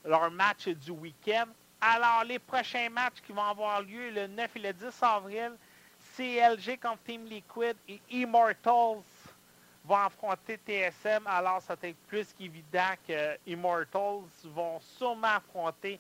leur 0.05 0.29
match 0.31 0.67
du 0.67 0.91
week-end. 0.91 1.47
Alors, 1.79 2.23
les 2.25 2.39
prochains 2.39 2.89
matchs 2.89 3.21
qui 3.25 3.33
vont 3.33 3.43
avoir 3.43 3.81
lieu 3.81 4.09
le 4.09 4.27
9 4.27 4.55
et 4.55 4.59
le 4.59 4.73
10 4.73 4.85
avril, 5.01 5.51
CLG 6.15 6.77
contre 6.77 7.03
Team 7.05 7.25
Liquid 7.25 7.75
et 7.89 7.99
Immortals 8.09 9.03
vont 9.85 9.97
affronter 9.97 10.57
TSM. 10.65 11.27
Alors, 11.27 11.61
ça 11.61 11.75
est 11.83 11.95
plus 12.07 12.33
qu'évident 12.37 12.93
que 13.07 13.37
Immortals 13.45 14.23
vont 14.45 14.79
sûrement 14.97 15.35
affronter 15.35 15.99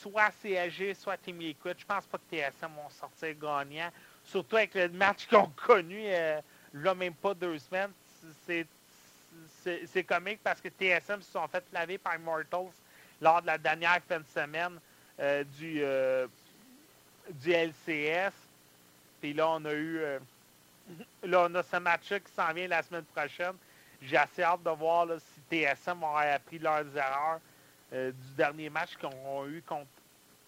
soit 0.00 0.30
CLG, 0.42 0.94
soit 0.94 1.16
Team 1.16 1.38
Liquid. 1.38 1.76
Je 1.78 1.84
pense 1.84 2.06
pas 2.06 2.18
que 2.18 2.36
TSM 2.36 2.70
vont 2.74 2.90
sortir 2.90 3.34
gagnant. 3.34 3.90
Surtout 4.24 4.56
avec 4.56 4.74
le 4.74 4.88
match 4.90 5.26
qu'ils 5.26 5.38
ont 5.38 5.52
connu, 5.56 6.02
euh, 6.06 6.40
là, 6.74 6.94
même 6.94 7.14
pas 7.14 7.34
deux 7.34 7.58
semaines. 7.58 7.92
C'est 8.46 10.04
comique 10.04 10.40
parce 10.42 10.60
que 10.60 10.68
TSM 10.68 11.22
se 11.22 11.32
sont 11.32 11.46
fait 11.48 11.64
laver 11.72 11.98
par 11.98 12.16
Immortals 12.16 12.72
lors 13.20 13.42
de 13.42 13.46
la 13.46 13.58
dernière 13.58 14.00
fin 14.08 14.18
de 14.18 14.26
semaine 14.34 14.78
euh, 15.20 15.44
du, 15.58 15.80
euh, 15.82 16.26
du 17.30 17.52
LCS. 17.52 18.32
Puis 19.20 19.34
là, 19.34 19.48
on 19.50 19.64
a 19.66 19.72
eu. 19.72 20.00
Là, 21.22 21.46
on 21.48 21.54
a 21.54 21.62
ce 21.62 21.76
match-là 21.76 22.20
qui 22.20 22.32
s'en 22.32 22.52
vient 22.52 22.68
la 22.68 22.82
semaine 22.82 23.04
prochaine. 23.04 23.54
J'ai 24.02 24.16
assez 24.16 24.42
hâte 24.42 24.62
de 24.62 24.70
voir 24.70 25.06
si 25.18 25.40
TSM 25.50 26.02
aura 26.02 26.22
appris 26.22 26.58
leurs 26.58 26.86
erreurs 26.96 27.40
euh, 27.92 28.12
du 28.12 28.34
dernier 28.36 28.70
match 28.70 28.96
qu'ils 28.96 29.08
ont 29.26 29.46
eu 29.46 29.62
contre 29.66 29.88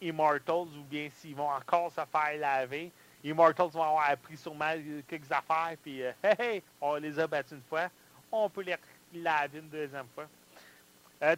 Immortals 0.00 0.68
ou 0.78 0.84
bien 0.88 1.08
s'ils 1.16 1.34
vont 1.34 1.50
encore 1.50 1.90
se 1.90 2.00
faire 2.10 2.38
laver. 2.38 2.90
Immortals 3.24 3.70
vont 3.70 3.82
avoir 3.82 4.08
appris 4.08 4.36
sûrement 4.36 4.72
euh, 4.74 5.02
quelques 5.06 5.30
affaires, 5.30 5.76
puis 5.82 6.02
euh, 6.02 6.12
hey, 6.22 6.34
hey, 6.38 6.62
on 6.80 6.94
les 6.96 7.18
a 7.18 7.26
battus 7.26 7.52
une 7.52 7.62
fois, 7.68 7.88
on 8.30 8.48
peut 8.48 8.62
les 8.62 8.76
laver 9.14 9.58
une 9.58 9.68
deuxième 9.68 10.06
fois. 10.14 10.26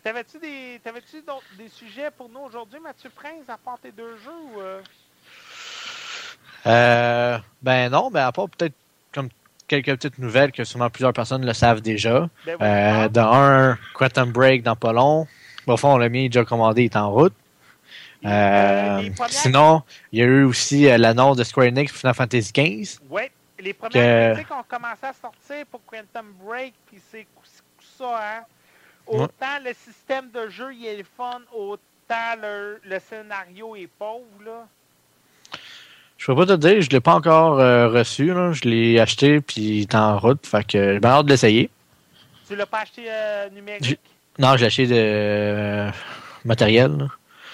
T'avais-tu 0.02 0.38
des, 0.38 0.80
des 1.59 1.68
sujets 1.68 2.11
pour 2.11 2.30
nous 2.30 2.40
aujourd'hui, 2.40 2.80
Mathieu 2.80 3.11
Prince, 3.11 3.46
à 3.48 3.59
part 3.59 3.78
tes 3.78 3.92
deux 3.92 4.16
jeux 4.16 4.40
ou, 4.55 4.61
euh? 4.62 4.80
Ben 7.61 7.90
non, 7.90 8.09
mais 8.11 8.20
à 8.20 8.32
part 8.32 8.48
peut-être 8.48 8.74
quelques 9.69 9.87
petites 9.97 10.19
nouvelles 10.19 10.53
que 10.53 10.65
sûrement 10.65 10.91
plusieurs 10.91 11.12
personnes 11.12 11.45
le 11.45 11.53
savent 11.53 11.81
déjà. 11.81 12.29
Ben 12.47 12.57
oui, 12.61 12.67
Euh, 12.67 13.09
de 13.09 13.21
un, 13.21 13.79
Quantum 13.95 14.31
Break 14.33 14.62
dans 14.62 14.77
pas 14.77 14.93
long. 14.93 15.27
Au 15.67 15.77
fond, 15.77 15.97
le 15.97 16.09
mien 16.09 16.25
est 16.25 16.29
déjà 16.29 16.45
commandé, 16.45 16.83
il 16.83 16.85
est 16.87 16.97
en 16.97 17.11
route. 17.11 17.33
Euh, 18.25 19.11
premières- 19.17 19.29
sinon, 19.31 19.83
il 20.12 20.19
y 20.21 20.23
a 20.23 20.27
eu 20.27 20.45
aussi 20.45 20.89
euh, 20.89 20.97
l'annonce 20.97 21.37
de 21.37 21.45
Square 21.45 21.67
Enix 21.67 21.91
pour 21.93 22.01
Final 22.01 22.15
Fantasy 22.15 22.53
XV. 22.53 22.99
Ouais, 23.11 23.31
les 23.59 23.75
premières 23.75 23.93
Que- 23.93 24.35
critiques 24.35 24.53
ont 24.55 24.62
commencé 24.67 25.05
à 25.05 25.12
sortir 25.12 25.67
pour 25.71 25.81
Quantum 25.85 26.33
Break, 26.43 26.73
puis 26.87 27.01
c'est 27.11 27.27
ça, 27.99 28.19
hein. 28.39 28.43
Autant 29.07 29.59
le 29.62 29.73
système 29.75 30.31
de 30.31 30.49
jeu 30.49 30.73
il 30.73 30.87
est 30.87 30.97
le 30.97 31.05
fun, 31.17 31.41
autant 31.55 32.41
le, 32.41 32.81
le 32.83 32.99
scénario 32.99 33.77
est 33.77 33.87
pauvre, 33.99 34.25
là. 34.45 34.67
Je 36.25 36.33
peux 36.33 36.37
pas 36.37 36.47
te 36.47 36.57
dire, 36.57 36.81
je 36.81 36.89
l'ai 36.89 37.03
pas 37.03 37.16
encore 37.16 37.61
euh, 37.61 37.91
reçu. 37.91 38.33
Là. 38.33 38.51
Je 38.53 38.62
l'ai 38.62 38.99
acheté 38.99 39.43
puis 39.43 39.61
il 39.61 39.81
est 39.83 39.95
en 39.95 40.18
route. 40.18 40.47
Fait 40.47 40.64
que 40.66 40.95
j'ai 40.95 40.99
bien 40.99 41.11
hâte 41.11 41.27
de 41.27 41.31
l'essayer. 41.33 41.68
Tu 42.49 42.57
l'as 42.57 42.64
pas 42.64 42.79
acheté 42.79 43.05
euh, 43.11 43.51
numérique? 43.51 44.01
Non, 44.39 44.57
j'ai 44.57 44.64
acheté 44.64 44.87
de 44.87 44.95
euh, 44.97 45.91
matériel. 46.47 46.97
là. 46.97 47.09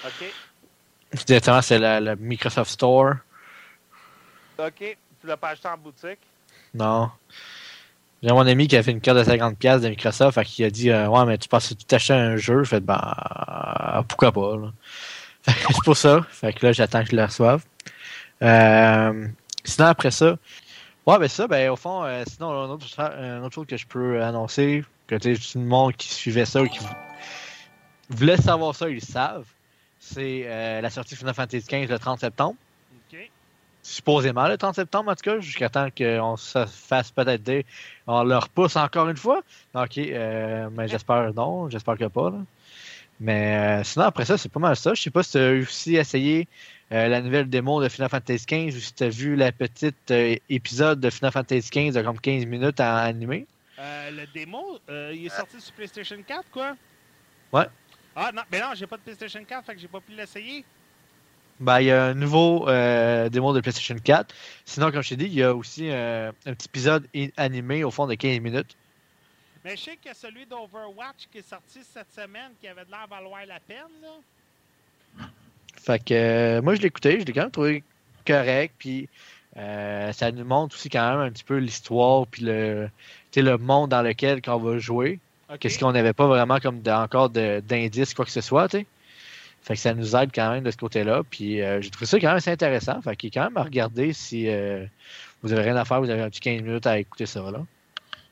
OK. 0.05 1.25
Directement, 1.25 1.61
c'est 1.61 1.79
la, 1.79 1.99
la 1.99 2.15
Microsoft 2.15 2.71
Store. 2.71 3.15
OK. 4.57 4.97
Tu 5.19 5.27
l'as 5.27 5.35
pas 5.35 5.49
acheté 5.49 5.67
en 5.67 5.77
boutique? 5.77 6.19
Non. 6.73 7.11
J'ai 8.23 8.29
mon 8.29 8.47
ami 8.47 8.69
qui 8.69 8.77
a 8.77 8.83
fait 8.83 8.91
une 8.91 9.01
carte 9.01 9.17
de 9.17 9.23
50$ 9.25 9.81
de 9.81 9.89
Microsoft, 9.89 10.35
fait 10.35 10.45
qu'il 10.45 10.63
a 10.63 10.69
dit 10.69 10.91
euh, 10.91 11.09
Ouais, 11.09 11.25
mais 11.25 11.37
tu 11.37 11.49
penses 11.49 11.67
que 11.67 11.73
tu 11.73 11.83
t'achètes 11.83 12.15
un 12.15 12.37
jeu? 12.37 12.63
Fait 12.63 12.79
ben 12.79 13.01
pourquoi 14.07 14.31
pas 14.31 14.55
là. 14.55 14.71
Fait 15.41 15.51
que 15.67 15.73
c'est 15.73 15.83
pour 15.83 15.97
ça. 15.97 16.25
Fait 16.29 16.53
que 16.53 16.65
là, 16.65 16.71
j'attends 16.71 17.03
que 17.03 17.09
je 17.11 17.17
le 17.17 17.25
reçoive. 17.25 17.65
Euh, 18.41 19.27
sinon 19.63 19.87
après 19.87 20.11
ça, 20.11 20.37
ouais 21.05 21.19
ben 21.19 21.27
ça, 21.27 21.47
ben 21.47 21.69
au 21.69 21.75
fond, 21.75 22.03
euh, 22.03 22.23
sinon 22.27 22.51
un 22.51 22.69
autre, 22.69 22.99
un 22.99 23.43
autre 23.43 23.55
chose 23.55 23.67
que 23.67 23.77
je 23.77 23.85
peux 23.87 24.21
annoncer, 24.23 24.83
que 25.07 25.15
tu 25.15 25.35
sais, 25.35 25.41
tout 25.53 25.59
le 25.59 25.65
monde 25.65 25.95
qui 25.95 26.07
suivait 26.13 26.45
ça 26.45 26.61
ou 26.61 26.67
qui 26.67 26.79
vou- 26.79 26.87
voulait 28.09 28.37
savoir 28.37 28.75
ça, 28.75 28.89
ils 28.89 28.95
le 28.95 28.99
savent. 29.01 29.47
C'est 29.99 30.43
euh, 30.45 30.81
la 30.81 30.89
sortie 30.89 31.15
Final 31.15 31.33
Fantasy 31.35 31.65
XV 31.67 31.87
le 31.87 31.99
30 31.99 32.19
septembre 32.19 32.55
OK. 33.13 33.19
supposément 33.83 34.47
le 34.47 34.57
30 34.57 34.75
septembre, 34.75 35.11
en 35.11 35.15
tout 35.15 35.23
cas, 35.23 35.39
jusqu'à 35.39 35.69
temps 35.69 35.89
qu'on 35.95 36.37
se 36.37 36.65
fasse 36.65 37.11
peut-être 37.11 37.43
dire 37.43 37.63
on 38.07 38.23
le 38.23 38.37
repousse 38.37 38.75
encore 38.75 39.09
une 39.09 39.17
fois. 39.17 39.41
Ok, 39.75 39.99
euh, 39.99 40.69
mais 40.71 40.87
j'espère 40.87 41.31
non, 41.35 41.69
j'espère 41.69 41.97
que 41.97 42.05
pas. 42.05 42.31
là. 42.31 42.37
Mais 43.19 43.81
euh, 43.81 43.83
sinon, 43.83 44.05
après 44.05 44.25
ça, 44.25 44.37
c'est 44.37 44.49
pas 44.49 44.59
mal 44.59 44.75
ça. 44.75 44.95
Je 44.95 45.01
sais 45.03 45.11
pas 45.11 45.21
si 45.21 45.33
tu 45.33 45.37
as 45.37 45.51
aussi 45.51 45.95
essayé 45.95 46.47
euh, 46.91 47.07
la 47.07 47.21
nouvelle 47.21 47.49
démo 47.49 47.81
de 47.81 47.87
Final 47.87 48.09
Fantasy 48.09 48.45
XV 48.45 48.75
ou 48.75 48.79
si 48.79 48.93
tu 48.93 49.03
as 49.03 49.09
vu 49.09 49.35
la 49.35 49.51
petite 49.51 50.11
euh, 50.11 50.35
épisode 50.49 50.99
de 50.99 51.09
Final 51.09 51.31
Fantasy 51.31 51.69
XV 51.69 51.91
de 51.91 52.01
comme 52.01 52.19
15 52.19 52.45
minutes 52.45 52.79
à 52.81 52.97
animer. 52.97 53.47
Euh, 53.79 54.11
le 54.11 54.27
démo, 54.27 54.77
euh, 54.89 55.13
il 55.15 55.25
est 55.25 55.29
sorti 55.29 55.61
sur 55.61 55.73
PlayStation 55.73 56.21
4, 56.21 56.51
quoi? 56.51 56.75
Ouais. 57.53 57.65
Ah 58.15 58.31
non, 58.33 58.41
mais 58.51 58.59
non, 58.59 58.73
j'ai 58.75 58.87
pas 58.87 58.97
de 58.97 59.03
PlayStation 59.03 59.41
4, 59.43 59.65
fait 59.65 59.75
que 59.75 59.79
j'ai 59.79 59.87
pas 59.87 60.01
pu 60.01 60.11
l'essayer. 60.11 60.65
Ben, 61.61 61.79
il 61.79 61.85
y 61.85 61.91
a 61.91 62.05
un 62.07 62.13
nouveau 62.13 62.65
démo 63.29 63.53
de 63.53 63.61
PlayStation 63.61 63.95
4. 63.95 64.35
Sinon, 64.65 64.91
comme 64.91 65.01
je 65.01 65.09
t'ai 65.09 65.15
dit, 65.15 65.25
il 65.25 65.33
y 65.35 65.43
a 65.43 65.55
aussi 65.55 65.89
un 65.89 66.33
petit 66.43 66.65
épisode 66.65 67.07
animé 67.37 67.83
au 67.83 67.91
fond 67.91 68.07
de 68.07 68.15
15 68.15 68.39
minutes. 68.39 68.75
Mais 69.63 69.77
je 69.77 69.83
sais 69.83 69.97
que 69.97 70.13
celui 70.13 70.45
d'Overwatch 70.45 71.27
qui 71.31 71.37
est 71.37 71.47
sorti 71.47 71.83
cette 71.83 72.11
semaine, 72.11 72.51
qui 72.59 72.67
avait 72.67 72.83
de 72.83 72.91
l'air 72.91 73.07
valoir 73.07 73.45
la 73.45 73.59
peine, 73.59 74.01
là. 74.01 74.09
Fait 75.83 76.03
que 76.03 76.13
euh, 76.13 76.61
moi 76.61 76.75
je 76.75 76.81
l'ai 76.81 76.87
écouté, 76.87 77.19
je 77.19 77.25
l'ai 77.25 77.33
quand 77.33 77.41
même 77.41 77.51
trouvé 77.51 77.83
correct, 78.25 78.75
puis 78.77 79.09
euh, 79.57 80.11
ça 80.13 80.31
nous 80.31 80.45
montre 80.45 80.75
aussi 80.75 80.89
quand 80.89 81.09
même 81.11 81.19
un 81.19 81.31
petit 81.31 81.43
peu 81.43 81.57
l'histoire 81.57 82.27
puis 82.27 82.43
le, 82.43 82.89
le 83.35 83.57
monde 83.57 83.89
dans 83.89 84.01
lequel 84.01 84.41
on 84.47 84.57
va 84.57 84.77
jouer. 84.77 85.19
Qu'est-ce 85.59 85.79
qu'on 85.79 85.91
n'avait 85.91 86.13
pas 86.13 86.27
vraiment 86.27 86.59
comme 86.59 86.81
de- 86.81 86.91
encore 86.91 87.29
de- 87.29 87.61
d'indices 87.67 88.13
quoi 88.13 88.23
que 88.25 88.31
ce 88.31 88.41
soit, 88.41 88.69
tu 88.69 88.79
sais. 88.79 88.85
Fait 89.63 89.73
que 89.75 89.79
ça 89.79 89.93
nous 89.93 90.15
aide 90.15 90.31
quand 90.33 90.49
même 90.51 90.63
de 90.63 90.71
ce 90.71 90.77
côté-là, 90.77 91.21
puis 91.29 91.61
euh, 91.61 91.81
j'ai 91.81 91.89
trouvé 91.89 92.05
ça 92.05 92.19
quand 92.19 92.27
même 92.27 92.37
assez 92.37 92.49
intéressant. 92.51 93.01
Fait 93.01 93.15
qu'il 93.15 93.27
est 93.27 93.31
quand 93.31 93.43
même 93.43 93.57
à 93.57 93.63
regarder 93.63 94.13
si 94.13 94.47
euh, 94.49 94.85
vous 95.43 95.51
avez 95.51 95.61
rien 95.63 95.75
à 95.75 95.85
faire, 95.85 95.99
vous 96.01 96.09
avez 96.09 96.21
un 96.21 96.29
petit 96.29 96.39
15 96.39 96.61
minutes 96.61 96.87
à 96.87 96.97
écouter 96.99 97.25
ça 97.25 97.41
là. 97.51 97.59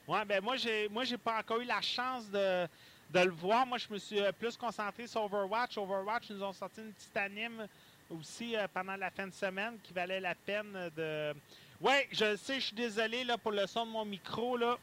Ouais, 0.08 0.26
ben 0.28 0.42
moi, 0.42 0.56
j'ai 0.56 0.88
moi 0.90 1.04
j'ai 1.04 1.18
pas 1.18 1.38
encore 1.40 1.60
eu 1.60 1.66
la 1.66 1.82
chance 1.82 2.32
de, 2.32 2.66
de 3.10 3.20
le 3.20 3.32
voir. 3.32 3.66
Moi, 3.66 3.78
je 3.78 3.92
me 3.92 3.98
suis 3.98 4.20
euh, 4.20 4.32
plus 4.32 4.56
concentré 4.56 5.08
sur 5.08 5.24
Overwatch. 5.24 5.78
Overwatch, 5.78 6.30
nous 6.30 6.44
ont 6.44 6.54
sorti 6.54 6.82
une 6.82 6.94
petite 6.94 7.18
anime 7.18 7.68
aussi 8.10 8.56
euh, 8.56 8.68
pendant 8.74 8.96
la 8.96 9.10
fin 9.10 9.28
de 9.28 9.34
semaine 9.34 9.78
qui 9.84 9.94
valait 9.94 10.20
la 10.20 10.36
peine 10.36 10.92
de. 10.96 11.34
Ouais, 11.82 12.08
je 12.12 12.36
sais, 12.36 12.56
je 12.56 12.68
suis 12.68 12.76
désolé 12.76 13.24
là, 13.24 13.38
pour 13.38 13.52
le 13.52 13.66
son 13.66 13.86
de 13.86 13.92
mon 13.92 14.06
micro. 14.06 14.58
Là. 14.58 14.78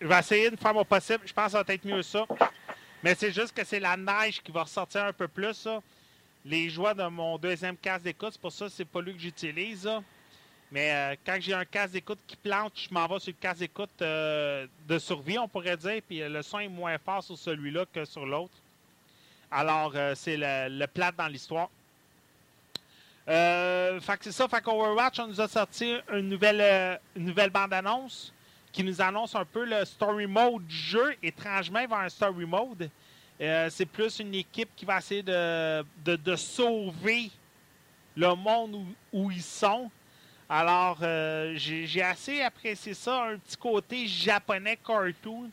Je 0.00 0.06
vais 0.06 0.18
essayer 0.18 0.50
de 0.50 0.56
faire 0.56 0.74
mon 0.74 0.84
possible. 0.84 1.20
Je 1.24 1.32
pense 1.32 1.46
que 1.46 1.52
ça 1.52 1.62
va 1.62 1.74
être 1.74 1.84
mieux 1.84 2.02
ça. 2.02 2.26
Mais 3.02 3.14
c'est 3.14 3.32
juste 3.32 3.56
que 3.56 3.64
c'est 3.64 3.80
la 3.80 3.96
neige 3.96 4.42
qui 4.42 4.52
va 4.52 4.62
ressortir 4.62 5.04
un 5.04 5.12
peu 5.12 5.28
plus. 5.28 5.68
Les 6.44 6.68
joies 6.68 6.94
de 6.94 7.06
mon 7.06 7.38
deuxième 7.38 7.76
casque 7.76 8.04
d'écoute, 8.04 8.32
c'est 8.32 8.40
pour 8.40 8.52
ça 8.52 8.66
que 8.66 8.72
c'est 8.72 8.84
pas 8.84 9.00
lui 9.00 9.14
que 9.14 9.20
j'utilise. 9.20 9.88
Mais 10.72 10.90
euh, 10.90 11.16
quand 11.26 11.36
j'ai 11.38 11.52
un 11.52 11.66
casque 11.66 11.92
d'écoute 11.92 12.18
qui 12.26 12.34
plante, 12.34 12.72
je 12.76 12.92
m'en 12.94 13.06
vais 13.06 13.20
sur 13.20 13.30
le 13.30 13.36
casque 13.38 13.58
d'écoute 13.58 13.90
euh, 14.00 14.66
de 14.88 14.98
survie, 14.98 15.38
on 15.38 15.46
pourrait 15.46 15.76
dire. 15.76 16.00
Puis 16.08 16.22
euh, 16.22 16.30
le 16.30 16.40
son 16.40 16.60
est 16.60 16.68
moins 16.68 16.96
fort 16.96 17.22
sur 17.22 17.36
celui-là 17.36 17.84
que 17.92 18.06
sur 18.06 18.24
l'autre. 18.24 18.54
Alors, 19.50 19.92
c'est 20.14 20.38
le, 20.38 20.78
le 20.78 20.86
plat 20.86 21.12
dans 21.12 21.26
l'histoire. 21.26 21.68
Euh, 23.28 24.00
fait 24.00 24.16
que 24.16 24.24
c'est 24.24 24.32
ça. 24.32 24.48
Fait 24.48 24.62
qu'Overwatch, 24.62 25.20
on 25.20 25.26
nous 25.26 25.42
a 25.42 25.46
sorti 25.46 25.94
une 26.10 26.30
nouvelle, 26.30 26.98
une 27.14 27.26
nouvelle 27.26 27.50
bande-annonce 27.50 28.32
qui 28.72 28.82
nous 28.82 29.02
annonce 29.02 29.34
un 29.34 29.44
peu 29.44 29.66
le 29.66 29.84
story 29.84 30.26
mode 30.26 30.66
du 30.66 30.74
jeu. 30.74 31.14
Étrangement, 31.22 31.80
il 31.80 31.82
va 31.86 31.96
y 31.96 31.98
avoir 31.98 32.00
un 32.00 32.08
story 32.08 32.46
mode. 32.46 32.88
C'est 33.38 33.84
plus 33.84 34.20
une 34.20 34.34
équipe 34.34 34.70
qui 34.74 34.86
va 34.86 34.96
essayer 34.96 35.22
de, 35.22 35.84
de, 36.02 36.16
de 36.16 36.34
sauver 36.34 37.30
le 38.16 38.34
monde 38.34 38.86
où 39.12 39.30
ils 39.30 39.42
sont. 39.42 39.90
Alors, 40.54 40.98
euh, 41.00 41.54
j'ai 41.56 42.02
assez 42.02 42.42
apprécié 42.42 42.92
ça, 42.92 43.22
un 43.22 43.38
petit 43.38 43.56
côté 43.56 44.06
japonais 44.06 44.78
cartoon, 44.86 45.50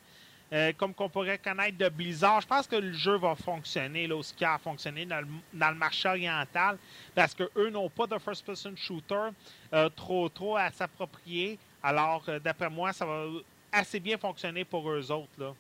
euh, 0.52 0.74
comme 0.76 0.94
qu'on 0.94 1.08
pourrait 1.08 1.38
connaître 1.38 1.78
de 1.78 1.88
Blizzard. 1.88 2.42
Je 2.42 2.48
pense 2.48 2.68
que 2.68 2.76
le 2.76 2.92
jeu 2.92 3.18
va 3.18 3.34
fonctionner, 3.34 4.08
là, 4.08 4.20
qui 4.36 4.44
a 4.44 4.58
fonctionné 4.58 5.06
dans 5.06 5.22
le, 5.22 5.76
marché 5.76 6.10
oriental, 6.10 6.78
parce 7.16 7.34
qu'eux 7.34 7.70
n'ont 7.70 7.90
pas 7.90 8.08
de 8.08 8.18
first-person 8.18 8.74
shooter 8.76 9.30
euh, 9.72 9.88
trop, 9.88 10.28
trop 10.28 10.58
à 10.58 10.70
s'approprier. 10.70 11.58
Alors, 11.82 12.26
d'après 12.44 12.70
moi, 12.70 12.92
ça 12.92 13.06
va 13.06 13.24
assez 13.72 14.02
bien 14.02 14.18
fonctionner 14.18 14.66
pour 14.66 14.92
eux 14.92 15.10
autres. 15.14 15.32
Là. 15.38 15.54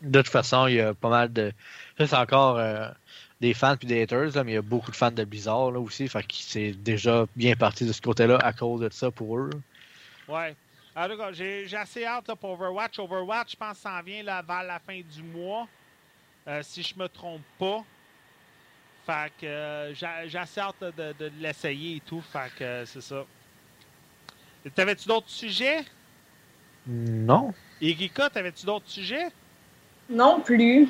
De 0.00 0.22
toute 0.22 0.32
façon, 0.32 0.68
il 0.68 0.76
y 0.76 0.80
a 0.80 0.94
pas 0.94 1.10
mal 1.10 1.30
de. 1.30 1.52
C'est 1.98 2.14
encore 2.14 2.58
des 3.40 3.54
fans 3.54 3.76
puis 3.76 3.86
des 3.86 4.02
haters, 4.02 4.34
là, 4.34 4.44
mais 4.44 4.52
il 4.52 4.54
y 4.54 4.58
a 4.58 4.62
beaucoup 4.62 4.90
de 4.90 4.96
fans 4.96 5.10
de 5.10 5.24
Blizzard 5.24 5.70
là, 5.70 5.78
aussi. 5.78 6.08
Fait 6.08 6.22
que 6.22 6.34
c'est 6.34 6.72
déjà 6.72 7.26
bien 7.36 7.54
parti 7.54 7.84
de 7.84 7.92
ce 7.92 8.00
côté-là 8.00 8.38
à 8.38 8.52
cause 8.52 8.80
de 8.80 8.88
ça 8.90 9.10
pour 9.10 9.38
eux. 9.38 9.50
Ouais. 10.28 10.54
Alors, 10.94 11.10
en 11.10 11.14
tout 11.14 11.20
cas, 11.20 11.32
j'ai 11.32 11.66
j'ai 11.66 11.76
assez 11.76 12.04
hâte 12.04 12.28
là, 12.28 12.36
pour 12.36 12.50
Overwatch. 12.50 12.98
Overwatch, 12.98 13.52
je 13.52 13.56
pense, 13.56 13.78
s'en 13.78 14.00
vient 14.02 14.22
là, 14.22 14.42
vers 14.42 14.62
la 14.62 14.78
fin 14.78 14.98
du 14.98 15.22
mois, 15.22 15.68
euh, 16.48 16.62
si 16.62 16.82
je 16.82 16.98
me 16.98 17.06
trompe 17.08 17.42
pas. 17.58 17.84
Fait 19.04 19.30
que 19.40 19.46
euh, 19.46 19.94
j'ai 19.94 20.08
j'ai 20.26 20.38
assez 20.38 20.60
hâte 20.60 20.80
là, 20.80 20.90
de, 20.90 21.14
de 21.18 21.32
l'essayer 21.38 21.96
et 21.96 22.00
tout. 22.00 22.22
Fait 22.22 22.50
que 22.58 22.64
euh, 22.64 22.86
c'est 22.86 23.02
ça. 23.02 23.24
T'avais-tu 24.74 25.06
d'autres 25.06 25.28
sujets? 25.28 25.84
Non. 26.86 27.52
Erika, 27.80 28.30
t'avais-tu 28.30 28.64
d'autres 28.64 28.88
sujets? 28.88 29.28
Non 30.08 30.40
plus. 30.40 30.88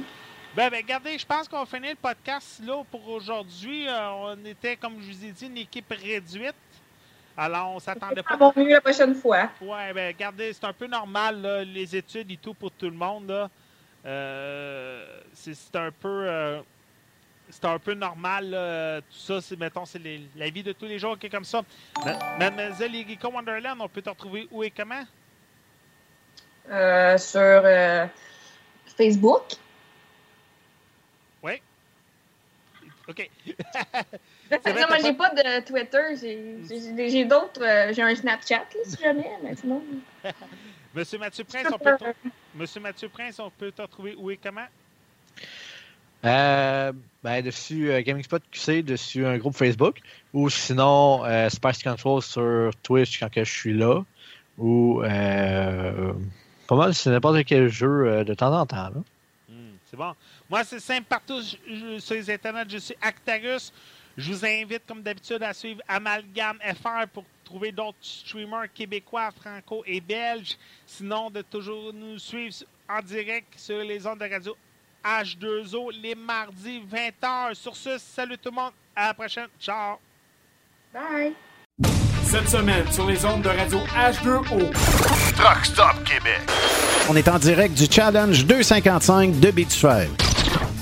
Ben, 0.57 0.71
ben, 0.71 0.83
regardez, 0.83 1.19
je 1.19 1.27
pense 1.27 1.47
qu'on 1.49 1.59
va 1.59 1.67
finir 1.67 1.91
le 1.91 1.97
podcast 1.97 2.63
là 2.65 2.83
pour 2.91 3.07
aujourd'hui. 3.11 3.87
Euh, 3.87 4.11
on 4.11 4.45
était, 4.47 4.75
comme 4.77 4.99
je 5.03 5.13
vous 5.13 5.25
ai 5.27 5.31
dit, 5.31 5.47
une 5.47 5.59
équipe 5.59 5.91
réduite. 5.91 6.55
Alors, 7.37 7.73
on 7.73 7.79
s'attendait 7.79 8.23
pas. 8.23 8.37
Va 8.39 8.51
mieux 8.57 8.71
la 8.71 8.81
prochaine 8.81 9.15
fois. 9.15 9.51
Ouais, 9.61 9.93
ben, 9.93 10.15
regardez, 10.15 10.55
c'est 10.55 10.65
un 10.65 10.73
peu 10.73 10.87
normal, 10.87 11.43
là, 11.43 11.63
les 11.63 11.95
études 11.95 12.31
et 12.31 12.39
tout 12.39 12.55
pour 12.55 12.71
tout 12.73 12.87
le 12.87 12.97
monde. 12.97 13.29
Là. 13.29 13.51
Euh, 14.07 15.21
c'est 15.35 15.77
un 15.77 15.91
peu. 15.93 16.25
euh, 16.27 16.63
c'est 17.51 17.67
un 17.67 17.79
peu 17.79 17.93
normal, 17.95 18.51
là, 18.51 19.01
tout 19.03 19.19
ça, 19.19 19.41
c'est, 19.43 19.57
mettons, 19.57 19.85
c'est 19.85 20.01
la 20.35 20.49
vie 20.49 20.63
de 20.65 20.73
tous 20.73 20.87
les 20.87 20.99
jours 20.99 21.17
qui 21.19 21.27
est 21.27 21.31
comme 21.31 21.45
ça. 21.45 21.63
Ma- 22.05 22.39
Mademoiselle 22.39 22.95
Erika 22.95 23.29
Wonderland, 23.29 23.77
on 23.81 23.89
peut 23.89 24.03
te 24.03 24.09
retrouver 24.09 24.49
où 24.51 24.65
et 24.65 24.71
comment? 24.71 25.05
Sur 27.19 27.63
Facebook. 28.97 29.43
Oui. 31.43 31.63
OK. 33.09 33.31
Non, 34.51 34.75
moi, 34.89 34.99
j'ai 35.03 35.13
pas 35.15 35.31
de 35.31 35.61
Twitter. 35.65 36.17
J'ai- 37.09 37.25
d'autres. 37.25 37.63
euh, 37.63 37.93
j'ai 37.93 38.03
un 38.03 38.15
Snapchat, 38.15 38.59
là, 38.59 38.81
si 38.85 39.03
jamais, 39.03 39.31
mais 39.43 39.57
sinon. 39.57 39.83
Monsieur 40.95 41.19
Mathieu 41.19 41.45
Prince, 41.45 41.67
on 41.73 41.79
peut 41.79 41.97
te... 41.99 42.05
Monsieur 42.55 42.81
Mathieu 42.81 43.09
Prince, 43.09 43.39
on 43.41 43.51
peut 43.51 43.73
te 43.73 43.83
retrouver 43.83 44.15
où 44.17 44.31
et 44.31 44.37
comment? 44.37 44.67
Euh, 46.25 46.93
ben, 47.23 47.43
dessus 47.43 47.91
euh, 47.91 48.01
Gaming 48.03 48.25
Spot 48.25 48.43
QC, 48.51 48.83
dessus 48.83 49.27
un 49.27 49.37
groupe 49.37 49.55
Facebook, 49.55 49.99
ou 50.33 50.49
sinon 50.49 51.25
euh, 51.25 51.49
Spice 51.49 51.83
Control 51.83 52.23
sur 52.23 52.71
Twitch 52.83 53.21
quand 53.21 53.31
que 53.31 53.45
je 53.45 53.53
suis 53.53 53.75
là, 53.75 54.03
ou 54.59 55.03
euh, 55.03 56.13
pas 56.67 56.77
mal, 56.77 56.95
c'est 56.95 57.11
n'importe 57.11 57.45
quel 57.45 57.69
jeu 57.69 58.07
euh, 58.07 58.25
de 58.25 58.35
temps 58.35 58.59
en 58.59 58.65
temps. 58.65 58.89
Là. 58.89 59.03
C'est 59.91 59.97
bon? 59.97 60.15
Moi, 60.51 60.65
c'est 60.65 60.81
simple 60.81 61.07
partout 61.09 61.41
sur 61.43 62.15
les 62.15 62.31
internets. 62.31 62.69
Je 62.69 62.79
suis 62.79 62.97
Actarus. 63.01 63.73
Je 64.17 64.33
vous 64.33 64.45
invite, 64.47 64.87
comme 64.87 65.03
d'habitude, 65.03 65.43
à 65.43 65.53
suivre 65.53 65.83
Amalgame 65.87 66.59
FR 66.61 67.07
pour 67.13 67.25
trouver 67.45 67.71
d'autres 67.71 67.99
streamers 68.01 68.73
québécois, 68.73 69.31
franco 69.31 69.85
et 69.87 70.01
belges. 70.01 70.57
Sinon, 70.87 71.31
de 71.31 71.43
toujours 71.43 71.93
nous 71.93 72.19
suivre 72.19 72.57
en 72.89 73.03
direct 73.03 73.59
sur 73.59 73.79
les 73.79 74.07
ondes 74.07 74.19
de 74.19 74.29
radio 74.29 74.57
H2O 75.05 75.93
les 75.93 76.15
mardis 76.15 76.81
20h. 76.81 77.55
Sur 77.55 77.77
ce, 77.77 77.99
salut 77.99 78.39
tout 78.39 78.51
le 78.51 78.57
monde. 78.57 78.73
À 78.95 79.09
la 79.09 79.15
prochaine. 79.15 79.49
Ciao. 79.61 79.99
Bye. 80.93 81.37
Cette 82.31 82.49
semaine, 82.49 82.85
sur 82.91 83.07
les 83.07 83.25
ondes 83.25 83.43
de 83.43 83.49
radio 83.49 83.79
H2O. 83.97 84.71
Truck 85.37 85.65
Stop 85.65 86.05
Québec. 86.05 86.41
On 87.09 87.17
est 87.17 87.29
en 87.29 87.39
direct 87.39 87.77
du 87.79 87.87
Challenge 87.91 88.45
255 88.45 89.39
de 89.41 89.51
Beachfire. 89.51 90.09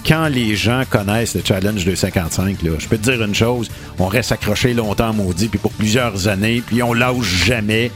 Quand 0.06 0.28
les 0.28 0.54
gens 0.56 0.82
connaissent 0.88 1.34
le 1.34 1.42
Challenge 1.44 1.84
255, 1.84 2.62
là, 2.62 2.70
je 2.78 2.88
peux 2.88 2.98
te 2.98 3.10
dire 3.10 3.22
une 3.22 3.34
chose, 3.34 3.70
on 3.98 4.06
reste 4.06 4.32
accroché 4.32 4.74
longtemps, 4.74 5.12
maudit, 5.12 5.48
puis 5.48 5.58
pour 5.58 5.72
plusieurs 5.72 6.28
années, 6.28 6.62
puis 6.66 6.82
on 6.82 6.92
lâche 6.92 7.22
jamais. 7.46 7.90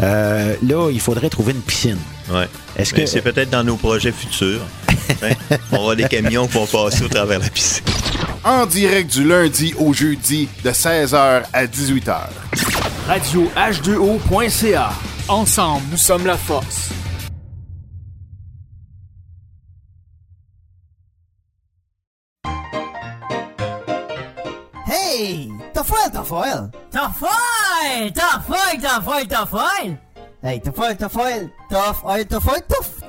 Euh, 0.00 0.54
là, 0.66 0.90
il 0.90 1.00
faudrait 1.00 1.28
trouver 1.28 1.52
une 1.52 1.60
piscine. 1.60 1.98
Ouais. 2.30 2.48
Est-ce 2.76 2.94
que- 2.94 3.06
c'est 3.06 3.20
peut-être 3.22 3.50
dans 3.50 3.64
nos 3.64 3.76
projets 3.76 4.12
futurs. 4.12 4.60
Hein? 5.22 5.32
On 5.72 5.76
aura 5.78 5.96
des 5.96 6.04
camions 6.04 6.46
qui 6.46 6.54
vont 6.54 6.66
passer 6.66 7.02
au 7.04 7.08
travers 7.08 7.38
de 7.40 7.44
la 7.44 7.50
piscine. 7.50 7.82
En 8.44 8.66
direct 8.66 9.12
du 9.12 9.24
lundi 9.24 9.72
au 9.78 9.92
jeudi 9.92 10.48
de 10.64 10.70
16h 10.70 11.44
à 11.52 11.66
18h. 11.66 12.16
Radio 13.06 13.48
H2O.ca. 13.56 14.90
Ensemble, 15.28 15.82
nous 15.92 15.96
sommes 15.96 16.26
la 16.26 16.36
force. 16.36 16.90
Hey! 24.88 25.48
T'as 25.72 25.84
foil, 25.84 26.10
t'as 26.12 26.22
foil! 26.24 26.70
T'as 26.90 27.10
foil! 27.10 28.12
T'as 28.12 28.40
foil, 28.40 28.80
t'as 28.80 29.00
foil, 29.00 29.28
t'as 29.28 29.46
foil! 29.46 29.96
Hey, 30.42 30.60
t'as 30.60 30.72
foil, 30.72 30.96
t'as 30.96 31.08
foil! 31.08 31.50
T'as 31.70 31.92
foil, 31.92 32.26
t'as 32.26 32.40
foil, 32.40 32.60
t'as 32.68 32.82
foil! 32.82 33.01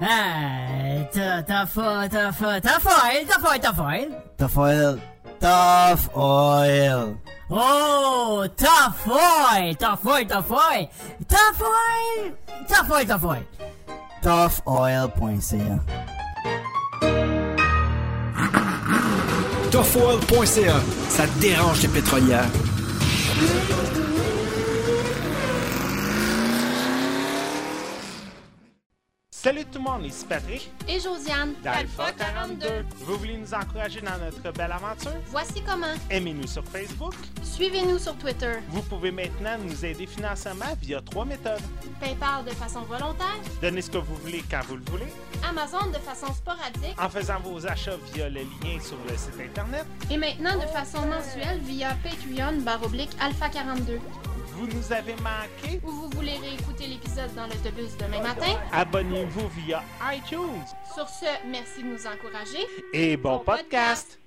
Hey, 0.00 1.06
t'as 1.12 1.42
t'as 1.42 1.66
foil, 1.66 2.08
t'as 2.08 2.32
foil, 2.32 2.60
t'as 2.60 2.78
foil, 2.78 3.26
t'as 3.28 3.38
foil, 3.38 3.60
t'as 3.60 3.72
foil! 3.72 4.08
T'as 4.36 4.48
foil, 4.48 4.98
t'as 5.40 5.96
foil! 5.96 7.16
Oh! 7.50 8.44
T'as 8.56 8.90
foil, 9.04 9.76
t'as 9.76 9.96
foil, 9.96 10.26
t'as 10.26 10.42
foil! 10.42 10.88
T'as 11.28 11.52
foil! 11.54 12.34
T'as 12.68 12.84
foil, 12.84 13.06
t'as 13.06 13.18
foil! 13.18 13.42
Toughoil.ca 14.22 15.78
Toughoil.ca, 19.70 20.80
ça 21.08 21.26
dérange 21.40 21.82
les 21.82 21.88
pétrolières? 21.88 22.48
Salut 29.46 29.64
tout 29.66 29.78
le 29.78 29.84
monde, 29.84 30.04
ici 30.04 30.26
Patrick. 30.28 30.72
Et 30.88 30.98
Josiane. 30.98 31.54
d'Alpha 31.62 32.10
42. 32.10 32.66
Vous 32.96 33.16
voulez 33.16 33.36
nous 33.36 33.54
encourager 33.54 34.00
dans 34.00 34.18
notre 34.18 34.52
belle 34.52 34.72
aventure? 34.72 35.12
Voici 35.26 35.62
comment. 35.64 35.94
Aimez-nous 36.10 36.48
sur 36.48 36.64
Facebook. 36.64 37.14
Suivez-nous 37.44 38.00
sur 38.00 38.16
Twitter. 38.16 38.54
Vous 38.70 38.82
pouvez 38.82 39.12
maintenant 39.12 39.56
nous 39.62 39.84
aider 39.84 40.04
financièrement 40.08 40.74
via 40.82 41.00
trois 41.00 41.24
méthodes. 41.24 41.62
PayPal 42.00 42.44
de 42.44 42.50
façon 42.50 42.80
volontaire. 42.80 43.38
Donnez 43.62 43.82
ce 43.82 43.90
que 43.92 43.98
vous 43.98 44.16
voulez 44.16 44.42
quand 44.50 44.62
vous 44.66 44.78
le 44.78 44.84
voulez. 44.90 45.12
Amazon 45.48 45.92
de 45.92 45.98
façon 45.98 46.34
sporadique. 46.34 47.00
En 47.00 47.08
faisant 47.08 47.38
vos 47.38 47.64
achats 47.68 47.98
via 48.12 48.28
le 48.28 48.40
lien 48.40 48.80
sur 48.80 48.98
le 49.08 49.16
site 49.16 49.40
Internet. 49.40 49.86
Et 50.10 50.16
maintenant 50.16 50.56
de 50.56 50.66
façon 50.66 51.06
mensuelle 51.06 51.60
via 51.60 51.96
Patreon 52.02 52.62
baroblique 52.62 53.10
Alpha 53.20 53.48
42 53.48 54.00
vous 54.56 54.66
nous 54.66 54.92
avez 54.92 55.14
manqué? 55.16 55.80
Ou 55.84 55.90
vous 55.90 56.10
voulez 56.10 56.36
réécouter 56.38 56.86
l'épisode 56.86 57.34
dans 57.34 57.46
l'autobus 57.46 57.96
demain 57.98 58.22
matin, 58.22 58.58
abonnez-vous 58.72 59.48
via 59.48 59.82
iTunes. 60.12 60.64
Sur 60.94 61.08
ce, 61.08 61.26
merci 61.46 61.82
de 61.82 61.88
nous 61.88 62.06
encourager. 62.06 62.66
Et 62.92 63.16
bon, 63.16 63.38
podcast. 63.40 64.18